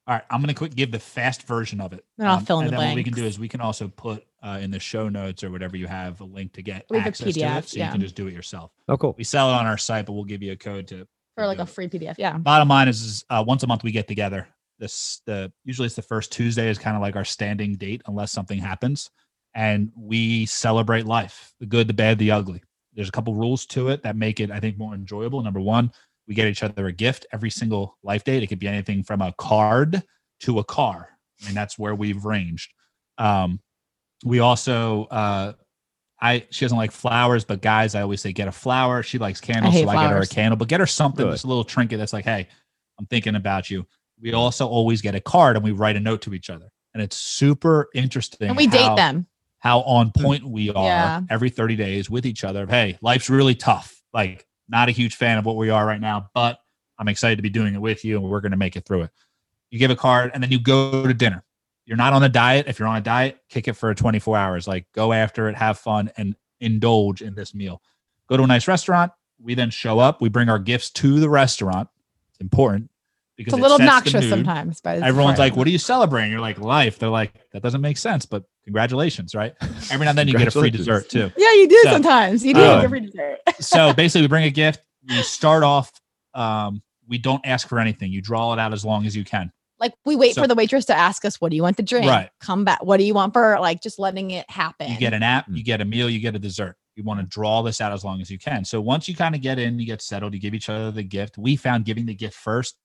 All 0.08 0.16
right, 0.16 0.24
I'm 0.30 0.41
gonna 0.41 0.54
quick 0.54 0.76
give 0.76 0.91
the 0.91 0.99
fast 0.99 1.43
version 1.43 1.80
of 1.80 1.93
it. 1.93 2.04
Then 2.18 2.28
I'll 2.28 2.39
fill 2.39 2.60
in 2.60 2.66
and 2.66 2.74
the 2.74 2.80
then 2.80 2.89
what 2.89 2.95
we 2.95 3.04
can 3.04 3.14
do 3.14 3.24
is 3.24 3.38
we 3.38 3.47
can 3.47 3.62
also 3.62 3.88
put 3.88 4.26
uh, 4.41 4.60
in 4.62 4.72
the 4.72 4.80
show 4.80 5.10
notes 5.10 5.43
or 5.43 5.52
whatever 5.52 5.78
you 5.78 5.88
have 5.88 6.20
a 6.22 6.24
link 6.24 6.54
to 6.54 6.64
get 6.64 6.86
We 6.89 6.97
have 6.97 7.06
a 7.06 7.10
access 7.10 7.36
to 7.36 7.39
it, 7.39 7.70
so 7.70 7.78
yeah. 7.78 7.86
you 7.86 7.91
can 7.91 8.02
just 8.02 8.16
do 8.16 8.28
it 8.28 8.34
yourself. 8.34 8.72
Oh, 8.88 8.97
cool. 8.97 9.14
We 9.18 9.24
sell 9.24 9.49
it 9.49 9.54
on 9.54 9.68
our 9.68 9.78
site, 9.78 10.08
but 10.08 10.14
we'll 10.14 10.24
give 10.24 10.41
you 10.41 10.54
a 10.54 10.56
code 10.56 10.88
to. 10.88 11.08
For 11.36 11.45
like 11.45 11.60
a 11.60 11.66
free 11.66 11.88
PDF. 11.88 12.16
Yeah. 12.18 12.38
Bottom 12.38 12.68
line 12.68 12.88
is, 12.88 13.02
is 13.02 13.26
uh, 13.30 13.43
once 13.45 13.64
a 13.64 13.68
month 13.68 13.84
we 13.84 13.91
get 13.91 14.08
together. 14.08 14.47
This 14.80 15.22
the 15.28 15.54
usually 15.64 15.86
it's 15.86 15.95
the 15.95 16.02
first 16.02 16.32
Tuesday 16.32 16.68
is 16.68 16.80
kind 16.80 16.95
of 16.95 17.02
like 17.04 17.16
our 17.16 17.24
standing 17.24 17.76
date 17.76 18.02
unless 18.08 18.32
something 18.32 18.58
happens, 18.58 19.12
and 19.54 19.91
we 19.95 20.47
celebrate 20.47 21.06
life, 21.06 21.54
the 21.60 21.68
good, 21.68 21.88
the 21.88 21.93
bad, 21.93 22.18
the 22.18 22.32
ugly. 22.32 22.64
There's 22.93 23.08
a 23.08 23.12
couple 23.12 23.36
rules 23.36 23.68
to 23.68 23.89
it 23.89 24.02
that 24.02 24.16
make 24.16 24.39
it 24.39 24.49
I 24.49 24.60
think 24.60 24.80
more 24.80 24.95
enjoyable. 24.95 25.43
Number 25.43 25.62
one, 25.62 25.91
we 26.28 26.36
get 26.36 26.48
each 26.48 26.64
other 26.64 26.88
a 26.88 26.92
gift 26.92 27.26
every 27.34 27.50
single 27.50 27.98
life 28.04 28.24
date. 28.24 28.44
It 28.44 28.48
could 28.48 28.60
be 28.60 28.68
anything 28.68 29.04
from 29.04 29.22
a 29.22 29.34
card 29.38 30.04
to 30.42 30.60
a 30.60 30.64
car. 30.64 31.10
I 31.42 31.46
mean 31.48 31.56
that's 31.56 31.78
where 31.78 31.96
we've 31.96 32.24
ranged. 32.26 32.72
Um, 33.18 33.60
we 34.24 34.40
also 34.40 35.06
uh, 35.06 35.54
I 36.22 36.46
she 36.52 36.66
doesn't 36.66 36.78
like 36.78 36.92
flowers, 36.92 37.44
but 37.44 37.62
guys, 37.62 37.96
I 37.96 38.02
always 38.02 38.22
say 38.22 38.32
get 38.32 38.48
a 38.48 38.52
flower. 38.52 39.02
She 39.04 39.18
likes 39.18 39.42
candles, 39.42 39.74
hate 39.74 39.84
so 39.86 39.90
I 39.90 40.04
get 40.04 40.12
her 40.12 40.22
a 40.22 40.28
candle, 40.28 40.58
but 40.58 40.68
get 40.68 40.80
her 40.80 40.86
something, 40.86 41.26
Good. 41.26 41.32
just 41.32 41.46
a 41.46 41.48
little 41.48 41.64
trinket 41.64 41.98
that's 41.98 42.14
like, 42.14 42.26
hey, 42.26 42.48
I'm 43.00 43.06
thinking 43.08 43.36
about 43.36 43.70
you. 43.70 43.86
We 44.22 44.34
also 44.34 44.68
always 44.68 45.02
get 45.02 45.16
a 45.16 45.20
card 45.20 45.56
and 45.56 45.66
we 45.66 45.72
write 45.72 45.96
a 45.96 46.00
note 46.00 46.22
to 46.24 46.34
each 46.36 46.52
other. 46.52 46.72
And 46.94 47.02
it's 47.02 47.16
super 47.16 47.90
interesting. 47.96 48.50
And 48.50 48.58
we 48.58 48.68
date 48.68 48.96
them. 48.96 49.26
How 49.60 49.80
on 49.82 50.12
point 50.12 50.44
we 50.44 50.70
are 50.70 50.86
Yeah. 50.86 51.22
every 51.30 51.50
30 51.50 51.76
days 51.76 52.10
with 52.10 52.26
each 52.26 52.44
other. 52.44 52.68
Hey, 52.68 52.98
life's 53.02 53.30
really 53.30 53.56
tough. 53.56 54.00
Like, 54.14 54.46
not 54.72 54.90
a 54.90 54.92
huge 54.92 55.16
fan 55.16 55.38
of 55.38 55.46
what 55.46 55.58
we 55.58 55.70
are 55.70 55.86
right 55.86 56.02
now, 56.02 56.30
but 56.34 56.60
I'm 56.98 57.08
excited 57.08 57.36
to 57.36 57.42
be 57.42 57.50
doing 57.50 57.76
it 57.76 57.82
with 57.82 58.06
you 58.06 58.18
and 58.18 58.28
we're 58.28 58.42
going 58.42 58.52
to 58.52 58.58
make 58.58 58.76
it 58.76 58.86
through 58.86 59.04
it. 59.04 59.12
You 59.70 59.80
give 59.80 59.92
a 59.92 59.96
card 59.96 60.32
and 60.34 60.42
then 60.42 60.52
you 60.52 60.60
go 60.60 61.06
to 61.06 61.14
dinner. 61.14 61.44
You're 61.86 61.98
not 61.98 62.14
on 62.14 62.24
a 62.24 62.30
diet. 62.30 62.68
If 62.68 62.80
you're 62.80 62.88
on 62.88 62.98
a 62.98 63.02
diet, 63.02 63.40
kick 63.50 63.68
it 63.68 63.74
for 63.74 63.94
24 63.94 64.38
hours. 64.38 64.68
Like, 64.68 64.86
go 64.94 65.12
after 65.12 65.50
it, 65.50 65.56
have 65.56 65.78
fun, 65.78 66.12
and 66.16 66.36
indulge 66.60 67.22
in 67.22 67.36
this 67.36 67.54
meal. 67.54 67.82
Go 68.28 68.38
to 68.38 68.44
a 68.44 68.48
nice 68.48 68.68
restaurant. 68.68 69.12
We 69.42 69.56
then 69.56 69.72
show 69.72 70.00
up. 70.00 70.22
We 70.22 70.30
bring 70.30 70.48
our 70.48 70.60
gifts 70.60 70.90
to 70.92 71.20
the 71.20 71.30
restaurant. 71.30 71.90
It's 72.30 72.40
important 72.40 72.91
because 73.46 73.54
It's 73.54 73.60
a 73.60 73.60
it 73.60 73.62
little 73.62 73.78
sets 73.78 73.88
the 73.88 73.92
obnoxious 73.98 74.22
mood. 74.24 74.30
sometimes, 74.30 74.82
but 74.82 74.98
it's 74.98 75.06
Everyone's 75.06 75.39
like, 75.39 75.56
"What 75.56 75.68
are 75.68 75.72
you 75.72 75.78
celebrating?" 75.78 76.32
You're 76.32 76.42
like, 76.42 76.60
"Life." 76.60 77.00
They're 77.00 77.10
like, 77.10 77.34
"That 77.52 77.62
doesn't 77.62 77.82
make 77.82 77.98
sense," 77.98 78.26
but 78.26 78.44
congratulations, 78.66 79.36
right? 79.36 79.54
Every 79.92 80.06
now 80.06 80.10
and 80.12 80.18
then 80.18 80.28
you 80.28 80.38
get 80.38 80.48
a 80.48 80.52
free 80.52 80.70
dessert 80.70 81.10
too. 81.10 81.32
Yeah, 81.38 81.52
you 81.54 81.68
do 81.68 81.80
So, 81.84 81.92
sometimes. 81.92 82.46
You 82.46 82.54
do 82.54 82.62
uh, 82.62 82.82
get 82.82 82.89
free 82.89 83.00
dessert. 83.02 83.38
So 83.60 83.94
basically, 83.94 84.22
we 84.24 84.28
bring 84.28 84.46
a 84.46 84.50
gift. 84.52 84.82
we 85.08 85.16
start 85.22 85.64
off. 85.64 85.92
Um, 86.34 86.82
we 87.08 87.18
don't 87.18 87.46
ask 87.46 87.68
for 87.68 87.80
anything. 87.80 88.12
You 88.12 88.22
draw 88.22 88.54
it 88.54 88.60
out 88.60 88.74
as 88.74 88.86
long 88.86 89.06
as 89.06 89.16
you 89.16 89.24
can. 89.26 89.52
Like 89.80 89.94
we 90.06 90.16
wait 90.16 90.36
So- 90.36 90.42
for 90.44 90.48
the 90.48 90.56
waitress 90.56 90.86
to 90.86 90.96
ask 90.96 91.26
us, 91.26 91.42
what 91.42 91.50
do 91.50 91.56
you 91.58 91.64
want 91.64 91.78
to 91.78 91.84
drink? 91.84 92.06
Right. 92.08 92.30
Come 92.39 92.64
back. 92.66 92.84
What 92.84 92.98
do 92.98 93.04
you 93.04 93.14
want 93.16 93.34
for 93.34 93.60
like 93.60 93.82
just 93.82 93.98
letting 94.00 94.32
it 94.32 94.50
happen? 94.50 94.89
You 94.92 94.98
get 94.98 95.14
an 95.14 95.24
app, 95.24 95.50
Mm. 95.50 95.58
you 95.58 95.64
get 95.64 95.82
a 95.82 95.86
meal, 95.86 96.10
you 96.10 96.20
get 96.20 96.36
a 96.36 96.39
dessert. 96.39 96.76
You 96.96 97.04
want 97.04 97.20
to 97.20 97.26
draw 97.26 97.62
this 97.64 97.82
out 97.82 97.92
as 97.92 98.04
long 98.04 98.22
as 98.22 98.30
you 98.30 98.38
can. 98.38 98.64
So 98.64 98.80
once 98.80 99.08
you 99.08 99.16
kind 99.16 99.34
of 99.34 99.42
get 99.42 99.58
in, 99.58 99.80
you 99.80 99.86
get 99.88 100.02
settled, 100.02 100.34
you 100.36 100.39
give 100.39 100.54
each 100.54 100.70
other 100.70 100.92
the 100.92 101.04
gift. 101.04 101.38
We 101.38 101.56
found 101.56 101.86
giving 101.86 102.06
the 102.06 102.14
gift 102.14 102.36
first 102.36 102.76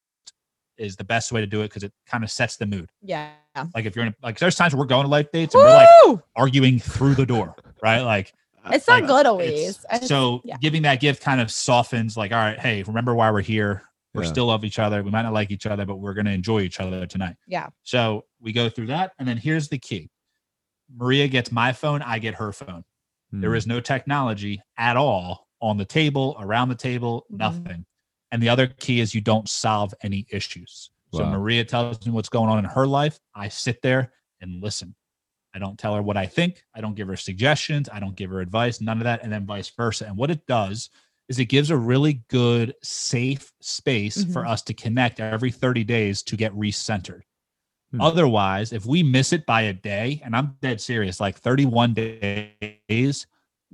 is 0.78 0.96
the 0.96 1.04
best 1.04 1.32
way 1.32 1.40
to 1.40 1.46
do 1.46 1.60
it 1.62 1.68
because 1.68 1.82
it 1.82 1.92
kind 2.06 2.22
of 2.24 2.30
sets 2.30 2.56
the 2.56 2.66
mood. 2.66 2.90
yeah. 3.02 3.30
Like 3.74 3.86
if 3.86 3.96
you're 3.96 4.04
in 4.04 4.12
a, 4.12 4.14
like 4.22 4.38
there's 4.38 4.54
times 4.54 4.74
where 4.74 4.80
we're 4.80 4.86
going 4.86 5.04
to 5.04 5.10
life 5.10 5.32
dates 5.32 5.54
and 5.54 5.62
we're 5.64 5.74
like 6.12 6.20
arguing 6.36 6.78
through 6.78 7.14
the 7.14 7.24
door, 7.24 7.54
right? 7.82 8.00
Like 8.02 8.32
It's 8.70 8.86
not 8.86 9.00
like, 9.02 9.06
good 9.06 9.24
always. 9.26 9.82
I 9.90 9.96
just- 9.96 10.08
so 10.08 10.42
yeah. 10.44 10.56
giving 10.60 10.82
that 10.82 11.00
gift 11.00 11.22
kind 11.22 11.40
of 11.40 11.50
softens 11.50 12.16
like, 12.18 12.32
all 12.32 12.38
right, 12.38 12.58
hey, 12.58 12.82
remember 12.82 13.14
why 13.14 13.30
we're 13.30 13.40
here. 13.40 13.82
We're 14.12 14.24
Yeah. 14.24 14.28
still 14.28 14.46
love 14.46 14.64
each 14.64 14.78
other. 14.78 15.02
We 15.02 15.10
might 15.10 15.22
not 15.22 15.32
like 15.32 15.50
each 15.50 15.64
other, 15.66 15.86
but 15.86 15.96
we're 15.96 16.12
going 16.14 16.26
to 16.26 16.32
enjoy 16.32 16.60
each 16.60 16.80
other 16.80 17.06
tonight. 17.06 17.36
Yeah. 17.46 17.68
So 17.82 18.24
we 18.40 18.52
go 18.52 18.68
through 18.68 18.88
that. 18.88 19.12
And 19.18 19.26
then 19.26 19.36
here's 19.38 19.68
the 19.68 19.78
key 19.78 20.10
Maria 20.94 21.26
gets 21.28 21.50
my 21.50 21.72
phone, 21.72 22.02
I 22.02 22.18
get 22.18 22.34
her 22.34 22.52
phone. 22.52 22.84
There 23.32 23.50
Hmm. 23.50 23.56
is 23.56 23.66
no 23.66 23.80
technology 23.80 24.60
at 24.78 24.96
all 24.96 25.48
on 25.60 25.78
the 25.78 25.84
table, 25.84 26.36
around 26.38 26.68
the 26.68 26.74
table, 26.76 27.24
Mhm. 27.32 27.38
nothing. 27.38 27.86
And 28.32 28.42
the 28.42 28.48
other 28.48 28.66
key 28.66 29.00
is 29.00 29.14
you 29.14 29.20
don't 29.20 29.48
solve 29.48 29.94
any 30.02 30.26
issues. 30.30 30.90
So 31.14 31.24
Maria 31.24 31.64
tells 31.64 32.04
me 32.04 32.12
what's 32.12 32.28
going 32.28 32.50
on 32.50 32.58
in 32.58 32.66
her 32.66 32.86
life. 32.86 33.18
I 33.34 33.48
sit 33.48 33.80
there 33.80 34.12
and 34.42 34.62
listen. 34.62 34.94
I 35.54 35.58
don't 35.58 35.78
tell 35.78 35.94
her 35.94 36.02
what 36.02 36.18
I 36.18 36.26
think. 36.26 36.62
I 36.74 36.82
don't 36.82 36.94
give 36.94 37.08
her 37.08 37.16
suggestions. 37.16 37.88
I 37.90 38.00
don't 38.00 38.14
give 38.14 38.28
her 38.28 38.40
advice, 38.40 38.82
none 38.82 38.98
of 38.98 39.04
that. 39.04 39.22
And 39.22 39.32
then 39.32 39.46
vice 39.46 39.70
versa. 39.70 40.04
And 40.04 40.16
what 40.16 40.30
it 40.30 40.46
does 40.46 40.90
is 41.28 41.38
it 41.38 41.46
gives 41.46 41.70
a 41.70 41.76
really 41.76 42.22
good, 42.28 42.74
safe 42.82 43.50
space 43.62 44.24
for 44.24 44.42
Mhm. 44.42 44.50
us 44.50 44.62
to 44.62 44.74
connect 44.74 45.18
every 45.18 45.50
30 45.50 45.84
days 45.84 46.22
to 46.24 46.36
get 46.36 46.52
recentered. 46.52 47.22
Hmm. 47.92 48.00
Otherwise, 48.02 48.72
if 48.72 48.84
we 48.84 49.02
miss 49.02 49.32
it 49.32 49.46
by 49.46 49.62
a 49.62 49.72
day, 49.72 50.20
and 50.24 50.36
I'm 50.36 50.58
dead 50.60 50.80
serious, 50.80 51.18
like 51.18 51.38
31 51.38 51.94
days, 51.94 53.26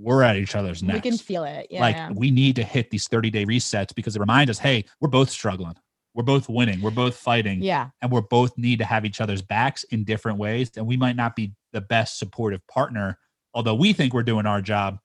we're 0.02 0.22
at 0.22 0.36
each 0.36 0.54
other's 0.54 0.82
neck. 0.82 0.96
we 0.96 1.00
can 1.00 1.18
feel 1.18 1.44
it. 1.44 1.68
Yeah. 1.70 1.80
like 1.80 2.16
we 2.16 2.30
need 2.30 2.56
to 2.56 2.62
hit 2.62 2.90
these 2.90 3.08
30 3.08 3.30
day 3.30 3.46
resets 3.46 3.94
because 3.94 4.16
it 4.16 4.20
reminds 4.20 4.50
us, 4.50 4.58
hey, 4.58 4.84
we're 5.00 5.08
both 5.08 5.30
struggling. 5.30 5.74
We're 6.14 6.24
both 6.24 6.48
winning. 6.48 6.82
We're 6.82 6.90
both 6.90 7.16
fighting 7.16 7.62
yeah. 7.62 7.88
and 8.02 8.10
we're 8.10 8.20
both 8.20 8.56
need 8.58 8.80
to 8.80 8.84
have 8.84 9.06
each 9.06 9.20
other's 9.20 9.40
backs 9.40 9.84
in 9.84 10.04
different 10.04 10.38
ways. 10.38 10.70
And 10.76 10.86
we 10.86 10.96
might 10.96 11.16
not 11.16 11.34
be 11.34 11.54
the 11.72 11.80
best 11.80 12.18
supportive 12.18 12.66
partner, 12.66 13.18
although 13.54 13.74
we 13.74 13.92
think 13.94 14.12
we're 14.12 14.22
doing 14.22 14.44
our 14.44 14.60
job 14.60 14.98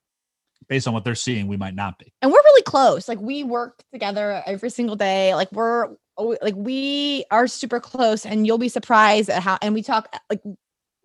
based 0.68 0.88
on 0.88 0.94
what 0.94 1.06
they're 1.06 1.16
seeing, 1.16 1.48
we 1.48 1.56
might 1.56 1.76
not 1.76 1.98
be. 1.98 2.12
and 2.22 2.32
we're 2.32 2.42
really 2.44 2.64
close 2.64 3.08
like 3.08 3.20
we 3.22 3.44
work 3.44 3.84
together 3.94 4.44
every 4.46 4.70
single 4.70 4.96
day 4.96 5.34
like 5.36 5.50
we're 5.52 5.90
oh, 6.18 6.36
like 6.42 6.56
we 6.56 7.24
are 7.32 7.48
super 7.48 7.80
close 7.80 8.26
and 8.26 8.46
you'll 8.46 8.58
be 8.58 8.68
surprised 8.68 9.30
at 9.30 9.42
how 9.42 9.58
and 9.62 9.74
we 9.74 9.82
talk 9.82 10.14
like 10.30 10.42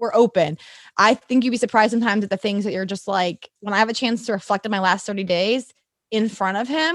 we're 0.02 0.14
open 0.14 0.58
i 0.98 1.14
think 1.14 1.44
you'd 1.44 1.50
be 1.52 1.56
surprised 1.56 1.92
sometimes 1.92 2.22
at 2.24 2.28
the 2.30 2.36
things 2.36 2.64
that 2.64 2.72
you're 2.72 2.84
just 2.84 3.08
like 3.08 3.48
when 3.60 3.72
i 3.72 3.78
have 3.78 3.88
a 3.88 3.94
chance 3.94 4.26
to 4.26 4.32
reflect 4.32 4.66
on 4.66 4.70
my 4.70 4.80
last 4.80 5.06
30 5.06 5.24
days 5.24 5.72
in 6.10 6.28
front 6.28 6.58
of 6.58 6.68
him 6.68 6.94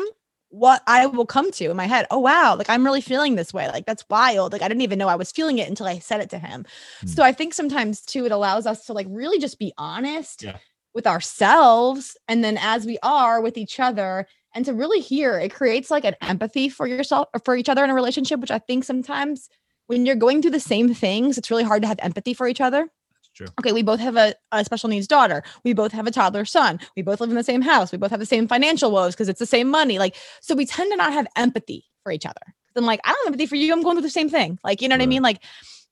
what 0.49 0.81
i 0.87 1.05
will 1.07 1.25
come 1.25 1.51
to 1.51 1.69
in 1.71 1.75
my 1.75 1.87
head 1.87 2.05
oh 2.11 2.19
wow 2.19 2.55
like 2.55 2.69
i'm 2.69 2.85
really 2.85 3.01
feeling 3.01 3.35
this 3.35 3.53
way 3.53 3.67
like 3.69 3.85
that's 3.85 4.05
wild 4.09 4.53
like 4.53 4.61
i 4.61 4.67
didn't 4.67 4.81
even 4.81 4.99
know 4.99 5.07
i 5.07 5.15
was 5.15 5.31
feeling 5.31 5.57
it 5.57 5.67
until 5.67 5.87
i 5.87 5.97
said 5.99 6.21
it 6.21 6.29
to 6.29 6.37
him 6.39 6.65
Hmm. 7.01 7.07
so 7.07 7.23
i 7.23 7.31
think 7.33 7.53
sometimes 7.53 8.01
too 8.01 8.25
it 8.25 8.31
allows 8.31 8.65
us 8.67 8.85
to 8.85 8.93
like 8.93 9.07
really 9.09 9.39
just 9.39 9.57
be 9.59 9.73
honest 9.77 10.43
Yeah. 10.43 10.57
with 10.93 11.07
ourselves 11.07 12.15
and 12.27 12.43
then 12.43 12.57
as 12.61 12.85
we 12.85 12.97
are 13.03 13.41
with 13.41 13.57
each 13.57 13.79
other 13.79 14.27
and 14.55 14.65
to 14.65 14.73
really 14.73 14.99
hear 15.01 15.37
it 15.39 15.53
creates 15.53 15.91
like 15.91 16.05
an 16.05 16.15
empathy 16.21 16.69
for 16.69 16.87
yourself 16.87 17.27
or 17.33 17.41
for 17.43 17.55
each 17.55 17.69
other 17.69 17.83
in 17.83 17.89
a 17.89 17.93
relationship 17.95 18.39
which 18.39 18.51
i 18.51 18.59
think 18.59 18.83
sometimes 18.83 19.49
when 19.87 20.05
you're 20.05 20.15
going 20.15 20.41
through 20.41 20.51
the 20.51 20.59
same 20.59 20.93
things 20.93 21.37
it's 21.37 21.51
really 21.51 21.63
hard 21.63 21.81
to 21.81 21.87
have 21.87 21.99
empathy 22.01 22.33
for 22.33 22.47
each 22.47 22.61
other 22.61 22.89
true. 23.37 23.47
okay 23.59 23.71
we 23.71 23.83
both 23.83 23.99
have 23.99 24.15
a, 24.15 24.33
a 24.51 24.65
special 24.65 24.89
needs 24.89 25.07
daughter. 25.07 25.43
We 25.63 25.73
both 25.73 25.91
have 25.91 26.07
a 26.07 26.11
toddler 26.11 26.45
son. 26.45 26.79
We 26.95 27.01
both 27.01 27.21
live 27.21 27.29
in 27.29 27.35
the 27.35 27.43
same 27.43 27.61
house. 27.61 27.91
We 27.91 27.97
both 27.97 28.11
have 28.11 28.19
the 28.19 28.25
same 28.25 28.47
financial 28.47 28.91
woes 28.91 29.13
because 29.13 29.29
it's 29.29 29.39
the 29.39 29.45
same 29.45 29.69
money. 29.69 29.99
Like 29.99 30.15
so 30.41 30.55
we 30.55 30.65
tend 30.65 30.91
to 30.91 30.97
not 30.97 31.13
have 31.13 31.27
empathy 31.35 31.85
for 32.03 32.11
each 32.11 32.25
other. 32.25 32.41
i'm 32.75 32.85
like 32.85 32.99
i 33.05 33.09
don't 33.11 33.25
have 33.25 33.33
empathy 33.33 33.45
for 33.45 33.55
you. 33.55 33.71
I'm 33.71 33.83
going 33.83 33.95
through 33.95 34.03
the 34.03 34.09
same 34.09 34.29
thing. 34.29 34.59
Like 34.63 34.81
you 34.81 34.87
know 34.89 34.95
what 34.95 35.03
i 35.03 35.07
mean? 35.07 35.21
Like 35.21 35.41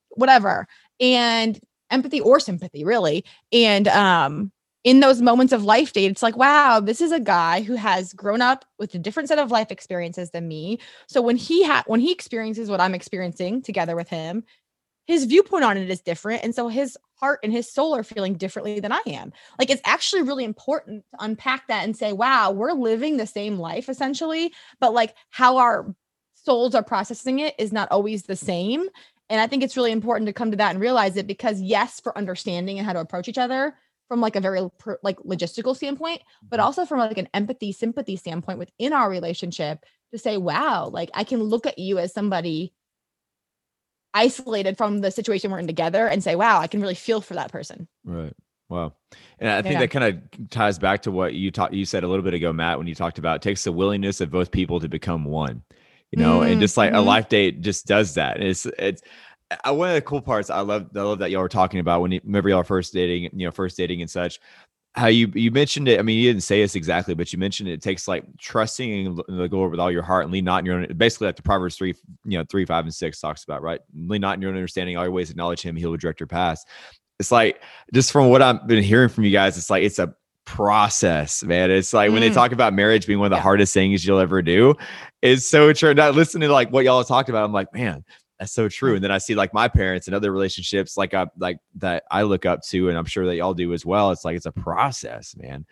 whatever. 0.10 0.68
And 1.00 1.60
empathy 1.92 2.20
or 2.20 2.40
sympathy 2.40 2.84
really. 2.84 3.24
And 3.52 3.88
um 3.88 4.52
in 4.84 5.00
those 5.00 5.20
moments 5.20 5.52
of 5.52 5.64
life 5.64 5.94
date 5.94 6.12
it's 6.12 6.22
like 6.22 6.38
wow 6.38 6.80
this 6.80 7.02
is 7.02 7.12
a 7.12 7.20
guy 7.20 7.62
who 7.62 7.76
has 7.76 8.14
grown 8.14 8.40
up 8.40 8.66
with 8.78 8.94
a 8.94 9.00
different 9.00 9.28
set 9.28 9.40
of 9.40 9.50
life 9.52 9.72
experiences 9.72 10.32
than 10.32 10.48
me. 10.48 10.80
So 11.08 11.22
when 11.22 11.38
he 11.38 11.64
had 11.64 11.84
when 11.88 12.00
he 12.00 12.12
experiences 12.12 12.70
what 12.70 12.82
i'm 12.82 12.96
experiencing 12.96 13.62
together 13.62 13.96
with 13.96 14.10
him 14.10 14.44
his 15.06 15.26
viewpoint 15.26 15.64
on 15.64 15.78
it 15.78 15.90
is 15.90 16.02
different 16.02 16.44
and 16.44 16.54
so 16.56 16.68
his 16.68 16.98
heart 17.20 17.40
and 17.44 17.52
his 17.52 17.72
soul 17.72 17.96
are 17.96 18.04
feeling 18.04 18.36
differently 18.36 18.80
than 18.80 18.92
i 18.92 19.02
am. 19.08 19.32
Like 19.60 19.70
it's 19.70 19.82
actually 19.86 20.24
really 20.24 20.44
important 20.44 21.04
to 21.12 21.24
unpack 21.24 21.68
that 21.68 21.84
and 21.84 21.96
say 21.96 22.14
wow 22.14 22.52
we're 22.52 22.74
living 22.74 23.18
the 23.18 23.28
same 23.28 23.58
life 23.58 23.90
essentially 23.90 24.54
but 24.80 24.94
like 24.94 25.16
how 25.30 25.58
our 25.58 25.96
souls 26.34 26.76
are 26.76 26.84
processing 26.84 27.40
it 27.40 27.56
is 27.58 27.74
not 27.74 27.92
always 27.92 28.24
the 28.24 28.36
same. 28.36 28.88
And 29.30 29.42
i 29.42 29.48
think 29.48 29.64
it's 29.64 29.78
really 29.78 29.92
important 29.92 30.28
to 30.28 30.34
come 30.34 30.52
to 30.52 30.58
that 30.58 30.72
and 30.72 30.80
realize 30.80 31.18
it 31.18 31.28
because 31.28 31.62
yes 31.62 32.00
for 32.00 32.18
understanding 32.18 32.78
and 32.78 32.86
how 32.86 32.94
to 32.94 33.00
approach 33.00 33.28
each 33.28 33.38
other 33.38 33.76
from 34.08 34.22
like 34.22 34.36
a 34.36 34.42
very 34.42 34.62
like 35.04 35.18
logistical 35.20 35.76
standpoint 35.76 36.22
but 36.48 36.58
mm-hmm. 36.58 36.66
also 36.66 36.86
from 36.86 37.00
like 37.00 37.18
an 37.18 37.30
empathy 37.34 37.72
sympathy 37.72 38.16
standpoint 38.16 38.60
within 38.60 38.94
our 38.94 39.10
relationship 39.10 39.84
to 40.12 40.18
say 40.18 40.38
wow 40.38 40.88
like 40.88 41.10
i 41.14 41.24
can 41.24 41.42
look 41.42 41.66
at 41.66 41.80
you 41.80 41.98
as 41.98 42.14
somebody 42.14 42.74
isolated 44.16 44.78
from 44.78 45.02
the 45.02 45.12
situation 45.12 45.52
we're 45.52 45.60
in 45.60 45.68
together 45.68 46.08
and 46.08 46.24
say 46.24 46.36
wow 46.36 46.60
i 46.60 46.68
can 46.68 46.82
really 46.82 46.96
feel 46.96 47.22
for 47.22 47.36
that 47.36 47.52
person 47.52 47.88
Right. 48.04 48.34
Wow. 48.70 48.94
And 49.40 49.50
I 49.50 49.62
think 49.62 49.74
Yeah. 49.74 49.80
that 49.80 49.92
kind 49.92 50.06
of 50.06 50.50
ties 50.50 50.80
back 50.80 51.04
to 51.04 51.12
what 51.12 51.34
you 51.36 51.52
talked 51.52 51.74
you 51.74 51.86
said 51.86 52.04
a 52.04 52.08
little 52.08 52.24
bit 52.24 52.34
ago, 52.34 52.52
Matt, 52.54 52.78
when 52.78 52.88
you 52.88 52.96
talked 52.96 53.20
about 53.20 53.38
it 53.38 53.42
takes 53.44 53.64
the 53.64 53.72
willingness 53.72 54.22
of 54.22 54.32
both 54.32 54.52
people 54.52 54.80
to 54.80 54.90
become 54.90 55.26
one. 55.26 55.64
You 56.12 56.20
know, 56.20 56.42
and 56.44 56.60
Mm, 56.60 56.60
just 56.60 56.78
like 56.78 56.94
a 56.94 56.98
mhm. 56.98 57.06
life 57.06 57.30
date 57.30 57.62
just 57.62 57.88
does 57.88 58.16
that. 58.16 58.38
And 58.38 58.46
It's 58.46 58.66
it's 58.80 59.02
uh, 59.64 59.74
one 59.74 59.90
of 59.90 59.96
the 59.96 60.02
cool 60.02 60.22
parts 60.22 60.50
I 60.50 60.62
love 60.62 60.90
I 60.96 61.02
love 61.02 61.20
that 61.20 61.32
y'all 61.32 61.42
were 61.42 61.50
talking 61.50 61.80
about 61.80 62.02
when 62.02 62.12
you 62.12 62.22
remember 62.24 62.50
y'all 62.50 62.64
first 62.64 62.94
dating, 62.94 63.30
you 63.40 63.46
know, 63.46 63.52
first 63.52 63.78
dating 63.78 64.02
and 64.02 64.10
such. 64.10 64.40
How 64.96 65.08
you 65.08 65.30
you 65.36 65.52
mentioned 65.52 65.90
it. 65.90 66.00
I 66.00 66.04
mean, 66.04 66.18
you 66.18 66.30
didn't 66.30 66.44
say 66.44 66.62
this 66.62 66.76
exactly, 66.76 67.16
but 67.16 67.34
you 67.34 67.38
mentioned 67.40 67.68
it 67.68 67.82
takes 67.82 68.08
like 68.08 68.24
trusting 68.40 69.06
in 69.06 69.16
the 69.16 69.50
Lord 69.52 69.72
with 69.72 69.80
all 69.80 69.92
your 69.92 70.04
heart 70.04 70.24
and 70.24 70.32
lean 70.32 70.46
not 70.46 70.60
in 70.60 70.66
your 70.66 70.76
own. 70.76 70.88
Basically, 70.96 71.28
like 71.28 71.36
the 71.36 71.42
Proverbs 71.42 71.76
three, 71.76 71.94
you 72.24 72.38
know, 72.38 72.46
three, 72.50 72.66
five, 72.66 72.86
and 72.86 72.96
six 72.96 73.20
talks 73.20 73.44
about, 73.44 73.62
right? 73.62 73.82
Lean 73.94 74.22
not 74.22 74.36
in 74.36 74.42
your 74.42 74.52
own 74.52 74.56
understanding. 74.56 74.96
All 74.96 75.04
your 75.04 75.12
ways 75.12 75.30
acknowledge 75.30 75.62
Him; 75.62 75.76
He 75.76 75.86
will 75.86 75.98
direct 75.98 76.22
your 76.22 76.28
paths. 76.28 76.66
It's 77.20 77.32
like 77.32 77.62
just 77.94 78.12
from 78.12 78.30
what 78.30 78.42
I've 78.42 78.66
been 78.68 78.82
hearing 78.84 79.10
from 79.10 79.26
you 79.26 79.32
guys, 79.32 79.58
it's 79.58 79.70
like 79.70 79.84
it's 79.84 80.00
a 80.00 80.16
process, 80.46 81.44
man. 81.44 81.72
It's 81.72 81.92
like 81.94 82.12
when 82.12 82.22
they 82.22 82.30
Mm. 82.30 82.34
talk 82.36 82.52
about 82.54 82.74
marriage 82.74 83.06
being 83.06 83.20
one 83.20 83.26
of 83.28 83.32
the 83.32 83.36
Yeah. 83.38 83.42
hardest 83.42 83.74
things 83.74 84.06
you'll 84.06 84.20
ever 84.20 84.42
do, 84.42 84.76
it's 85.22 85.48
so 85.48 85.74
true. 85.74 85.94
Now 85.94 86.12
listening 86.12 86.48
to 86.48 86.54
like 86.54 86.72
what 86.72 86.86
y'all 86.86 87.04
talked 87.04 87.30
about, 87.30 87.44
I'm 87.44 87.52
like, 87.52 87.74
man, 87.74 88.06
that's 88.40 88.52
so 88.54 88.68
true. 88.70 88.96
And 88.96 89.04
then 89.04 89.12
I 89.12 89.18
see 89.18 89.36
like 89.36 89.54
my 89.54 89.68
parents 89.68 90.08
and 90.08 90.16
other 90.16 90.32
relationships, 90.32 90.98
like 90.98 91.14
I 91.14 91.28
like 91.38 91.58
that 91.76 92.04
I 92.12 92.24
look 92.24 92.46
up 92.46 92.62
to, 92.70 92.90
and 92.90 92.98
I'm 92.98 93.06
sure 93.06 93.26
that 93.26 93.36
y'all 93.36 93.54
do 93.54 93.74
as 93.74 93.86
well. 93.86 94.12
It's 94.12 94.26
like 94.26 94.36
it's 94.36 94.46
a 94.46 94.52
process, 94.52 95.36
man. 95.38 95.66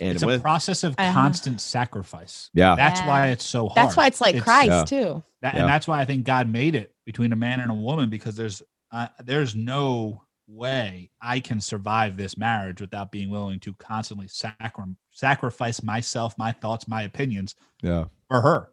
And 0.00 0.12
it's 0.14 0.22
a 0.22 0.26
with, 0.26 0.40
process 0.42 0.82
of 0.82 0.94
Uh-huh. 0.98 1.12
constant 1.12 1.60
sacrifice. 1.60 2.48
yeah, 2.54 2.74
That's 2.74 3.00
why 3.02 3.28
it's 3.28 3.44
so 3.44 3.68
hard. 3.68 3.76
that's 3.76 3.96
why 3.96 4.06
it's 4.06 4.20
like 4.20 4.34
It's- 4.34 4.44
christ 4.44 4.70
Yeah. 4.70 4.84
too 4.84 5.24
That, 5.42 5.54
Yeah. 5.54 5.60
and 5.60 5.68
that's 5.68 5.86
why 5.86 6.00
I 6.00 6.04
think 6.06 6.24
God 6.24 6.48
made 6.48 6.74
it 6.74 6.94
between 7.04 7.32
a 7.32 7.36
man 7.36 7.60
and 7.60 7.70
a 7.70 7.74
woman 7.74 8.08
because 8.10 8.34
there's 8.36 8.62
uh, 8.92 9.08
there's 9.22 9.54
no 9.54 10.22
way 10.48 11.10
I 11.22 11.38
can 11.40 11.60
survive 11.60 12.16
this 12.16 12.36
marriage 12.36 12.80
without 12.80 13.12
being 13.12 13.30
willing 13.30 13.60
to 13.60 13.72
constantly 13.74 14.26
sacri- 14.26 14.96
sacrifice 15.12 15.82
myself, 15.82 16.36
my 16.36 16.50
thoughts, 16.52 16.88
my 16.88 17.02
opinions 17.02 17.54
yeah, 17.82 18.06
for 18.28 18.40
her. 18.40 18.68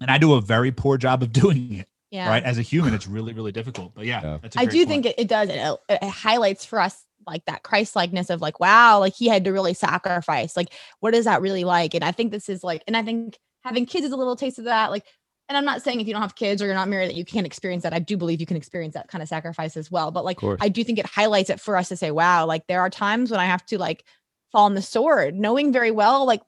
And 0.00 0.10
I 0.10 0.18
do 0.18 0.34
a 0.34 0.40
very 0.40 0.70
poor 0.70 0.96
job 0.98 1.22
of 1.22 1.32
doing 1.42 1.72
it. 1.74 1.88
Yeah 2.12 2.28
Right, 2.28 2.44
as 2.44 2.58
a 2.58 2.62
human, 2.62 2.94
it's 2.94 3.08
really 3.08 3.32
really 3.32 3.50
difficult. 3.50 3.92
But 3.94 4.06
yeah, 4.06 4.20
Yeah. 4.22 4.38
that's 4.40 4.54
a 4.54 4.60
I 4.60 4.64
great 4.66 4.72
do 4.72 4.78
point. 4.78 4.88
think 4.88 5.06
it, 5.06 5.14
it 5.22 5.28
does. 5.28 5.48
It, 5.48 5.78
it 5.88 6.04
highlights 6.08 6.64
for 6.64 6.78
us 6.78 7.02
like 7.26 7.44
that 7.46 7.62
Christ 7.62 7.96
likeness 7.96 8.30
of 8.30 8.40
like, 8.40 8.60
wow, 8.60 8.98
like 9.00 9.14
he 9.14 9.26
had 9.28 9.44
to 9.44 9.52
really 9.52 9.74
sacrifice. 9.74 10.56
Like, 10.56 10.68
what 11.00 11.14
is 11.14 11.24
that 11.24 11.40
really 11.40 11.64
like? 11.64 11.94
And 11.94 12.04
I 12.04 12.12
think 12.12 12.30
this 12.32 12.48
is 12.48 12.62
like, 12.62 12.82
and 12.86 12.96
I 12.96 13.02
think 13.02 13.38
having 13.64 13.86
kids 13.86 14.06
is 14.06 14.12
a 14.12 14.16
little 14.16 14.36
taste 14.36 14.58
of 14.58 14.64
that. 14.66 14.90
Like, 14.90 15.04
and 15.48 15.56
I'm 15.56 15.64
not 15.64 15.82
saying 15.82 16.00
if 16.00 16.06
you 16.06 16.12
don't 16.12 16.22
have 16.22 16.34
kids 16.34 16.60
or 16.60 16.66
you're 16.66 16.74
not 16.74 16.88
married 16.88 17.08
that 17.10 17.14
you 17.16 17.24
can't 17.24 17.46
experience 17.46 17.82
that. 17.84 17.92
I 17.92 17.98
do 17.98 18.16
believe 18.16 18.40
you 18.40 18.46
can 18.46 18.56
experience 18.56 18.94
that 18.94 19.08
kind 19.08 19.22
of 19.22 19.28
sacrifice 19.28 19.76
as 19.76 19.90
well. 19.90 20.10
But 20.10 20.24
like. 20.24 20.38
I 20.60 20.68
do 20.68 20.82
think 20.82 20.98
it 20.98 21.06
highlights 21.06 21.48
it 21.50 21.60
for 21.60 21.76
us 21.76 21.88
to 21.90 21.96
say, 21.96 22.10
wow, 22.10 22.44
like 22.46 22.66
there 22.66 22.80
are 22.80 22.90
times 22.90 23.30
when 23.30 23.40
I 23.40 23.46
have 23.46 23.64
to 23.66 23.78
like 23.78 24.04
fall 24.50 24.64
on 24.64 24.74
the 24.74 24.82
sword, 24.82 25.34
knowing 25.36 25.72
very 25.72 25.90
well, 25.90 26.26
like 26.26 26.42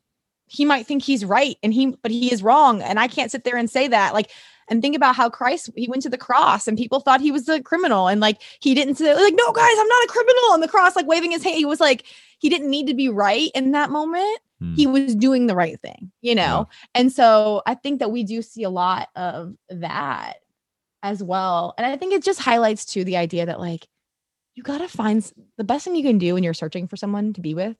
he 0.46 0.64
might 0.64 0.86
think 0.86 1.02
he's 1.02 1.24
right 1.24 1.56
and 1.62 1.72
he, 1.72 1.96
but 2.02 2.10
he 2.10 2.32
is 2.32 2.42
wrong. 2.42 2.82
And 2.82 2.98
I 2.98 3.08
can't 3.08 3.30
sit 3.30 3.44
there 3.44 3.56
and 3.56 3.70
say 3.70 3.88
that. 3.88 4.12
Like, 4.12 4.30
and 4.68 4.82
think 4.82 4.96
about 4.96 5.16
how 5.16 5.28
Christ 5.28 5.70
he 5.76 5.88
went 5.88 6.02
to 6.02 6.10
the 6.10 6.18
cross 6.18 6.66
and 6.66 6.78
people 6.78 7.00
thought 7.00 7.20
he 7.20 7.30
was 7.30 7.48
a 7.48 7.62
criminal 7.62 8.08
and 8.08 8.20
like 8.20 8.40
he 8.60 8.74
didn't 8.74 8.96
say 8.96 9.14
like 9.14 9.34
no 9.36 9.52
guys 9.52 9.76
I'm 9.78 9.88
not 9.88 10.04
a 10.04 10.08
criminal 10.08 10.52
on 10.52 10.60
the 10.60 10.68
cross 10.68 10.96
like 10.96 11.06
waving 11.06 11.30
his 11.30 11.42
hand 11.42 11.56
he 11.56 11.64
was 11.64 11.80
like 11.80 12.04
he 12.38 12.48
didn't 12.48 12.70
need 12.70 12.86
to 12.86 12.94
be 12.94 13.08
right 13.08 13.50
in 13.54 13.72
that 13.72 13.90
moment 13.90 14.40
Hmm. 14.64 14.74
he 14.74 14.86
was 14.86 15.14
doing 15.14 15.46
the 15.46 15.56
right 15.56 15.80
thing, 15.80 16.12
you 16.22 16.34
know? 16.34 16.68
And 16.94 17.12
so 17.12 17.62
I 17.66 17.74
think 17.74 17.98
that 17.98 18.10
we 18.10 18.24
do 18.24 18.40
see 18.42 18.62
a 18.62 18.70
lot 18.70 19.08
of 19.16 19.54
that 19.68 20.34
as 21.02 21.22
well. 21.22 21.74
And 21.76 21.86
I 21.86 21.96
think 21.96 22.14
it 22.14 22.22
just 22.22 22.40
highlights 22.40 22.84
to 22.86 23.04
the 23.04 23.16
idea 23.16 23.46
that 23.46 23.60
like 23.60 23.86
you 24.54 24.62
got 24.62 24.78
to 24.78 24.88
find 24.88 25.30
the 25.58 25.64
best 25.64 25.84
thing 25.84 25.96
you 25.96 26.04
can 26.04 26.18
do 26.18 26.34
when 26.34 26.44
you're 26.44 26.54
searching 26.54 26.86
for 26.86 26.96
someone 26.96 27.32
to 27.32 27.40
be 27.40 27.54
with 27.54 27.76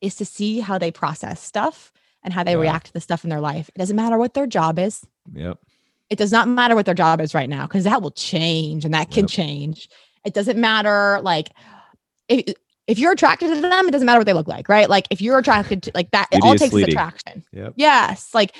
is 0.00 0.16
to 0.16 0.24
see 0.24 0.60
how 0.60 0.78
they 0.78 0.90
process 0.90 1.42
stuff 1.42 1.92
and 2.28 2.34
how 2.34 2.44
they 2.44 2.52
Yeah. 2.52 2.58
react 2.58 2.88
to 2.88 2.92
the 2.92 3.00
stuff 3.00 3.24
in 3.24 3.30
their 3.30 3.40
life. 3.40 3.70
It 3.74 3.78
doesn't 3.78 3.96
matter 3.96 4.18
what 4.18 4.34
their 4.34 4.46
job 4.46 4.78
is. 4.78 5.00
Yep. 5.32 5.58
It 6.10 6.18
does 6.18 6.30
not 6.30 6.46
matter 6.46 6.74
what 6.74 6.84
their 6.84 6.94
job 6.94 7.22
is 7.22 7.32
right 7.34 7.48
now 7.48 7.66
because 7.66 7.84
that 7.84 8.02
will 8.02 8.10
change 8.10 8.84
and 8.84 8.92
that 8.92 9.10
can 9.10 9.24
Yep. 9.24 9.30
change. 9.30 9.88
It 10.26 10.34
doesn't 10.34 10.58
matter 10.58 11.20
like 11.22 11.48
if 12.28 12.54
if 12.86 12.98
you're 12.98 13.12
attracted 13.12 13.48
to 13.54 13.60
them, 13.62 13.88
it 13.88 13.92
doesn't 13.92 14.04
matter 14.04 14.18
what 14.18 14.26
they 14.26 14.32
look 14.34 14.48
like, 14.48 14.68
right? 14.68 14.88
Like 14.90 15.06
if 15.10 15.22
you're 15.22 15.38
attracted 15.38 15.82
to 15.84 15.92
like 15.94 16.10
that, 16.10 16.28
it 16.30 16.36
Beauty 16.36 16.46
all 16.48 16.52
takes 16.52 16.64
is 16.64 16.70
fleeting. 16.70 16.94
attraction. 16.94 17.44
Yep. 17.52 17.72
Yes. 17.76 18.30
Like, 18.34 18.54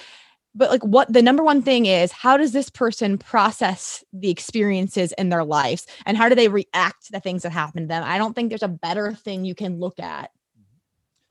but 0.55 0.71
like 0.71 0.83
what 0.85 1.13
the 1.13 1.21
number 1.23 1.43
one 1.45 1.61
thing 1.63 1.85
is, 1.87 2.11
how 2.13 2.37
does 2.39 2.53
this 2.53 2.69
person 2.71 3.19
process 3.19 4.03
the 4.15 4.31
experiences 4.31 5.13
in 5.19 5.29
their 5.29 5.45
lives 5.45 5.87
and 6.07 6.17
how 6.17 6.29
do 6.31 6.35
they 6.35 6.49
react 6.49 7.07
to 7.07 7.13
the 7.13 7.21
things 7.21 7.43
that 7.43 7.53
happen 7.53 7.83
to 7.83 7.89
them? 7.89 8.03
I 8.05 8.17
don't 8.19 8.35
think 8.35 8.49
there's 8.51 8.63
a 8.63 8.69
better 8.69 9.13
thing 9.15 9.45
you 9.45 9.55
can 9.55 9.79
look 9.79 9.99
at 10.01 10.31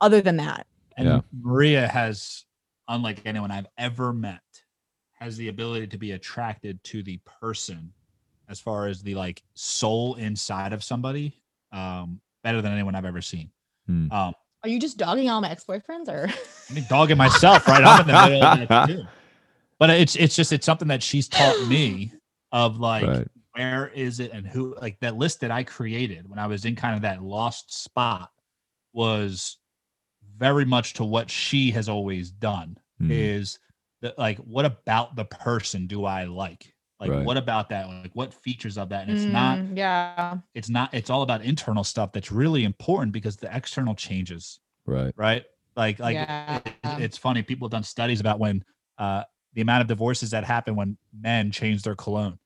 other 0.00 0.20
than 0.20 0.36
that. 0.38 0.66
And 0.98 1.06
Yeah. 1.06 1.20
Maria 1.32 1.86
has, 1.88 2.44
unlike 2.88 3.22
anyone 3.24 3.50
I've 3.50 3.68
ever 3.78 4.12
met, 4.12 4.42
has 5.12 5.36
the 5.36 5.48
ability 5.48 5.86
to 5.88 5.98
be 5.98 6.12
attracted 6.12 6.82
to 6.84 7.02
the 7.02 7.18
person 7.40 7.92
as 8.48 8.60
far 8.60 8.86
as 8.86 9.02
the 9.02 9.14
like 9.14 9.42
soul 9.54 10.16
inside 10.16 10.72
of 10.72 10.82
somebody, 10.82 11.40
um, 11.72 12.20
better 12.42 12.60
than 12.60 12.72
anyone 12.72 12.94
I've 12.94 13.04
ever 13.04 13.22
seen. 13.22 13.50
Hmm. 13.86 14.10
Um, 14.12 14.34
Are 14.64 14.68
you 14.68 14.80
just 14.80 14.96
dogging 14.98 15.30
all 15.30 15.40
my 15.40 15.50
ex-boyfriends 15.50 16.08
or 16.08 16.28
I 16.70 16.72
mean, 16.74 16.84
dogging 16.88 17.16
myself, 17.16 17.66
right? 17.68 17.82
I'm 17.84 18.00
in 18.02 18.06
the 18.08 18.12
middle 18.12 18.42
of 18.42 18.68
that 18.68 18.86
too. 18.88 19.02
But 19.78 19.90
it's 19.90 20.16
it's 20.16 20.34
just 20.34 20.52
it's 20.52 20.66
something 20.66 20.88
that 20.88 21.02
she's 21.02 21.28
taught 21.28 21.68
me 21.68 22.12
of 22.50 22.78
like 22.80 23.06
Right. 23.06 23.28
where 23.52 23.88
is 23.88 24.18
it 24.18 24.32
and 24.32 24.46
who 24.46 24.74
like 24.80 24.98
that 25.00 25.16
list 25.16 25.40
that 25.42 25.50
I 25.52 25.62
created 25.62 26.28
when 26.28 26.38
I 26.40 26.46
was 26.48 26.64
in 26.64 26.74
kind 26.74 26.96
of 26.96 27.02
that 27.02 27.22
lost 27.22 27.72
spot 27.84 28.30
was 28.92 29.58
very 30.38 30.64
much 30.64 30.94
to 30.94 31.04
what 31.04 31.30
she 31.30 31.70
has 31.72 31.88
always 31.88 32.30
done 32.30 32.78
Hmm. 33.00 33.10
is 33.10 33.58
that 34.02 34.18
like 34.18 34.38
what 34.38 34.64
about 34.64 35.16
the 35.16 35.24
person 35.24 35.86
do 35.86 36.04
I 36.04 36.24
like? 36.24 36.74
Like 37.00 37.10
Right. 37.10 37.24
what 37.24 37.36
about 37.36 37.68
that? 37.68 37.88
Like 37.88 38.10
what 38.14 38.32
features 38.34 38.76
of 38.78 38.88
that? 38.90 39.08
And 39.08 39.16
it's 39.16 39.26
not 39.26 39.58
Mm, 39.58 39.76
yeah. 39.76 40.38
it's 40.54 40.68
not 40.68 40.92
it's 40.94 41.10
all 41.10 41.22
about 41.22 41.42
internal 41.42 41.84
stuff 41.84 42.12
that's 42.12 42.30
really 42.32 42.64
important 42.64 43.12
because 43.12 43.36
the 43.36 43.54
external 43.54 43.94
changes 43.94 44.60
Right. 44.86 45.12
right? 45.16 45.44
Like, 45.76 45.98
like 46.00 46.14
Yeah. 46.14 46.60
it- 46.64 46.74
it's 47.00 47.16
funny. 47.18 47.42
People 47.42 47.66
have 47.66 47.72
done 47.72 47.84
studies 47.84 48.20
about 48.20 48.38
when 48.40 48.64
uh, 48.98 49.22
the 49.54 49.60
amount 49.60 49.80
of 49.82 49.86
divorces 49.86 50.30
that 50.30 50.44
happen 50.44 50.74
when 50.74 50.96
men 51.12 51.52
change 51.52 51.82
their 51.82 51.94
cologne. 51.94 52.38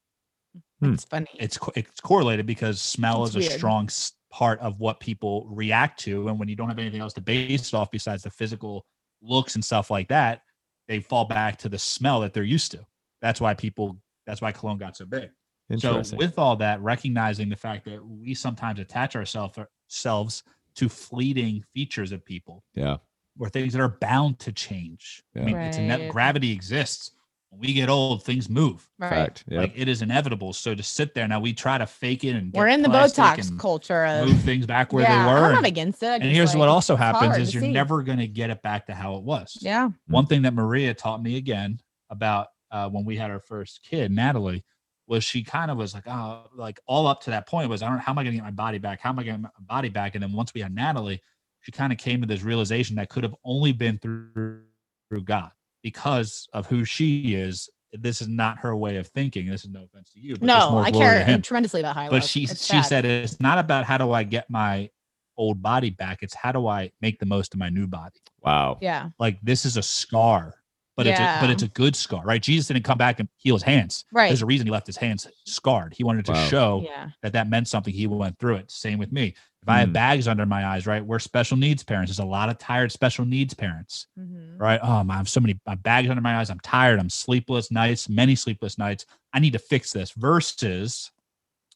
Hmm. 0.81 0.93
It's 0.95 1.05
funny. 1.05 1.29
It's 1.39 1.59
it's 1.77 2.01
correlated 2.01 2.45
because 2.47 2.81
smell 2.83 3.25
It's 3.25 3.37
is 3.37 3.47
a 3.47 3.51
strong 3.51 3.87
s- 3.87 4.13
part 4.33 4.59
of 4.61 4.81
what 4.81 4.99
people 4.99 5.47
react 5.49 6.01
to, 6.01 6.29
and 6.29 6.39
when 6.39 6.49
you 6.49 6.57
don't 6.57 6.69
have 6.69 6.79
anything 6.79 7.01
else 7.01 7.13
to 7.13 7.21
base 7.21 7.69
it 7.69 7.75
off 7.75 7.91
besides 7.91 8.25
the 8.25 8.31
physical 8.31 8.85
looks 9.21 9.55
and 9.55 9.65
stuff 9.65 9.91
like 9.91 10.09
that, 10.09 10.43
they 10.89 10.99
fall 11.01 11.27
back 11.27 11.59
to 11.59 11.69
the 11.69 11.79
smell 11.79 12.21
that 12.21 12.33
they're 12.33 12.43
used 12.43 12.73
to. 12.73 12.85
That's 13.21 13.41
why 13.41 13.55
people. 13.55 13.99
That's 14.27 14.41
why 14.41 14.53
cologne 14.53 14.79
got 14.79 14.97
so 14.97 15.05
big. 15.05 15.31
So 15.79 16.03
with 16.17 16.39
all 16.39 16.57
that, 16.57 16.81
recognizing 16.81 17.49
the 17.49 17.57
fact 17.57 17.85
that 17.87 18.05
we 18.05 18.35
sometimes 18.35 18.79
attach 18.79 19.17
ourselves 19.17 19.59
ourselves 19.59 20.43
to 20.75 20.89
fleeting 20.89 21.65
features 21.75 22.13
of 22.13 22.25
people 22.25 22.63
yeah. 22.75 22.99
or 23.39 23.49
things 23.49 23.73
that 23.73 23.81
are 23.81 23.97
bound 24.01 24.39
to 24.41 24.53
change. 24.53 25.23
I 25.35 25.41
Yeah. 25.41 25.45
mean, 25.47 25.57
it's 25.57 25.79
a 25.79 25.83
net, 25.83 26.11
gravity 26.11 26.53
exists. 26.53 27.13
When 27.53 27.61
we 27.61 27.75
get 27.75 27.91
old, 27.91 28.25
things 28.25 28.49
move. 28.49 28.89
right. 28.99 29.11
Fact. 29.11 29.45
Yeah. 29.47 29.61
Like 29.61 29.75
it 29.77 29.87
is 29.87 30.01
inevitable. 30.01 30.55
So 30.55 30.75
to 30.75 30.83
sit 30.83 31.13
there 31.13 31.29
now, 31.29 31.39
we 31.39 31.53
try 31.53 31.77
to 31.77 31.85
fake 31.87 32.25
it 32.25 32.31
and 32.31 32.51
We're 32.51 32.69
in 32.69 32.81
the 32.81 32.89
Botox 32.89 33.59
culture 33.59 34.07
of 34.07 34.29
move 34.29 34.41
things 34.41 34.65
back 34.65 34.91
where 34.91 35.05
yeah, 35.05 35.27
they 35.27 35.31
were. 35.31 35.37
I'm 35.39 35.53
not 35.53 35.59
and- 35.59 35.67
against 35.67 36.03
it. 36.03 36.07
I 36.07 36.15
and 36.15 36.23
just, 36.25 36.35
here's 36.35 36.57
what 36.57 36.69
also 36.69 36.97
happens 36.97 37.37
is 37.37 37.53
you're 37.53 37.63
see. 37.63 37.71
never 37.71 38.03
going 38.03 38.19
to 38.19 38.27
get 38.27 38.49
it 38.49 38.63
back 38.63 38.87
to 38.87 38.95
how 38.95 39.17
it 39.17 39.23
was. 39.23 39.59
Yeah. 39.61 39.91
One 40.07 40.25
thing 40.25 40.43
that 40.43 40.55
Maria 40.55 40.95
taught 40.95 41.23
me 41.23 41.37
again 41.37 41.79
about 42.09 42.49
uh, 42.71 42.89
when 42.89 43.05
we 43.05 43.19
had 43.19 43.31
our 43.31 43.41
first 43.41 43.83
kid, 43.83 44.11
Natalie, 44.11 44.65
was 45.07 45.23
she 45.23 45.43
kind 45.45 45.71
of 45.71 45.77
was 45.77 45.93
like, 45.93 46.05
oh, 46.07 46.47
like 46.55 46.81
all 46.87 47.07
up 47.07 47.21
to 47.25 47.31
that 47.31 47.47
point 47.47 47.69
was, 47.69 47.83
I 47.83 47.89
don't 47.89 47.97
know, 47.97 48.03
how 48.03 48.13
am 48.13 48.19
I 48.19 48.23
going 48.23 48.33
to 48.33 48.39
get 48.39 48.45
my 48.45 48.51
body 48.51 48.79
back? 48.79 49.01
How 49.01 49.11
am 49.11 49.19
I 49.19 49.25
going 49.25 49.37
to 49.37 49.43
get 49.43 49.51
my 49.59 49.75
body 49.75 49.91
back? 49.91 50.15
And 50.15 50.23
then 50.23 50.33
once 50.33 50.55
we 50.55 50.63
had 50.63 50.75
Natalie, 50.75 51.21
she 51.61 51.71
kind 51.71 51.93
of 51.93 51.99
came 51.99 52.23
to 52.23 52.27
this 52.27 52.43
realization 52.43 52.97
that 52.97 53.11
could 53.11 53.25
have 53.25 53.35
only 53.45 53.73
been 53.73 53.99
through, 53.99 54.63
through 55.11 55.25
God 55.25 55.51
because 55.83 56.49
of 56.53 56.67
who 56.67 56.85
she 56.85 57.35
is. 57.35 57.69
This 57.93 58.23
is 58.23 58.29
not 58.29 58.59
her 58.61 58.75
way 58.75 58.97
of 58.97 59.07
thinking. 59.09 59.47
This 59.51 59.65
is 59.65 59.71
no 59.71 59.83
offense 59.85 60.11
to 60.15 60.21
you, 60.21 60.35
but 60.37 60.43
No, 60.47 60.71
more 60.71 60.83
I 60.83 60.91
care 60.91 61.39
tremendously 61.41 61.81
about 61.81 61.95
high 61.95 62.09
but 62.09 62.25
she 62.25 62.47
she 62.47 62.83
said 62.83 63.05
it's 63.05 63.39
not 63.39 63.59
about 63.59 63.85
how 63.85 63.99
do 63.99 64.13
I 64.13 64.23
get 64.23 64.49
my 64.49 64.89
old 65.37 65.61
body 65.61 65.91
back. 65.91 66.23
It's 66.23 66.35
how 66.35 66.53
do 66.53 66.67
I 66.67 66.91
make 67.03 67.19
the 67.19 67.27
most 67.27 67.53
of 67.53 67.61
my 67.61 67.69
new 67.69 67.87
body. 67.87 68.19
wow. 68.41 68.79
yeah. 68.81 69.11
Like 69.19 69.39
this 69.43 69.67
is 69.67 69.77
a 69.77 69.83
scar, 69.83 70.55
but 70.97 71.07
it's 71.07 71.21
a, 71.21 71.39
but 71.41 71.51
it's 71.51 71.63
a 71.65 71.69
good 71.69 71.95
scar, 71.95 72.23
right? 72.25 72.41
Jesus 72.41 72.67
didn't 72.69 72.85
come 72.85 72.99
back 72.99 73.21
and 73.21 73.29
heal 73.37 73.55
his 73.57 73.63
hands. 73.63 74.05
Right. 74.13 74.29
There's 74.29 74.43
a 74.43 74.47
reason 74.47 74.67
he 74.67 74.71
left 74.71 74.87
his 74.87 74.97
hands 74.97 75.27
scarred. 75.47 75.93
He 75.95 76.03
wanted 76.05 76.25
to 76.27 76.33
Wow. 76.33 76.49
show 76.49 76.83
Yeah. 76.87 77.11
that 77.23 77.33
that 77.35 77.49
meant 77.49 77.69
something. 77.69 77.93
He 77.93 78.07
went 78.07 78.39
through 78.39 78.57
it. 78.57 78.71
Same 78.71 78.99
with 78.99 79.13
me. 79.13 79.35
If 79.63 79.69
I 79.69 79.79
have 79.81 79.91
Mm. 79.91 79.93
bags 79.93 80.27
under 80.27 80.45
my 80.45 80.67
eyes, 80.67 80.87
right? 80.89 81.05
We're 81.05 81.21
special 81.21 81.57
needs 81.57 81.85
parents. 81.85 82.11
There's 82.11 82.19
a 82.19 82.25
lot 82.25 82.49
of 82.49 82.59
tired 82.59 82.91
special 82.91 83.25
needs 83.25 83.55
parents 83.55 84.09
Mhm. 84.19 84.61
right? 84.61 84.81
Oh, 84.83 85.05
I 85.09 85.17
have 85.17 85.29
so 85.29 85.41
many 85.41 85.59
my 85.67 85.77
bags 85.77 86.09
under 86.11 86.21
my 86.21 86.39
eyes. 86.39 86.51
I'm 86.51 86.59
tired. 86.61 86.99
I'm 86.99 87.09
sleepless 87.09 87.71
nights, 87.71 88.09
many 88.09 88.35
sleepless 88.35 88.77
nights. 88.77 89.07
I 89.33 89.39
need 89.39 89.53
to 89.53 89.59
fix 89.61 89.93
this. 89.93 90.11
Versus, 90.13 91.13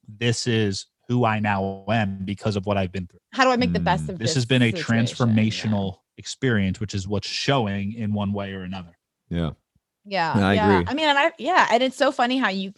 this 0.09 0.47
is 0.49 0.87
who 1.09 1.25
I 1.25 1.39
now 1.39 1.85
am 1.89 2.25
because 2.25 2.57
of 2.57 2.67
what 2.67 2.77
I've 2.77 2.91
been 2.91 3.07
through. 3.07 3.21
How 3.33 3.45
do 3.45 3.51
I 3.51 3.57
make 3.57 3.73
the 3.73 3.79
best 3.81 4.07
Mm, 4.07 4.11
of 4.15 4.19
This 4.19 4.31
this? 4.31 4.35
has 4.35 4.47
been 4.47 4.63
a 4.63 4.71
situation? 4.73 4.97
Yeah. 4.97 5.03
transformational 5.05 5.99
experience, 6.19 6.81
which 6.81 6.93
is 6.95 7.07
what's 7.07 7.29
showing 7.29 7.93
in 7.93 8.13
one 8.13 8.33
way 8.33 8.53
or 8.53 8.63
another. 8.63 8.99
Yeah. 9.31 9.53
Yeah, 10.05 10.39
Yeah, 10.39 10.47
I 10.49 10.55
yeah. 10.55 10.73
agree. 10.79 10.85
I 10.89 10.95
mean, 10.95 11.09
and 11.09 11.19
I 11.19 11.33
yeah, 11.39 11.69
and 11.71 11.83
it's 11.85 11.97
so 11.97 12.11
funny 12.11 12.37
how 12.39 12.49
you 12.49 12.73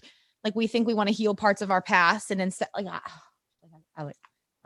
like 0.45 0.55
we 0.55 0.67
think 0.67 0.87
we 0.87 0.95
want 0.95 1.09
to 1.09 1.15
heal 1.15 1.35
parts 1.35 1.63
of 1.63 1.71
our 1.71 1.81
past, 1.83 2.31
and 2.31 2.41
instead, 2.43 2.69
like, 2.75 2.87
I, 2.87 3.01
I 3.97 4.03
like 4.03 4.17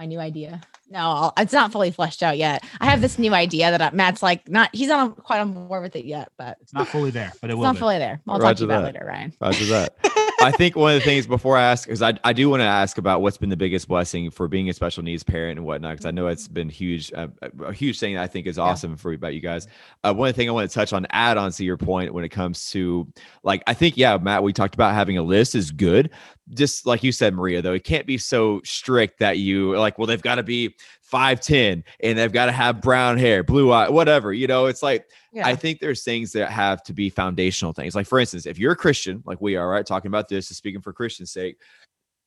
my 0.03 0.07
new 0.07 0.19
idea. 0.19 0.61
No, 0.91 0.99
I'll, 0.99 1.33
it's 1.39 1.53
not 1.53 1.71
fully 1.71 1.93
fleshed 1.93 2.25
out 2.25 2.37
yet. 2.37 2.65
I 2.81 2.87
have 2.87 3.01
this 3.01 3.17
new 3.19 3.33
idea 3.33 3.71
that 3.71 3.81
I, 3.81 3.91
Matt's 3.95 4.21
like 4.21 4.49
not. 4.49 4.69
He's 4.73 4.89
not 4.89 5.17
quite 5.23 5.39
on 5.39 5.53
board 5.69 5.83
with 5.85 5.95
it 5.95 6.05
yet, 6.05 6.33
but 6.37 6.59
It's 6.61 6.75
not 6.75 6.89
fully 6.89 7.11
there, 7.13 7.31
but 7.41 7.51
it 7.51 7.53
it's 7.53 7.57
will 7.57 7.63
not 7.65 7.75
be. 7.75 7.79
fully 7.79 7.99
there. 7.99 8.21
I'll 8.27 8.41
talk 8.41 8.57
to 8.57 8.61
you 8.63 8.65
about 8.67 8.81
that. 8.81 8.95
later, 8.95 9.07
Ryan. 9.07 9.33
Roger 9.41 9.65
that. 9.67 9.95
I 10.43 10.51
think 10.51 10.77
one 10.77 10.95
of 10.95 11.01
the 11.01 11.05
things 11.05 11.27
before 11.27 11.57
I 11.57 11.63
ask, 11.63 11.87
because 11.87 12.03
I, 12.03 12.15
I 12.25 12.33
do 12.33 12.49
want 12.51 12.61
to 12.61 12.67
ask 12.67 12.99
about 12.99 13.23
what's 13.23 13.37
been 13.37 13.49
the 13.49 13.57
biggest 13.57 13.89
blessing 13.89 14.31
for 14.31 14.49
being 14.49 14.69
a 14.69 14.73
special 14.73 15.03
needs 15.03 15.23
parent 15.23 15.59
and 15.59 15.67
whatnot, 15.67 15.93
because 15.93 16.07
I 16.07 16.11
know 16.11 16.27
it's 16.27 16.49
been 16.49 16.69
huge, 16.69 17.13
uh, 17.13 17.29
a 17.65 17.73
huge 17.73 17.99
thing 17.99 18.15
that 18.15 18.23
I 18.23 18.27
think 18.27 18.47
is 18.47 18.59
awesome 18.59 18.97
for 18.97 19.13
about 19.13 19.35
you 19.35 19.41
guys. 19.41 19.67
Uh, 20.05 20.13
one 20.13 20.33
thing 20.33 20.49
I 20.49 20.53
want 20.53 20.69
to 20.71 20.75
touch 20.75 20.93
on, 20.93 21.07
add 21.11 21.39
on 21.39 21.53
to 21.53 21.65
your 21.65 21.77
point 21.77 22.13
when 22.13 22.25
it 22.25 22.31
comes 22.31 22.71
to 22.71 23.07
like, 23.43 23.63
I 23.67 23.75
think, 23.75 23.97
yeah, 23.97 24.19
Matt, 24.19 24.43
we 24.43 24.53
talked 24.53 24.75
about 24.75 24.95
having 24.95 25.19
a 25.19 25.23
list 25.23 25.55
is 25.55 25.71
good. 25.71 26.11
Just 26.51 26.87
like 26.87 27.03
you 27.03 27.13
said, 27.13 27.35
Maria, 27.35 27.63
though, 27.63 27.73
it 27.73 27.85
can't 27.85 28.07
be 28.07 28.19
so 28.19 28.61
strict 28.65 29.21
that 29.21 29.39
you 29.39 29.77
like, 29.79 29.97
well, 29.97 30.07
they've 30.07 30.21
got 30.21 30.35
to 30.35 30.43
be 30.43 30.75
5'10 31.13 31.83
and 32.01 32.19
they've 32.19 32.33
got 32.33 32.47
to 32.47 32.53
have 32.53 32.81
brown 32.81 33.19
hair, 33.19 33.43
blue 33.43 33.71
eye, 33.71 33.91
whatever. 33.91 34.33
You 34.33 34.47
know, 34.47 34.67
it's 34.67 34.83
like, 34.83 35.07
Yeah, 35.33 35.47
I 35.47 35.55
think 35.55 35.81
there's 35.81 36.03
things 36.03 36.33
that 36.33 36.51
have 36.51 36.83
to 36.85 36.93
be 36.93 37.11
foundational 37.11 37.73
things. 37.73 37.95
Like, 37.95 38.07
for 38.07 38.19
instance, 38.19 38.47
if 38.47 38.59
you're 38.59 38.73
a 38.73 38.77
Christian, 38.77 39.23
like 39.27 39.41
we 39.41 39.57
are, 39.57 39.69
right, 39.69 39.85
talking 39.87 40.09
about 40.09 40.29
this, 40.29 40.51
is 40.51 40.57
speaking 40.57 40.81
for 40.81 40.93
Christian's 40.93 41.33
sake, 41.33 41.57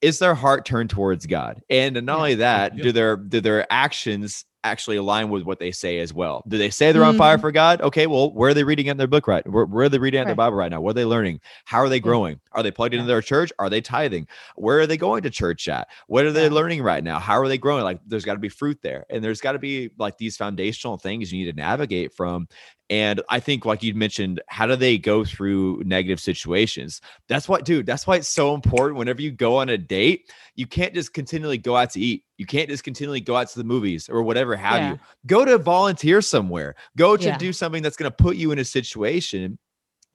is 0.02 0.20
their 0.20 0.36
heart 0.36 0.66
turned 0.66 0.90
towards 0.90 1.26
God? 1.26 1.62
And 1.70 1.96
not 1.96 2.08
Yeah. 2.14 2.18
only 2.18 2.36
that, 2.36 2.78
Yeah. 2.78 2.84
do 2.84 2.92
their 2.92 3.18
do 3.18 3.42
their 3.42 3.72
actions 3.74 4.46
actually 4.66 4.98
align 4.98 5.30
with 5.30 5.44
what 5.44 5.60
they 5.60 5.72
say 5.72 6.00
as 6.00 6.14
well? 6.14 6.44
Do 6.48 6.58
they 6.58 6.70
say 6.70 6.92
they're 6.92 7.04
on 7.06 7.16
fire 7.16 7.38
Mhm. 7.38 7.42
for 7.42 7.52
God? 7.52 7.82
Okay, 7.82 8.08
well, 8.08 8.32
where 8.32 8.50
are 8.50 8.54
they 8.54 8.64
reading 8.64 8.88
in 8.88 8.98
their 8.98 9.08
book 9.08 9.28
right? 9.28 9.46
Where, 9.50 9.66
where 9.66 9.86
are 9.86 9.90
they 9.90 10.00
reading 10.00 10.22
in 10.22 10.28
their 10.28 10.36
Bible 10.36 10.58
right 10.58 10.72
now? 10.72 10.82
What 10.82 10.92
are 10.92 10.94
they 10.94 11.06
learning? 11.06 11.40
How 11.66 11.80
are 11.80 11.90
they 11.90 12.00
growing? 12.00 12.40
Are 12.52 12.64
they 12.64 12.72
plugged 12.72 12.94
into 12.94 13.06
their 13.06 13.22
church? 13.22 13.52
Are 13.60 13.70
they 13.70 13.82
tithing? 13.82 14.28
Where 14.56 14.80
are 14.80 14.88
they 14.88 14.98
going 14.98 15.24
to 15.24 15.30
church 15.30 15.68
at? 15.68 15.88
What 16.08 16.26
are 16.26 16.32
they 16.32 16.44
Yeah. 16.46 16.50
learning 16.54 16.82
right 16.82 17.04
now? 17.04 17.20
How 17.20 17.40
are 17.40 17.48
they 17.48 17.58
growing? 17.58 17.84
Like, 17.84 18.00
there's 18.06 18.26
got 18.26 18.34
to 18.34 18.40
be 18.40 18.50
fruit 18.50 18.80
there, 18.82 19.06
and 19.10 19.24
there's 19.24 19.42
got 19.42 19.54
to 19.54 19.60
be 19.60 19.90
like 19.98 20.18
these 20.18 20.38
foundational 20.38 20.98
things 20.98 21.32
you 21.32 21.46
need 21.46 21.52
to 21.52 21.58
navigate 21.58 22.14
from. 22.14 22.48
And 22.90 23.22
I 23.30 23.40
think, 23.40 23.66
like 23.66 23.82
you 23.82 23.96
mentioned, 23.96 24.42
how 24.48 24.68
do 24.68 24.76
they 24.76 24.98
go 25.00 25.26
through 25.26 25.82
negative 25.86 26.20
situations? 26.20 27.02
That's 27.28 27.50
what, 27.50 27.66
dude, 27.66 27.88
that's 27.88 28.06
why 28.06 28.18
it's 28.18 28.28
so 28.28 28.54
important. 28.54 29.00
Whenever 29.00 29.22
you 29.24 29.32
go 29.32 29.58
on 29.58 29.70
a 29.70 29.78
date, 29.78 30.32
you 30.56 30.68
can't 30.68 30.94
just 30.94 31.14
continually 31.14 31.58
go 31.58 31.76
out 31.76 31.90
to 31.92 32.00
eat. 32.00 32.24
You 32.38 32.46
can't 32.46 32.70
just 32.70 32.84
continually 32.84 33.22
go 33.22 33.36
out 33.36 33.50
to 33.50 33.58
the 33.58 33.64
movies 33.64 34.08
or 34.08 34.22
whatever 34.22 34.56
have 34.56 34.82
Yeah. 34.82 34.92
you. 34.92 35.00
Go 35.26 35.46
to 35.46 35.58
volunteer 35.58 36.22
somewhere. 36.22 36.76
Go 36.96 37.18
to 37.18 37.26
Yeah. 37.26 37.38
do 37.38 37.52
something 37.54 37.82
that's 37.82 37.98
going 37.98 38.12
to 38.12 38.16
put 38.16 38.36
you 38.36 38.52
in 38.52 38.60
a 38.60 38.66
situation 38.66 39.58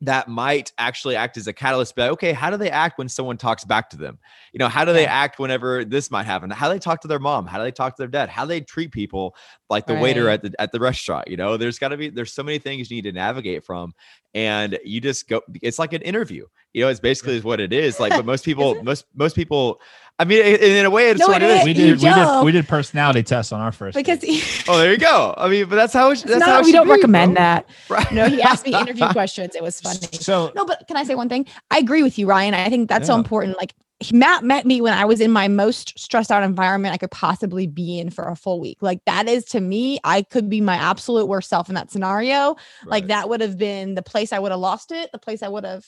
that 0.03 0.29
might 0.29 0.73
actually 0.79 1.17
act 1.17 1.37
as 1.37 1.47
a 1.47 1.53
catalyst. 1.53 1.95
But 1.95 2.11
okay, 2.13 2.33
how 2.33 2.51
do 2.51 2.57
they 2.57 2.71
act 2.71 2.99
when 2.99 3.09
someone 3.09 3.37
talks 3.37 3.65
back 3.65 3.91
to 3.91 3.97
them? 3.97 4.19
You 4.53 4.59
know, 4.59 4.69
how 4.69 4.85
do 4.85 4.93
they 4.93 5.07
act 5.07 5.39
whenever 5.39 5.85
this 5.85 6.11
might 6.11 6.25
happen? 6.25 6.51
How 6.51 6.69
do 6.69 6.75
they 6.75 6.79
talk 6.79 7.01
to 7.03 7.09
their 7.09 7.19
mom? 7.19 7.47
How 7.47 7.59
do 7.59 7.65
they 7.65 7.73
talk 7.73 7.97
to 7.97 8.03
their 8.03 8.09
dad? 8.09 8.29
How 8.29 8.45
do 8.45 8.49
they 8.49 8.61
treat 8.61 8.93
people 8.93 9.35
like 9.71 9.87
the 9.87 9.95
waiter 9.95 10.29
at 10.29 10.43
the 10.43 10.53
at 10.59 10.73
the 10.73 10.81
restaurant. 10.81 11.29
You 11.29 11.37
know, 11.37 11.57
there's 11.57 11.79
got 11.79 11.89
to 11.89 11.97
be 11.97 12.11
there's 12.11 12.35
so 12.35 12.43
many 12.43 12.59
things 12.59 12.91
you 12.91 12.97
need 12.97 13.05
to 13.05 13.13
navigate 13.13 13.65
from, 13.65 13.95
and 14.35 14.79
you 14.85 15.01
just 15.01 15.29
go. 15.29 15.41
It's 15.63 15.79
like 15.79 15.93
an 15.93 16.03
interview. 16.03 16.47
You 16.75 16.83
know, 16.83 16.89
it's 16.89 17.01
basically 17.01 17.37
is 17.37 17.45
what 17.45 17.61
it 17.61 17.73
is. 17.73 18.01
Like, 18.01 18.11
but 18.11 18.27
most 18.27 18.45
people, 18.51 18.83
most 18.83 19.07
most 19.15 19.37
people. 19.37 19.81
I 20.21 20.25
mean, 20.25 20.45
in, 20.45 20.61
in 20.61 20.85
a 20.85 20.91
way, 20.91 21.09
it's 21.11 21.19
No, 21.21 21.29
what 21.29 21.43
it 21.43 21.49
it 21.49 21.51
is. 21.55 21.59
is. 21.61 21.65
we 21.65 21.73
did 21.73 21.99
we 22.03 22.11
did 22.13 22.45
we 22.45 22.53
did 22.53 22.69
personality 22.69 23.23
tests 23.23 23.53
on 23.53 23.61
our 23.61 23.73
first 23.73 23.97
because 23.97 24.21
he, 24.23 24.43
Oh, 24.69 24.77
there 24.79 24.93
you 24.93 24.99
go. 24.99 25.35
I 25.37 25.49
mean, 25.49 25.67
but 25.69 25.77
that's 25.77 25.95
how 25.95 26.11
it, 26.11 26.23
that's 26.27 26.41
no, 26.41 26.45
how 26.47 26.59
we 26.61 26.67
should 26.67 26.73
don't 26.73 26.87
be, 26.87 26.93
recommend 26.93 27.35
bro. 27.35 27.43
that. 27.43 27.69
Right. 27.89 28.13
No, 28.13 28.29
he 28.29 28.43
asked 28.43 28.67
me 28.67 28.75
interview 28.75 29.09
questions. 29.13 29.55
It 29.57 29.63
was 29.63 29.81
funny. 29.81 29.99
so 30.13 30.53
No, 30.55 30.65
but 30.67 30.87
can 30.87 30.97
I 30.99 31.05
say 31.05 31.15
one 31.15 31.29
thing? 31.31 31.47
I 31.71 31.79
agree 31.79 32.03
with 32.03 32.19
you, 32.19 32.27
Ryan. 32.27 32.53
I 32.55 32.69
think 32.69 32.89
that's 32.91 33.07
so 33.07 33.17
important. 33.17 33.57
Like 33.59 33.73
Matt 34.13 34.45
met 34.45 34.65
me 34.67 34.81
when 34.81 34.93
I 34.95 35.05
was 35.07 35.21
in 35.21 35.31
my 35.31 35.49
most 35.49 35.99
stressed 35.99 36.31
out 36.31 36.43
environment 36.43 36.95
I 36.95 36.99
could 36.99 37.11
possibly 37.11 37.67
be 37.67 37.99
in 37.99 38.11
for 38.11 38.25
a 38.29 38.37
full 38.37 38.61
week. 38.61 38.79
Like 38.81 39.01
that 39.07 39.29
is 39.29 39.45
to 39.47 39.61
me, 39.61 39.99
I 40.05 40.23
could 40.23 40.49
be 40.49 40.61
my 40.61 40.77
absolute 40.77 41.27
worst 41.29 41.49
self 41.51 41.69
in 41.69 41.75
that 41.75 41.91
scenario. 41.91 42.57
Like 42.87 43.09
that 43.09 43.29
would 43.29 43.41
have 43.41 43.57
been 43.59 43.95
the 43.95 44.03
place 44.03 44.33
I 44.33 44.39
would 44.39 44.53
have 44.53 44.61
lost 44.61 44.93
it, 44.93 45.11
the 45.13 45.19
place 45.19 45.43
I 45.43 45.49
would 45.49 45.65
have 45.65 45.81
i- 45.81 45.85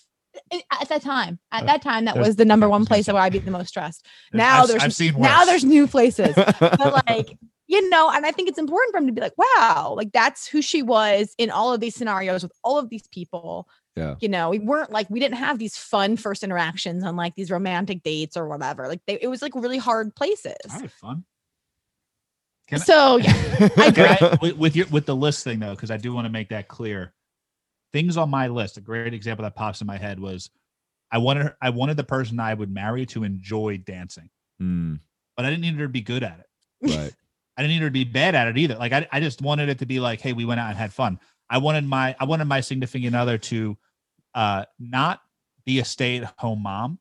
at 0.80 0.88
that 0.88 1.02
time. 1.02 1.38
At 1.50 1.62
Uh, 1.62 1.66
that 1.66 1.82
time, 1.82 2.04
that 2.04 2.14
there's- 2.14 2.28
was 2.28 2.36
the 2.36 2.44
number 2.44 2.68
one 2.68 2.84
place 2.86 3.06
where 3.08 3.16
I'd 3.16 3.32
be 3.32 3.38
the 3.38 3.50
most 3.50 3.68
stressed. 3.68 4.06
Now 4.32 4.62
I've, 4.62 4.68
there's 4.68 4.82
I've 4.82 4.94
seen 4.94 5.14
now 5.20 5.38
worse. 5.40 5.46
there's 5.46 5.64
new 5.64 5.86
places. 5.86 6.34
but 6.60 7.04
like 7.08 7.38
you 7.68 7.88
know 7.88 8.10
and 8.10 8.26
i 8.26 8.32
think 8.32 8.48
it's 8.48 8.58
important 8.58 8.92
for 8.92 8.98
him 8.98 9.06
to 9.06 9.12
be 9.12 9.20
like 9.20 9.32
wow 9.38 9.94
like 9.96 10.10
that's 10.12 10.46
who 10.48 10.60
she 10.60 10.82
was 10.82 11.32
in 11.38 11.48
all 11.48 11.72
of 11.72 11.80
these 11.80 11.94
scenarios 11.94 12.42
with 12.42 12.52
all 12.64 12.76
of 12.76 12.90
these 12.90 13.06
people 13.08 13.68
Yeah. 13.96 14.16
you 14.20 14.28
know 14.28 14.50
we 14.50 14.58
weren't 14.58 14.90
like 14.90 15.08
we 15.08 15.20
didn't 15.20 15.38
have 15.38 15.58
these 15.60 15.76
fun 15.76 16.16
first 16.16 16.42
interactions 16.42 17.04
on 17.04 17.14
like 17.16 17.34
these 17.36 17.50
romantic 17.52 18.02
dates 18.02 18.36
or 18.36 18.48
whatever 18.48 18.88
like 18.88 19.00
they, 19.06 19.16
it 19.22 19.28
was 19.28 19.40
like 19.42 19.54
really 19.54 19.78
hard 19.78 20.14
places 20.16 20.56
I 20.68 20.80
had 20.80 20.92
fun. 20.92 21.24
Can 22.68 22.80
I- 22.80 22.84
so 22.84 23.16
yeah 23.18 23.32
I 23.32 23.68
Can 23.68 23.88
agree. 23.88 24.04
I- 24.28 24.38
with, 24.42 24.56
with 24.58 24.76
your 24.76 24.86
with 24.88 25.06
the 25.06 25.16
list 25.16 25.44
thing 25.44 25.60
though, 25.60 25.74
because 25.74 25.92
I 25.92 25.96
do 25.98 26.12
want 26.12 26.26
to 26.26 26.30
make 26.32 26.48
that 26.50 26.66
clear. 26.68 27.14
Things 27.92 28.16
on 28.16 28.30
my 28.30 28.48
list. 28.48 28.76
A 28.78 28.80
great 28.80 29.12
example 29.14 29.42
that 29.44 29.54
pops 29.54 29.80
in 29.80 29.86
my 29.86 29.96
head 29.98 30.18
was, 30.18 30.50
I 31.10 31.18
wanted 31.18 31.42
her, 31.44 31.56
I 31.60 31.70
wanted 31.70 31.96
the 31.96 32.04
person 32.04 32.40
I 32.40 32.54
would 32.54 32.70
marry 32.70 33.04
to 33.06 33.24
enjoy 33.24 33.78
dancing, 33.78 34.30
Mm, 34.60 35.00
but 35.36 35.44
I 35.44 35.50
didn't 35.50 35.62
need 35.62 35.74
her 35.74 35.84
to 35.84 35.88
be 35.88 36.00
good 36.00 36.22
at 36.22 36.40
it. 36.40 36.90
right. 36.96 37.12
I 37.56 37.60
didn't 37.62 37.74
need 37.74 37.82
her 37.82 37.88
to 37.88 37.92
be 37.92 38.04
bad 38.04 38.34
at 38.34 38.48
it 38.48 38.56
either. 38.56 38.76
Like 38.76 38.92
I, 38.92 39.06
I 39.12 39.20
just 39.20 39.42
wanted 39.42 39.68
it 39.68 39.78
to 39.80 39.86
be 39.86 40.00
like, 40.00 40.22
hey, 40.22 40.32
we 40.32 40.46
went 40.46 40.58
out 40.58 40.70
and 40.70 40.78
had 40.78 40.90
fun. 40.92 41.20
I 41.50 41.58
wanted 41.58 41.84
my 41.84 42.16
I 42.18 42.24
wanted 42.24 42.46
my 42.46 42.60
significant 42.62 43.14
other 43.14 43.36
to 43.36 43.76
uh 44.34 44.64
not 44.80 45.20
be 45.66 45.78
a 45.78 45.84
stay-at-home 45.84 46.62
mom, 46.62 46.98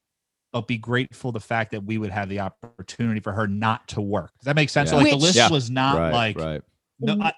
but 0.51 0.67
be 0.67 0.77
grateful 0.77 1.31
the 1.31 1.39
fact 1.39 1.71
that 1.71 1.85
we 1.85 1.97
would 1.97 2.11
have 2.11 2.27
the 2.27 2.41
opportunity 2.41 3.21
for 3.21 3.31
her 3.31 3.47
not 3.47 3.87
to 3.89 4.01
work. 4.01 4.31
Does 4.39 4.45
that 4.45 4.57
make 4.57 4.69
sense? 4.69 4.89
So 4.89 4.97
Yeah. 4.97 5.03
like 5.03 5.11
the 5.11 5.17
list 5.19 5.35
Yeah. 5.37 5.49
was 5.49 5.69
not 5.69 5.97
right. 5.97 6.11
like 6.13 6.37
right. 6.37 6.61
no, 6.99 7.17
I, 7.21 7.29
a- 7.29 7.33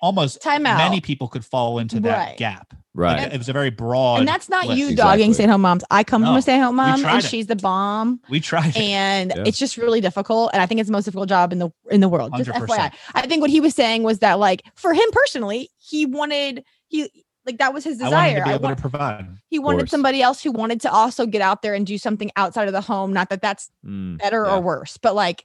almost 0.00 0.40
Time 0.42 0.66
out. 0.66 0.78
many 0.78 1.00
people 1.00 1.28
could 1.28 1.44
fall 1.44 1.78
into 1.78 2.00
that 2.00 2.18
Right. 2.28 2.36
gap. 2.36 2.74
Right. 2.96 3.18
Like, 3.24 3.32
it 3.34 3.38
was 3.38 3.48
a 3.48 3.52
very 3.52 3.70
broad. 3.70 4.20
and 4.20 4.28
that's 4.28 4.48
not 4.48 4.66
list. 4.68 4.78
you 4.78 4.88
Exactly. 4.90 5.18
dogging 5.18 5.34
stay-at-home 5.34 5.60
moms 5.62 5.82
i 5.90 6.04
come 6.04 6.22
from 6.22 6.36
a 6.36 6.42
stay-at-home 6.42 6.76
mom 6.76 7.04
and 7.04 7.18
it. 7.18 7.28
she's 7.28 7.46
the 7.48 7.56
bomb 7.56 8.20
We 8.30 8.38
tried. 8.38 8.68
it. 8.68 8.76
and 8.76 9.32
Yeah. 9.34 9.42
it's 9.46 9.58
just 9.58 9.76
really 9.76 10.00
difficult 10.00 10.50
and 10.52 10.62
i 10.62 10.66
think 10.66 10.80
it's 10.80 10.88
the 10.88 10.92
most 10.92 11.04
difficult 11.06 11.28
job 11.28 11.52
in 11.52 11.58
the 11.58 11.70
in 11.90 12.00
the 12.00 12.08
world 12.08 12.32
just 12.36 12.48
100%. 12.50 12.68
fyi 12.68 12.92
i 13.16 13.22
think 13.26 13.40
what 13.40 13.50
he 13.50 13.58
was 13.60 13.74
saying 13.74 14.04
was 14.04 14.20
that 14.20 14.38
like 14.38 14.62
for 14.76 14.94
him 14.94 15.08
personally 15.12 15.70
he 15.78 16.06
wanted 16.06 16.62
he 16.86 17.10
like 17.46 17.58
that 17.58 17.74
was 17.74 17.82
his 17.82 18.00
I 18.00 18.04
wanted 18.04 18.10
desire 18.16 18.38
to 18.38 18.44
be 18.44 18.50
I 18.52 18.56
want- 18.58 18.76
to 18.76 18.80
provide. 18.80 19.26
he 19.50 19.58
wanted 19.58 19.90
somebody 19.90 20.22
else 20.22 20.40
who 20.40 20.52
wanted 20.52 20.80
to 20.82 20.92
also 20.92 21.26
get 21.26 21.42
out 21.42 21.62
there 21.62 21.74
and 21.74 21.84
do 21.84 21.98
something 21.98 22.30
outside 22.36 22.68
of 22.68 22.72
the 22.74 22.80
home 22.80 23.12
not 23.12 23.28
that 23.30 23.42
that's 23.42 23.70
Mm, 23.84 24.18
better 24.18 24.44
yeah. 24.46 24.54
or 24.54 24.60
worse 24.60 24.98
but 24.98 25.16
like 25.16 25.44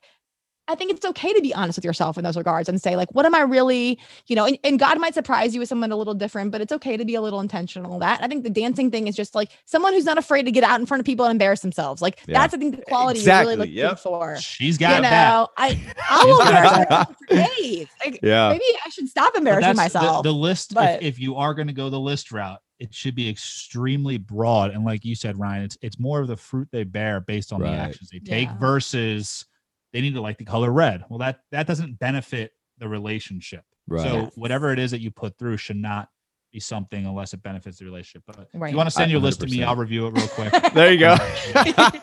i 0.70 0.76
think 0.76 0.92
it's 0.92 1.06
okay 1.06 1.34
to 1.34 1.42
be 1.42 1.54
honest 1.54 1.78
with 1.78 1.84
yourself 1.86 2.18
in 2.18 2.24
those 2.24 2.38
regards 2.38 2.70
and 2.70 2.82
say 2.82 2.96
like 2.96 3.10
what 3.14 3.26
am 3.26 3.36
i 3.36 3.42
really 3.42 4.00
you 4.28 4.36
know 4.36 4.46
and, 4.46 4.58
and 4.64 4.80
god 4.80 5.00
might 5.00 5.14
surprise 5.14 5.54
you 5.54 5.60
with 5.60 5.68
someone 5.70 5.92
a 5.92 5.96
little 5.98 6.14
different 6.14 6.52
but 6.52 6.62
it's 6.62 6.72
okay 6.72 6.96
to 6.96 7.04
be 7.04 7.16
a 7.16 7.22
little 7.22 7.40
intentional 7.42 8.00
that 8.00 8.24
i 8.24 8.28
think 8.28 8.44
the 8.44 8.50
dancing 8.50 8.90
thing 8.92 9.08
is 9.08 9.16
just 9.16 9.36
like 9.36 9.50
someone 9.66 9.92
who's 9.94 10.06
not 10.06 10.18
afraid 10.18 10.44
to 10.44 10.52
get 10.52 10.64
out 10.64 10.80
in 10.80 10.86
front 10.86 11.00
of 11.00 11.06
people 11.06 11.26
and 11.26 11.32
embarrass 11.32 11.60
themselves 11.62 12.02
like 12.02 12.20
Yeah. 12.28 12.40
that's 12.40 12.54
i 12.54 12.58
think 12.58 12.76
the 12.78 12.82
quality 12.84 13.20
Exactly, 13.20 13.52
you're 13.54 13.58
really 13.58 13.70
looking 13.72 13.90
yep. 13.90 14.00
for 14.00 14.38
She's 14.38 14.76
you 14.76 14.80
got 14.88 15.02
that. 15.02 15.12
know 15.32 15.48
i 15.58 15.80
i 16.10 16.26
will 16.26 16.40
embarrass 16.42 16.72
myself 16.90 17.16
for 17.28 17.36
days 17.36 17.88
like, 18.06 18.20
Yeah. 18.24 18.50
maybe 18.50 18.64
i 18.86 18.90
should 18.90 19.10
stop 19.10 19.36
embarrassing 19.36 19.76
that's 19.76 19.94
the- 19.94 20.00
myself 20.00 20.24
The, 20.24 20.32
list, 20.34 20.74
but- 20.74 21.02
if, 21.04 21.16
if 21.16 21.20
you 21.20 21.36
are 21.36 21.54
going 21.54 21.68
to 21.68 21.74
go 21.74 21.90
the 21.90 22.00
list 22.00 22.32
route, 22.32 22.60
it 22.80 22.94
should 22.94 23.14
be 23.16 23.28
extremely 23.30 24.18
broad. 24.18 24.72
And 24.72 24.86
like 24.86 25.04
you 25.04 25.14
said, 25.14 25.38
Ryan, 25.38 25.64
it's 25.64 25.78
it's 25.82 26.00
more 26.00 26.22
of 26.22 26.28
the 26.30 26.38
fruit 26.38 26.70
they 26.72 26.84
bear 26.86 27.20
based 27.20 27.52
on 27.52 27.62
Right. 27.62 27.72
the 27.72 27.78
actions 27.78 28.10
they 28.10 28.20
take 28.20 28.48
Yeah. 28.48 28.58
versus 28.58 29.46
they 29.94 30.02
need 30.02 30.14
to 30.16 30.22
like 30.22 30.38
the 30.38 30.46
color 30.46 30.72
red. 30.72 31.04
Well, 31.10 31.20
that 31.20 31.40
that 31.52 31.68
doesn't 31.68 32.00
benefit 32.00 32.52
the 32.78 32.88
relationship. 32.88 33.64
Right. 33.88 34.04
So 34.08 34.14
Yes. 34.24 34.32
whatever 34.36 34.72
it 34.72 34.80
is 34.80 34.92
that 34.92 35.02
you 35.02 35.12
put 35.12 35.38
through 35.38 35.58
should 35.58 35.78
not 35.78 36.10
be 36.52 36.60
something 36.60 37.06
unless 37.06 37.34
it 37.34 37.44
benefits 37.44 37.78
the 37.80 37.86
relationship. 37.86 38.24
But 38.26 38.48
if 38.54 38.72
you 38.72 38.78
want 38.78 38.88
to 38.88 38.92
send 38.92 39.10
I- 39.10 39.12
your 39.12 39.22
list 39.22 39.40
to 39.42 39.48
me, 39.48 39.64
I'll 39.64 39.76
review 39.76 40.08
it 40.08 40.12
real 40.16 40.28
quick. 40.30 40.52
there 40.74 40.92
you 40.92 40.98
go. 41.00 41.16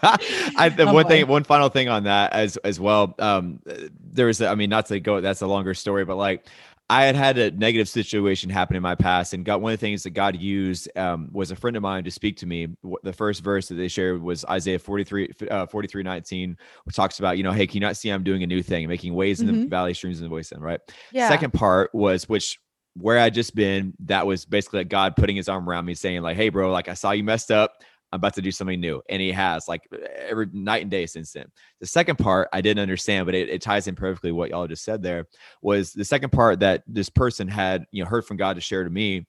I, 0.03 0.73
the 0.75 0.85
Oh, 0.85 0.93
one 0.93 1.05
boy. 1.05 1.09
thing, 1.09 1.27
one 1.27 1.45
final 1.45 1.69
thing 1.69 1.89
on 1.89 2.05
that 2.05 2.33
as 2.33 2.57
as 2.59 2.79
well. 2.79 3.15
Um, 3.19 3.61
there 4.01 4.27
was, 4.27 4.41
I 4.43 4.55
mean, 4.55 4.71
not 4.71 4.87
to 4.87 5.01
go, 5.01 5.21
that's 5.21 5.43
a 5.43 5.47
longer 5.47 5.75
story, 5.75 6.05
but 6.05 6.17
like 6.17 6.47
I 6.89 7.05
had 7.05 7.17
had 7.17 7.37
a 7.37 7.51
negative 7.51 7.89
situation 7.89 8.49
happen 8.49 8.77
in 8.77 8.83
my 8.83 8.95
past, 8.95 9.33
and 9.33 9.45
got 9.45 9.61
one 9.61 9.73
of 9.73 9.79
the 9.81 9.85
things 9.85 10.05
that 10.05 10.11
God 10.11 10.37
used 10.37 10.89
um, 10.97 11.29
was 11.33 11.51
a 11.51 11.57
friend 11.57 11.77
of 11.77 11.83
mine 11.83 12.05
to 12.05 12.11
speak 12.13 12.37
to 12.39 12.47
me. 12.47 12.69
The 13.03 13.13
first 13.13 13.43
verse 13.43 13.67
that 13.69 13.75
they 13.75 13.89
shared 13.89 14.23
was 14.23 14.45
Isaiah 14.45 14.79
43, 14.79 15.31
uh, 15.51 15.67
43 15.67 16.03
19, 16.05 16.57
which 16.85 16.95
talks 16.95 17.19
about, 17.19 17.39
you 17.39 17.43
know, 17.43 17.51
hey, 17.51 17.67
can 17.67 17.75
you 17.75 17.81
not 17.81 17.97
see 17.97 18.11
I'm 18.11 18.23
doing 18.23 18.45
a 18.45 18.47
new 18.47 18.63
thing, 18.63 18.87
making 18.89 19.15
ways 19.15 19.41
in 19.41 19.49
the 19.49 19.53
Mhm. 19.55 19.69
valley, 19.69 19.95
streams 19.95 20.21
in 20.21 20.29
the 20.29 20.35
wasteland, 20.35 20.63
right? 20.63 20.81
yeah 21.13 21.29
Second 21.29 21.53
part 21.53 21.93
was 21.93 22.29
which 22.29 22.59
where 22.95 23.19
I 23.19 23.31
just 23.31 23.55
been, 23.55 23.93
that 24.07 24.27
was 24.27 24.45
basically 24.47 24.81
like 24.81 24.89
God 24.89 25.17
putting 25.17 25.37
his 25.37 25.49
arm 25.51 25.69
around 25.69 25.85
me 25.85 25.95
saying, 25.95 26.23
like, 26.23 26.37
hey, 26.37 26.49
bro, 26.49 26.71
like 26.73 26.89
I 26.89 26.95
saw 26.95 27.11
you 27.11 27.25
messed 27.25 27.51
up. 27.51 27.83
I'm 28.17 28.21
about 28.21 28.35
to 28.35 28.43
do 28.43 28.51
something 28.51 28.81
new. 28.81 29.03
And 29.09 29.21
he 29.21 29.31
has 29.33 29.69
like 29.69 29.89
every 30.17 30.49
night 30.53 30.83
and 30.83 30.91
day 30.91 31.07
since 31.07 31.33
then. 31.33 31.47
The 31.81 31.87
second 31.87 32.17
part 32.17 32.49
I 32.53 32.63
didn't 32.63 32.83
understand, 32.83 33.27
but 33.27 33.35
it, 33.35 33.49
it 33.51 33.61
ties 33.61 33.87
in 33.87 33.95
perfectly 33.95 34.33
what 34.33 34.51
y'all 34.51 34.67
just 34.67 34.85
said 34.85 35.03
there 35.03 35.27
was 35.63 35.93
the 35.93 36.05
second 36.05 36.31
part 36.31 36.61
that 36.61 36.83
this 36.87 37.11
person 37.11 37.47
had, 37.47 37.85
you 37.93 38.03
know, 38.03 38.09
heard 38.09 38.25
from 38.25 38.39
God 38.39 38.55
to 38.55 38.61
share 38.61 38.85
to 38.85 38.91
me 38.91 39.27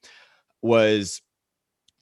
was 0.62 1.20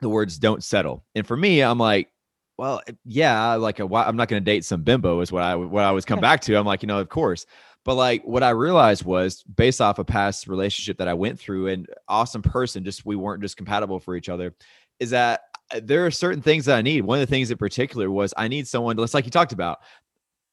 the 0.00 0.08
words 0.08 0.38
don't 0.38 0.62
settle. 0.62 1.04
And 1.14 1.26
for 1.26 1.36
me, 1.36 1.60
I'm 1.60 1.78
like, 1.78 2.10
well, 2.58 2.80
eh, 2.86 2.92
yeah, 3.04 3.54
like 3.54 3.80
a, 3.80 3.84
I'm 3.84 4.16
not 4.16 4.28
going 4.28 4.42
to 4.42 4.44
date 4.44 4.64
some 4.64 4.82
bimbo 4.82 5.20
is 5.20 5.32
what 5.32 5.42
I 5.42 5.56
what 5.56 5.84
I 5.84 5.90
was 5.90 6.04
come 6.04 6.20
back 6.22 6.40
to. 6.42 6.56
I'm 6.56 6.66
like, 6.66 6.82
you 6.82 6.86
know, 6.86 7.00
of 7.00 7.08
course. 7.08 7.46
But 7.84 7.94
like 7.94 8.24
what 8.24 8.42
I 8.42 8.50
realized 8.50 9.04
was 9.04 9.42
based 9.44 9.80
off 9.80 9.98
a 9.98 10.04
past 10.04 10.48
relationship 10.48 10.98
that 10.98 11.08
I 11.08 11.14
went 11.14 11.38
through 11.38 11.68
and 11.68 11.86
awesome 12.08 12.42
person, 12.42 12.84
just 12.84 13.06
we 13.06 13.14
weren't 13.14 13.42
just 13.42 13.56
compatible 13.56 14.00
for 14.00 14.16
each 14.16 14.28
other, 14.28 14.54
is 14.98 15.10
that 15.10 15.42
there 15.82 16.06
are 16.06 16.10
certain 16.10 16.42
things 16.42 16.66
that 16.66 16.76
I 16.76 16.82
need. 16.82 17.02
One 17.02 17.20
of 17.20 17.26
the 17.26 17.30
things 17.30 17.50
in 17.50 17.58
particular 17.58 18.10
was 18.10 18.32
I 18.36 18.48
need 18.48 18.68
someone, 18.68 18.96
just 18.96 19.14
like 19.14 19.24
you 19.24 19.30
talked 19.30 19.52
about. 19.52 19.78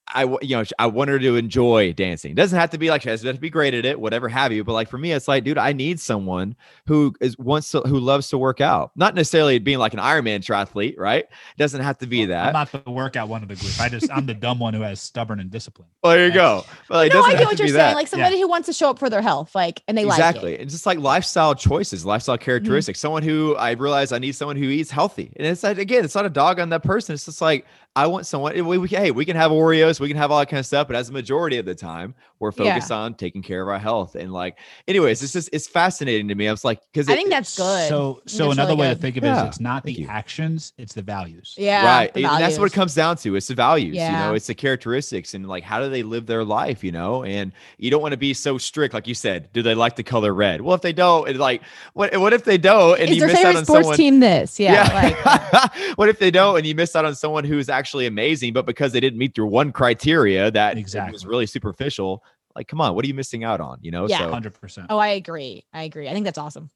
I, 0.07 0.21
w- 0.21 0.39
you 0.41 0.57
know, 0.57 0.63
I 0.77 0.87
want 0.87 1.09
her 1.09 1.17
to 1.19 1.35
enjoy 1.37 1.93
dancing. 1.93 2.35
Doesn't 2.35 2.59
have 2.59 2.71
to 2.71 2.77
be 2.77 2.89
like 2.89 3.01
she 3.03 3.09
doesn't 3.09 3.33
to 3.35 3.39
be 3.39 3.49
great 3.49 3.73
at 3.73 3.85
it, 3.85 3.99
whatever 3.99 4.27
have 4.27 4.51
you. 4.51 4.63
But 4.63 4.73
like 4.73 4.89
for 4.89 4.97
me, 4.97 5.11
it's 5.13 5.27
like, 5.27 5.43
dude, 5.43 5.57
I 5.57 5.71
need 5.73 5.99
someone 5.99 6.55
who 6.87 7.15
is 7.21 7.37
wants 7.37 7.71
to, 7.71 7.79
who 7.81 7.99
loves 7.99 8.27
to 8.29 8.37
work 8.37 8.59
out. 8.61 8.91
Not 8.95 9.15
necessarily 9.15 9.59
being 9.59 9.79
like 9.79 9.93
an 9.93 9.99
Ironman 9.99 10.39
triathlete, 10.39 10.99
right? 10.99 11.25
Doesn't 11.57 11.81
have 11.81 11.97
to 11.99 12.07
be 12.07 12.25
that. 12.25 12.47
I'm 12.47 12.53
not 12.53 12.71
the 12.71 12.91
workout 12.91 13.29
one 13.29 13.43
of 13.43 13.47
the 13.49 13.55
group. 13.55 13.79
I 13.79 13.87
just 13.87 14.11
I'm 14.11 14.25
the 14.25 14.33
dumb 14.33 14.59
one 14.59 14.73
who 14.73 14.81
has 14.81 14.99
stubborn 15.01 15.39
and 15.39 15.49
discipline. 15.49 15.87
well, 16.03 16.13
there 16.13 16.27
you 16.27 16.33
go. 16.33 16.65
But 16.89 16.95
like, 16.95 17.13
no 17.13 17.21
doesn't 17.21 17.35
i 17.35 17.39
get 17.39 17.47
what 17.47 17.59
you're 17.59 17.67
saying 17.69 17.77
that. 17.77 17.95
like 17.95 18.07
somebody 18.07 18.39
who 18.41 18.47
wants 18.49 18.65
to 18.65 18.73
show 18.73 18.89
up 18.89 18.99
for 18.99 19.09
their 19.09 19.21
health 19.21 19.55
like 19.55 19.81
and 19.87 19.97
they 19.97 20.03
like 20.05 20.19
it 20.19 20.21
exactly. 20.21 20.53
It's 20.55 20.73
just 20.73 20.85
like 20.85 20.99
lifestyle 20.99 21.55
choices, 21.55 22.05
lifestyle 22.05 22.33
Mm-hmm. 22.33 22.43
characteristics. 22.45 22.99
Someone 22.99 23.23
who 23.23 23.55
I 23.55 23.71
realize 23.71 24.11
I 24.11 24.17
need 24.19 24.33
someone 24.33 24.55
who 24.57 24.65
eats 24.65 24.89
healthy. 24.91 25.31
And 25.37 25.47
it's 25.47 25.63
like, 25.63 25.77
again, 25.77 26.03
it's 26.03 26.15
not 26.15 26.25
a 26.25 26.29
dog 26.29 26.59
on 26.59 26.69
that 26.69 26.83
person. 26.83 27.13
It's 27.13 27.25
just 27.25 27.41
like, 27.41 27.65
I 27.95 28.07
want 28.07 28.25
someone, 28.25 28.53
we, 28.65 28.77
we, 28.79 28.87
hey, 28.87 29.11
we 29.11 29.23
can 29.23 29.35
have 29.35 29.51
Oreos, 29.51 29.99
we 29.99 30.07
can 30.07 30.17
have 30.17 30.31
all 30.31 30.39
that 30.39 30.49
kind 30.49 30.59
of 30.59 30.65
stuff. 30.65 30.87
But 30.87 30.95
as 30.95 31.09
a 31.09 31.13
majority 31.13 31.57
of 31.57 31.65
the 31.65 31.75
time, 31.75 32.15
we're 32.43 32.51
Yeah. 32.57 32.75
focused 32.75 32.91
on 32.91 33.15
taking 33.15 33.41
care 33.41 33.61
of 33.63 33.69
our 33.69 33.79
health. 33.79 34.15
And 34.15 34.31
like, 34.33 34.59
anyways, 34.87 35.23
it's 35.23 35.33
just, 35.33 35.49
it's 35.53 35.67
fascinating 35.67 36.27
to 36.29 36.35
me. 36.35 36.47
I 36.47 36.51
was 36.51 36.63
like, 36.65 36.81
because 36.91 37.09
i 37.09 37.15
think 37.15 37.29
that's 37.31 37.53
good 37.55 37.87
So 37.89 38.21
so 38.27 38.51
it's 38.51 38.53
another 38.53 38.75
really 38.75 38.89
way 38.89 38.93
to 38.93 38.95
think 38.95 39.17
of 39.17 39.23
it 39.23 39.27
Yeah, 39.27 39.43
is 39.43 39.47
it's 39.49 39.59
not 39.59 39.83
thank 39.83 39.97
the 39.97 40.03
you. 40.03 40.07
actions, 40.09 40.73
it's 40.77 40.93
the 40.93 41.01
values. 41.01 41.55
yeah 41.57 41.85
right. 41.85 42.13
the 42.13 42.25
And 42.25 42.41
that's 42.41 42.59
what 42.59 42.65
it 42.71 42.73
comes 42.73 42.93
down 42.95 43.17
to. 43.17 43.35
It's 43.35 43.47
the 43.47 43.55
values, 43.55 44.07
you 44.09 44.17
know, 44.19 44.33
it's 44.35 44.47
the 44.47 44.55
characteristics 44.55 45.33
and 45.33 45.47
like, 45.47 45.63
how 45.63 45.79
do 45.81 45.89
they 45.89 46.03
live 46.03 46.25
their 46.27 46.43
life, 46.43 46.83
you 46.83 46.91
know? 46.91 47.23
And 47.23 47.51
you 47.77 47.89
don't 47.91 48.01
want 48.01 48.11
to 48.13 48.17
be 48.17 48.33
so 48.33 48.57
strict. 48.57 48.93
Like 48.93 49.07
you 49.07 49.15
said, 49.15 49.49
do 49.53 49.61
they 49.61 49.75
like 49.75 49.95
the 49.95 50.03
color 50.03 50.33
red? 50.33 50.61
Well, 50.61 50.75
if 50.75 50.81
they 50.81 50.93
don't, 50.93 51.29
it's 51.29 51.39
like, 51.39 51.61
what, 51.93 52.15
what 52.17 52.33
if 52.33 52.43
they 52.43 52.57
don't? 52.57 52.99
And 52.99 53.09
is 53.09 53.15
you 53.15 53.21
their 53.21 53.29
miss 53.29 53.43
out 53.45 53.55
favorite 53.55 53.57
on 53.57 53.65
sports 53.65 53.83
someone, 53.85 53.97
team 53.97 54.19
this 54.19 54.59
yeah, 54.59 54.89
like 54.93 55.97
what 55.97 56.09
if 56.09 56.19
they 56.19 56.31
don't 56.31 56.57
and 56.57 56.65
you 56.67 56.75
miss 56.75 56.95
out 56.95 57.05
on 57.05 57.15
someone 57.15 57.43
who's 57.43 57.69
actually 57.69 58.05
amazing, 58.07 58.53
but 58.53 58.65
because 58.65 58.91
they 58.91 58.99
didn't 58.99 59.17
meet 59.19 59.37
your 59.37 59.47
one 59.47 59.71
criteria 59.71 60.51
that 60.51 60.77
exactly. 60.77 61.11
was 61.13 61.23
Exactly. 61.23 61.29
really 61.29 61.45
superficial, 61.45 62.23
like 62.55 62.67
come 62.67 62.81
on, 62.81 62.95
what 62.95 63.03
are 63.05 63.07
you 63.07 63.13
missing 63.13 63.43
out 63.43 63.61
on? 63.61 63.79
You 63.81 63.91
know? 63.91 64.07
Yeah. 64.07 64.19
So 64.19 64.29
Hundred 64.29 64.59
percent. 64.59 64.87
Oh, 64.89 64.97
I 64.97 65.09
agree. 65.09 65.65
I 65.73 65.83
agree. 65.83 66.07
I 66.07 66.13
think 66.13 66.25
that's 66.25 66.37
awesome. 66.37 66.69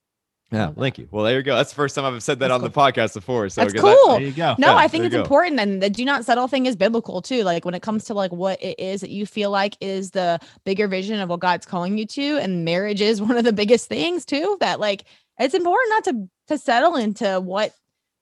Yeah, 0.51 0.71
thank 0.71 0.97
you. 0.97 1.09
Well, 1.11 1.25
there 1.25 1.35
you 1.35 1.43
go. 1.43 1.55
That's 1.57 1.71
the 1.71 1.75
first 1.75 1.93
time 1.93 2.05
I've 2.05 2.23
said 2.23 2.39
that 2.39 2.47
That's 2.47 2.55
on 2.55 2.61
the 2.61 2.69
podcast 2.69 3.13
before. 3.13 3.49
So 3.49 3.61
That's 3.61 3.73
good. 3.73 3.83
That- 3.83 3.97
cool. 4.01 4.13
There 4.13 4.21
you 4.21 4.31
go. 4.31 4.55
No, 4.57 4.67
Yeah, 4.67 4.75
I 4.75 4.87
think 4.87 5.03
it's 5.03 5.13
important, 5.13 5.59
and 5.59 5.83
the 5.83 5.89
do 5.89 6.05
not 6.05 6.23
settle 6.23 6.47
thing 6.47 6.67
is 6.67 6.77
biblical 6.77 7.21
too. 7.21 7.43
Like 7.43 7.65
when 7.65 7.73
it 7.73 7.81
comes 7.81 8.05
to 8.05 8.13
like 8.13 8.31
what 8.31 8.61
it 8.63 8.79
is 8.79 9.01
that 9.01 9.09
you 9.09 9.25
feel 9.25 9.51
like 9.51 9.75
is 9.81 10.11
the 10.11 10.39
bigger 10.63 10.87
vision 10.87 11.19
of 11.19 11.27
what 11.27 11.41
God's 11.41 11.65
calling 11.65 11.97
you 11.97 12.05
to, 12.07 12.37
and 12.37 12.63
marriage 12.63 13.01
is 13.01 13.21
one 13.21 13.35
of 13.35 13.43
the 13.43 13.51
biggest 13.51 13.89
things 13.89 14.25
too. 14.25 14.55
That 14.61 14.79
like 14.79 15.03
it's 15.37 15.53
important 15.53 15.89
not 15.89 16.03
to 16.05 16.29
to 16.47 16.57
settle 16.57 16.95
into 16.95 17.41
what 17.41 17.73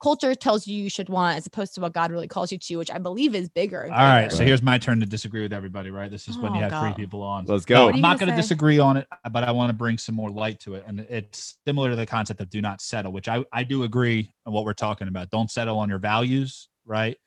culture 0.02 0.36
tells 0.36 0.68
you 0.68 0.82
you 0.84 0.90
should 0.90 1.10
want 1.10 1.38
as 1.38 1.48
opposed 1.48 1.74
to 1.76 1.82
what 1.82 1.94
God 1.94 2.12
really 2.12 2.28
calls 2.28 2.52
you 2.52 2.58
to, 2.58 2.78
which 2.78 2.92
I 2.92 2.98
believe 2.98 3.34
is 3.36 3.50
bigger. 3.50 3.82
and 3.82 3.94
All 3.94 4.00
right, 4.00 4.22
greater. 4.24 4.36
so 4.36 4.44
here's 4.44 4.62
my 4.62 4.78
turn 4.78 5.00
to 5.00 5.06
disagree 5.06 5.42
with 5.42 5.54
everybody. 5.54 5.90
Right, 5.90 6.12
this 6.12 6.28
is 6.28 6.38
when 6.38 6.54
you 6.54 6.64
Oh, 6.64 6.70
have 6.70 6.82
three 6.82 7.04
people 7.04 7.22
on. 7.22 7.46
Let's 7.46 7.66
go. 7.66 7.86
What 7.86 7.96
I'm 7.96 8.02
not 8.02 8.20
gonna 8.20 8.32
going 8.32 8.38
to 8.38 8.44
say? 8.44 8.48
disagree 8.48 8.80
on 8.80 8.98
it, 8.98 9.08
but 9.32 9.44
I 9.44 9.52
want 9.52 9.70
to 9.70 9.74
bring 9.74 9.98
some 9.98 10.16
more 10.16 10.30
light 10.30 10.60
to 10.62 10.76
it. 10.76 10.84
And 10.88 11.00
it's 11.02 11.58
similar 11.66 11.90
to 11.92 11.96
the 11.96 12.06
concept 12.06 12.42
of 12.42 12.50
do 12.50 12.62
not 12.62 12.82
settle, 12.82 13.12
which 13.12 13.28
I, 13.28 13.44
I 13.54 13.64
do 13.64 13.84
agree 13.84 14.32
on 14.46 14.54
what 14.54 14.66
we're 14.66 14.74
talking 14.74 15.08
about. 15.08 15.30
Don't 15.30 15.50
settle 15.50 15.80
on 15.80 15.90
your 15.90 16.00
values, 16.00 16.68
right? 16.86 17.18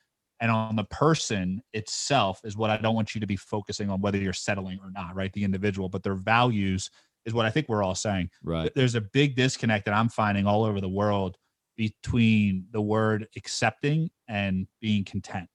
And 0.41 0.49
on 0.49 0.75
the 0.77 0.85
person 0.85 1.61
itself 1.73 2.39
is 2.45 2.55
what 2.55 2.69
I 2.69 2.77
don't 2.77 2.95
want 2.95 3.13
you 3.13 3.19
to 3.21 3.27
be 3.27 3.35
focusing 3.35 3.89
on 3.89 3.99
whether 3.99 4.17
you're 4.17 4.31
settling 4.31 4.79
or 4.81 4.89
not, 4.91 5.13
right? 5.15 5.33
The 5.33 5.43
individual, 5.43 5.89
but 5.89 6.01
their 6.01 6.15
values 6.15 6.89
is 7.25 7.33
what 7.33 7.45
I 7.45 7.49
think 7.49 7.67
we're 7.67 7.83
all 7.83 7.95
saying. 7.95 8.29
Right. 8.41 8.71
There's 8.73 8.95
a 8.95 9.01
big 9.01 9.35
disconnect 9.35 9.83
that 9.85 9.93
I'm 9.93 10.07
finding 10.07 10.47
all 10.47 10.63
over 10.63 10.79
the 10.79 10.87
world 10.87 11.35
between 11.79 12.67
the 12.71 12.81
word 12.81 13.27
accepting 13.37 14.11
and 14.27 14.67
being 14.81 15.05
content 15.05 15.49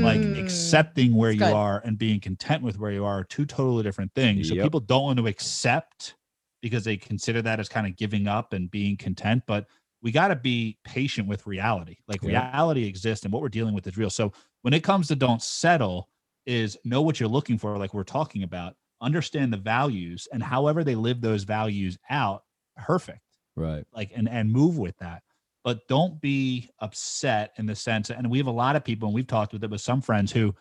like 0.00 0.26
Mm. 0.26 0.34
accepting 0.36 1.14
where 1.14 1.30
That's 1.30 1.36
you 1.36 1.38
good. 1.38 1.54
are 1.54 1.80
and 1.84 1.98
being 1.98 2.20
content 2.20 2.64
with 2.64 2.78
where 2.80 2.92
you 2.92 3.04
are 3.04 3.20
are 3.20 3.24
two 3.24 3.46
totally 3.46 3.84
different 3.84 4.12
things. 4.14 4.48
So 4.48 4.56
people 4.56 4.80
don't 4.80 5.04
want 5.04 5.20
to 5.20 5.28
accept 5.28 6.16
because 6.62 6.84
they 6.84 6.96
consider 6.96 7.42
that 7.42 7.60
as 7.60 7.68
kind 7.68 7.86
of 7.86 7.96
giving 7.96 8.26
up 8.28 8.52
and 8.52 8.70
being 8.70 8.96
content, 8.96 9.44
but 9.46 9.66
we 10.02 10.12
got 10.12 10.28
to 10.28 10.36
be 10.36 10.78
patient 10.84 11.28
with 11.28 11.46
reality. 11.46 11.98
Like 12.08 12.22
Yep. 12.22 12.44
reality 12.44 12.84
exists 12.84 13.24
and 13.24 13.32
what 13.32 13.42
we're 13.42 13.48
dealing 13.48 13.74
with 13.74 13.86
is 13.86 13.96
real. 13.96 14.10
So 14.10 14.32
when 14.62 14.74
it 14.74 14.84
comes 14.84 15.08
to 15.08 15.16
don't 15.16 15.42
settle 15.42 16.08
is 16.46 16.76
know 16.84 17.02
what 17.02 17.20
you're 17.20 17.28
looking 17.28 17.58
for 17.58 17.76
like 17.78 17.94
we're 17.94 18.04
talking 18.04 18.42
about, 18.42 18.76
understand 19.00 19.52
the 19.52 19.58
values 19.58 20.28
and 20.32 20.42
however 20.42 20.84
they 20.84 20.96
live 20.96 21.20
those 21.20 21.44
values 21.44 21.98
out, 22.10 22.44
perfect 22.76 23.20
Right. 23.56 23.86
like 23.92 24.12
and 24.14 24.28
and 24.28 24.52
move 24.52 24.78
with 24.78 24.96
that 24.98 25.22
but 25.64 25.86
don't 25.88 26.20
be 26.20 26.70
upset 26.80 27.52
in 27.58 27.66
the 27.66 27.74
sense 27.74 28.10
and 28.10 28.30
we 28.30 28.38
have 28.38 28.46
a 28.46 28.50
lot 28.50 28.76
of 28.76 28.84
people 28.84 29.08
and 29.08 29.14
we've 29.14 29.26
talked 29.26 29.52
with 29.52 29.62
it 29.64 29.70
with 29.70 29.80
some 29.80 30.00
friends 30.00 30.30
who 30.32 30.54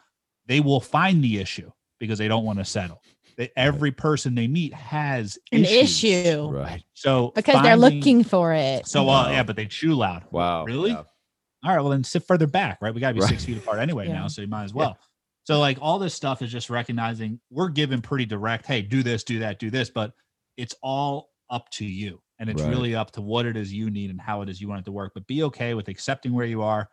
they 0.47 0.59
will 0.59 0.79
find 0.81 1.23
the 1.23 1.39
issue 1.39 1.71
because 1.99 2.17
they 2.19 2.27
don't 2.27 2.45
want 2.45 2.59
to 2.59 2.65
settle 2.65 3.01
They- 3.37 3.51
every 3.55 3.91
person 3.91 4.33
they 4.35 4.47
meet 4.47 4.73
has 4.73 5.37
an 5.51 5.63
issues. 5.65 6.03
issue 6.03 6.47
Right. 6.49 6.83
so 6.93 7.31
because 7.35 7.61
they're 7.63 7.75
looking 7.77 8.23
for 8.23 8.53
it. 8.53 8.87
so 8.87 9.07
uh, 9.09 9.29
yeah 9.29 9.43
but 9.43 9.55
they 9.55 9.65
chew 9.65 9.93
loud 9.93 10.23
Wow. 10.31 10.63
really 10.65 10.91
Yeah. 10.91 11.03
all 11.63 11.75
right 11.75 11.79
well 11.81 11.89
then 11.89 12.03
sit 12.03 12.25
further 12.27 12.47
back 12.47 12.79
right 12.81 12.93
we 12.93 12.99
got 13.01 13.09
to 13.09 13.13
be 13.15 13.19
Right. 13.21 13.29
six 13.29 13.45
feet 13.45 13.57
apart 13.57 13.79
anyway 13.79 14.07
Yeah. 14.07 14.13
now 14.13 14.27
so 14.27 14.41
you 14.41 14.47
might 14.47 14.63
as 14.65 14.73
well 14.73 14.97
so 15.43 15.59
like 15.59 15.77
all 15.81 15.97
this 15.99 16.13
stuff 16.13 16.41
is 16.41 16.51
just 16.51 16.69
recognizing 16.69 17.39
we're 17.49 17.69
given 17.69 18.01
pretty 18.01 18.25
direct 18.25 18.65
hey 18.65 18.81
do 18.81 19.03
this 19.03 19.23
do 19.23 19.39
that 19.39 19.59
do 19.59 19.69
this 19.69 19.89
but 19.89 20.13
it's 20.57 20.75
all 20.81 21.29
up 21.49 21.69
to 21.69 21.85
you 21.85 22.19
and 22.39 22.49
it's 22.49 22.61
Right. 22.61 22.69
really 22.69 22.95
up 22.95 23.11
to 23.11 23.21
what 23.21 23.45
it 23.45 23.55
is 23.57 23.73
you 23.73 23.89
need 23.89 24.09
and 24.09 24.19
how 24.21 24.41
it 24.41 24.49
is 24.49 24.59
you 24.61 24.67
want 24.67 24.79
it 24.81 24.85
to 24.85 24.91
work 24.91 25.11
but 25.13 25.25
be 25.27 25.43
okay 25.43 25.73
with 25.73 25.87
accepting 25.87 26.33
where 26.33 26.45
you 26.45 26.61
are 26.61 26.89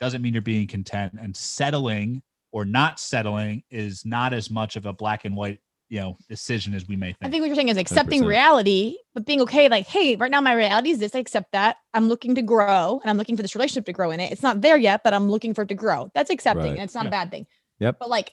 doesn't 0.00 0.22
mean 0.22 0.32
you're 0.32 0.42
being 0.42 0.66
content 0.66 1.14
and 1.20 1.34
settling 1.36 2.22
or 2.52 2.64
not 2.64 2.98
settling 3.00 3.62
is 3.70 4.04
not 4.04 4.32
as 4.32 4.50
much 4.50 4.76
of 4.76 4.86
a 4.86 4.92
black 4.92 5.24
and 5.24 5.36
white 5.36 5.58
you 5.88 6.00
know 6.00 6.16
decision 6.28 6.74
as 6.74 6.86
we 6.88 6.96
may 6.96 7.08
think 7.08 7.18
I 7.22 7.30
think 7.30 7.40
what 7.42 7.46
you're 7.46 7.54
saying 7.56 7.68
is 7.68 7.76
accepting 7.76 8.22
100%. 8.22 8.28
reality, 8.28 8.96
but 9.14 9.24
being 9.24 9.40
okay, 9.42 9.68
like, 9.68 9.86
hey, 9.86 10.16
right 10.16 10.30
now 10.32 10.40
my 10.40 10.52
reality 10.52 10.90
is 10.90 10.98
this. 10.98 11.14
I 11.14 11.20
accept 11.20 11.52
that. 11.52 11.76
I'm 11.94 12.08
looking 12.08 12.34
to 12.34 12.42
grow 12.42 13.00
and 13.02 13.08
I'm 13.10 13.16
looking 13.16 13.36
for 13.36 13.42
this 13.42 13.54
relationship 13.54 13.84
to 13.86 13.92
grow 13.92 14.10
in 14.10 14.18
it. 14.18 14.32
It's 14.32 14.42
not 14.42 14.62
there 14.62 14.76
yet, 14.76 15.02
but 15.04 15.14
I'm 15.14 15.30
looking 15.30 15.54
for 15.54 15.62
it 15.62 15.68
to 15.68 15.74
grow. 15.76 16.10
That's 16.12 16.28
accepting. 16.30 16.62
Right. 16.64 16.72
And 16.72 16.80
it's 16.82 16.94
not 16.94 17.04
Yeah. 17.04 17.08
a 17.08 17.10
bad 17.12 17.30
thing. 17.30 17.46
Yep. 17.78 17.98
But 18.00 18.08
like 18.08 18.32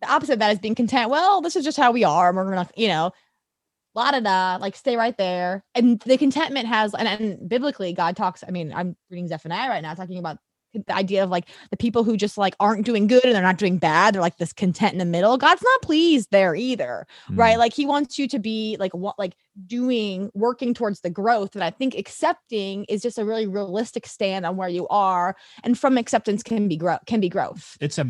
the 0.00 0.10
opposite 0.10 0.34
of 0.34 0.38
that 0.38 0.52
is 0.52 0.58
being 0.58 0.74
content. 0.74 1.10
Well, 1.10 1.42
this 1.42 1.54
is 1.54 1.64
just 1.66 1.76
how 1.76 1.90
we 1.92 2.02
are. 2.02 2.28
and 2.30 2.36
We're 2.36 2.54
not, 2.54 2.72
you 2.78 2.88
know, 2.88 3.12
la 3.94 4.10
da 4.12 4.20
da, 4.20 4.58
like 4.60 4.76
stay 4.76 4.96
right 4.96 5.16
there. 5.18 5.64
And 5.74 6.00
the 6.00 6.16
contentment 6.18 6.66
has, 6.66 6.94
and, 6.94 7.08
and 7.08 7.48
biblically, 7.48 7.92
God 7.92 8.16
talks. 8.16 8.44
I 8.46 8.50
mean, 8.50 8.72
I'm 8.72 8.96
reading 9.10 9.28
Zephaniah 9.28 9.68
right 9.68 9.82
now, 9.82 9.94
talking 9.94 10.18
about 10.18 10.38
the 10.72 10.94
idea 10.94 11.24
of 11.24 11.30
like 11.30 11.48
the 11.72 11.76
people 11.76 12.04
who 12.04 12.16
just 12.16 12.38
like 12.38 12.54
aren't 12.60 12.86
doing 12.86 13.08
good 13.08 13.24
and 13.24 13.34
they're 13.34 13.42
not 13.42 13.58
doing 13.58 13.76
bad. 13.76 14.14
They're 14.14 14.22
like 14.22 14.36
this 14.38 14.52
content 14.52 14.92
in 14.92 14.98
the 15.00 15.04
middle. 15.04 15.36
God's 15.36 15.62
not 15.62 15.82
pleased 15.82 16.28
there 16.30 16.54
either 16.54 17.08
right 17.30 17.56
Mm. 17.56 17.58
like 17.58 17.72
he 17.72 17.86
wants 17.86 18.20
you 18.20 18.28
to 18.28 18.38
be 18.38 18.76
like 18.78 18.94
what 18.94 19.18
like 19.18 19.34
doing 19.66 20.30
working 20.32 20.72
towards 20.72 21.00
the 21.00 21.10
growth 21.10 21.56
and 21.56 21.64
i 21.64 21.70
think 21.70 21.96
accepting 21.96 22.84
is 22.84 23.02
just 23.02 23.18
a 23.18 23.24
really 23.24 23.46
realistic 23.48 24.06
stand 24.06 24.46
on 24.46 24.56
where 24.56 24.68
you 24.68 24.86
are 24.88 25.36
and 25.64 25.76
from 25.78 25.98
acceptance 25.98 26.42
can 26.44 26.68
be 26.68 26.76
grow 26.76 26.96
can 27.06 27.20
be 27.20 27.28
growth 27.28 27.76
it's 27.80 27.98
a 27.98 28.06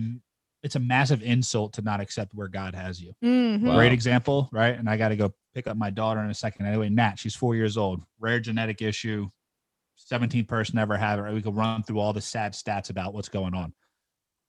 it's 0.62 0.76
a 0.76 0.80
massive 0.80 1.22
insult 1.22 1.72
to 1.72 1.82
not 1.82 2.00
accept 2.00 2.34
where 2.34 2.48
god 2.48 2.74
has 2.74 3.00
you 3.00 3.12
Mhm. 3.24 3.62
Wow. 3.62 3.76
Great 3.76 3.92
example, 3.92 4.48
right? 4.52 4.78
And 4.78 4.88
I 4.88 4.96
got 4.98 5.08
to 5.08 5.16
go 5.16 5.32
pick 5.54 5.66
up 5.66 5.76
my 5.76 5.90
daughter 5.90 6.20
in 6.20 6.30
a 6.30 6.34
second. 6.34 6.66
Anyway, 6.66 6.88
Nat, 6.88 7.18
she's 7.18 7.34
four 7.34 7.54
years 7.54 7.76
old, 7.76 8.02
rare 8.18 8.40
genetic 8.40 8.82
issue, 8.82 9.28
17th 10.10 10.48
person 10.48 10.78
ever 10.78 10.96
have 10.96 11.18
it. 11.18 11.32
We 11.32 11.42
could 11.42 11.56
run 11.56 11.82
through 11.82 12.00
all 12.00 12.12
the 12.12 12.20
sad 12.20 12.52
stats 12.52 12.90
about 12.90 13.14
what's 13.14 13.28
going 13.28 13.54
on. 13.54 13.72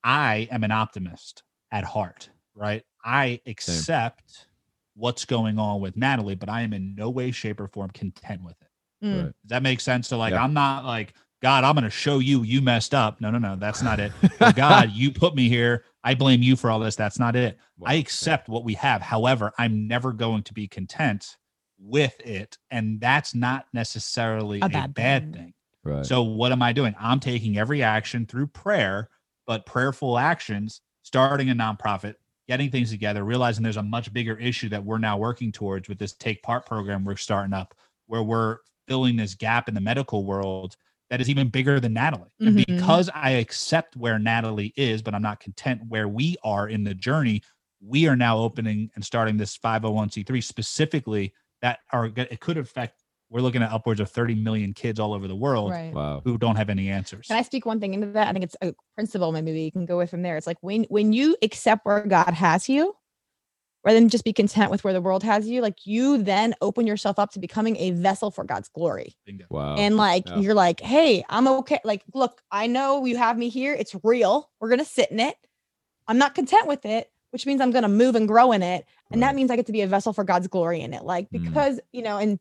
I 0.03 0.47
am 0.51 0.63
an 0.63 0.71
optimist 0.71 1.43
at 1.71 1.83
heart, 1.83 2.29
right? 2.55 2.83
I 3.03 3.39
accept 3.45 4.47
what's 4.95 5.25
going 5.25 5.59
on 5.59 5.81
with 5.81 5.95
Natalie, 5.97 6.35
but 6.35 6.49
I 6.49 6.61
am 6.61 6.73
in 6.73 6.95
no 6.95 7.09
way, 7.09 7.31
shape, 7.31 7.59
or 7.59 7.67
form 7.67 7.89
content 7.91 8.43
with 8.43 8.55
it. 8.61 9.05
Mm. 9.05 9.15
Right. 9.15 9.25
Does 9.25 9.49
that 9.49 9.63
make 9.63 9.79
sense? 9.79 10.07
So, 10.07 10.17
like, 10.17 10.31
Yeah. 10.31 10.43
I'm 10.43 10.53
not 10.53 10.85
like, 10.85 11.13
God, 11.41 11.63
I'm 11.63 11.73
going 11.73 11.85
to 11.85 11.89
show 11.89 12.19
you 12.19 12.43
you 12.43 12.61
messed 12.61 12.93
up. 12.93 13.19
No, 13.19 13.31
no, 13.31 13.39
no, 13.39 13.55
that's 13.55 13.81
not 13.81 13.99
it. 13.99 14.11
God, 14.55 14.91
you 14.91 15.11
put 15.11 15.35
me 15.35 15.49
here. 15.49 15.85
I 16.03 16.15
blame 16.15 16.41
you 16.41 16.55
for 16.55 16.71
all 16.71 16.79
this. 16.79 16.95
That's 16.95 17.19
not 17.19 17.35
it. 17.35 17.57
I 17.85 17.93
Wow. 17.95 17.99
accept 17.99 18.49
what 18.49 18.63
we 18.63 18.73
have. 18.75 19.01
However, 19.01 19.51
I'm 19.57 19.87
never 19.87 20.11
going 20.13 20.43
to 20.43 20.53
be 20.53 20.67
content 20.67 21.37
with 21.77 22.19
it. 22.21 22.57
And 22.71 22.99
that's 22.99 23.35
not 23.35 23.65
necessarily 23.73 24.59
A 24.61 24.65
a, 24.65 24.69
bad 24.69 24.93
bad, 24.93 25.23
thing. 25.33 25.33
thing. 25.33 25.53
Right. 25.83 26.05
So, 26.05 26.21
what 26.23 26.51
am 26.51 26.61
I 26.61 26.73
doing? 26.73 26.95
I'm 26.99 27.19
taking 27.19 27.57
every 27.57 27.81
action 27.83 28.25
through 28.25 28.47
prayer, 28.47 29.09
but 29.47 29.65
prayerful 29.65 30.17
actions, 30.17 30.81
starting 31.03 31.49
a 31.49 31.55
nonprofit, 31.55 32.15
getting 32.47 32.69
things 32.71 32.89
together, 32.91 33.23
realizing 33.23 33.63
there's 33.63 33.77
a 33.77 33.83
much 33.83 34.11
bigger 34.13 34.37
issue 34.37 34.69
that 34.69 34.83
we're 34.83 34.97
now 34.99 35.17
working 35.17 35.51
towards 35.51 35.89
with 35.89 35.97
this 35.99 36.13
Take 36.13 36.41
Part 36.43 36.65
program 36.65 37.03
we're 37.05 37.15
starting 37.15 37.53
up, 37.53 37.73
where 38.07 38.23
we're 38.23 38.57
filling 38.87 39.15
this 39.15 39.35
gap 39.35 39.67
in 39.69 39.75
the 39.75 39.81
medical 39.81 40.25
world 40.25 40.75
that 41.11 41.19
is 41.19 41.29
even 41.29 41.49
bigger 41.49 41.79
than 41.81 41.93
Natalie. 41.93 42.31
And 42.39 42.57
Mhm. 42.57 42.65
because 42.65 43.09
I 43.13 43.31
accept 43.31 43.97
where 43.97 44.17
Natalie 44.17 44.73
is, 44.77 45.01
but 45.01 45.13
I'm 45.13 45.21
not 45.21 45.41
content 45.41 45.81
where 45.89 46.07
we 46.07 46.37
are 46.41 46.69
in 46.69 46.85
the 46.85 46.95
journey, 46.95 47.43
we 47.81 48.07
are 48.07 48.15
now 48.15 48.37
opening 48.37 48.89
and 48.95 49.03
starting 49.03 49.35
this 49.35 49.57
501c3 49.57 50.39
specifically 50.39 51.33
that 51.61 51.79
are 51.91 52.05
it 52.15 52.39
could 52.39 52.57
affect 52.57 53.03
we're 53.29 53.41
looking 53.41 53.61
at 53.61 53.71
upwards 53.71 53.99
of 54.01 54.09
30 54.09 54.35
million 54.35 54.73
kids 54.73 54.99
all 54.99 55.13
over 55.13 55.27
the 55.27 55.35
world 55.35 55.71
right 55.71 55.93
wow. 55.93 56.21
who 56.23 56.37
don't 56.37 56.57
have 56.57 56.69
any 56.69 56.89
answers. 56.89 57.27
can 57.27 57.37
i 57.37 57.41
speak 57.41 57.65
one 57.65 57.79
thing 57.79 57.93
into 57.93 58.07
that 58.07 58.27
i 58.27 58.33
think 58.33 58.43
it's 58.43 58.55
a 58.61 58.73
principle 58.95 59.31
maybe 59.31 59.51
we 59.51 59.71
can 59.71 59.85
go 59.85 59.97
with 59.97 60.09
from 60.09 60.21
there 60.21 60.37
it's 60.37 60.47
like 60.47 60.57
when 60.61 60.83
when 60.89 61.13
you 61.13 61.35
accept 61.41 61.85
where 61.85 62.05
god 62.05 62.33
has 62.33 62.67
you 62.69 62.93
rather 63.83 63.99
than 63.99 64.09
just 64.09 64.23
be 64.23 64.33
content 64.33 64.69
with 64.71 64.83
where 64.83 64.93
the 64.93 65.01
world 65.01 65.23
has 65.23 65.47
you 65.47 65.61
like 65.61 65.85
you 65.85 66.21
then 66.21 66.53
open 66.61 66.85
yourself 66.85 67.17
up 67.19 67.31
to 67.31 67.39
becoming 67.39 67.75
a 67.77 67.91
vessel 67.91 68.29
for 68.31 68.43
god's 68.43 68.69
glory 68.69 69.15
Wow. 69.49 69.75
and 69.77 69.97
like 69.97 70.27
yeah. 70.27 70.37
you're 70.37 70.53
like 70.53 70.79
hey 70.79 71.23
i'm 71.29 71.47
okay 71.47 71.79
like 71.83 72.03
look 72.13 72.41
i 72.51 72.67
know 72.67 73.05
you 73.05 73.17
have 73.17 73.37
me 73.37 73.49
here 73.49 73.73
it's 73.73 73.95
real 74.03 74.49
we're 74.59 74.69
gonna 74.69 74.85
sit 74.85 75.09
in 75.11 75.19
it 75.19 75.35
i'm 76.07 76.17
not 76.17 76.35
content 76.35 76.67
with 76.67 76.85
it 76.85 77.11
which 77.31 77.45
means 77.45 77.61
i'm 77.61 77.71
gonna 77.71 77.87
move 77.89 78.15
and 78.15 78.27
grow 78.27 78.51
in 78.51 78.61
it 78.61 78.85
and 79.11 79.21
Right. 79.21 79.27
that 79.29 79.35
means 79.35 79.49
i 79.51 79.55
get 79.55 79.65
to 79.67 79.71
be 79.71 79.81
a 79.81 79.87
vessel 79.87 80.13
for 80.13 80.23
god's 80.23 80.47
glory 80.47 80.81
in 80.81 80.93
it 80.93 81.03
like 81.03 81.29
Mm. 81.29 81.43
because 81.43 81.79
you 81.91 82.01
know 82.03 82.17
and 82.17 82.39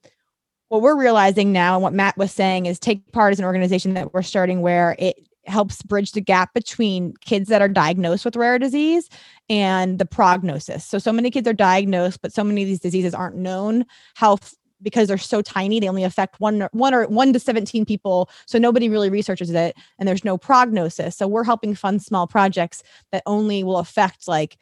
what 0.68 0.82
we're 0.82 0.96
realizing 0.96 1.52
now 1.52 1.74
and 1.74 1.82
what 1.82 1.92
matt 1.94 2.16
was 2.16 2.30
saying 2.32 2.66
is 2.66 2.78
take 2.78 3.10
part 3.12 3.32
as 3.32 3.38
an 3.38 3.44
organization 3.44 3.94
that 3.94 4.12
we're 4.14 4.22
starting 4.22 4.60
where 4.60 4.94
it 4.98 5.16
helps 5.46 5.82
bridge 5.82 6.12
the 6.12 6.20
gap 6.20 6.54
between 6.54 7.14
kids 7.20 7.48
that 7.48 7.62
are 7.62 7.68
diagnosed 7.68 8.24
with 8.24 8.36
rare 8.36 8.58
disease 8.58 9.08
and 9.48 9.98
the 9.98 10.06
prognosis. 10.06 10.84
So 10.84 10.98
so 10.98 11.12
many 11.12 11.30
kids 11.30 11.48
are 11.48 11.52
diagnosed 11.52 12.20
but 12.22 12.32
so 12.32 12.44
many 12.44 12.62
of 12.62 12.68
these 12.68 12.80
diseases 12.80 13.14
aren't 13.14 13.36
known. 13.36 13.84
How 14.14 14.38
because 14.82 15.08
they're 15.08 15.18
so 15.18 15.42
tiny 15.42 15.78
they 15.78 15.88
only 15.88 16.04
affect 16.04 16.40
one 16.40 16.68
one 16.72 16.94
or 16.94 17.06
one 17.06 17.32
to 17.32 17.40
17 17.40 17.84
people. 17.84 18.30
So 18.46 18.58
nobody 18.58 18.88
really 18.88 19.10
researches 19.10 19.50
it 19.50 19.76
and 19.98 20.08
there's 20.08 20.24
no 20.24 20.38
prognosis. 20.38 21.16
So 21.16 21.26
we're 21.26 21.44
helping 21.44 21.74
fund 21.74 22.02
small 22.02 22.26
projects 22.26 22.82
that 23.12 23.22
only 23.26 23.64
will 23.64 23.78
affect 23.78 24.28
like 24.28 24.56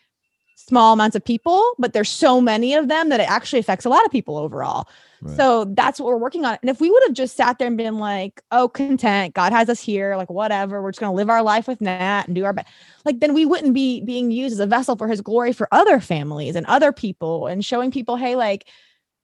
small 0.56 0.92
amounts 0.92 1.14
of 1.14 1.24
people 1.24 1.64
but 1.78 1.92
there's 1.92 2.08
so 2.10 2.40
many 2.40 2.74
of 2.74 2.88
them 2.88 3.10
that 3.10 3.20
it 3.20 3.30
actually 3.30 3.60
affects 3.60 3.84
a 3.84 3.88
lot 3.88 4.04
of 4.04 4.10
people 4.10 4.36
overall 4.36 4.88
Right. 5.20 5.36
so 5.36 5.64
that's 5.64 5.98
what 5.98 6.06
we're 6.06 6.16
working 6.16 6.44
on 6.44 6.58
and 6.62 6.70
if 6.70 6.80
we 6.80 6.90
would 6.90 7.02
have 7.04 7.12
just 7.12 7.36
sat 7.36 7.58
there 7.58 7.66
and 7.68 7.76
been 7.76 7.98
like 7.98 8.40
oh 8.52 8.68
content 8.68 9.34
god 9.34 9.52
has 9.52 9.68
us 9.68 9.80
here 9.80 10.16
like 10.16 10.30
whatever 10.30 10.80
we're 10.82 10.90
just 10.92 11.00
going 11.00 11.10
to 11.10 11.16
live 11.16 11.28
our 11.28 11.42
life 11.42 11.66
with 11.66 11.80
nat 11.80 12.24
and 12.26 12.34
do 12.34 12.44
our 12.44 12.52
best 12.52 12.68
like 13.04 13.18
then 13.20 13.34
we 13.34 13.44
wouldn't 13.44 13.74
be 13.74 14.00
being 14.02 14.30
used 14.30 14.52
as 14.52 14.60
a 14.60 14.66
vessel 14.66 14.96
for 14.96 15.08
his 15.08 15.20
glory 15.20 15.52
for 15.52 15.66
other 15.72 15.98
families 16.00 16.54
and 16.54 16.66
other 16.66 16.92
people 16.92 17.46
and 17.46 17.64
showing 17.64 17.90
people 17.90 18.16
hey 18.16 18.36
like 18.36 18.66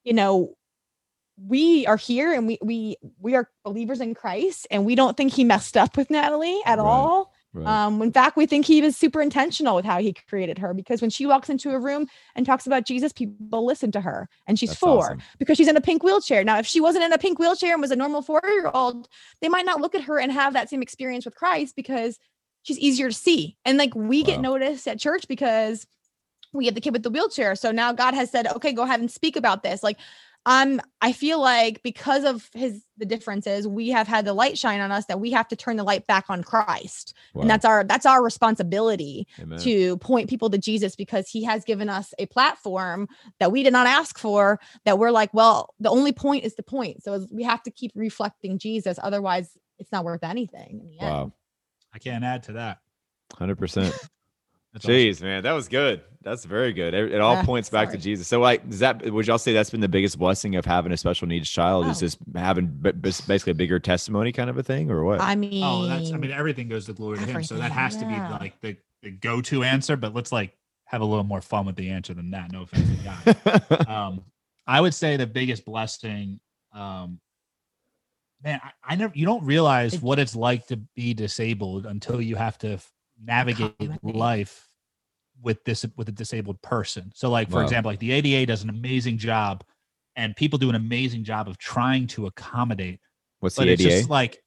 you 0.03 0.13
know 0.13 0.57
we 1.37 1.85
are 1.87 1.97
here 1.97 2.33
and 2.33 2.47
we 2.47 2.59
we 2.63 2.97
we 3.21 3.35
are 3.35 3.51
believers 3.65 4.01
in 4.01 4.15
Christ 4.15 4.69
and 4.71 4.85
we 4.85 4.95
don't 4.95 5.17
think 5.17 5.33
he 5.33 5.43
messed 5.45 5.77
up 5.77 5.97
with 5.97 6.11
Natalie 6.11 6.61
at 6.65 6.79
Right. 6.79 6.85
all. 6.85 7.34
Right. 7.55 7.67
Um, 7.69 8.03
in 8.03 8.13
fact, 8.13 8.37
we 8.37 8.47
think 8.47 8.67
he 8.67 8.83
was 8.83 8.97
super 8.97 9.23
intentional 9.23 9.77
with 9.77 9.85
how 9.85 9.99
he 10.01 10.13
created 10.13 10.59
her 10.59 10.75
because 10.75 11.01
when 11.01 11.11
she 11.11 11.25
walks 11.25 11.49
into 11.49 11.71
a 11.71 11.79
room 11.79 12.07
and 12.35 12.45
talks 12.45 12.67
about 12.67 12.85
Jesus, 12.85 13.13
people 13.13 13.65
listen 13.65 13.93
to 13.93 14.01
her 14.01 14.29
and 14.47 14.59
she's 14.59 14.71
That's 14.71 14.81
four 14.81 15.07
awesome. 15.07 15.23
because 15.39 15.57
she's 15.57 15.69
in 15.69 15.77
a 15.77 15.81
pink 15.81 16.03
wheelchair. 16.03 16.43
Now, 16.45 16.59
if 16.59 16.67
she 16.67 16.81
wasn't 16.81 17.05
in 17.05 17.13
a 17.13 17.19
pink 17.19 17.39
wheelchair 17.39 17.73
and 17.73 17.81
was 17.81 17.93
a 17.93 17.97
normal 17.97 18.23
four 18.23 18.43
year 18.45 18.71
old, 18.75 19.09
they 19.41 19.49
might 19.49 19.65
not 19.67 19.81
look 19.81 19.95
at 19.95 20.03
her 20.03 20.19
and 20.19 20.33
have 20.33 20.53
that 20.55 20.69
same 20.69 20.83
experience 20.83 21.25
with 21.25 21.37
Christ 21.37 21.77
because 21.77 22.19
she's 22.65 22.79
easier 22.79 23.09
to 23.09 23.15
see. 23.15 23.57
And 23.65 23.79
like 23.79 23.95
we 23.95 24.23
Wow. 24.23 24.27
get 24.27 24.41
noticed 24.41 24.89
at 24.89 24.99
church 24.99 25.27
because 25.29 25.87
we 26.53 26.67
have 26.67 26.75
the 26.75 26.81
kid 26.81 26.93
with 26.93 27.03
the 27.03 27.11
wheelchair. 27.11 27.55
So 27.57 27.73
now 27.73 27.93
God 27.93 28.15
has 28.15 28.31
said, 28.31 28.47
okay, 28.47 28.73
go 28.73 28.83
ahead 28.83 29.01
and 29.01 29.11
speak 29.11 29.37
about 29.37 29.63
this. 29.63 29.83
Like, 29.83 29.99
I'm 30.47 30.81
I 31.01 31.13
feel 31.13 31.41
like 31.41 31.83
because 31.83 32.25
of 32.25 32.49
his 32.55 32.83
the 32.97 33.07
differences, 33.07 33.67
we 33.67 33.89
have 33.91 34.07
had 34.07 34.25
the 34.25 34.35
light 34.35 34.59
shine 34.59 34.81
on 34.81 34.93
us 34.93 35.07
that 35.07 35.21
we 35.21 35.31
have 35.33 35.49
to 35.49 35.57
turn 35.57 35.77
the 35.77 35.85
light 35.85 36.07
back 36.07 36.27
on 36.29 36.43
Christ. 36.43 37.15
Wow. 37.33 37.43
And 37.43 37.51
that's 37.51 37.65
our 37.65 37.85
that's 37.85 38.07
our 38.07 38.23
responsibility 38.23 39.27
Amen. 39.41 39.59
to 39.61 39.97
point 39.99 40.29
people 40.29 40.51
to 40.51 40.59
Jesus 40.59 40.97
because 40.97 41.29
he 41.29 41.45
has 41.45 41.65
given 41.65 41.89
us 41.89 42.13
a 42.19 42.27
platform 42.27 43.09
that 43.41 43.53
we 43.53 43.63
did 43.63 43.73
not 43.73 43.87
ask 43.87 44.19
for 44.19 44.61
that 44.85 44.99
we're 44.99 45.11
like, 45.11 45.33
well, 45.33 45.75
the 45.81 45.91
only 45.91 46.13
point 46.13 46.45
is 46.45 46.55
the 46.57 46.63
point. 46.63 47.03
So 47.03 47.27
we 47.31 47.43
have 47.45 47.63
to 47.63 47.71
keep 47.71 47.93
reflecting 47.95 48.59
Jesus 48.59 48.99
otherwise 49.03 49.51
it's 49.79 49.93
not 49.93 50.05
worth 50.05 50.23
anything. 50.23 50.97
Wow. 51.01 51.23
End. 51.23 51.33
I 51.93 51.99
can't 51.99 52.25
add 52.25 52.45
to 52.45 52.53
that. 52.53 52.79
100%. 53.35 54.09
That's 54.75 54.87
Jeez, 54.87 55.13
awesome. 55.13 55.29
man, 55.29 55.43
that 55.45 55.53
was 55.53 55.69
good. 55.69 56.03
That's 56.23 56.45
very 56.45 56.73
good. 56.73 56.95
It, 56.95 57.13
it 57.13 57.21
all 57.21 57.37
ah, 57.37 57.45
points 57.45 57.71
sorry. 57.71 57.87
back 57.87 57.95
to 57.95 58.01
Jesus. 58.01 58.27
So, 58.27 58.41
like, 58.41 58.69
does 58.69 58.81
that 58.81 59.09
would 59.09 59.27
y'all 59.27 59.39
say 59.39 59.53
that's 59.53 59.71
been 59.71 59.81
the 59.81 59.89
biggest 59.89 60.19
blessing 60.19 60.57
of 60.57 60.65
having 60.65 60.91
a 60.91 60.97
special 60.97 61.29
needs 61.29 61.49
child? 61.49 61.87
Oh. 61.87 61.91
Is 61.91 62.01
just 62.01 62.19
having 62.35 62.67
b- 62.67 62.91
basically 62.93 63.53
a 63.53 63.55
bigger 63.55 63.79
testimony, 63.79 64.33
kind 64.33 64.51
of 64.51 64.59
a 64.59 64.63
thing, 64.65 64.91
or 64.91 65.05
what? 65.05 65.21
I 65.21 65.37
mean, 65.37 65.63
oh, 65.63 65.87
that's 65.87 66.11
I 66.11 66.17
mean, 66.17 66.33
everything 66.33 66.69
goes 66.69 66.87
to 66.87 66.93
glory 66.93 67.19
to 67.19 67.25
Him, 67.25 67.45
so 67.45 67.57
that 67.57 67.71
has 67.71 67.95
yeah. 67.95 68.01
to 68.01 68.07
be 68.07 68.15
like 68.15 68.61
the, 68.63 68.77
the 69.03 69.13
go 69.13 69.41
to 69.43 69.63
answer. 69.63 69.97
But 69.97 70.13
let's 70.13 70.33
like 70.33 70.57
have 70.87 71.03
a 71.03 71.05
little 71.05 71.25
more 71.25 71.41
fun 71.41 71.67
with 71.67 71.77
the 71.77 71.91
answer 71.91 72.15
than 72.15 72.31
that. 72.33 72.51
No 72.51 72.63
offense 72.63 72.89
to 72.89 73.65
God. 73.77 73.89
um, 73.89 74.25
I 74.67 74.81
would 74.81 74.95
say 74.95 75.17
the 75.17 75.27
biggest 75.27 75.65
blessing, 75.65 76.41
um, 76.73 77.21
man, 78.43 78.61
I, 78.65 78.71
I 78.93 78.97
never 78.97 79.13
you 79.15 79.27
don't 79.27 79.45
realize 79.45 80.01
what 80.01 80.19
it's 80.19 80.35
like 80.35 80.67
to 80.69 80.79
be 80.97 81.15
disabled 81.15 81.87
until 81.87 82.21
you 82.21 82.35
have 82.35 82.59
to 82.59 82.73
f- 82.73 82.94
navigate 83.23 83.75
life 84.03 84.69
with 85.43 85.63
this 85.65 85.85
with 85.97 86.09
a 86.09 86.13
disabled 86.13 86.61
person. 86.63 87.11
So, 87.15 87.31
like 87.31 87.51
for 87.51 87.57
Wow. 87.57 87.63
example, 87.63 87.91
like 87.93 87.99
the 88.01 88.13
ADA 88.13 88.47
does 88.47 88.63
an 88.63 88.71
amazing 88.71 89.19
job, 89.19 89.65
and 90.17 90.35
people 90.37 90.59
do 90.59 90.69
an 90.71 90.77
amazing 90.77 91.25
job 91.25 91.49
of 91.49 91.59
trying 91.59 92.07
to 92.09 92.27
accommodate 92.27 93.01
What's 93.41 93.57
but 93.57 93.65
the 93.67 93.73
it's 93.73 93.83
ADA? 93.83 93.91
just 93.99 94.11
like 94.11 94.39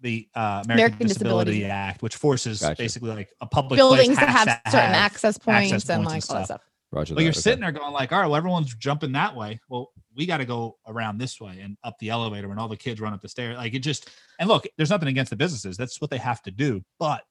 the 0.00 0.28
uh, 0.34 0.62
American, 0.64 0.70
American 0.70 1.06
Disability, 1.06 1.50
Disability. 1.52 1.64
Act, 1.70 2.02
which 2.02 2.16
forces 2.16 2.60
Gotcha. 2.60 2.76
basically 2.82 3.10
like 3.10 3.32
a 3.40 3.46
public 3.46 3.78
buildings 3.78 4.06
place 4.08 4.18
that 4.18 4.28
has 4.28 4.48
have 4.48 4.62
to 4.64 4.70
certain 4.70 4.86
have- 4.86 4.96
access 4.96 5.38
points 5.38 5.72
access 5.72 5.88
and 5.90 6.04
points 6.04 6.12
like 6.12 6.22
and 6.22 6.30
all 6.30 6.36
that 6.36 6.44
stuff. 6.44 6.60
stuff. 6.60 6.70
Roger 6.92 7.14
But 7.16 7.22
you're 7.22 7.30
okay. 7.30 7.40
sitting 7.40 7.60
there 7.60 7.72
going 7.72 7.92
like, 7.92 8.12
all 8.12 8.20
right, 8.20 8.26
well, 8.26 8.36
everyone's 8.36 8.72
jumping 8.76 9.12
that 9.12 9.34
way. 9.34 9.58
Well, 9.68 9.90
we 10.14 10.26
got 10.26 10.36
to 10.36 10.44
go 10.44 10.76
around 10.86 11.18
this 11.18 11.40
way 11.40 11.58
and 11.60 11.76
up 11.82 11.98
the 11.98 12.10
elevator 12.10 12.48
when 12.48 12.56
all 12.58 12.68
the 12.68 12.76
kids 12.76 13.00
run 13.00 13.12
up 13.12 13.20
the 13.20 13.28
stairs. 13.28 13.56
Like 13.56 13.74
it 13.74 13.80
just 13.80 14.10
and 14.38 14.48
look, 14.48 14.66
there's 14.76 14.90
nothing 14.90 15.08
against 15.08 15.30
the 15.30 15.36
businesses. 15.36 15.76
That's 15.76 16.00
what 16.00 16.10
they 16.10 16.18
have 16.18 16.42
to 16.42 16.50
do. 16.50 16.82
But 17.00 17.24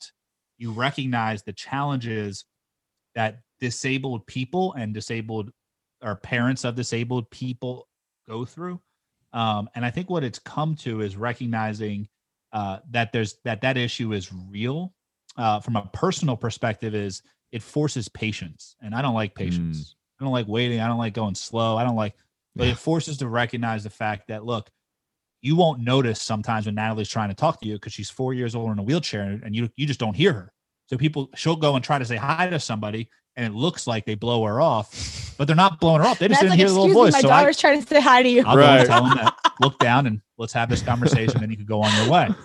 you 0.57 0.71
recognize 0.71 1.43
the 1.43 1.53
challenges 1.53 2.45
that 3.15 3.39
disabled 3.59 4.25
people 4.27 4.73
and 4.73 4.93
disabled 4.93 5.51
or 6.01 6.15
parents 6.15 6.63
of 6.63 6.75
disabled 6.75 7.29
people 7.31 7.87
go 8.27 8.45
through. 8.45 8.79
Um, 9.31 9.69
and 9.75 9.85
I 9.85 9.89
think 9.89 10.09
what 10.09 10.23
it's 10.23 10.39
come 10.39 10.75
to 10.77 11.01
is 11.01 11.15
recognizing 11.15 12.07
uh, 12.51 12.79
that 12.91 13.11
there's 13.11 13.37
that 13.45 13.61
that 13.61 13.77
issue 13.77 14.13
is 14.13 14.31
real. 14.31 14.93
Uh, 15.35 15.59
from 15.59 15.75
a 15.75 15.89
personal 15.93 16.37
perspective, 16.37 16.93
is 16.93 17.23
it 17.51 17.63
forces 17.63 18.07
patience, 18.07 18.75
and 18.81 18.93
I 18.93 19.01
don't 19.01 19.15
like 19.15 19.33
patience. 19.33 19.95
I 20.19 20.23
don't 20.23 20.33
like 20.33 20.47
waiting. 20.47 20.79
I 20.79 20.87
don't 20.87 20.99
like 20.99 21.15
going 21.15 21.33
slow. 21.33 21.75
I 21.75 21.83
don't 21.83 21.95
like, 21.95 22.15
but 22.55 22.65
Yeah. 22.65 22.73
it 22.73 22.77
forces 22.77 23.17
to 23.17 23.27
recognize 23.27 23.83
the 23.83 23.89
fact 23.89 24.27
that 24.27 24.45
look, 24.45 24.69
you 25.43 25.55
won't 25.55 25.79
notice 25.81 26.19
sometimes 26.21 26.65
when 26.65 26.73
Natalie's 26.75 27.09
trying 27.09 27.29
to 27.29 27.35
talk 27.35 27.59
to 27.61 27.67
you 27.67 27.75
because 27.75 27.93
she's 27.93 28.09
four 28.09 28.33
years 28.33 28.55
old 28.55 28.71
in 28.71 28.79
a 28.79 28.83
wheelchair 28.83 29.39
and 29.43 29.55
you 29.55 29.69
you 29.75 29.85
just 29.85 29.99
don't 29.99 30.15
hear 30.15 30.33
her. 30.33 30.53
So 30.87 30.97
people 30.97 31.29
she'll 31.35 31.55
go 31.57 31.75
and 31.75 31.83
try 31.83 31.99
to 31.99 32.05
say 32.05 32.15
hi 32.15 32.49
to 32.49 32.59
somebody 32.59 33.09
and 33.35 33.45
it 33.45 33.53
looks 33.55 33.85
like 33.85 34.05
they 34.05 34.15
blow 34.15 34.43
her 34.45 34.61
off, 34.61 35.33
but 35.37 35.45
they're 35.47 35.55
not 35.55 35.79
blowing 35.79 36.01
her 36.01 36.07
off. 36.07 36.17
They 36.19 36.27
just 36.29 36.39
didn't 36.41 36.51
like, 36.51 36.59
hear 36.59 36.67
the 36.69 36.73
little 36.73 36.87
me, 36.87 36.93
voice. 36.93 37.13
my 37.13 37.21
So 37.21 37.29
I, 37.29 37.39
daughter's 37.41 37.59
trying 37.59 37.81
to 37.81 37.87
say 37.87 37.99
hi 38.01 38.23
to 38.23 38.29
you. 38.29 38.43
I'll 38.45 38.55
go 38.55 38.61
Right. 38.61 38.79
and 38.79 38.87
tell 38.89 39.03
them 39.03 39.17
that 39.17 39.35
look 39.59 39.77
down 39.79 40.07
and 40.07 40.21
let's 40.37 40.53
have 40.53 40.69
this 40.69 40.81
conversation. 40.81 41.43
and 41.43 41.51
you 41.51 41.57
can 41.57 41.65
go 41.65 41.81
on 41.83 41.91
your 42.03 42.09
way. 42.11 42.29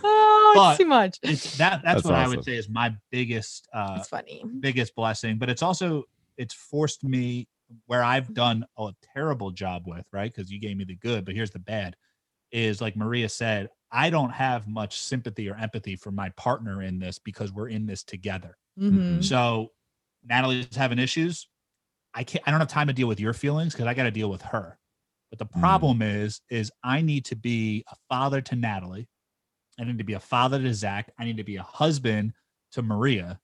Oh, 0.51 0.53
But- 0.57 0.71
it's 0.71 0.79
too 0.79 0.87
much. 0.87 1.19
It's 1.23 1.59
that 1.59 1.83
that's, 1.85 2.03
That's 2.03 2.05
what 2.07 2.15
I 2.15 2.27
would 2.27 2.43
say 2.43 2.57
is 2.57 2.71
my 2.71 2.95
biggest 3.11 3.69
uh 3.75 3.97
It's 3.99 4.09
funny. 4.09 4.43
biggest 4.61 4.95
blessing, 4.95 5.37
but 5.37 5.51
it's 5.51 5.63
also 5.63 6.05
it's 6.39 6.55
forced 6.55 7.05
me 7.05 7.47
where 7.85 8.03
I've 8.03 8.33
done 8.33 8.65
a 8.79 8.93
terrible 9.15 9.51
job 9.51 9.83
with, 9.87 10.07
right? 10.11 10.33
Because 10.35 10.51
you 10.51 10.59
gave 10.59 10.79
me 10.79 10.85
the 10.85 10.95
good, 10.97 11.27
but 11.27 11.35
here's 11.35 11.51
the 11.51 11.59
bad. 11.59 11.97
Is 12.51 12.81
like 12.81 12.97
Maria 12.97 13.29
said, 13.29 13.69
I 13.91 14.11
don't 14.11 14.31
have 14.31 14.67
much 14.67 15.01
sympathy 15.01 15.49
or 15.49 15.57
empathy 15.57 15.97
for 15.97 16.11
my 16.11 16.31
partner 16.31 16.83
in 16.83 16.99
this 16.99 17.19
because 17.19 17.53
we're 17.53 17.69
in 17.69 17.87
this 17.87 18.03
together. 18.03 18.57
Mhm. 18.79 19.25
So 19.25 19.73
Natalie's 20.25 20.75
having 20.75 20.99
issues. 20.99 21.49
I 22.15 22.25
can't 22.25 22.43
I 22.47 22.51
don't 22.51 22.61
have 22.61 22.69
time 22.69 22.87
to 22.89 22.93
deal 22.93 23.07
with 23.09 23.21
your 23.21 23.33
feelings 23.33 23.75
because 23.75 23.87
I 23.87 23.95
got 23.95 24.05
to 24.05 24.11
deal 24.11 24.31
with 24.31 24.43
her. 24.43 24.79
But 25.31 25.39
the 25.39 25.47
problem 25.47 26.01
is, 26.01 26.41
is 26.51 26.73
I 26.83 27.03
need 27.03 27.27
to 27.27 27.37
be 27.37 27.85
a 27.91 27.97
father 28.09 28.41
to 28.41 28.57
Natalie. 28.57 29.09
I 29.79 29.85
need 29.85 29.99
to 29.99 30.05
be 30.05 30.15
a 30.15 30.21
father 30.21 30.59
to 30.61 30.73
Zach. 30.73 31.13
I 31.19 31.25
need 31.25 31.37
to 31.37 31.45
be 31.45 31.57
a 31.57 31.63
husband 31.63 32.33
to 32.73 32.83
Maria. 32.83 33.39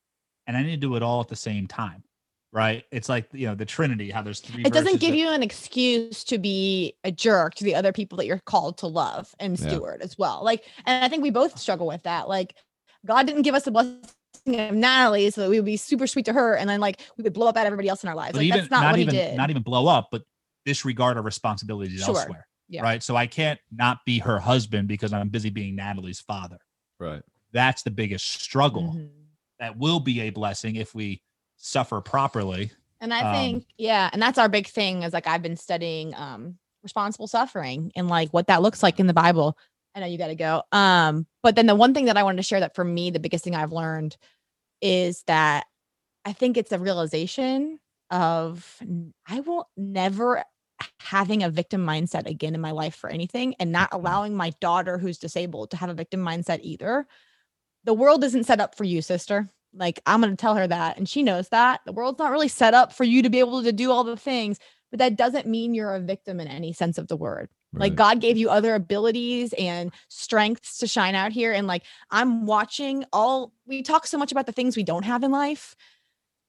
And 0.46 0.56
I 0.56 0.62
need 0.62 0.80
to 0.80 0.86
do 0.88 0.96
it 0.96 1.02
all 1.02 1.20
at 1.20 1.28
the 1.28 1.36
same 1.36 1.66
time. 1.66 2.02
Right. 2.54 2.84
It's 2.92 3.08
like 3.08 3.26
you 3.32 3.48
know, 3.48 3.56
the 3.56 3.64
Trinity, 3.64 4.10
how 4.12 4.22
there's 4.22 4.38
three 4.38 4.62
It 4.64 4.72
doesn't 4.72 5.00
give 5.00 5.10
that- 5.10 5.16
you 5.18 5.28
an 5.28 5.42
excuse 5.42 6.22
to 6.24 6.38
be 6.38 6.94
a 7.02 7.10
jerk 7.10 7.56
to 7.56 7.64
the 7.64 7.74
other 7.74 7.92
people 7.92 8.16
that 8.18 8.26
you're 8.26 8.38
called 8.38 8.78
to 8.78 8.86
love 8.86 9.34
and 9.40 9.58
Yeah. 9.58 9.68
steward 9.70 10.02
as 10.02 10.16
well. 10.16 10.42
Like, 10.44 10.64
and 10.86 11.04
I 11.04 11.08
think 11.08 11.24
we 11.24 11.30
both 11.30 11.58
struggle 11.58 11.88
with 11.88 12.04
that. 12.04 12.28
Like, 12.28 12.54
God 13.04 13.26
didn't 13.26 13.42
give 13.42 13.56
us 13.56 13.64
the 13.64 13.72
blessing 13.72 13.98
of 14.46 14.72
Natalie 14.74 15.30
so 15.30 15.40
that 15.40 15.50
we 15.50 15.58
would 15.58 15.66
be 15.66 15.76
super 15.76 16.06
sweet 16.06 16.26
to 16.26 16.32
her 16.32 16.54
and 16.56 16.70
then 16.70 16.78
like 16.78 17.00
we 17.18 17.24
would 17.24 17.32
blow 17.32 17.48
up 17.48 17.56
at 17.56 17.66
everybody 17.66 17.88
else 17.88 18.04
in 18.04 18.08
our 18.08 18.14
lives. 18.14 18.32
but 18.32 18.38
Like, 18.38 18.46
even 18.46 18.58
that's 18.60 18.70
not, 18.70 18.82
not, 18.82 18.92
what 18.92 19.00
even 19.00 19.14
he 19.14 19.20
did. 19.20 19.36
not 19.36 19.50
even 19.50 19.62
blow 19.62 19.88
up, 19.88 20.08
but 20.12 20.22
disregard 20.64 21.16
our 21.16 21.24
responsibilities 21.24 22.02
Sure. 22.04 22.16
elsewhere. 22.16 22.46
Yeah. 22.68 22.82
Right. 22.82 23.02
So 23.02 23.16
I 23.16 23.26
can't 23.26 23.58
not 23.72 23.98
be 24.06 24.20
her 24.20 24.38
husband 24.38 24.86
because 24.86 25.12
I'm 25.12 25.28
busy 25.28 25.50
being 25.50 25.74
Natalie's 25.74 26.20
father. 26.20 26.58
right. 27.00 27.22
That's 27.52 27.82
the 27.82 27.90
biggest 27.90 28.26
struggle. 28.42 28.94
Mhm. 28.94 29.10
That 29.58 29.76
will 29.76 30.00
be 30.00 30.20
a 30.22 30.30
blessing 30.30 30.76
if 30.76 30.94
we 30.94 31.20
suffer 31.56 32.00
properly. 32.00 32.70
And 33.00 33.12
I 33.12 33.22
Um, 33.22 33.34
think, 33.34 33.66
yeah, 33.76 34.10
and 34.12 34.20
that's 34.22 34.38
our 34.38 34.48
big 34.48 34.66
thing 34.66 35.02
is 35.02 35.12
like 35.12 35.26
I've 35.26 35.42
been 35.42 35.56
studying 35.56 36.14
um 36.14 36.58
responsible 36.82 37.26
suffering 37.26 37.92
and 37.96 38.08
like 38.08 38.30
what 38.30 38.46
that 38.48 38.62
looks 38.62 38.82
like 38.82 39.00
in 39.00 39.06
the 39.06 39.14
Bible. 39.14 39.56
I 39.94 40.00
know 40.00 40.06
you 40.06 40.18
got 40.18 40.26
to 40.28 40.34
go. 40.34 40.62
Um, 40.72 41.26
but 41.42 41.56
then 41.56 41.66
the 41.66 41.74
one 41.74 41.94
thing 41.94 42.06
that 42.06 42.16
I 42.16 42.22
wanted 42.24 42.38
to 42.38 42.42
share 42.42 42.60
that 42.60 42.74
for 42.74 42.84
me, 42.84 43.10
the 43.10 43.20
biggest 43.20 43.44
thing 43.44 43.54
I've 43.54 43.72
learned 43.72 44.16
is 44.82 45.22
that 45.26 45.66
I 46.24 46.32
think 46.32 46.56
it's 46.56 46.72
a 46.72 46.78
realization 46.78 47.78
of 48.10 48.80
I 49.26 49.40
will 49.40 49.68
never 49.76 50.44
having 51.00 51.42
a 51.42 51.50
victim 51.50 51.86
mindset 51.86 52.26
again 52.28 52.54
in 52.54 52.60
my 52.60 52.72
life 52.72 52.94
for 52.94 53.08
anything 53.08 53.54
and 53.60 53.72
not 53.72 53.90
allowing 53.92 54.34
my 54.34 54.50
daughter 54.60 54.98
who's 54.98 55.18
disabled 55.18 55.70
to 55.70 55.76
have 55.76 55.88
a 55.90 55.94
victim 55.94 56.20
mindset 56.20 56.60
either. 56.62 57.06
The 57.84 57.94
world 57.94 58.24
isn't 58.24 58.44
set 58.44 58.60
up 58.60 58.74
for 58.76 58.84
you, 58.84 59.00
sister. 59.00 59.48
Like 59.74 60.00
I'm 60.06 60.20
going 60.20 60.30
to 60.34 60.40
tell 60.40 60.54
her 60.54 60.66
that 60.66 60.96
and 60.96 61.08
she 61.08 61.22
knows 61.22 61.48
that. 61.48 61.80
The 61.84 61.92
world's 61.92 62.18
not 62.18 62.30
really 62.30 62.48
set 62.48 62.74
up 62.74 62.92
for 62.92 63.04
you 63.04 63.22
to 63.22 63.30
be 63.30 63.40
able 63.40 63.62
to 63.62 63.72
do 63.72 63.90
all 63.90 64.04
the 64.04 64.16
things, 64.16 64.58
but 64.90 64.98
that 64.98 65.16
doesn't 65.16 65.46
mean 65.46 65.74
you're 65.74 65.94
a 65.94 66.00
victim 66.00 66.40
in 66.40 66.48
any 66.48 66.72
sense 66.72 66.98
of 66.98 67.08
the 67.08 67.16
word. 67.16 67.48
Like. 67.72 67.94
God 67.96 68.20
gave 68.20 68.36
you 68.36 68.50
other 68.50 68.74
abilities 68.76 69.52
and 69.54 69.90
strengths 70.08 70.78
to 70.78 70.86
shine 70.86 71.16
out 71.16 71.32
here. 71.32 71.52
And 71.52 71.66
like 71.66 71.82
I'm 72.10 72.46
watching 72.46 73.04
all 73.12 73.52
we 73.66 73.82
talk 73.82 74.06
so 74.06 74.16
much 74.16 74.30
about 74.30 74.46
the 74.46 74.52
things 74.52 74.76
we 74.76 74.84
don't 74.84 75.04
have 75.04 75.24
in 75.24 75.32
life. 75.32 75.74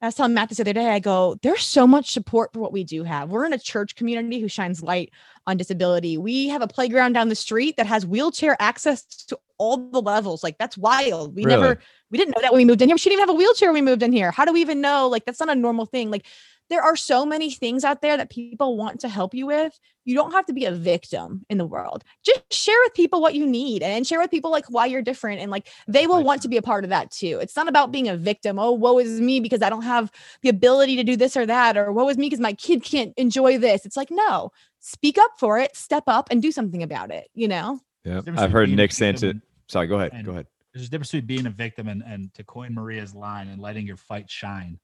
I 0.01 0.07
was 0.07 0.15
telling 0.15 0.34
Matt 0.34 0.49
this 0.49 0.57
the 0.57 0.63
other 0.63 0.73
day, 0.73 0.89
I 0.89 0.99
go, 0.99 1.38
there's 1.41 1.63
so 1.63 1.88
much 1.88 2.11
support 2.11 2.51
for 2.53 2.59
what 2.59 2.73
we 2.73 2.84
do 2.84 3.03
have. 3.03 3.30
We're 3.30 3.45
in 3.45 3.53
a 3.53 3.57
church 3.57 3.95
community 3.95 4.39
who 4.39 4.47
shines 4.47 4.84
light 4.84 5.11
on 5.47 5.57
disability. 5.57 6.17
We 6.17 6.49
have 6.49 6.61
a 6.61 6.67
playground 6.67 7.13
down 7.13 7.30
the 7.30 7.35
street 7.35 7.77
that 7.77 7.85
has 7.88 8.05
wheelchair 8.05 8.57
access 8.59 9.03
to 9.27 9.39
all 9.57 9.77
the 9.77 10.01
levels. 10.01 10.43
Like 10.43 10.57
that's 10.57 10.77
wild. 10.77 11.35
We 11.35 11.45
Really? 11.45 11.61
never 11.61 11.80
we 12.11 12.17
didn't 12.17 12.35
know 12.35 12.41
that 12.41 12.51
when 12.51 12.59
we 12.59 12.65
moved 12.65 12.81
in 12.81 12.89
here. 12.89 12.97
She 12.97 13.09
didn't 13.09 13.19
even 13.22 13.30
have 13.30 13.35
a 13.35 13.38
wheelchair 13.38 13.69
when 13.69 13.84
we 13.85 13.89
moved 13.89 14.03
in 14.03 14.11
here. 14.11 14.31
How 14.31 14.45
do 14.45 14.53
we 14.53 14.61
even 14.61 14.81
know? 14.81 15.07
Like 15.07 15.26
that's 15.26 15.39
not 15.39 15.49
a 15.49 15.55
normal 15.55 15.85
thing. 15.85 16.11
Like 16.11 16.26
there 16.69 16.81
are 16.81 16.95
so 16.95 17.25
many 17.25 17.51
things 17.51 17.83
out 17.83 18.01
there 18.01 18.17
that 18.17 18.29
people 18.29 18.77
want 18.77 18.99
to 19.01 19.09
help 19.09 19.33
you 19.33 19.45
with. 19.47 19.77
You 20.03 20.15
don't 20.15 20.31
have 20.33 20.45
to 20.47 20.53
be 20.53 20.65
a 20.65 20.71
victim 20.71 21.45
in 21.49 21.57
the 21.57 21.65
world. 21.65 22.03
Just 22.23 22.51
share 22.53 22.77
with 22.83 22.93
people 22.93 23.21
what 23.21 23.33
you 23.35 23.45
need 23.45 23.81
and 23.83 24.05
share 24.05 24.19
with 24.19 24.29
people 24.31 24.51
like 24.51 24.65
why 24.69 24.85
you're 24.85 25.01
different. 25.01 25.41
And 25.41 25.49
like 25.51 25.67
they 25.87 26.05
will 26.07 26.23
want 26.23 26.41
to 26.43 26.47
be 26.47 26.57
a 26.57 26.61
part 26.61 26.83
of 26.83 26.89
that 26.91 27.11
too. 27.11 27.39
It's 27.41 27.55
not 27.55 27.67
about 27.67 27.91
being 27.91 28.07
a 28.07 28.15
victim. 28.17 28.59
Oh, 28.59 28.71
woe 28.71 28.99
is 28.99 29.19
me 29.21 29.39
because 29.39 29.61
I 29.61 29.69
don't 29.69 29.81
have 29.83 30.11
the 30.41 30.49
ability 30.49 30.95
to 30.97 31.03
do 31.03 31.15
this 31.15 31.35
or 31.35 31.45
that, 31.45 31.75
or 31.77 31.91
woe 31.91 32.07
is 32.09 32.17
me 32.17 32.27
because 32.27 32.39
my 32.39 32.53
kid 32.53 32.83
can't 32.83 33.13
enjoy 33.17 33.57
this. 33.57 33.85
It's 33.85 33.97
like, 33.97 34.09
no, 34.11 34.51
speak 34.79 35.17
up 35.17 35.31
for 35.39 35.57
it, 35.59 35.75
step 35.75 36.03
up 36.07 36.27
and 36.29 36.41
do 36.41 36.51
something 36.51 36.83
about 36.83 37.11
it, 37.11 37.29
you 37.33 37.47
know? 37.47 37.79
Yeah. 38.03 38.21
I've 38.37 38.51
heard 38.51 38.69
Nick 38.69 38.91
victim 38.91 38.95
Sanchez. 38.95 39.23
and- 39.23 39.41
Sorry, 39.67 39.87
go 39.87 39.95
ahead. 39.95 40.11
and- 40.13 40.25
Go 40.25 40.31
ahead. 40.31 40.47
There's 40.73 40.87
a 40.87 40.89
difference 40.91 41.11
between 41.11 41.25
being 41.25 41.45
a 41.47 41.51
victim 41.51 41.87
and, 41.87 42.03
and 42.05 42.33
to 42.33 42.43
coin 42.43 42.73
Maria's 42.73 43.15
line 43.15 43.47
and 43.47 43.61
letting 43.61 43.87
your 43.87 43.95
fight 43.95 44.29
shine, 44.29 44.77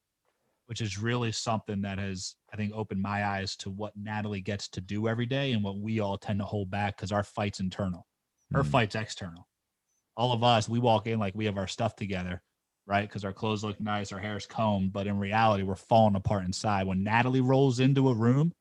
which 0.71 0.79
is 0.79 0.97
really 0.97 1.33
something 1.33 1.81
that 1.81 1.99
has, 1.99 2.37
I 2.53 2.55
think, 2.55 2.71
opened 2.73 3.01
my 3.01 3.25
eyes 3.25 3.57
to 3.57 3.69
what 3.69 3.91
Natalie 3.97 4.39
gets 4.39 4.69
to 4.69 4.79
do 4.79 5.09
every 5.09 5.25
day 5.25 5.51
and 5.51 5.61
what 5.61 5.77
we 5.77 5.99
all 5.99 6.17
tend 6.17 6.39
to 6.39 6.45
hold 6.45 6.71
back 6.71 6.95
because 6.95 7.11
our 7.11 7.25
fight's 7.25 7.59
internal. 7.59 8.07
Her 8.53 8.63
Mhm. 8.63 8.71
fight's 8.71 8.95
external. 8.95 9.49
All 10.15 10.31
of 10.31 10.45
us, 10.45 10.69
we 10.69 10.79
walk 10.79 11.07
in 11.07 11.19
like 11.19 11.35
we 11.35 11.43
have 11.43 11.57
our 11.57 11.67
stuff 11.67 11.97
together, 11.97 12.41
right? 12.85 13.01
Because 13.05 13.25
our 13.25 13.33
clothes 13.33 13.65
look 13.65 13.81
nice, 13.81 14.13
our 14.13 14.19
hair's 14.19 14.45
combed, 14.45 14.93
but 14.93 15.07
in 15.07 15.19
reality, 15.19 15.63
we're 15.63 15.75
falling 15.75 16.15
apart 16.15 16.45
inside. 16.45 16.87
When 16.87 17.03
Natalie 17.03 17.41
rolls 17.41 17.81
into 17.81 18.07
a 18.07 18.15
room, 18.15 18.53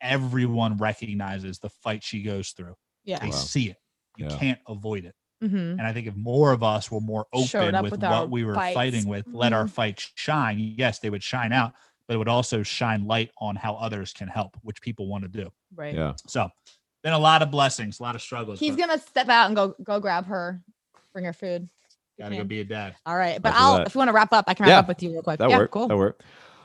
everyone 0.00 0.76
recognizes 0.76 1.58
the 1.58 1.70
fight 1.70 2.04
she 2.04 2.22
goes 2.22 2.52
through. 2.52 2.76
Yeah. 3.02 3.18
They 3.18 3.30
Wow. 3.30 3.32
see 3.32 3.70
it. 3.70 3.78
You 4.16 4.26
Yeah. 4.26 4.38
can't 4.38 4.60
avoid 4.68 5.04
it. 5.06 5.16
Mm-hmm. 5.42 5.56
And 5.56 5.82
I 5.82 5.92
think 5.92 6.06
if 6.08 6.16
more 6.16 6.52
of 6.52 6.62
us 6.62 6.90
were 6.90 7.00
more 7.00 7.26
open 7.32 7.80
with 7.82 7.92
with 7.92 8.02
what 8.02 8.28
we 8.30 8.44
were 8.44 8.54
fights. 8.54 8.74
fighting 8.74 9.06
with, 9.08 9.24
let 9.28 9.52
our 9.52 9.64
Mhm. 9.64 9.70
fight 9.70 10.10
shine, 10.16 10.58
yes, 10.58 10.98
they 10.98 11.10
would 11.10 11.22
shine 11.22 11.52
out, 11.52 11.74
but 12.06 12.14
it 12.14 12.16
would 12.18 12.28
also 12.28 12.62
shine 12.64 13.06
light 13.06 13.30
on 13.40 13.54
how 13.54 13.74
others 13.76 14.12
can 14.12 14.26
help, 14.28 14.56
which 14.62 14.80
people 14.80 15.06
want 15.08 15.22
to 15.22 15.28
do. 15.28 15.50
Right. 15.74 15.94
Yeah. 15.94 16.14
So, 16.26 16.48
been 17.04 17.12
a 17.12 17.18
lot 17.18 17.42
of 17.42 17.50
blessings, 17.52 18.00
a 18.00 18.02
lot 18.02 18.16
of 18.16 18.22
struggles. 18.22 18.58
He's 18.58 18.74
but 18.74 18.88
gonna 18.88 18.98
step 18.98 19.28
out 19.28 19.46
and 19.46 19.54
go 19.54 19.74
go 19.84 20.00
grab 20.00 20.26
her, 20.26 20.60
bring 21.12 21.24
her 21.24 21.32
food. 21.32 21.68
gotta 22.18 22.34
go 22.36 22.42
be 22.42 22.58
a 22.60 22.64
dad. 22.64 22.96
All 23.06 23.16
right. 23.16 23.40
But 23.40 23.50
After 23.50 23.60
I'll 23.62 23.76
that. 23.76 23.86
if 23.86 23.94
you 23.94 23.98
want 24.00 24.08
to 24.08 24.12
wrap 24.12 24.32
up, 24.32 24.46
I 24.48 24.54
can 24.54 24.64
wrap 24.64 24.70
Yeah. 24.70 24.78
up 24.80 24.88
with 24.88 25.00
you 25.04 25.12
real 25.12 25.22
quick. 25.22 25.38
That 25.38 25.50
yeah, 25.50 25.58
worked. 25.58 25.72
cool. 25.72 25.86
That 25.86 25.96
worked. 25.96 26.24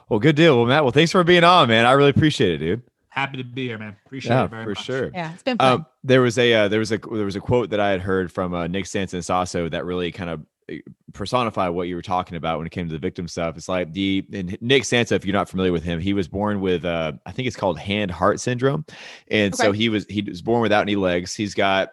Well, 0.10 0.20
good 0.20 0.36
deal. 0.36 0.58
Well, 0.58 0.66
Matt, 0.66 0.84
well, 0.84 0.92
thanks 0.92 1.12
for 1.12 1.24
being 1.24 1.44
on, 1.44 1.68
man. 1.68 1.86
I 1.86 1.92
really 1.92 2.10
appreciate 2.10 2.54
it, 2.54 2.58
dude. 2.58 2.82
Happy 3.14 3.38
to 3.38 3.44
be 3.44 3.68
here, 3.68 3.78
man. 3.78 3.96
Appreciate 4.08 4.32
Yeah, 4.32 4.46
it 4.46 4.50
very 4.50 4.64
for 4.64 4.70
much. 4.72 4.84
sure. 4.84 5.12
Yeah, 5.14 5.34
it's 5.34 5.44
been 5.44 5.58
fun. 5.58 5.72
Um, 5.74 5.86
there 6.04 6.22
was 6.22 6.40
a 6.40 6.52
uh, 6.52 6.68
there 6.68 6.80
was 6.80 6.92
a 6.92 6.98
there 6.98 7.26
was 7.26 7.36
a 7.36 7.40
quote 7.40 7.70
that 7.70 7.80
I 7.80 7.92
had 7.92 8.02
heard 8.02 8.32
from 8.32 8.56
uh, 8.56 8.66
Nick 8.66 8.88
Sanchez 8.88 9.30
also 9.30 9.70
that 9.70 9.86
really 9.86 10.12
kind 10.12 10.32
of 10.32 10.42
uh, 10.72 10.76
personified 11.14 11.70
what 11.72 11.88
you 11.88 11.96
were 11.96 12.02
talking 12.02 12.38
about 12.38 12.58
when 12.58 12.66
it 12.66 12.72
came 12.72 12.88
to 12.88 12.92
the 12.94 12.98
victim 13.00 13.28
stuff. 13.28 13.56
It's 13.56 13.70
like 13.70 13.94
the 13.94 14.26
and 14.34 14.58
Nick 14.62 14.82
Sansa, 14.82 15.12
if 15.12 15.26
you're 15.26 15.34
not 15.34 15.48
familiar 15.48 15.72
with 15.72 15.84
him, 15.84 16.00
he 16.00 16.14
was 16.14 16.28
born 16.28 16.60
with 16.60 16.86
uh, 16.86 17.12
I 17.28 17.32
think 17.32 17.48
it's 17.48 17.56
called 17.56 17.78
Hanhart 17.78 18.40
syndrome, 18.40 18.84
and 19.28 19.54
so 19.56 19.72
he 19.72 19.90
was 19.90 20.08
he 20.10 20.24
was 20.24 20.42
born 20.42 20.64
without 20.64 20.82
any 20.82 20.96
legs. 20.96 21.36
He's 21.36 21.54
got 21.54 21.92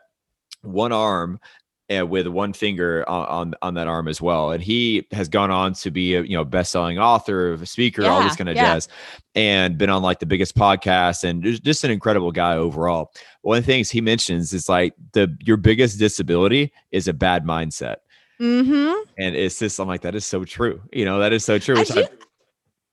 one 0.62 0.92
arm 0.92 1.38
uh, 1.90 2.06
with 2.06 2.26
one 2.26 2.52
finger 2.52 3.08
on, 3.08 3.26
on 3.26 3.54
on 3.62 3.74
that 3.74 3.88
arm 3.88 4.08
as 4.08 4.20
well. 4.20 4.52
And 4.52 4.62
he 4.62 5.06
has 5.12 5.28
gone 5.28 5.50
on 5.50 5.74
to 5.74 5.90
be 5.90 6.14
a 6.14 6.22
you 6.22 6.36
know 6.36 6.44
best 6.44 6.72
selling 6.72 6.98
author, 6.98 7.54
a 7.54 7.66
speaker, 7.66 8.06
all 8.06 8.22
this 8.22 8.36
kind 8.36 8.48
of 8.48 8.56
yeah. 8.56 8.74
jazz, 8.74 8.88
and 9.34 9.76
been 9.76 9.90
on 9.90 10.02
like 10.02 10.20
the 10.20 10.26
biggest 10.26 10.56
podcast 10.56 11.24
and 11.24 11.42
just, 11.42 11.84
an 11.84 11.90
incredible 11.90 12.32
guy 12.32 12.54
overall. 12.56 13.12
One 13.42 13.58
of 13.58 13.64
the 13.64 13.72
things 13.72 13.90
he 13.90 14.00
mentions 14.00 14.52
is 14.52 14.68
like 14.68 14.94
the 15.12 15.36
your 15.40 15.56
biggest 15.56 15.98
disability 15.98 16.72
is 16.92 17.08
a 17.08 17.12
bad 17.12 17.44
mindset. 17.44 17.96
mm-hmm. 18.40 18.92
And 19.18 19.34
it's 19.34 19.58
just 19.58 19.78
I'm 19.78 19.88
like, 19.88 20.02
that 20.02 20.14
is 20.14 20.26
so 20.26 20.44
true. 20.44 20.80
You 20.92 21.04
know, 21.04 21.18
that 21.20 21.32
is 21.32 21.44
so 21.44 21.58
true. 21.58 21.76
I, 21.76 21.80
Which 21.80 21.88
do, 21.88 22.06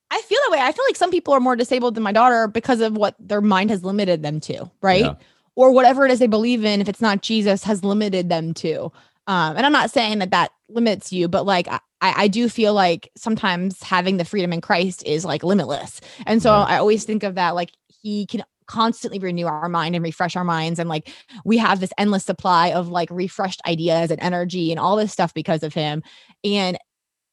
I 0.09 0.21
feel 0.21 0.39
that 0.45 0.51
way. 0.51 0.59
I 0.61 0.71
feel 0.71 0.85
like 0.87 0.95
some 0.95 1.11
people 1.11 1.33
are 1.33 1.39
more 1.39 1.55
disabled 1.55 1.95
than 1.95 2.03
my 2.03 2.11
daughter 2.11 2.47
because 2.47 2.81
of 2.81 2.95
what 2.95 3.15
their 3.19 3.41
mind 3.41 3.69
has 3.69 3.83
limited 3.83 4.23
them 4.23 4.39
to, 4.41 4.71
right? 4.81 5.01
Yeah. 5.01 5.15
Or 5.57 5.71
whatever 5.71 6.05
it 6.05 6.11
is 6.11 6.19
they 6.19 6.27
believe 6.27 6.63
in, 6.63 6.79
if 6.79 6.87
it's 6.87 7.01
not 7.01 7.21
Jesus, 7.21 7.63
has 7.63 7.83
limited 7.83 8.29
them 8.29 8.53
to. 8.53 8.91
Um, 9.27 9.57
and 9.57 9.65
I'm 9.65 9.73
not 9.73 9.91
saying 9.91 10.19
that 10.19 10.31
that 10.31 10.51
limits 10.69 11.11
you, 11.11 11.27
but 11.27 11.45
like 11.45 11.67
I, 11.67 11.79
I 12.01 12.27
do 12.27 12.47
feel 12.47 12.73
like 12.73 13.09
sometimes 13.17 13.81
having 13.81 14.17
the 14.17 14.23
freedom 14.23 14.53
in 14.53 14.61
Christ 14.61 15.03
is 15.05 15.25
like 15.25 15.43
limitless. 15.43 15.99
And 16.25 16.41
so 16.41 16.51
Right. 16.51 16.75
I 16.75 16.77
always 16.77 17.03
think 17.03 17.23
of 17.23 17.35
that 17.35 17.55
like 17.55 17.71
he 17.87 18.25
can 18.27 18.43
constantly 18.67 19.17
renew 19.17 19.47
our 19.47 19.67
mind 19.67 19.95
and 19.95 20.03
refresh 20.03 20.35
our 20.35 20.43
minds. 20.43 20.79
And 20.79 20.89
like 20.89 21.09
we 21.43 21.57
have 21.57 21.79
this 21.79 21.91
endless 21.97 22.25
supply 22.25 22.71
of 22.71 22.89
like 22.89 23.09
refreshed 23.11 23.61
ideas 23.65 24.11
and 24.11 24.21
energy 24.21 24.71
and 24.71 24.79
all 24.79 24.95
this 24.95 25.11
stuff 25.11 25.33
because 25.33 25.63
of 25.63 25.73
him. 25.73 26.03
And 26.43 26.77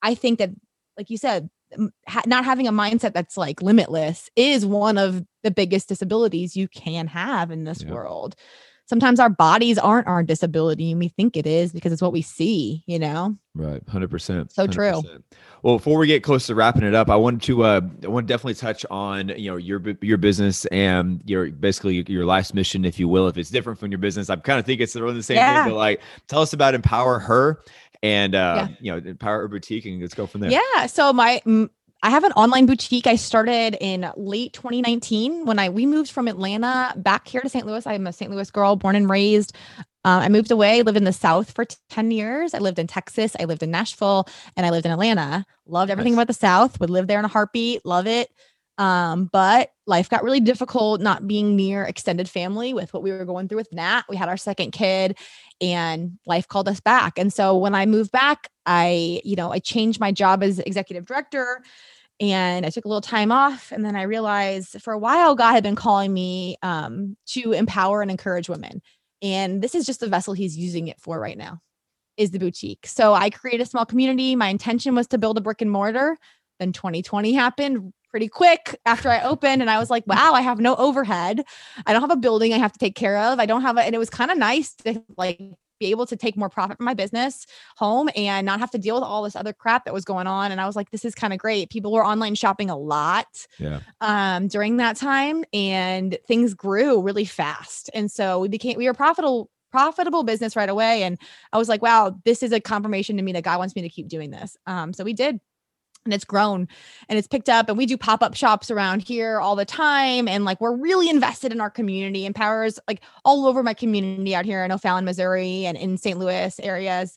I 0.02 0.14
think 0.14 0.38
that, 0.38 0.50
like 0.96 1.10
you 1.10 1.18
said, 1.18 1.50
ha- 2.06 2.22
not 2.26 2.44
having 2.44 2.66
a 2.66 2.72
mindset 2.72 3.12
that's 3.12 3.36
like 3.36 3.62
limitless 3.62 4.30
is 4.36 4.64
one 4.66 4.98
of 4.98 5.24
the 5.42 5.50
biggest 5.50 5.88
disabilities 5.88 6.56
you 6.56 6.68
can 6.68 7.06
have 7.08 7.50
in 7.50 7.64
this 7.64 7.82
Yeah. 7.82 7.92
world. 7.92 8.34
Sometimes 8.86 9.18
our 9.18 9.30
bodies 9.30 9.78
aren't 9.78 10.06
our 10.06 10.22
disability 10.22 10.90
and 10.90 11.00
we 11.00 11.08
think 11.08 11.38
it 11.38 11.46
is 11.46 11.72
because 11.72 11.90
it's 11.90 12.02
what 12.02 12.12
we 12.12 12.20
see, 12.20 12.84
you 12.86 12.98
know? 12.98 13.34
Right, 13.54 13.82
hundred 13.88 14.10
percent. 14.10 14.52
So 14.52 14.66
true. 14.66 15.00
Well, 15.62 15.76
before 15.78 15.98
we 15.98 16.06
get 16.06 16.22
close 16.22 16.46
to 16.48 16.54
wrapping 16.54 16.82
it 16.82 16.94
up, 16.94 17.08
I 17.08 17.16
wanted 17.16 17.40
to 17.42 17.62
uh, 17.62 17.80
I 18.02 18.08
want 18.08 18.26
to 18.28 18.32
definitely 18.32 18.54
touch 18.54 18.84
on 18.90 19.28
you 19.30 19.50
know 19.50 19.56
your 19.56 19.80
your 20.02 20.18
business 20.18 20.66
and 20.66 21.22
your 21.24 21.50
basically 21.50 22.04
your 22.08 22.26
life's 22.26 22.52
mission, 22.52 22.84
if 22.84 22.98
you 23.00 23.08
will. 23.08 23.26
If 23.28 23.38
it's 23.38 23.48
different 23.48 23.78
from 23.78 23.90
your 23.90 23.98
business, 23.98 24.28
I 24.28 24.36
kind 24.36 24.58
of 24.58 24.66
think 24.66 24.82
it's 24.82 24.94
really 24.96 25.14
the 25.14 25.22
same 25.22 25.36
Yeah. 25.36 25.62
thing. 25.64 25.72
But 25.72 25.78
like, 25.78 26.00
tell 26.28 26.42
us 26.42 26.52
about 26.52 26.74
empowHER 26.74 27.56
and 28.04 28.34
uh, 28.34 28.68
Yeah. 28.68 28.76
you 28.80 28.92
know 28.92 29.14
empowHER 29.14 29.50
boutique, 29.50 29.86
and 29.86 30.00
let's 30.00 30.14
go 30.14 30.26
from 30.26 30.42
there. 30.42 30.50
Yeah. 30.52 30.86
So 30.86 31.12
my 31.12 31.40
mm, 31.46 31.68
I 32.02 32.10
have 32.10 32.22
an 32.24 32.32
online 32.32 32.66
boutique 32.66 33.06
I 33.06 33.16
started 33.16 33.78
in 33.80 34.10
late 34.16 34.52
2019 34.52 35.46
when 35.46 35.58
I 35.58 35.70
we 35.70 35.86
moved 35.86 36.10
from 36.10 36.28
Atlanta 36.28 36.92
back 36.96 37.26
here 37.26 37.40
to 37.40 37.48
St. 37.48 37.66
Louis. 37.66 37.86
I'm 37.86 38.06
a 38.06 38.12
St. 38.12 38.30
Louis 38.30 38.50
girl, 38.50 38.76
born 38.76 38.94
and 38.94 39.08
raised. 39.08 39.56
Uh, 40.06 40.20
I 40.24 40.28
moved 40.28 40.50
away, 40.50 40.82
lived 40.82 40.98
in 40.98 41.04
the 41.04 41.14
South 41.14 41.52
for 41.52 41.64
t- 41.64 41.76
10 41.88 42.10
years. 42.10 42.52
I 42.52 42.58
lived 42.58 42.78
in 42.78 42.86
Texas, 42.86 43.34
I 43.40 43.46
lived 43.46 43.62
in 43.62 43.70
Nashville, 43.70 44.28
and 44.54 44.66
I 44.66 44.70
lived 44.70 44.84
in 44.84 44.92
Atlanta. 44.92 45.46
Loved 45.66 45.90
everything 45.90 46.12
Nice. 46.12 46.18
about 46.18 46.26
the 46.26 46.34
South, 46.34 46.78
would 46.78 46.90
live 46.90 47.06
there 47.06 47.18
in 47.18 47.24
a 47.24 47.28
heartbeat, 47.28 47.86
love 47.86 48.06
it. 48.06 48.28
Um, 48.76 49.30
but 49.32 49.70
life 49.86 50.08
got 50.08 50.24
really 50.24 50.40
difficult 50.40 51.00
not 51.00 51.28
being 51.28 51.54
near 51.54 51.84
extended 51.84 52.28
family 52.28 52.74
with 52.74 52.92
what 52.92 53.02
we 53.02 53.12
were 53.12 53.24
going 53.24 53.48
through 53.48 53.58
with 53.58 53.72
Nat. 53.72 54.02
We 54.08 54.16
had 54.16 54.28
our 54.28 54.36
second 54.36 54.72
kid 54.72 55.16
and 55.60 56.18
life 56.26 56.48
called 56.48 56.68
us 56.68 56.80
back. 56.80 57.18
And 57.18 57.32
so 57.32 57.56
when 57.56 57.74
I 57.74 57.86
moved 57.86 58.10
back, 58.10 58.48
I, 58.66 59.20
you 59.24 59.36
know, 59.36 59.52
I 59.52 59.60
changed 59.60 60.00
my 60.00 60.10
job 60.10 60.42
as 60.42 60.58
executive 60.58 61.04
director 61.04 61.62
and 62.20 62.64
I 62.66 62.70
took 62.70 62.84
a 62.84 62.88
little 62.88 63.00
time 63.00 63.30
off. 63.30 63.70
And 63.70 63.84
then 63.84 63.96
I 63.96 64.02
realized 64.02 64.80
for 64.82 64.92
a 64.92 64.98
while, 64.98 65.34
God 65.34 65.52
had 65.52 65.62
been 65.62 65.76
calling 65.76 66.12
me 66.12 66.56
um, 66.62 67.16
to 67.26 67.52
empower 67.52 68.02
and 68.02 68.10
encourage 68.10 68.48
women. 68.48 68.82
And 69.22 69.62
this 69.62 69.74
is 69.74 69.86
just 69.86 70.00
the 70.00 70.08
vessel 70.08 70.34
he's 70.34 70.56
using 70.56 70.88
it 70.88 71.00
for 71.00 71.18
right 71.18 71.38
now 71.38 71.60
is 72.16 72.30
the 72.30 72.38
boutique. 72.38 72.86
So 72.86 73.14
I 73.14 73.30
created 73.30 73.62
a 73.62 73.66
small 73.66 73.84
community. 73.84 74.36
My 74.36 74.48
intention 74.48 74.94
was 74.94 75.06
to 75.08 75.18
build 75.18 75.38
a 75.38 75.40
brick 75.40 75.60
and 75.60 75.70
mortar. 75.70 76.16
Then 76.60 76.72
2020 76.72 77.32
happened 77.32 77.92
pretty 78.14 78.28
quick 78.28 78.78
after 78.86 79.10
I 79.10 79.20
opened. 79.24 79.60
And 79.60 79.68
I 79.68 79.80
was 79.80 79.90
like, 79.90 80.06
wow, 80.06 80.34
I 80.34 80.40
have 80.40 80.60
no 80.60 80.76
overhead. 80.76 81.44
I 81.84 81.92
don't 81.92 82.00
have 82.00 82.12
a 82.12 82.16
building 82.16 82.52
I 82.54 82.58
have 82.58 82.70
to 82.70 82.78
take 82.78 82.94
care 82.94 83.18
of. 83.18 83.40
I 83.40 83.46
don't 83.46 83.62
have 83.62 83.76
a, 83.76 83.82
and 83.82 83.92
it 83.92 83.98
was 83.98 84.08
kind 84.08 84.30
of 84.30 84.38
nice 84.38 84.72
to 84.84 85.02
like 85.16 85.40
be 85.80 85.86
able 85.86 86.06
to 86.06 86.14
take 86.14 86.36
more 86.36 86.48
profit 86.48 86.76
from 86.76 86.84
my 86.86 86.94
business 86.94 87.44
home 87.76 88.08
and 88.14 88.46
not 88.46 88.60
have 88.60 88.70
to 88.70 88.78
deal 88.78 88.94
with 88.94 89.02
all 89.02 89.24
this 89.24 89.34
other 89.34 89.52
crap 89.52 89.84
that 89.86 89.92
was 89.92 90.04
going 90.04 90.28
on. 90.28 90.52
And 90.52 90.60
I 90.60 90.66
was 90.66 90.76
like, 90.76 90.92
this 90.92 91.04
is 91.04 91.12
kind 91.12 91.32
of 91.32 91.40
great. 91.40 91.70
People 91.70 91.90
were 91.90 92.06
online 92.06 92.36
shopping 92.36 92.70
a 92.70 92.76
lot 92.76 93.48
Yeah. 93.58 93.80
um, 94.00 94.46
during 94.46 94.76
that 94.76 94.94
time 94.94 95.44
and 95.52 96.16
things 96.28 96.54
grew 96.54 97.02
really 97.02 97.24
fast. 97.24 97.90
And 97.94 98.08
so 98.12 98.38
we 98.38 98.46
became, 98.46 98.78
we 98.78 98.86
were 98.86 98.94
profitable, 98.94 99.50
profitable 99.72 100.22
business 100.22 100.54
right 100.54 100.68
away. 100.68 101.02
And 101.02 101.18
I 101.52 101.58
was 101.58 101.68
like, 101.68 101.82
wow, 101.82 102.16
this 102.24 102.44
is 102.44 102.52
a 102.52 102.60
confirmation 102.60 103.16
to 103.16 103.24
me 103.24 103.32
that 103.32 103.42
God 103.42 103.58
wants 103.58 103.74
me 103.74 103.82
to 103.82 103.88
keep 103.88 104.06
doing 104.06 104.30
this. 104.30 104.56
Um, 104.68 104.92
so 104.92 105.02
we 105.02 105.14
did 105.14 105.40
and 106.04 106.12
it's 106.12 106.24
grown 106.24 106.68
and 107.08 107.18
it's 107.18 107.28
picked 107.28 107.48
up 107.48 107.68
and 107.68 107.78
we 107.78 107.86
do 107.86 107.96
pop-up 107.96 108.34
shops 108.34 108.70
around 108.70 109.02
here 109.02 109.40
all 109.40 109.56
the 109.56 109.64
time 109.64 110.28
and 110.28 110.44
like 110.44 110.60
we're 110.60 110.76
really 110.76 111.08
invested 111.08 111.52
in 111.52 111.60
our 111.60 111.70
community 111.70 112.26
and 112.26 112.34
powers 112.34 112.78
like 112.86 113.02
all 113.24 113.46
over 113.46 113.62
my 113.62 113.74
community 113.74 114.34
out 114.34 114.44
here 114.44 114.64
in 114.64 114.72
O'Fallon, 114.72 115.04
Missouri 115.04 115.66
and 115.66 115.76
in 115.76 115.96
St. 115.96 116.18
Louis 116.18 116.58
areas 116.60 117.16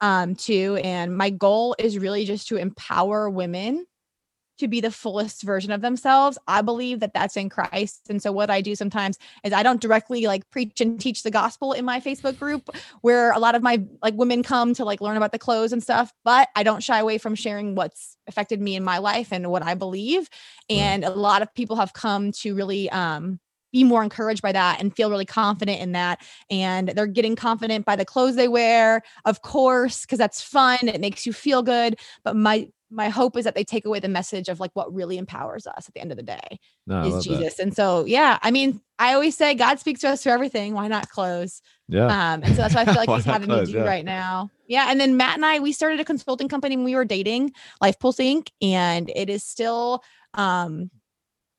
um 0.00 0.34
too 0.34 0.78
and 0.84 1.16
my 1.16 1.30
goal 1.30 1.74
is 1.78 1.98
really 1.98 2.24
just 2.24 2.48
to 2.48 2.56
empower 2.56 3.28
women 3.28 3.84
to 4.58 4.68
be 4.68 4.80
the 4.80 4.90
fullest 4.90 5.42
version 5.42 5.70
of 5.70 5.80
themselves. 5.80 6.38
I 6.46 6.62
believe 6.62 7.00
that 7.00 7.14
that's 7.14 7.36
in 7.36 7.48
Christ. 7.48 8.06
And 8.08 8.22
so 8.22 8.32
what 8.32 8.50
I 8.50 8.60
do 8.60 8.74
sometimes 8.74 9.18
is 9.44 9.52
I 9.52 9.62
don't 9.62 9.80
directly 9.80 10.26
like 10.26 10.48
preach 10.50 10.80
and 10.80 11.00
teach 11.00 11.22
the 11.22 11.30
gospel 11.30 11.72
in 11.72 11.84
my 11.84 12.00
Facebook 12.00 12.38
group 12.38 12.70
where 13.00 13.32
a 13.32 13.38
lot 13.38 13.54
of 13.54 13.62
my 13.62 13.82
like 14.02 14.14
women 14.14 14.42
come 14.42 14.74
to 14.74 14.84
like 14.84 15.00
learn 15.00 15.16
about 15.16 15.32
the 15.32 15.38
clothes 15.38 15.72
and 15.72 15.82
stuff, 15.82 16.12
but 16.24 16.48
I 16.54 16.62
don't 16.62 16.82
shy 16.82 16.98
away 16.98 17.18
from 17.18 17.34
sharing 17.34 17.74
what's 17.74 18.16
affected 18.26 18.60
me 18.60 18.76
in 18.76 18.84
my 18.84 18.98
life 18.98 19.32
and 19.32 19.50
what 19.50 19.62
I 19.62 19.74
believe. 19.74 20.28
And 20.68 21.04
a 21.04 21.10
lot 21.10 21.42
of 21.42 21.54
people 21.54 21.76
have 21.76 21.92
come 21.92 22.32
to 22.32 22.54
really 22.54 22.90
um 22.90 23.40
be 23.72 23.84
more 23.84 24.02
encouraged 24.02 24.42
by 24.42 24.52
that 24.52 24.80
and 24.80 24.94
feel 24.96 25.10
really 25.10 25.26
confident 25.26 25.80
in 25.80 25.92
that. 25.92 26.22
And 26.50 26.88
they're 26.88 27.06
getting 27.06 27.36
confident 27.36 27.84
by 27.84 27.96
the 27.96 28.04
clothes 28.04 28.36
they 28.36 28.48
wear, 28.48 29.02
of 29.24 29.42
course, 29.42 30.02
because 30.02 30.18
that's 30.18 30.40
fun. 30.40 30.78
It 30.82 31.00
makes 31.00 31.26
you 31.26 31.32
feel 31.32 31.62
good. 31.62 31.98
But 32.24 32.36
my 32.36 32.68
my 32.90 33.08
hope 33.10 33.36
is 33.36 33.44
that 33.44 33.54
they 33.54 33.64
take 33.64 33.84
away 33.84 34.00
the 34.00 34.08
message 34.08 34.48
of 34.48 34.60
like 34.60 34.70
what 34.74 34.92
really 34.94 35.18
empowers 35.18 35.66
us 35.66 35.86
at 35.88 35.94
the 35.94 36.00
end 36.00 36.10
of 36.10 36.16
the 36.16 36.22
day 36.22 36.58
No, 36.86 37.02
is 37.02 37.12
love 37.14 37.24
that. 37.24 37.28
Jesus. 37.30 37.58
And 37.58 37.74
so, 37.74 38.04
yeah, 38.06 38.38
I 38.42 38.50
mean, 38.50 38.80
I 38.98 39.12
always 39.14 39.36
say 39.36 39.54
God 39.54 39.78
speaks 39.78 40.00
to 40.00 40.08
us 40.08 40.22
through 40.22 40.32
everything. 40.32 40.72
Why 40.74 40.88
not 40.88 41.08
clothes? 41.10 41.60
Yeah. 41.88 42.06
Um, 42.06 42.42
and 42.42 42.48
so 42.56 42.62
that's 42.62 42.74
what 42.74 42.88
I 42.88 42.92
feel 42.92 43.00
like 43.04 43.10
he's 43.16 43.24
having 43.24 43.48
clothes? 43.48 43.68
me 43.68 43.74
do 43.74 43.78
Yeah. 43.80 43.84
right 43.84 44.04
now. 44.04 44.50
Yeah. 44.66 44.86
And 44.90 44.98
then 45.00 45.16
Matt 45.16 45.36
and 45.36 45.44
I, 45.44 45.58
we 45.60 45.72
started 45.72 46.00
a 46.00 46.04
consulting 46.04 46.48
company 46.48 46.76
when 46.76 46.84
we 46.84 46.94
were 46.94 47.04
dating, 47.04 47.52
Life 47.80 47.98
Pulse 47.98 48.16
Inc. 48.18 48.48
And 48.62 49.10
it 49.14 49.28
is 49.28 49.44
still 49.44 50.02
um 50.34 50.90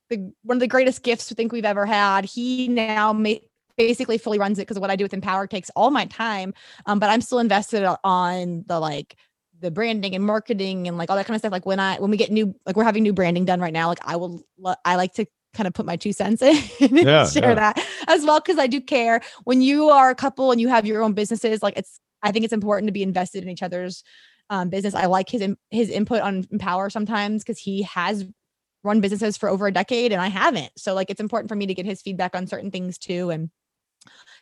the 0.10 0.32
one 0.44 0.58
of 0.58 0.62
the 0.62 0.68
greatest 0.68 1.04
gifts 1.04 1.32
I 1.32 1.36
think 1.36 1.52
we've 1.52 1.66
ever 1.66 1.86
had. 1.86 2.26
He 2.26 2.68
now 2.68 3.14
ma- 3.14 3.34
basically 3.78 4.18
fully 4.18 4.40
runs 4.40 4.58
it 4.60 4.64
because 4.64 4.80
what 4.80 4.90
I 4.90 4.96
do 4.96 5.06
with 5.06 5.14
Empower 5.14 5.48
takes 5.48 5.70
all 5.76 5.92
my 5.92 6.06
time. 6.06 6.54
Um, 6.88 7.00
but 7.00 7.10
I'm 7.10 7.22
still 7.22 7.40
invested 7.40 7.86
on 8.04 8.64
the 8.68 8.80
like 8.80 9.16
the 9.60 9.72
branding 9.72 10.16
and 10.16 10.24
marketing 10.26 10.88
and 10.88 10.98
like 10.98 11.10
all 11.10 11.16
that 11.18 11.26
kind 11.26 11.36
of 11.36 11.42
stuff. 11.42 11.52
Like 11.52 11.66
when 11.66 11.80
I 11.80 11.98
when 12.00 12.12
we 12.12 12.18
get 12.18 12.32
new 12.32 12.56
like 12.66 12.76
we're 12.76 12.84
having 12.84 13.04
new 13.04 13.14
branding 13.14 13.46
done 13.46 13.60
right 13.60 13.74
now, 13.74 13.88
like 13.88 14.00
I 14.04 14.16
will 14.16 14.44
I 14.86 14.96
like 14.96 15.14
to 15.16 15.26
kind 15.54 15.68
of 15.68 15.74
put 15.74 15.86
my 15.86 15.96
two 15.96 16.14
cents 16.14 16.42
in 16.42 16.56
and 16.80 16.98
Yeah, 16.98 17.26
share 17.30 17.50
yeah. 17.50 17.56
that 17.56 17.88
as 18.08 18.24
well 18.26 18.40
because 18.40 18.60
I 18.60 18.68
do 18.68 18.80
care. 18.80 19.22
When 19.44 19.62
you 19.62 19.90
are 19.90 20.10
a 20.10 20.16
couple 20.16 20.52
and 20.52 20.62
you 20.62 20.68
have 20.68 20.86
your 20.86 21.02
own 21.04 21.14
businesses, 21.14 21.62
like 21.64 21.78
it's 21.78 22.00
I 22.22 22.32
think 22.32 22.44
it's 22.46 22.54
important 22.54 22.88
to 22.88 22.94
be 22.94 23.04
invested 23.04 23.44
in 23.44 23.50
each 23.50 23.64
other's 23.64 24.04
um, 24.50 24.70
business. 24.70 24.96
I 24.96 25.06
like 25.06 25.30
his 25.30 25.48
his 25.72 25.90
input 25.90 26.22
on 26.22 26.46
Empower 26.52 26.90
sometimes 26.90 27.44
because 27.44 27.60
he 27.60 27.84
has 27.84 28.26
run 28.84 29.02
businesses 29.02 29.36
for 29.38 29.50
over 29.50 29.68
a 29.68 29.72
decade 29.74 30.12
and 30.14 30.22
I 30.22 30.28
haven't. 30.30 30.72
So 30.78 30.94
like 30.94 31.10
it's 31.10 31.20
important 31.20 31.50
for 31.50 31.56
me 31.56 31.68
to 31.68 31.74
get 31.74 31.86
his 31.86 32.02
feedback 32.02 32.36
on 32.36 32.48
certain 32.48 32.72
things 32.72 32.98
too. 32.98 33.30
And 33.30 33.50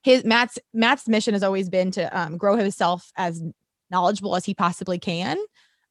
his 0.03 0.23
Matt's 0.23 0.59
Matt's 0.73 1.07
mission 1.07 1.33
has 1.33 1.43
always 1.43 1.69
been 1.69 1.91
to 1.91 2.17
um, 2.17 2.37
grow 2.37 2.55
himself 2.55 3.11
as 3.17 3.41
knowledgeable 3.91 4.35
as 4.35 4.45
he 4.45 4.53
possibly 4.53 4.99
can. 4.99 5.37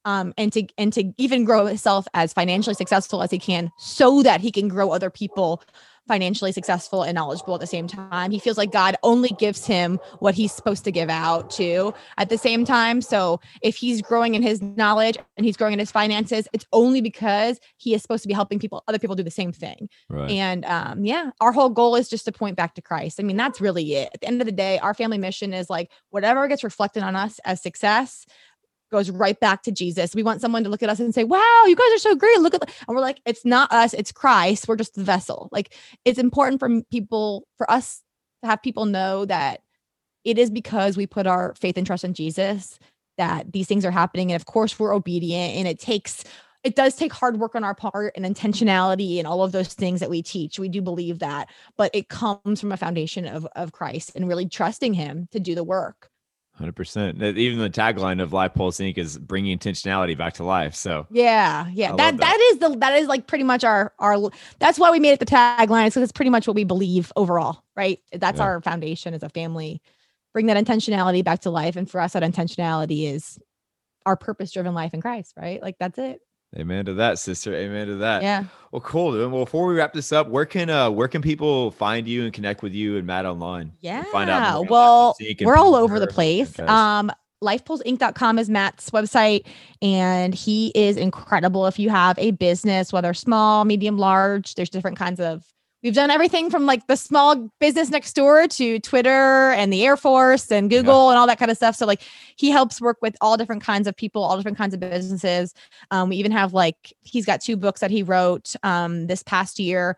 Um, 0.05 0.35
and 0.39 0.52
to 0.52 0.64
and 0.78 0.93
to 0.93 1.12
even 1.18 1.44
grow 1.44 1.66
himself 1.66 2.06
as 2.14 2.32
financially 2.32 2.74
successful 2.74 3.23
as 3.24 3.31
he 3.32 3.40
can 3.40 3.73
so 3.77 4.23
that 4.23 4.40
he 4.40 4.52
can 4.52 4.68
grow 4.68 4.90
other 4.90 5.10
people 5.10 5.62
financially 6.06 6.52
successful 6.52 7.02
and 7.02 7.14
knowledgeable 7.14 7.54
at 7.54 7.60
the 7.60 7.66
same 7.66 7.86
time. 7.86 8.30
He 8.30 8.38
feels 8.38 8.56
like 8.56 8.70
God 8.70 8.96
only 9.02 9.30
gives 9.30 9.66
him 9.66 9.98
what 10.20 10.34
he's 10.34 10.52
supposed 10.52 10.84
to 10.84 10.92
give 10.92 11.08
out 11.08 11.50
to 11.52 11.92
at 12.18 12.28
the 12.28 12.38
same 12.38 12.64
time. 12.64 13.02
So 13.02 13.40
if 13.62 13.76
he's 13.76 14.02
growing 14.02 14.34
in 14.34 14.42
his 14.42 14.62
knowledge 14.62 15.18
and 15.36 15.44
he's 15.44 15.56
growing 15.56 15.72
in 15.72 15.78
his 15.78 15.90
finances, 15.90 16.46
it's 16.52 16.66
only 16.72 17.00
because 17.00 17.58
he 17.76 17.94
is 17.94 18.02
supposed 18.02 18.22
to 18.22 18.28
be 18.28 18.34
helping 18.34 18.58
people, 18.58 18.84
other 18.86 18.98
people 18.98 19.16
do 19.16 19.22
the 19.22 19.30
same 19.30 19.52
thing. 19.52 19.88
Right. 20.08 20.30
And 20.30 20.64
um, 20.64 21.04
yeah, 21.04 21.30
our 21.40 21.52
whole 21.52 21.70
goal 21.70 21.96
is 21.96 22.08
just 22.08 22.24
to 22.26 22.32
point 22.32 22.56
back 22.56 22.74
to 22.74 22.82
Christ. 22.82 23.18
I 23.18 23.22
mean, 23.22 23.36
that's 23.36 23.60
really 23.60 23.94
it. 23.94 24.10
At 24.14 24.20
the 24.20 24.28
end 24.28 24.40
of 24.40 24.46
the 24.46 24.52
day, 24.52 24.78
our 24.78 24.94
family 24.94 25.18
mission 25.18 25.52
is 25.52 25.68
like 25.68 25.90
whatever 26.10 26.46
gets 26.48 26.62
reflected 26.62 27.02
on 27.02 27.16
us 27.16 27.40
as 27.44 27.62
success 27.62 28.26
goes 28.97 29.10
right 29.10 29.39
back 29.39 29.62
to 29.64 29.73
Jesus. 29.73 30.14
We 30.14 30.23
want 30.23 30.40
someone 30.40 30.64
to 30.64 30.70
look 30.70 30.82
at 30.82 30.89
us 30.89 31.01
and 31.01 31.14
say, 31.14 31.24
"Wow, 31.24 31.62
you 31.66 31.77
guys 31.77 31.93
are 31.94 31.98
so 31.98 32.14
great. 32.14 32.40
Look 32.40 32.55
at," 32.55 32.60
the-" 32.62 32.73
and 32.89 32.94
we're 32.94 33.02
like, 33.02 33.20
"It's 33.27 33.44
not 33.44 33.70
us. 33.73 33.93
It's 33.93 34.12
Christ. 34.12 34.66
We're 34.66 34.77
just 34.77 34.94
the 34.94 35.05
vessel." 35.05 35.48
Like 35.52 35.74
it's 36.05 36.18
important 36.18 36.60
for 36.60 36.82
people, 36.90 37.47
for 37.59 37.70
us 37.70 38.02
to 38.43 38.48
have 38.48 38.62
people 38.62 38.86
know 38.86 39.24
that 39.27 39.60
it 40.24 40.39
is 40.39 40.51
because 40.51 40.97
we 40.97 41.06
put 41.06 41.27
our 41.27 41.55
faith 41.55 41.77
and 41.77 41.86
trust 41.86 42.05
in 42.05 42.14
Jesus 42.14 42.78
that 43.18 43.52
these 43.52 43.66
things 43.66 43.85
are 43.85 43.90
happening. 43.90 44.32
And 44.32 44.40
of 44.40 44.47
course, 44.47 44.78
we're 44.78 44.94
obedient, 44.94 45.56
and 45.56 45.68
it 45.68 45.78
takes 45.78 46.24
it 46.64 46.74
does 46.74 46.97
take 46.97 47.12
hard 47.12 47.39
work 47.39 47.55
on 47.55 47.62
our 47.62 47.77
part 47.77 48.12
and 48.16 48.24
intentionality 48.24 49.18
and 49.18 49.27
all 49.27 49.44
of 49.44 49.52
those 49.52 49.73
things 49.73 50.01
that 50.01 50.10
we 50.10 50.20
teach. 50.20 50.59
We 50.59 50.68
do 50.68 50.82
believe 50.82 51.20
that, 51.20 51.48
but 51.77 51.94
it 51.94 52.09
comes 52.09 52.60
from 52.60 52.73
a 52.73 52.77
foundation 52.77 53.27
of 53.27 53.47
of 53.55 53.73
Christ 53.73 54.12
and 54.16 54.27
really 54.27 54.48
trusting 54.48 54.94
Him 54.94 55.28
to 55.32 55.39
do 55.39 55.55
the 55.55 55.62
work. 55.62 56.10
Hundred 56.58 56.74
percent. 56.74 57.22
Even 57.22 57.58
the 57.58 57.68
tagline 57.68 58.22
of 58.22 58.32
Life 58.32 58.54
Pulse 58.54 58.78
Inc. 58.78 58.96
is 58.96 59.18
bringing 59.18 59.58
intentionality 59.58 60.16
back 60.16 60.32
to 60.34 60.44
life. 60.44 60.74
So 60.74 61.06
Yeah, 61.10 61.68
yeah. 61.70 61.94
That, 61.94 62.16
that. 62.16 62.20
that 62.20 62.40
is 62.52 62.58
the 62.60 62.78
that 62.78 62.94
is 62.98 63.08
like 63.08 63.26
pretty 63.26 63.44
much 63.44 63.62
our 63.62 63.92
our 63.98 64.30
that's 64.58 64.78
why 64.78 64.90
we 64.90 64.98
made 64.98 65.10
it 65.10 65.18
the 65.20 65.26
tagline 65.26 65.92
So, 65.92 66.00
it's 66.02 66.12
pretty 66.12 66.30
much 66.30 66.46
what 66.46 66.56
we 66.56 66.64
believe 66.64 67.12
overall, 67.14 67.62
right? 67.76 68.00
That's 68.10 68.38
Yeah. 68.38 68.44
our 68.44 68.60
foundation 68.62 69.12
as 69.12 69.22
a 69.22 69.28
family. 69.28 69.82
Bring 70.32 70.46
that 70.46 70.56
intentionality 70.56 71.22
back 71.22 71.40
to 71.40 71.50
life, 71.50 71.76
and 71.76 71.90
for 71.90 72.00
us, 72.00 72.14
that 72.14 72.22
intentionality 72.22 73.12
is 73.12 73.38
our 74.06 74.16
purpose 74.16 74.50
driven 74.52 74.72
life 74.74 74.94
in 74.94 75.02
Christ, 75.02 75.34
right? 75.36 75.60
Like 75.60 75.76
that's 75.78 75.98
it. 75.98 76.20
Amen 76.56 76.86
to 76.86 76.94
that, 76.94 77.18
sister. 77.18 77.55
Amen 77.55 77.86
to 77.86 77.97
that. 77.97 78.23
Yeah. 78.23 78.44
Well, 78.73 78.81
cool. 78.81 79.12
Dude. 79.12 79.32
Well, 79.32 79.44
before 79.44 79.66
we 79.66 79.74
wrap 79.74 79.93
this 79.93 80.12
up, 80.12 80.28
where 80.28 80.44
can 80.44 80.68
uh 80.68 80.90
where 80.90 81.09
can 81.09 81.23
people 81.23 81.70
find 81.70 82.06
you 82.06 82.24
and 82.24 82.32
connect 82.32 82.62
with 82.62 82.74
you 82.74 82.97
and 82.97 83.06
Matt 83.06 83.24
online? 83.24 83.73
Yeah. 83.81 84.02
Find 84.05 84.28
out 84.28 84.68
well, 84.68 85.06
Life 85.09 85.16
Pulse 85.18 85.18
Inc. 85.23 85.39
and 85.40 85.47
we're 85.47 85.56
all 85.56 85.74
over 85.74 85.98
the 85.98 86.06
place. 86.06 86.59
Um, 86.59 87.10
lifepulseinc.com 87.43 88.39
is 88.39 88.48
Matt's 88.48 88.90
website, 88.90 89.47
and 89.82 90.35
he 90.35 90.73
is 90.74 90.97
incredible. 90.97 91.66
If 91.66 91.78
you 91.78 91.90
have 91.90 92.18
a 92.18 92.32
business, 92.32 92.93
whether 92.93 93.14
small, 93.14 93.64
medium, 93.64 93.98
large, 93.98 94.55
there's 94.55 94.70
different 94.70 94.98
kinds 94.98 95.20
of. 95.20 95.44
We've 95.86 95.94
done 95.94 96.10
everything 96.10 96.50
from 96.50 96.66
like 96.66 96.88
the 96.88 96.96
small 96.96 97.48
business 97.60 97.90
next 97.90 98.14
door 98.14 98.48
to 98.48 98.80
Twitter 98.80 99.52
and 99.52 99.72
the 99.72 99.86
Air 99.86 99.96
Force 99.96 100.50
and 100.50 100.68
Google 100.68 101.10
and 101.10 101.16
all 101.16 101.28
that 101.28 101.38
kind 101.38 101.48
of 101.48 101.56
stuff. 101.56 101.76
So 101.76 101.86
like 101.86 102.02
he 102.34 102.50
helps 102.50 102.80
work 102.80 102.96
with 103.02 103.14
all 103.20 103.36
different 103.36 103.62
kinds 103.62 103.86
of 103.86 103.94
people, 103.94 104.24
all 104.24 104.36
different 104.36 104.58
kinds 104.58 104.74
of 104.74 104.80
businesses. 104.80 105.54
Um, 105.92 106.08
we 106.08 106.16
even 106.16 106.32
have 106.32 106.52
like 106.52 106.92
he's 107.02 107.24
got 107.24 107.40
two 107.40 107.56
books 107.56 107.82
that 107.82 107.92
he 107.92 108.02
wrote 108.02 108.56
um, 108.64 109.06
this 109.06 109.22
past 109.22 109.60
year. 109.60 109.96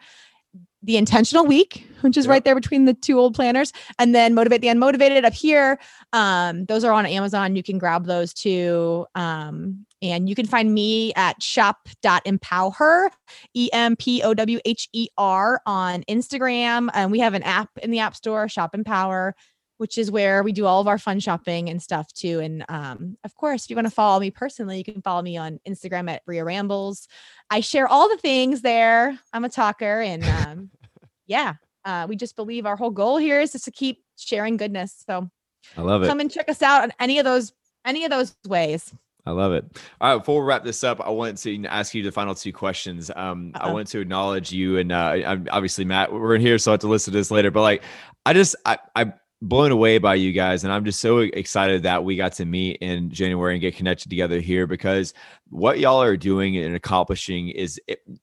The 0.83 0.99
Intentional 0.99 1.47
Week, 1.47 1.89
which 2.03 2.19
is 2.19 2.27
Yep. 2.27 2.31
right 2.31 2.45
there 2.45 2.55
between 2.55 2.85
the 2.85 2.93
two 2.93 3.19
old 3.19 3.35
planners, 3.35 3.73
and 3.99 4.15
then 4.15 4.35
Motivate 4.35 4.61
the 4.61 4.69
Unmotivated 4.69 5.25
up 5.25 5.33
here. 5.33 5.81
Um, 6.13 6.67
those 6.67 6.85
are 6.85 6.93
on 6.93 7.07
Amazon. 7.07 7.57
You 7.57 7.63
can 7.63 7.79
grab 7.79 8.05
those 8.05 8.35
too. 8.35 9.07
Um, 9.15 9.87
and 10.03 10.29
you 10.29 10.35
can 10.35 10.47
find 10.47 10.73
me 10.73 11.13
at 11.15 11.43
shop.empower, 11.43 13.11
E 13.55 13.69
M 13.73 13.97
P 13.97 14.23
O 14.23 14.35
W 14.35 14.61
H 14.65 14.89
E 14.93 15.09
R 15.17 15.61
on 15.67 16.05
Instagram. 16.05 16.89
And 16.95 17.11
we 17.11 17.21
have 17.21 17.35
an 17.35 17.43
app 17.43 17.71
in 17.83 17.91
the 17.91 17.99
App 17.99 18.15
Store, 18.15 18.49
Shop 18.49 18.75
Empower, 18.75 19.35
which 19.79 19.99
is 19.99 20.11
where 20.11 20.43
we 20.43 20.53
do 20.53 20.67
all 20.67 20.81
of 20.81 20.89
our 20.89 20.99
fun 20.99 21.21
shopping 21.21 21.69
and 21.69 21.83
stuff 21.83 22.13
too. 22.13 22.41
And 22.41 22.65
um, 22.69 23.17
of 23.25 23.35
course, 23.35 23.65
if 23.65 23.71
you 23.71 23.77
want 23.77 23.87
to 23.87 23.95
follow 23.95 24.21
me 24.21 24.31
personally, 24.31 24.79
you 24.79 24.85
can 24.85 25.03
follow 25.03 25.23
me 25.23 25.37
on 25.37 25.61
Instagram 25.67 26.11
at 26.11 26.25
Bria 26.25 26.45
Rambles. 26.45 27.09
I 27.51 27.61
share 27.61 27.89
all 27.89 28.09
the 28.09 28.19
things 28.19 28.63
there. 28.63 29.19
I'm 29.33 29.45
a 29.45 29.49
talker. 29.49 30.01
And 30.01 30.25
um, 30.25 30.71
yeah, 31.27 31.55
uh, 31.85 32.07
we 32.09 32.17
just 32.17 32.37
believe 32.37 32.67
our 32.67 32.77
whole 32.77 32.91
goal 32.91 33.17
here 33.17 33.41
is 33.41 33.53
just 33.53 33.65
to 33.65 33.71
keep 33.71 34.03
sharing 34.17 34.57
goodness. 34.57 35.05
So 35.07 35.31
I 35.77 35.83
love 35.83 36.03
it. 36.03 36.09
come 36.09 36.21
and 36.21 36.31
check 36.31 36.49
us 36.49 36.63
out 36.63 36.83
on 36.83 36.93
any 37.01 37.19
of 37.19 37.25
those 37.25 37.53
any 37.85 38.05
of 38.05 38.11
those 38.11 38.35
ways. 38.47 38.93
I 39.29 39.33
love 39.33 39.53
it. 39.53 39.65
All 40.01 40.11
right, 40.11 40.19
before 40.19 40.41
we 40.41 40.47
wrap 40.49 40.65
this 40.65 40.83
up, 40.83 41.01
I 41.03 41.11
want 41.11 41.37
to 41.39 41.67
ask 41.67 41.93
you 41.93 42.03
the 42.03 42.11
final 42.11 42.35
two 42.35 42.53
questions. 42.53 43.11
Um, 43.15 43.53
I 43.57 43.67
Uh-oh. 43.67 43.75
want 43.75 43.89
to 43.89 44.01
acknowledge 44.01 44.51
you 44.51 44.79
and 44.79 44.91
uh, 44.91 45.37
obviously 45.51 45.85
Matt. 45.85 46.11
We're 46.11 46.35
in 46.35 46.41
here, 46.41 46.57
so 46.57 46.71
I 46.71 46.75
have 46.75 46.81
to 46.81 46.89
listen 46.89 47.13
to 47.13 47.19
this 47.19 47.31
later. 47.31 47.51
But 47.51 47.61
like, 47.61 47.83
I 48.25 48.33
just 48.33 48.57
I, 48.65 48.79
I'm 48.97 49.13
blown 49.43 49.71
away 49.71 49.99
by 49.99 50.15
you 50.15 50.33
guys, 50.33 50.65
and 50.65 50.73
I'm 50.73 50.85
just 50.85 51.01
so 51.01 51.19
excited 51.19 51.83
that 51.83 52.03
we 52.03 52.17
got 52.17 52.33
to 52.35 52.45
meet 52.45 52.79
in 52.81 53.11
January 53.11 53.55
and 53.55 53.61
get 53.61 53.77
connected 53.77 54.09
together 54.09 54.41
here 54.41 54.67
because 54.67 55.15
what 55.51 55.79
y'all 55.79 56.03
are 56.03 56.17
doing 56.17 56.57
and 56.57 56.75
accomplishing 56.75 57.51
is 57.51 57.81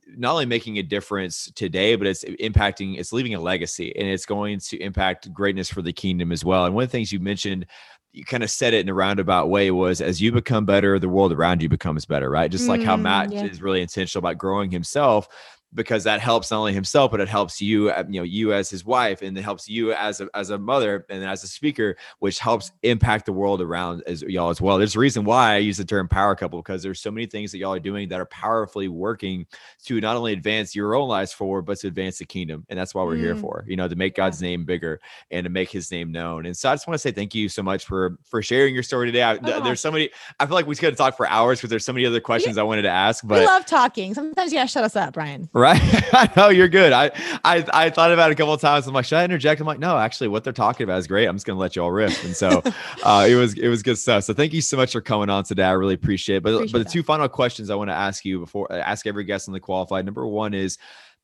not 0.07 0.33
only 0.33 0.45
making 0.45 0.77
a 0.77 0.83
difference 0.83 1.51
today, 1.55 1.95
but 1.95 2.07
it's 2.07 2.23
impacting. 2.25 2.97
It's 2.97 3.13
leaving 3.13 3.35
a 3.35 3.39
legacy, 3.39 3.95
and 3.95 4.07
it's 4.07 4.25
going 4.25 4.59
to 4.59 4.77
impact 4.81 5.31
greatness 5.31 5.69
for 5.69 5.81
the 5.81 5.93
kingdom 5.93 6.31
as 6.31 6.43
well. 6.43 6.65
And 6.65 6.73
one 6.73 6.83
of 6.83 6.89
the 6.89 6.91
things 6.97 7.13
you 7.13 7.19
mentioned 7.19 7.67
you 8.15 8.25
kind 8.25 8.43
of 8.43 8.49
said 8.49 8.73
it 8.73 8.79
in 8.79 8.89
a 8.89 8.93
roundabout 8.93 9.49
way 9.49 9.71
was 9.71 10.01
as 10.01 10.21
you 10.21 10.31
become 10.31 10.65
better, 10.65 10.99
the 10.99 11.09
world 11.09 11.33
around 11.33 11.61
you 11.61 11.69
becomes 11.69 12.05
better, 12.05 12.29
right? 12.29 12.49
Just 12.49 12.69
like 12.69 12.81
how 12.81 12.95
Mm, 12.95 13.01
Matt 13.01 13.31
yeah. 13.31 13.43
is 13.43 13.61
really 13.61 13.81
intentional 13.81 14.19
about 14.19 14.37
growing 14.37 14.71
himself 14.71 15.27
because 15.75 16.03
that 16.05 16.19
helps 16.21 16.49
not 16.51 16.57
only 16.59 16.73
himself 16.73 17.11
but 17.11 17.19
it 17.19 17.27
helps 17.27 17.61
you 17.61 17.89
uh, 17.91 18.03
you 18.09 18.19
know 18.19 18.23
you 18.23 18.53
as 18.53 18.69
his 18.69 18.83
wife 18.85 19.21
and 19.21 19.37
it 19.37 19.41
helps 19.43 19.67
you 19.69 19.93
as 19.93 20.21
a 20.21 20.27
as 20.33 20.49
a 20.49 20.57
mother 20.57 21.05
and 21.09 21.23
as 21.23 21.43
a 21.43 21.47
speaker 21.47 21.95
which 22.19 22.39
helps 22.39 22.71
impact 22.83 23.25
the 23.25 23.33
world 23.33 23.61
around 23.61 24.01
as 24.07 24.21
y'all 24.23 24.49
as 24.49 24.61
well 24.61 24.77
there's 24.77 24.95
a 24.95 24.99
reason 24.99 25.23
why 25.25 25.53
i 25.53 25.57
use 25.57 25.77
the 25.77 25.85
term 25.85 26.07
power 26.07 26.35
couple 26.35 26.59
because 26.61 26.81
there's 26.81 26.99
so 27.01 27.11
many 27.11 27.25
things 27.25 27.51
that 27.51 27.57
y'all 27.57 27.73
are 27.73 27.79
doing 27.79 28.07
that 28.09 28.19
are 28.19 28.25
powerfully 28.27 28.87
working 28.87 29.45
to 29.83 29.99
not 30.01 30.15
only 30.15 30.33
advance 30.33 30.75
your 30.75 30.95
own 30.95 31.07
lives 31.09 31.33
forward 31.33 31.63
but 31.63 31.77
to 31.77 31.87
advance 31.87 32.17
the 32.17 32.25
kingdom 32.25 32.65
and 32.69 32.79
that's 32.79 32.95
what 32.95 33.05
we're 33.05 33.15
here 33.15 33.35
Mm. 33.35 33.41
for 33.41 33.65
you 33.67 33.75
know 33.75 33.87
to 33.87 33.95
make 33.95 34.15
god's 34.15 34.41
name 34.41 34.63
bigger 34.65 35.01
and 35.31 35.43
to 35.43 35.49
make 35.49 35.69
his 35.69 35.91
name 35.91 36.11
known 36.11 36.45
and 36.45 36.55
so 36.55 36.69
i 36.69 36.73
just 36.73 36.87
want 36.87 36.95
to 36.95 36.99
say 36.99 37.11
thank 37.11 37.35
you 37.35 37.49
so 37.49 37.61
much 37.61 37.85
for 37.85 38.17
for 38.23 38.41
sharing 38.41 38.73
your 38.73 38.83
story 38.83 39.07
today 39.07 39.23
I, 39.23 39.33
Oh. 39.35 39.61
there's 39.61 39.81
so 39.81 39.91
many 39.91 40.09
i 40.39 40.45
feel 40.45 40.53
like 40.55 40.67
we 40.67 40.75
could 40.75 40.89
have 40.89 40.97
talked 40.97 41.17
for 41.17 41.27
hours 41.27 41.59
because 41.59 41.69
there's 41.69 41.83
so 41.85 41.91
many 41.93 42.05
other 42.05 42.21
questions 42.21 42.57
i 42.57 42.63
wanted 42.63 42.83
to 42.83 42.89
ask 42.89 43.25
but 43.27 43.39
we 43.39 43.45
love 43.45 43.65
talking. 43.65 44.13
Sometimes 44.13 44.51
you 44.53 44.59
gotta 44.59 44.69
shut 44.69 44.83
us 44.85 44.95
up, 44.95 45.17
Ryan. 45.17 45.49
Right. 45.53 45.64
I 46.13 46.29
know 46.35 46.49
you're 46.49 46.67
good. 46.67 46.93
I, 46.93 47.11
I 47.43 47.65
I 47.73 47.89
thought 47.89 48.11
about 48.11 48.29
it 48.29 48.33
a 48.33 48.35
couple 48.35 48.53
of 48.53 48.61
times. 48.61 48.87
I'm 48.87 48.93
like, 48.93 49.05
should 49.05 49.17
I 49.17 49.23
interject? 49.23 49.59
I'm 49.61 49.67
like, 49.67 49.79
no, 49.79 49.97
actually, 49.97 50.27
what 50.27 50.43
they're 50.43 50.53
talking 50.53 50.83
about 50.83 50.99
is 50.99 51.07
great. 51.07 51.27
I'm 51.27 51.35
just 51.35 51.45
gonna 51.45 51.59
let 51.59 51.75
you 51.75 51.83
all 51.83 51.91
riff. 51.91 52.23
And 52.23 52.35
so 52.35 52.61
uh, 53.03 53.27
it 53.29 53.35
was 53.35 53.57
it 53.57 53.67
was 53.67 53.83
good 53.83 53.97
stuff. 53.97 54.23
So 54.23 54.33
thank 54.33 54.53
you 54.53 54.61
so 54.61 54.77
much 54.77 54.91
for 54.91 55.01
coming 55.01 55.29
on 55.29 55.43
today. 55.43 55.63
I 55.63 55.71
really 55.71 55.93
appreciate 55.93 56.37
it. 56.37 56.43
But 56.43 56.53
Appreciate 56.53 56.71
but 56.71 56.77
the 56.79 56.83
that. 56.85 56.91
two 56.91 57.03
final 57.03 57.27
questions 57.27 57.69
I 57.69 57.75
want 57.75 57.89
to 57.89 57.95
ask 57.95 58.25
you 58.25 58.39
before 58.39 58.71
I 58.71 58.79
ask 58.79 59.07
every 59.07 59.23
guest 59.23 59.47
on 59.47 59.53
the 59.53 59.59
qualified. 59.59 60.05
Number 60.05 60.25
one 60.27 60.53
is 60.53 60.77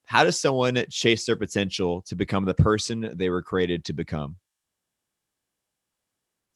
how 0.05 0.23
does 0.23 0.39
someone 0.39 0.83
chase 0.89 1.25
their 1.25 1.35
potential 1.35 2.01
to 2.01 2.15
become 2.15 2.45
the 2.45 2.53
person 2.53 3.11
they 3.13 3.29
were 3.29 3.41
created 3.41 3.85
to 3.85 3.93
become? 3.93 4.35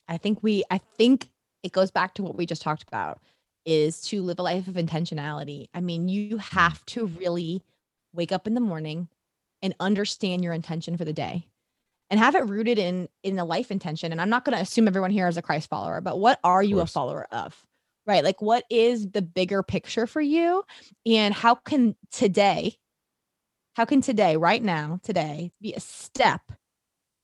I 0.08 0.18
think 0.18 0.44
we 0.44 0.64
I 0.70 0.80
think 0.98 1.30
it 1.64 1.72
goes 1.72 1.92
back 1.92 2.14
to 2.16 2.24
what 2.24 2.36
we 2.36 2.46
just 2.46 2.62
talked 2.62 2.84
about 2.84 3.20
is 3.66 4.02
to 4.02 4.22
live 4.22 4.40
a 4.40 4.44
life 4.44 4.68
of 4.68 4.76
intentionality. 4.76 5.68
I 5.74 5.82
mean, 5.82 6.08
you 6.08 6.38
have 6.38 6.86
to 6.88 7.08
really 7.08 7.64
wake 8.16 8.32
up 8.32 8.48
in 8.48 8.54
the 8.54 8.62
morning 8.62 9.08
and 9.62 9.76
understand 9.80 10.44
your 10.44 10.54
intention 10.54 10.98
for 10.98 11.06
the 11.06 11.14
day 11.14 11.48
and 12.10 12.20
have 12.20 12.36
it 12.36 12.48
rooted 12.48 12.78
in 12.78 13.08
in 13.24 13.40
a 13.40 13.46
life 13.46 13.72
intention. 13.72 14.12
And 14.12 14.22
I'm 14.22 14.30
not 14.30 14.46
going 14.46 14.56
to 14.56 14.62
assume 14.62 14.88
everyone 14.88 15.12
here 15.12 15.28
is 15.28 15.38
a 15.38 15.42
Christ 15.42 15.70
follower, 15.70 16.02
but 16.02 16.20
what 16.20 16.40
are 16.44 16.64
you 16.64 16.80
a 16.80 16.86
follower 16.86 17.28
of? 17.32 17.56
Right? 18.06 18.24
Like 18.24 18.42
what 18.42 18.66
is 18.70 19.10
the 19.10 19.22
bigger 19.24 19.64
picture 19.64 20.06
for 20.06 20.22
you 20.22 20.64
and 21.06 21.34
how 21.34 21.56
can 21.56 21.96
today 22.12 22.78
how 23.76 23.84
can 23.84 24.00
today, 24.00 24.38
right 24.38 24.64
now, 24.64 25.00
today, 25.04 25.52
be 25.62 25.74
a 25.74 25.82
step 25.82 26.42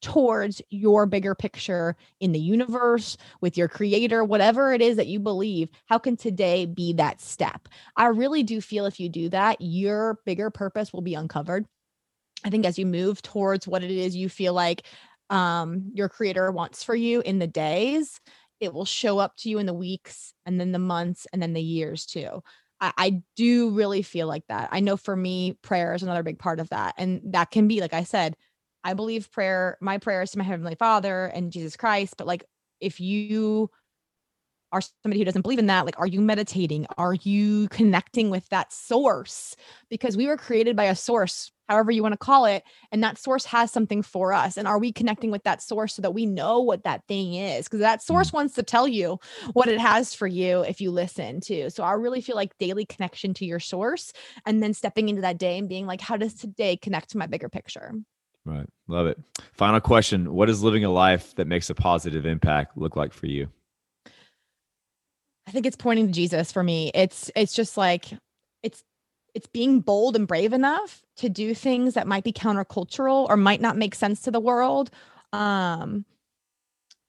towards 0.02 0.62
your 0.70 1.06
bigger 1.06 1.36
picture 1.36 1.96
in 2.20 2.32
the 2.32 2.40
universe 2.40 3.18
with 3.40 3.58
your 3.58 3.68
creator, 3.68 4.24
whatever 4.24 4.74
it 4.74 4.82
is 4.82 4.98
that 4.98 5.08
you 5.08 5.20
believe? 5.20 5.70
How 5.86 5.98
can 5.98 6.18
today 6.18 6.66
be 6.66 6.94
that 6.94 7.22
step? 7.22 7.68
I 7.96 8.08
really 8.08 8.44
do 8.44 8.62
feel 8.62 8.86
if 8.86 9.00
you 9.00 9.10
do 9.10 9.30
that, 9.30 9.58
your 9.60 10.20
bigger 10.26 10.50
purpose 10.50 10.92
will 10.92 11.02
be 11.02 11.16
uncovered. 11.16 11.66
I 12.44 12.50
think 12.50 12.66
as 12.66 12.80
you 12.80 12.86
move 12.86 13.22
towards 13.22 13.68
what 13.68 13.84
it 13.84 13.92
is 13.92 14.16
you 14.16 14.30
feel 14.30 14.54
like 14.54 14.84
um, 15.30 15.92
your 15.94 16.10
creator 16.10 16.52
wants 16.52 16.84
for 16.84 16.96
you 16.96 17.22
in 17.22 17.40
the 17.40 17.48
days, 17.48 18.20
it 18.60 18.74
will 18.74 18.86
show 18.86 19.18
up 19.18 19.36
to 19.38 19.50
you 19.50 19.60
in 19.60 19.66
the 19.66 19.74
weeks 19.74 20.34
and 20.46 20.60
then 20.60 20.72
the 20.72 20.80
months 20.80 21.26
and 21.32 21.42
then 21.42 21.54
the 21.54 21.62
years 21.62 22.06
too. 22.06 22.44
I, 22.80 22.92
I 22.98 23.22
do 23.36 23.72
really 23.72 24.02
feel 24.02 24.28
like 24.28 24.46
that. 24.50 24.70
I 24.72 24.82
know 24.82 24.98
for 24.98 25.16
me, 25.16 25.58
prayer 25.62 25.94
is 25.94 26.04
another 26.04 26.24
big 26.24 26.40
part 26.40 26.60
of 26.60 26.70
that. 26.70 26.96
And 26.98 27.22
that 27.34 27.52
can 27.52 27.68
be, 27.68 27.80
like 27.80 27.94
I 27.94 28.04
said, 28.04 28.36
I 28.84 28.94
believe 28.94 29.32
prayer, 29.32 29.78
my 29.82 29.98
prayers 29.98 30.32
to 30.32 30.38
my 30.38 30.44
Heavenly 30.44 30.76
Father 30.76 31.26
and 31.26 31.52
Jesus 31.52 31.76
Christ. 31.76 32.16
But 32.18 32.28
like, 32.28 32.44
if 32.80 33.00
you 33.00 33.70
are 34.72 34.82
somebody 35.04 35.20
who 35.20 35.26
doesn't 35.26 35.42
believe 35.42 35.60
in 35.60 35.68
that, 35.68 35.86
like, 35.86 36.00
are 36.00 36.08
you 36.08 36.22
meditating? 36.22 36.86
Are 36.98 37.14
you 37.14 37.68
connecting 37.70 38.30
with 38.30 38.48
that 38.50 38.72
source? 38.72 39.56
Because 39.90 40.16
we 40.16 40.28
were 40.28 40.38
created 40.38 40.76
by 40.78 40.86
a 40.86 40.96
source, 40.96 41.52
however 41.68 41.92
you 41.92 42.02
want 42.02 42.14
to 42.14 42.18
call 42.18 42.46
it, 42.46 42.64
and 42.92 43.04
that 43.04 43.18
source 43.18 43.44
has 43.46 43.70
something 43.70 44.02
for 44.02 44.32
us. 44.32 44.56
And 44.56 44.68
are 44.68 44.80
we 44.80 44.94
connecting 44.94 45.30
with 45.30 45.44
that 45.44 45.62
source 45.62 45.96
so 45.96 46.02
that 46.02 46.14
we 46.14 46.26
know 46.26 46.62
what 46.62 46.86
that 46.86 47.06
thing 47.08 47.34
is? 47.34 47.66
Because 47.66 47.82
that 47.82 48.02
source 48.02 48.32
mm. 48.32 48.36
wants 48.36 48.56
to 48.56 48.64
tell 48.64 48.88
you 48.88 49.20
what 49.54 49.68
it 49.68 49.80
has 49.80 50.16
for 50.16 50.28
you 50.28 50.62
if 50.62 50.80
you 50.80 50.92
listen 50.92 51.42
to. 51.42 51.70
So 51.70 51.84
I 51.84 51.92
really 51.94 52.22
feel 52.22 52.38
like 52.38 52.58
daily 52.58 52.86
connection 52.86 53.34
to 53.36 53.46
your 53.46 53.60
source 53.60 54.14
and 54.46 54.64
then 54.64 54.74
stepping 54.74 55.10
into 55.10 55.22
that 55.24 55.38
day 55.38 55.58
and 55.58 55.68
being 55.68 55.86
like, 55.86 56.00
how 56.00 56.16
does 56.16 56.34
today 56.34 56.78
connect 56.78 57.10
to 57.10 57.18
my 57.18 57.28
bigger 57.28 57.50
picture? 57.50 57.94
Right. 58.46 58.68
Love 58.88 59.08
it. 59.08 59.20
Final 59.54 59.80
question 59.80 60.34
What 60.34 60.48
does 60.48 60.64
living 60.64 60.84
a 60.84 60.90
life 60.90 61.36
that 61.36 61.48
makes 61.48 61.70
a 61.70 61.76
positive 61.76 62.26
impact 62.26 62.78
look 62.78 62.96
like 62.96 63.14
for 63.14 63.28
you? 63.28 63.50
I 65.48 65.52
think 65.52 65.66
it's 65.66 65.76
pointing 65.76 66.08
to 66.08 66.14
Jesus 66.14 66.52
for 66.52 66.64
me. 66.64 66.92
It's 66.94 67.30
it's 67.36 67.54
just 67.54 67.78
like 67.78 68.06
it's 68.64 68.84
it's 69.34 69.48
being 69.48 69.80
bold 69.80 70.16
and 70.16 70.28
brave 70.28 70.54
enough 70.54 71.04
to 71.18 71.30
do 71.30 71.54
things 71.54 71.94
that 71.94 72.08
might 72.08 72.24
be 72.24 72.34
countercultural 72.34 73.28
or 73.30 73.38
might 73.38 73.62
not 73.62 73.78
make 73.78 73.96
sense 73.96 74.22
to 74.22 74.32
the 74.32 74.40
world. 74.40 74.90
Um 75.34 76.06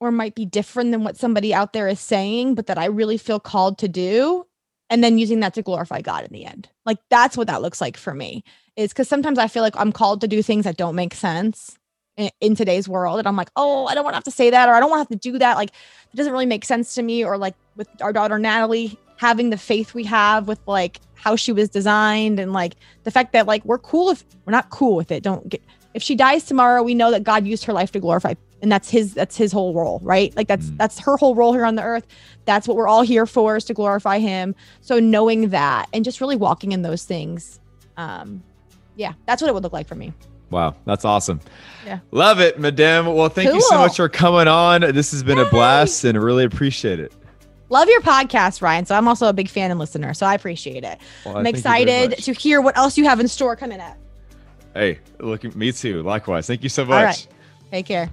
or 0.01 0.11
might 0.11 0.35
be 0.35 0.45
different 0.45 0.91
than 0.91 1.05
what 1.05 1.17
somebody 1.17 1.55
out 1.55 1.73
there 1.73 1.87
is 1.87 2.01
saying, 2.01 2.57
but 2.57 2.67
that 2.67 2.77
I 2.77 2.87
really 2.87 3.17
feel 3.17 3.39
called 3.39 3.79
to 3.79 3.89
do. 3.89 4.47
And 4.93 5.02
then 5.02 5.16
using 5.16 5.40
that 5.40 5.55
to 5.55 5.62
glorify 5.62 6.02
God 6.02 6.24
in 6.24 6.32
the 6.32 6.44
end. 6.44 6.69
Like 6.85 6.98
that's 7.09 7.35
what 7.35 7.47
that 7.47 7.62
looks 7.62 7.81
like 7.81 7.97
for 7.97 8.12
me 8.12 8.44
is 8.77 8.90
because 8.90 9.09
sometimes 9.09 9.39
I 9.39 9.48
feel 9.48 9.62
like 9.62 9.74
I'm 9.77 9.90
called 9.90 10.20
to 10.20 10.28
do 10.28 10.43
things 10.43 10.64
that 10.64 10.77
don't 10.77 10.94
make 10.94 11.14
sense 11.14 11.78
in, 12.19 12.28
in, 12.43 12.55
today's 12.55 12.90
world. 12.90 13.19
And 13.19 13.27
I'm 13.27 13.36
like, 13.36 13.48
oh, 13.56 13.86
I 13.86 13.94
don't 13.94 14.05
want 14.05 14.12
to 14.12 14.16
have 14.19 14.24
to 14.24 14.31
say 14.31 14.51
that, 14.51 14.69
or 14.69 14.74
I 14.74 14.81
don't 14.81 14.90
want 14.90 15.09
to 15.09 15.14
have 15.14 15.20
to 15.20 15.31
do 15.31 15.39
that. 15.39 15.56
Like, 15.56 15.70
it 15.70 16.16
doesn't 16.16 16.32
really 16.32 16.44
make 16.44 16.66
sense 16.66 16.94
to 16.97 17.02
me. 17.02 17.24
Or 17.24 17.39
like 17.39 17.55
with 17.74 17.89
our 18.02 18.12
daughter 18.12 18.39
Natalie, 18.39 18.98
having 19.16 19.48
the 19.48 19.56
faith 19.56 19.94
we 19.94 20.05
have 20.05 20.47
with 20.47 20.60
like 20.66 21.01
how 21.14 21.36
she 21.36 21.52
was 21.52 21.70
designed 21.70 22.39
and 22.39 22.52
like 22.52 22.74
the 23.05 23.10
fact 23.10 23.32
that 23.32 23.47
like 23.47 23.64
we're 23.64 23.78
cool 23.78 24.10
if 24.10 24.24
we're 24.44 24.52
not 24.52 24.69
cool 24.69 24.94
with 24.94 25.10
it. 25.10 25.23
Don't 25.23 25.48
get 25.48 25.62
if 25.94 26.02
she 26.02 26.14
dies 26.14 26.44
tomorrow, 26.44 26.82
we 26.82 26.94
know 26.94 27.10
that 27.10 27.23
God 27.23 27.47
used 27.47 27.64
her 27.64 27.73
life 27.73 27.93
to 27.93 28.01
glorify 28.01 28.35
and 28.63 28.73
that's 28.73 28.89
his 28.89 29.13
that's 29.13 29.37
his 29.37 29.53
whole 29.53 29.75
role 29.75 30.01
right 30.03 30.35
like 30.37 30.49
that's 30.49 30.67
mm. 30.67 30.79
that's 30.79 30.99
her 30.99 31.17
whole 31.17 31.35
role 31.35 31.53
here 31.53 31.65
on 31.65 31.75
the 31.75 31.83
earth 31.83 32.07
that's 32.45 32.67
what 32.67 32.77
we're 32.77 32.89
all 32.89 33.03
here 33.03 33.27
for 33.27 33.57
is 33.57 33.65
to 33.65 33.75
glorify 33.75 34.19
him 34.19 34.55
so 34.81 34.99
knowing 34.99 35.51
that 35.51 35.89
and 35.93 36.05
just 36.05 36.21
really 36.21 36.37
walking 36.37 36.73
in 36.73 36.83
those 36.83 37.05
things 37.05 37.61
um 37.97 38.43
yeah, 38.97 39.13
that's 39.27 39.43
what 39.43 39.49
it 39.49 39.55
would 39.55 39.63
look 39.63 39.73
like 39.73 39.87
for 39.87 39.95
me. 39.95 40.13
Wow, 40.51 40.77
that's 40.85 41.05
awesome. 41.05 41.41
Yeah. 41.87 42.01
Love 42.11 42.41
it, 42.41 42.59
Madame. 42.59 43.07
Well, 43.07 43.29
thank 43.29 43.49
cool. 43.49 43.57
you 43.57 43.63
so 43.63 43.79
much 43.79 43.97
for 43.97 44.09
coming 44.09 44.49
on. 44.49 44.83
This 44.83 45.11
has 45.13 45.23
been 45.23 45.39
Yay. 45.39 45.45
a 45.45 45.51
blast 45.51 46.05
and 46.05 46.23
really 46.23 46.45
appreciate 46.45 47.01
it. 47.01 47.13
Love 47.71 47.89
your 47.89 48.03
podcast, 48.03 48.61
Ryan. 48.61 48.85
So 48.85 48.95
I'm 48.95 49.09
also 49.09 49.29
a 49.29 49.33
big 49.33 49.49
fan 49.49 49.71
and 49.71 49.81
listener. 49.81 50.13
So 50.13 50.27
I 50.27 50.35
appreciate 50.35 50.85
it. 50.85 50.99
Well, 51.25 51.39
I'm 51.39 51.47
excited 51.47 52.19
to 52.19 52.33
hear 52.35 52.61
what 52.61 52.77
else 52.77 52.99
you 52.99 53.05
have 53.05 53.19
in 53.19 53.29
store 53.29 53.57
coming 53.57 53.81
up. 53.81 53.97
Hey, 54.75 54.99
look, 55.21 55.43
me 55.57 55.73
too. 55.73 56.03
Likewise. 56.03 56.47
Thank 56.47 56.63
you 56.63 56.69
so 56.69 56.85
much. 56.85 56.99
All 56.99 57.05
right. 57.05 57.29
Take 57.71 57.87
care. 57.87 58.11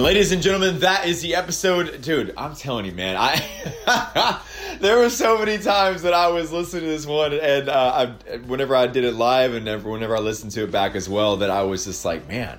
And 0.00 0.06
ladies 0.06 0.32
and 0.32 0.40
gentlemen, 0.40 0.78
that 0.78 1.06
is 1.06 1.20
the 1.20 1.34
episode. 1.34 2.00
Dude, 2.00 2.32
I'm 2.34 2.56
telling 2.56 2.86
you, 2.86 2.92
man, 2.92 3.18
I 3.18 4.40
there 4.80 4.96
were 4.96 5.10
so 5.10 5.36
many 5.36 5.58
times 5.58 6.00
that 6.04 6.14
I 6.14 6.28
was 6.28 6.50
listening 6.50 6.84
to 6.84 6.88
this 6.88 7.04
one, 7.04 7.34
and 7.34 7.68
uh, 7.68 8.14
I, 8.24 8.36
whenever 8.38 8.74
I 8.74 8.86
did 8.86 9.04
it 9.04 9.12
live, 9.12 9.52
and 9.52 9.66
whenever 9.84 10.16
I 10.16 10.20
listened 10.20 10.52
to 10.52 10.64
it 10.64 10.70
back 10.70 10.94
as 10.94 11.06
well, 11.06 11.36
that 11.36 11.50
I 11.50 11.64
was 11.64 11.84
just 11.84 12.02
like, 12.06 12.26
man, 12.26 12.58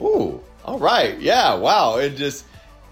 ooh, 0.00 0.42
all 0.64 0.80
right, 0.80 1.16
yeah, 1.20 1.54
wow, 1.54 1.98
it 1.98 2.16
just 2.16 2.44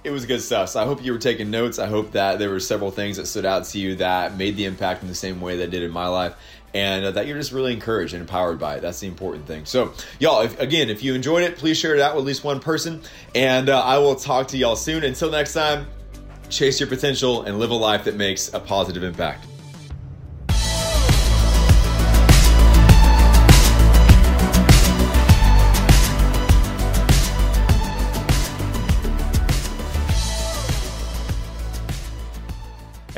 it 0.05 0.13
was 0.13 0.27
good 0.27 0.43
stuff. 0.43 0.69
So 0.69 0.81
I 0.81 0.85
hope 0.85 1.05
you 1.05 1.13
were 1.13 1.19
taking 1.19 1.51
notes. 1.51 1.81
I 1.81 1.89
hope 1.89 2.13
that 2.13 2.39
there 2.39 2.51
were 2.51 2.61
several 2.61 2.93
things 2.93 3.17
that 3.17 3.27
stood 3.27 3.45
out 3.45 3.65
to 3.65 3.81
you 3.81 3.97
that 3.97 4.37
made 4.37 4.57
the 4.57 4.67
impact 4.67 5.03
in 5.03 5.09
the 5.09 5.15
same 5.17 5.41
way 5.41 5.57
that 5.57 5.73
did 5.73 5.83
in 5.83 5.91
my 5.91 6.07
life 6.07 6.37
and 6.75 7.05
uh, 7.05 7.11
that 7.13 7.27
you're 7.27 7.39
just 7.39 7.53
really 7.53 7.73
encouraged 7.73 8.15
and 8.15 8.21
empowered 8.21 8.59
by 8.59 8.77
it. 8.77 8.81
That's 8.81 9.01
the 9.01 9.07
important 9.07 9.47
thing. 9.47 9.65
So, 9.65 9.93
y'all, 10.19 10.43
if, 10.43 10.59
again, 10.61 10.91
if 10.91 11.03
you 11.03 11.15
enjoyed 11.15 11.43
it, 11.43 11.57
please 11.57 11.77
share 11.77 11.95
it 11.95 12.01
out 12.01 12.15
with 12.15 12.23
at 12.23 12.27
least 12.27 12.45
one 12.45 12.61
person, 12.61 13.03
and 13.35 13.69
uh, 13.69 13.81
I 13.81 13.99
will 13.99 14.17
talk 14.17 14.49
to 14.49 14.57
y'all 14.57 14.77
soon. 14.77 15.05
Until 15.05 15.31
next 15.31 15.55
time, 15.55 15.87
chase 16.51 16.81
your 16.81 16.89
potential 16.89 17.43
and 17.43 17.59
live 17.59 17.71
a 17.71 17.75
life 17.75 18.05
that 18.05 18.17
makes 18.17 18.53
a 18.55 18.61
positive 18.61 19.03
impact. 19.03 19.47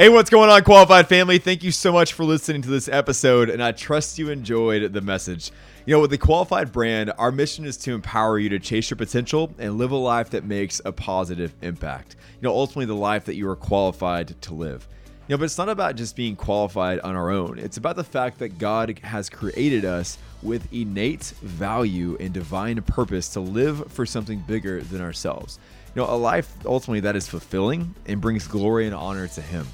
Hey, 0.01 0.09
what's 0.09 0.31
going 0.31 0.48
on, 0.48 0.64
qualified 0.64 1.09
family? 1.09 1.36
Thank 1.36 1.62
you 1.62 1.70
so 1.70 1.93
much 1.93 2.14
for 2.14 2.24
listening 2.24 2.62
to 2.62 2.70
this 2.70 2.89
episode, 2.89 3.51
and 3.51 3.62
I 3.62 3.72
trust 3.72 4.18
you 4.18 4.31
enjoyed 4.31 4.94
the 4.94 5.02
message. 5.02 5.51
You 5.85 5.93
know, 5.93 6.01
with 6.01 6.10
the 6.10 6.16
qualified 6.16 6.72
brand, 6.72 7.12
our 7.18 7.31
mission 7.31 7.66
is 7.66 7.77
to 7.77 7.93
empower 7.93 8.39
you 8.39 8.48
to 8.48 8.59
chase 8.59 8.89
your 8.89 8.97
potential 8.97 9.52
and 9.59 9.77
live 9.77 9.90
a 9.90 9.97
life 9.97 10.31
that 10.31 10.47
makes 10.47 10.81
a 10.86 10.90
positive 10.90 11.52
impact. 11.60 12.16
You 12.40 12.48
know, 12.48 12.55
ultimately, 12.55 12.86
the 12.86 12.94
life 12.94 13.27
that 13.27 13.35
you 13.35 13.47
are 13.51 13.56
qualified 13.56 14.40
to 14.40 14.55
live. 14.55 14.89
You 15.28 15.35
know, 15.35 15.39
but 15.40 15.44
it's 15.44 15.59
not 15.59 15.68
about 15.68 15.97
just 15.97 16.16
being 16.16 16.35
qualified 16.35 17.01
on 17.01 17.14
our 17.14 17.31
own. 17.31 17.59
It's 17.59 17.77
about 17.77 17.97
the 17.97 18.02
fact 18.02 18.39
that 18.39 18.56
God 18.56 18.98
has 19.01 19.28
created 19.28 19.85
us 19.85 20.16
with 20.43 20.72
innate 20.72 21.24
value 21.43 22.16
and 22.18 22.32
divine 22.32 22.81
purpose 22.81 23.28
to 23.35 23.40
live 23.40 23.93
for 23.93 24.06
something 24.06 24.39
bigger 24.39 24.81
than 24.81 25.02
ourselves. 25.02 25.59
You 25.94 26.01
know, 26.01 26.10
a 26.10 26.16
life 26.16 26.51
ultimately 26.64 27.01
that 27.01 27.16
is 27.16 27.28
fulfilling 27.28 27.94
and 28.06 28.18
brings 28.18 28.48
glory 28.48 28.86
and 28.86 28.94
honor 28.94 29.28
to 29.28 29.43
Him. 29.43 29.66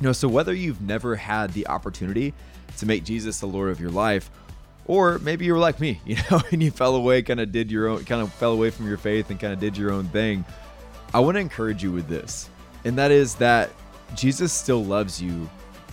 You 0.00 0.06
know, 0.06 0.12
so 0.12 0.28
whether 0.28 0.54
you've 0.54 0.80
never 0.80 1.16
had 1.16 1.52
the 1.52 1.66
opportunity 1.66 2.34
to 2.78 2.86
make 2.86 3.04
Jesus 3.04 3.40
the 3.40 3.46
Lord 3.46 3.70
of 3.70 3.80
your 3.80 3.90
life, 3.90 4.30
or 4.86 5.18
maybe 5.18 5.44
you 5.44 5.52
were 5.52 5.58
like 5.58 5.80
me, 5.80 6.00
you 6.06 6.16
know, 6.30 6.40
and 6.50 6.62
you 6.62 6.70
fell 6.70 6.94
away, 6.94 7.22
kind 7.22 7.40
of 7.40 7.52
did 7.52 7.70
your 7.70 7.88
own, 7.88 8.04
kind 8.04 8.22
of 8.22 8.32
fell 8.34 8.52
away 8.52 8.70
from 8.70 8.86
your 8.86 8.96
faith 8.96 9.30
and 9.30 9.38
kind 9.38 9.52
of 9.52 9.58
did 9.58 9.76
your 9.76 9.92
own 9.92 10.06
thing. 10.08 10.44
I 11.12 11.20
want 11.20 11.36
to 11.36 11.40
encourage 11.40 11.82
you 11.82 11.92
with 11.92 12.08
this, 12.08 12.48
and 12.84 12.96
that 12.98 13.10
is 13.10 13.34
that 13.36 13.70
Jesus 14.14 14.52
still 14.52 14.84
loves 14.84 15.20
you 15.20 15.48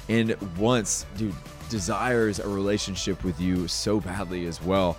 and 0.07 0.35
wants, 0.57 1.05
dude, 1.17 1.33
desires 1.69 2.39
a 2.39 2.47
relationship 2.47 3.23
with 3.23 3.39
you 3.39 3.67
so 3.67 3.99
badly 3.99 4.45
as 4.45 4.61
well. 4.61 4.97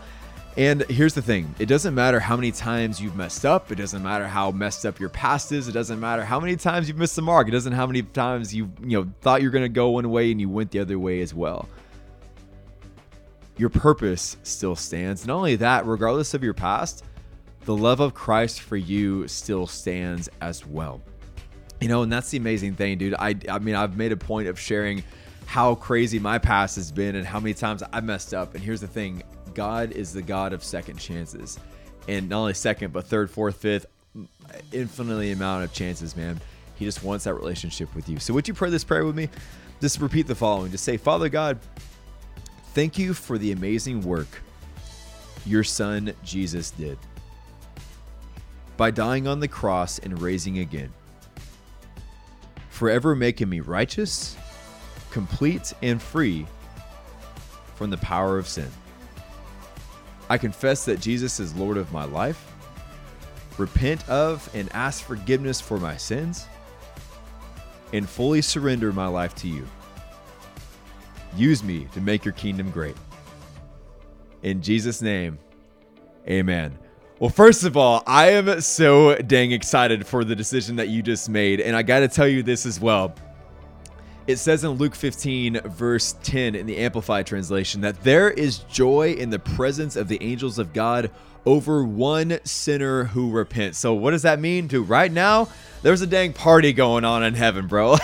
And 0.56 0.82
here's 0.88 1.12
the 1.12 1.20
thing 1.20 1.54
it 1.58 1.66
doesn't 1.66 1.94
matter 1.94 2.18
how 2.18 2.34
many 2.34 2.50
times 2.50 3.00
you've 3.00 3.16
messed 3.16 3.44
up. 3.44 3.70
It 3.70 3.74
doesn't 3.74 4.02
matter 4.02 4.26
how 4.26 4.50
messed 4.50 4.86
up 4.86 4.98
your 4.98 5.10
past 5.10 5.52
is. 5.52 5.68
It 5.68 5.72
doesn't 5.72 6.00
matter 6.00 6.24
how 6.24 6.40
many 6.40 6.56
times 6.56 6.88
you've 6.88 6.96
missed 6.96 7.16
the 7.16 7.22
mark. 7.22 7.48
It 7.48 7.50
doesn't 7.50 7.72
how 7.72 7.86
many 7.86 8.02
times 8.02 8.54
you 8.54 8.70
you 8.80 8.98
know 8.98 9.12
thought 9.20 9.42
you're 9.42 9.50
gonna 9.50 9.68
go 9.68 9.90
one 9.90 10.10
way 10.10 10.30
and 10.30 10.40
you 10.40 10.48
went 10.48 10.70
the 10.70 10.78
other 10.78 10.98
way 10.98 11.20
as 11.20 11.34
well. 11.34 11.68
Your 13.58 13.68
purpose 13.68 14.38
still 14.42 14.76
stands. 14.76 15.26
Not 15.26 15.36
only 15.36 15.56
that, 15.56 15.86
regardless 15.86 16.34
of 16.34 16.42
your 16.42 16.54
past, 16.54 17.04
the 17.64 17.76
love 17.76 18.00
of 18.00 18.14
Christ 18.14 18.60
for 18.60 18.76
you 18.76 19.28
still 19.28 19.66
stands 19.66 20.28
as 20.40 20.66
well. 20.66 21.02
You 21.80 21.88
know, 21.88 22.02
and 22.02 22.10
that's 22.10 22.30
the 22.30 22.38
amazing 22.38 22.76
thing, 22.76 22.96
dude. 22.96 23.14
I 23.18 23.34
I 23.50 23.58
mean, 23.58 23.74
I've 23.74 23.98
made 23.98 24.12
a 24.12 24.16
point 24.16 24.48
of 24.48 24.58
sharing 24.58 25.04
how 25.44 25.74
crazy 25.74 26.18
my 26.18 26.38
past 26.38 26.76
has 26.76 26.90
been 26.90 27.14
and 27.14 27.26
how 27.26 27.40
many 27.40 27.52
times 27.52 27.82
I 27.92 28.00
messed 28.00 28.32
up. 28.32 28.54
And 28.54 28.64
here's 28.64 28.80
the 28.80 28.88
thing 28.88 29.22
God 29.56 29.92
is 29.92 30.12
the 30.12 30.20
God 30.20 30.52
of 30.52 30.62
second 30.62 30.98
chances. 30.98 31.58
And 32.06 32.28
not 32.28 32.40
only 32.40 32.54
second, 32.54 32.92
but 32.92 33.06
third, 33.06 33.30
fourth, 33.30 33.56
fifth, 33.56 33.86
infinitely 34.70 35.32
amount 35.32 35.64
of 35.64 35.72
chances, 35.72 36.14
man. 36.14 36.40
He 36.76 36.84
just 36.84 37.02
wants 37.02 37.24
that 37.24 37.34
relationship 37.34 37.92
with 37.94 38.06
you. 38.06 38.18
So 38.18 38.34
would 38.34 38.46
you 38.46 38.52
pray 38.52 38.68
this 38.68 38.84
prayer 38.84 39.04
with 39.04 39.16
me? 39.16 39.30
Just 39.80 39.98
repeat 39.98 40.26
the 40.26 40.34
following. 40.34 40.70
Just 40.70 40.84
say, 40.84 40.98
Father 40.98 41.30
God, 41.30 41.58
thank 42.74 42.98
you 42.98 43.14
for 43.14 43.38
the 43.38 43.52
amazing 43.52 44.02
work 44.02 44.28
your 45.46 45.64
son 45.64 46.12
Jesus 46.22 46.70
did. 46.70 46.98
By 48.76 48.90
dying 48.90 49.26
on 49.26 49.40
the 49.40 49.48
cross 49.48 49.98
and 49.98 50.20
raising 50.20 50.58
again, 50.58 50.92
forever 52.68 53.16
making 53.16 53.48
me 53.48 53.60
righteous, 53.60 54.36
complete, 55.10 55.72
and 55.82 56.00
free 56.00 56.46
from 57.74 57.88
the 57.88 57.96
power 57.96 58.38
of 58.38 58.46
sin. 58.46 58.70
I 60.28 60.38
confess 60.38 60.84
that 60.86 61.00
Jesus 61.00 61.38
is 61.40 61.54
Lord 61.54 61.76
of 61.76 61.92
my 61.92 62.04
life, 62.04 62.52
repent 63.58 64.08
of 64.08 64.48
and 64.54 64.68
ask 64.72 65.04
forgiveness 65.04 65.60
for 65.60 65.78
my 65.78 65.96
sins, 65.96 66.46
and 67.92 68.08
fully 68.08 68.42
surrender 68.42 68.92
my 68.92 69.06
life 69.06 69.34
to 69.36 69.48
you. 69.48 69.66
Use 71.36 71.62
me 71.62 71.86
to 71.92 72.00
make 72.00 72.24
your 72.24 72.34
kingdom 72.34 72.70
great. 72.70 72.96
In 74.42 74.62
Jesus' 74.62 75.02
name, 75.02 75.38
amen. 76.28 76.78
Well, 77.18 77.30
first 77.30 77.64
of 77.64 77.76
all, 77.76 78.02
I 78.06 78.32
am 78.32 78.60
so 78.60 79.16
dang 79.16 79.52
excited 79.52 80.06
for 80.06 80.22
the 80.22 80.36
decision 80.36 80.76
that 80.76 80.88
you 80.88 81.02
just 81.02 81.30
made. 81.30 81.60
And 81.60 81.74
I 81.74 81.82
got 81.82 82.00
to 82.00 82.08
tell 82.08 82.28
you 82.28 82.42
this 82.42 82.66
as 82.66 82.78
well. 82.78 83.14
It 84.26 84.38
says 84.38 84.64
in 84.64 84.70
Luke 84.70 84.96
15, 84.96 85.60
verse 85.66 86.16
10 86.24 86.56
in 86.56 86.66
the 86.66 86.78
Amplified 86.78 87.28
translation, 87.28 87.80
that 87.82 88.02
there 88.02 88.28
is 88.28 88.58
joy 88.58 89.12
in 89.12 89.30
the 89.30 89.38
presence 89.38 89.94
of 89.94 90.08
the 90.08 90.20
angels 90.20 90.58
of 90.58 90.72
God 90.72 91.12
over 91.44 91.84
one 91.84 92.40
sinner 92.42 93.04
who 93.04 93.30
repents. 93.30 93.78
So, 93.78 93.94
what 93.94 94.10
does 94.10 94.22
that 94.22 94.40
mean? 94.40 94.66
To 94.68 94.82
right 94.82 95.12
now, 95.12 95.48
there's 95.86 96.02
a 96.02 96.06
dang 96.08 96.32
party 96.32 96.72
going 96.72 97.04
on 97.04 97.22
in 97.22 97.34
heaven, 97.34 97.68
bro. 97.68 97.94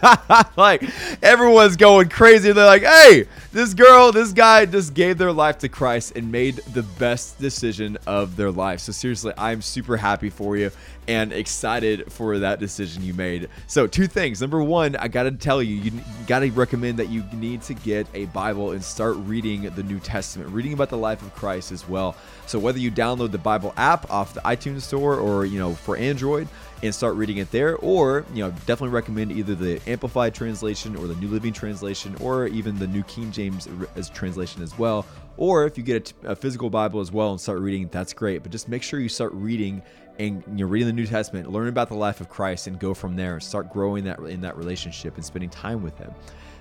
like 0.56 0.84
everyone's 1.20 1.74
going 1.74 2.08
crazy. 2.08 2.52
They're 2.52 2.64
like, 2.64 2.84
hey, 2.84 3.24
this 3.52 3.74
girl, 3.74 4.12
this 4.12 4.32
guy 4.32 4.66
just 4.66 4.94
gave 4.94 5.18
their 5.18 5.32
life 5.32 5.58
to 5.58 5.68
Christ 5.68 6.12
and 6.14 6.30
made 6.30 6.58
the 6.74 6.84
best 6.84 7.40
decision 7.40 7.98
of 8.06 8.36
their 8.36 8.52
life. 8.52 8.78
So 8.78 8.92
seriously, 8.92 9.32
I'm 9.36 9.62
super 9.62 9.96
happy 9.96 10.30
for 10.30 10.56
you 10.56 10.70
and 11.08 11.32
excited 11.32 12.10
for 12.12 12.38
that 12.38 12.60
decision 12.60 13.02
you 13.02 13.14
made. 13.14 13.48
So 13.66 13.88
two 13.88 14.06
things. 14.06 14.40
Number 14.40 14.62
one, 14.62 14.94
I 14.94 15.08
got 15.08 15.24
to 15.24 15.32
tell 15.32 15.60
you, 15.60 15.74
you 15.74 15.92
got 16.28 16.38
to 16.38 16.50
recommend 16.52 16.98
that 17.00 17.08
you 17.08 17.24
need 17.32 17.62
to 17.62 17.74
get 17.74 18.06
a 18.14 18.26
Bible 18.26 18.70
and 18.70 18.82
start 18.82 19.16
reading 19.16 19.62
the 19.74 19.82
New 19.82 19.98
Testament, 19.98 20.50
reading 20.50 20.72
about 20.72 20.88
the 20.88 20.98
life 20.98 21.20
of 21.20 21.34
Christ 21.34 21.72
as 21.72 21.88
well. 21.88 22.16
So 22.46 22.60
whether 22.60 22.78
you 22.78 22.92
download 22.92 23.32
the 23.32 23.38
Bible 23.38 23.74
app 23.76 24.08
off 24.10 24.34
the 24.34 24.40
iTunes 24.42 24.82
store 24.82 25.16
or, 25.16 25.44
you 25.44 25.58
know, 25.58 25.74
for 25.74 25.96
Android, 25.96 26.48
and 26.84 26.94
start 26.94 27.14
reading 27.16 27.38
it 27.38 27.50
there. 27.50 27.76
Or, 27.76 28.24
you 28.34 28.44
know, 28.44 28.50
definitely 28.50 28.90
recommend 28.90 29.32
either 29.32 29.54
the 29.54 29.80
Amplified 29.88 30.34
translation 30.34 30.96
or 30.96 31.06
the 31.06 31.14
New 31.16 31.28
Living 31.28 31.52
translation 31.52 32.14
or 32.20 32.46
even 32.48 32.78
the 32.78 32.86
New 32.86 33.02
King 33.04 33.32
James 33.32 33.68
as 33.96 34.10
translation 34.10 34.62
as 34.62 34.78
well. 34.78 35.06
Or 35.36 35.64
if 35.64 35.78
you 35.78 35.82
get 35.82 36.12
a, 36.24 36.36
physical 36.36 36.70
Bible 36.70 37.00
as 37.00 37.10
well 37.10 37.30
and 37.30 37.40
start 37.40 37.60
reading, 37.60 37.88
that's 37.90 38.12
great. 38.12 38.42
But 38.42 38.52
just 38.52 38.68
make 38.68 38.82
sure 38.82 39.00
you 39.00 39.08
start 39.08 39.32
reading 39.32 39.82
and 40.18 40.44
you're 40.56 40.68
reading 40.68 40.86
the 40.86 40.92
New 40.92 41.06
Testament, 41.06 41.50
learn 41.50 41.68
about 41.68 41.88
the 41.88 41.96
life 41.96 42.20
of 42.20 42.28
Christ, 42.28 42.68
and 42.68 42.78
go 42.78 42.94
from 42.94 43.16
there 43.16 43.40
start 43.40 43.72
growing 43.72 44.04
that 44.04 44.20
in 44.20 44.42
that 44.42 44.56
relationship 44.56 45.16
and 45.16 45.24
spending 45.24 45.50
time 45.50 45.82
with 45.82 45.96
Him. 45.98 46.12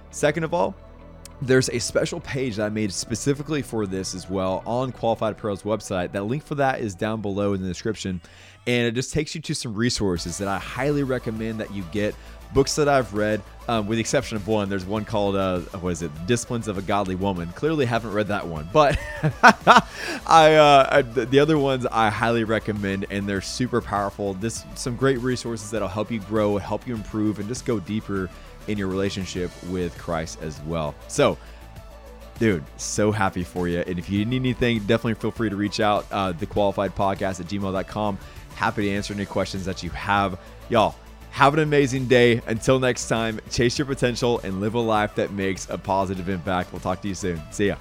Second 0.10 0.44
of 0.44 0.54
all, 0.54 0.74
there's 1.42 1.70
a 1.70 1.80
special 1.80 2.20
page 2.20 2.56
that 2.56 2.66
I 2.66 2.70
made 2.70 2.94
specifically 2.94 3.62
for 3.62 3.86
this 3.86 4.16
as 4.16 4.30
well 4.30 4.64
on 4.66 4.92
Qualified 4.92 5.34
Apparel's 5.34 5.64
website. 5.64 6.12
That 6.14 6.24
link 6.24 6.44
for 6.44 6.56
that 6.56 6.80
is 6.80 6.96
down 6.96 7.22
below 7.22 7.54
in 7.54 7.62
the 7.62 7.68
description 7.68 8.22
and 8.66 8.88
it 8.88 8.94
just 8.94 9.14
takes 9.14 9.36
you 9.36 9.42
to 9.42 9.56
some 9.56 9.74
resources 9.74 10.38
that 10.38 10.48
I 10.48 10.60
highly 10.60 11.04
recommend 11.04 11.60
that 11.60 11.74
you 11.74 11.84
get. 11.92 12.16
Books 12.54 12.76
that 12.76 12.88
I've 12.88 13.16
read, 13.16 13.42
um, 13.68 13.88
with 13.88 13.98
the 13.98 14.00
exception 14.02 14.38
of 14.38 14.48
one. 14.48 14.70
There's 14.70 14.86
one 14.86 15.06
called 15.06 15.36
uh, 15.36 15.62
what 15.80 15.90
is 15.90 16.04
it? 16.04 16.12
Disciplines 16.28 16.68
of 16.68 16.78
a 16.78 16.84
Godly 16.84 17.16
Woman. 17.16 17.50
Clearly, 17.54 17.86
haven't 17.86 18.12
read 18.12 18.28
that 18.28 18.46
one, 18.46 18.70
but 18.72 18.96
I, 20.28 20.56
uh, 20.56 20.88
I, 20.92 21.02
the 21.02 21.40
other 21.40 21.58
ones 21.58 21.88
I 21.92 22.12
highly 22.12 22.44
recommend, 22.44 23.08
and 23.10 23.28
they're 23.28 23.42
super 23.42 23.82
powerful. 23.82 24.36
This 24.36 24.66
some 24.76 24.96
great 24.96 25.20
resources 25.20 25.72
that'll 25.72 25.88
help 25.88 26.12
you 26.12 26.20
grow, 26.20 26.58
help 26.60 26.88
you 26.88 26.94
improve, 26.94 27.40
and 27.40 27.48
just 27.48 27.66
go 27.66 27.80
deeper 27.80 28.30
in 28.68 28.78
your 28.78 28.88
relationship 28.88 29.50
with 29.70 29.98
Christ 29.98 30.40
as 30.44 30.62
well. 30.62 30.94
So 31.08 31.38
dude 32.40 32.64
so 32.78 33.12
happy 33.12 33.44
for 33.44 33.68
you 33.68 33.82
and 33.82 34.00
if 34.00 34.10
you 34.10 34.26
need 34.26 34.38
anything 34.38 34.80
definitely 34.80 35.14
feel 35.14 35.30
free 35.30 35.52
to 35.52 35.56
reach 35.56 35.80
out 35.80 36.06
uh, 36.12 36.32
the 36.32 36.48
qualified 36.48 36.96
podcast 36.96 37.40
at 37.40 37.46
gmail.com 37.46 38.18
Happy 38.56 38.84
to 38.84 38.90
answer 38.90 39.14
any 39.14 39.26
questions 39.26 39.66
that 39.66 39.84
you 39.84 39.90
have. 39.92 40.40
Y'all, 40.70 40.96
have 41.32 41.54
an 41.54 41.60
amazing 41.62 42.08
day. 42.08 42.42
Until 42.46 42.80
next 42.80 43.08
time, 43.08 43.40
chase 43.50 43.78
your 43.78 43.88
potential 43.88 44.40
and 44.44 44.62
live 44.62 44.76
a 44.76 44.80
life 44.80 45.16
that 45.16 45.32
makes 45.32 45.68
a 45.70 45.78
positive 45.78 46.30
impact. 46.30 46.72
We'll 46.72 46.80
talk 46.80 47.02
to 47.02 47.08
you 47.08 47.16
soon. 47.16 47.42
See 47.52 47.68
ya. 47.68 47.76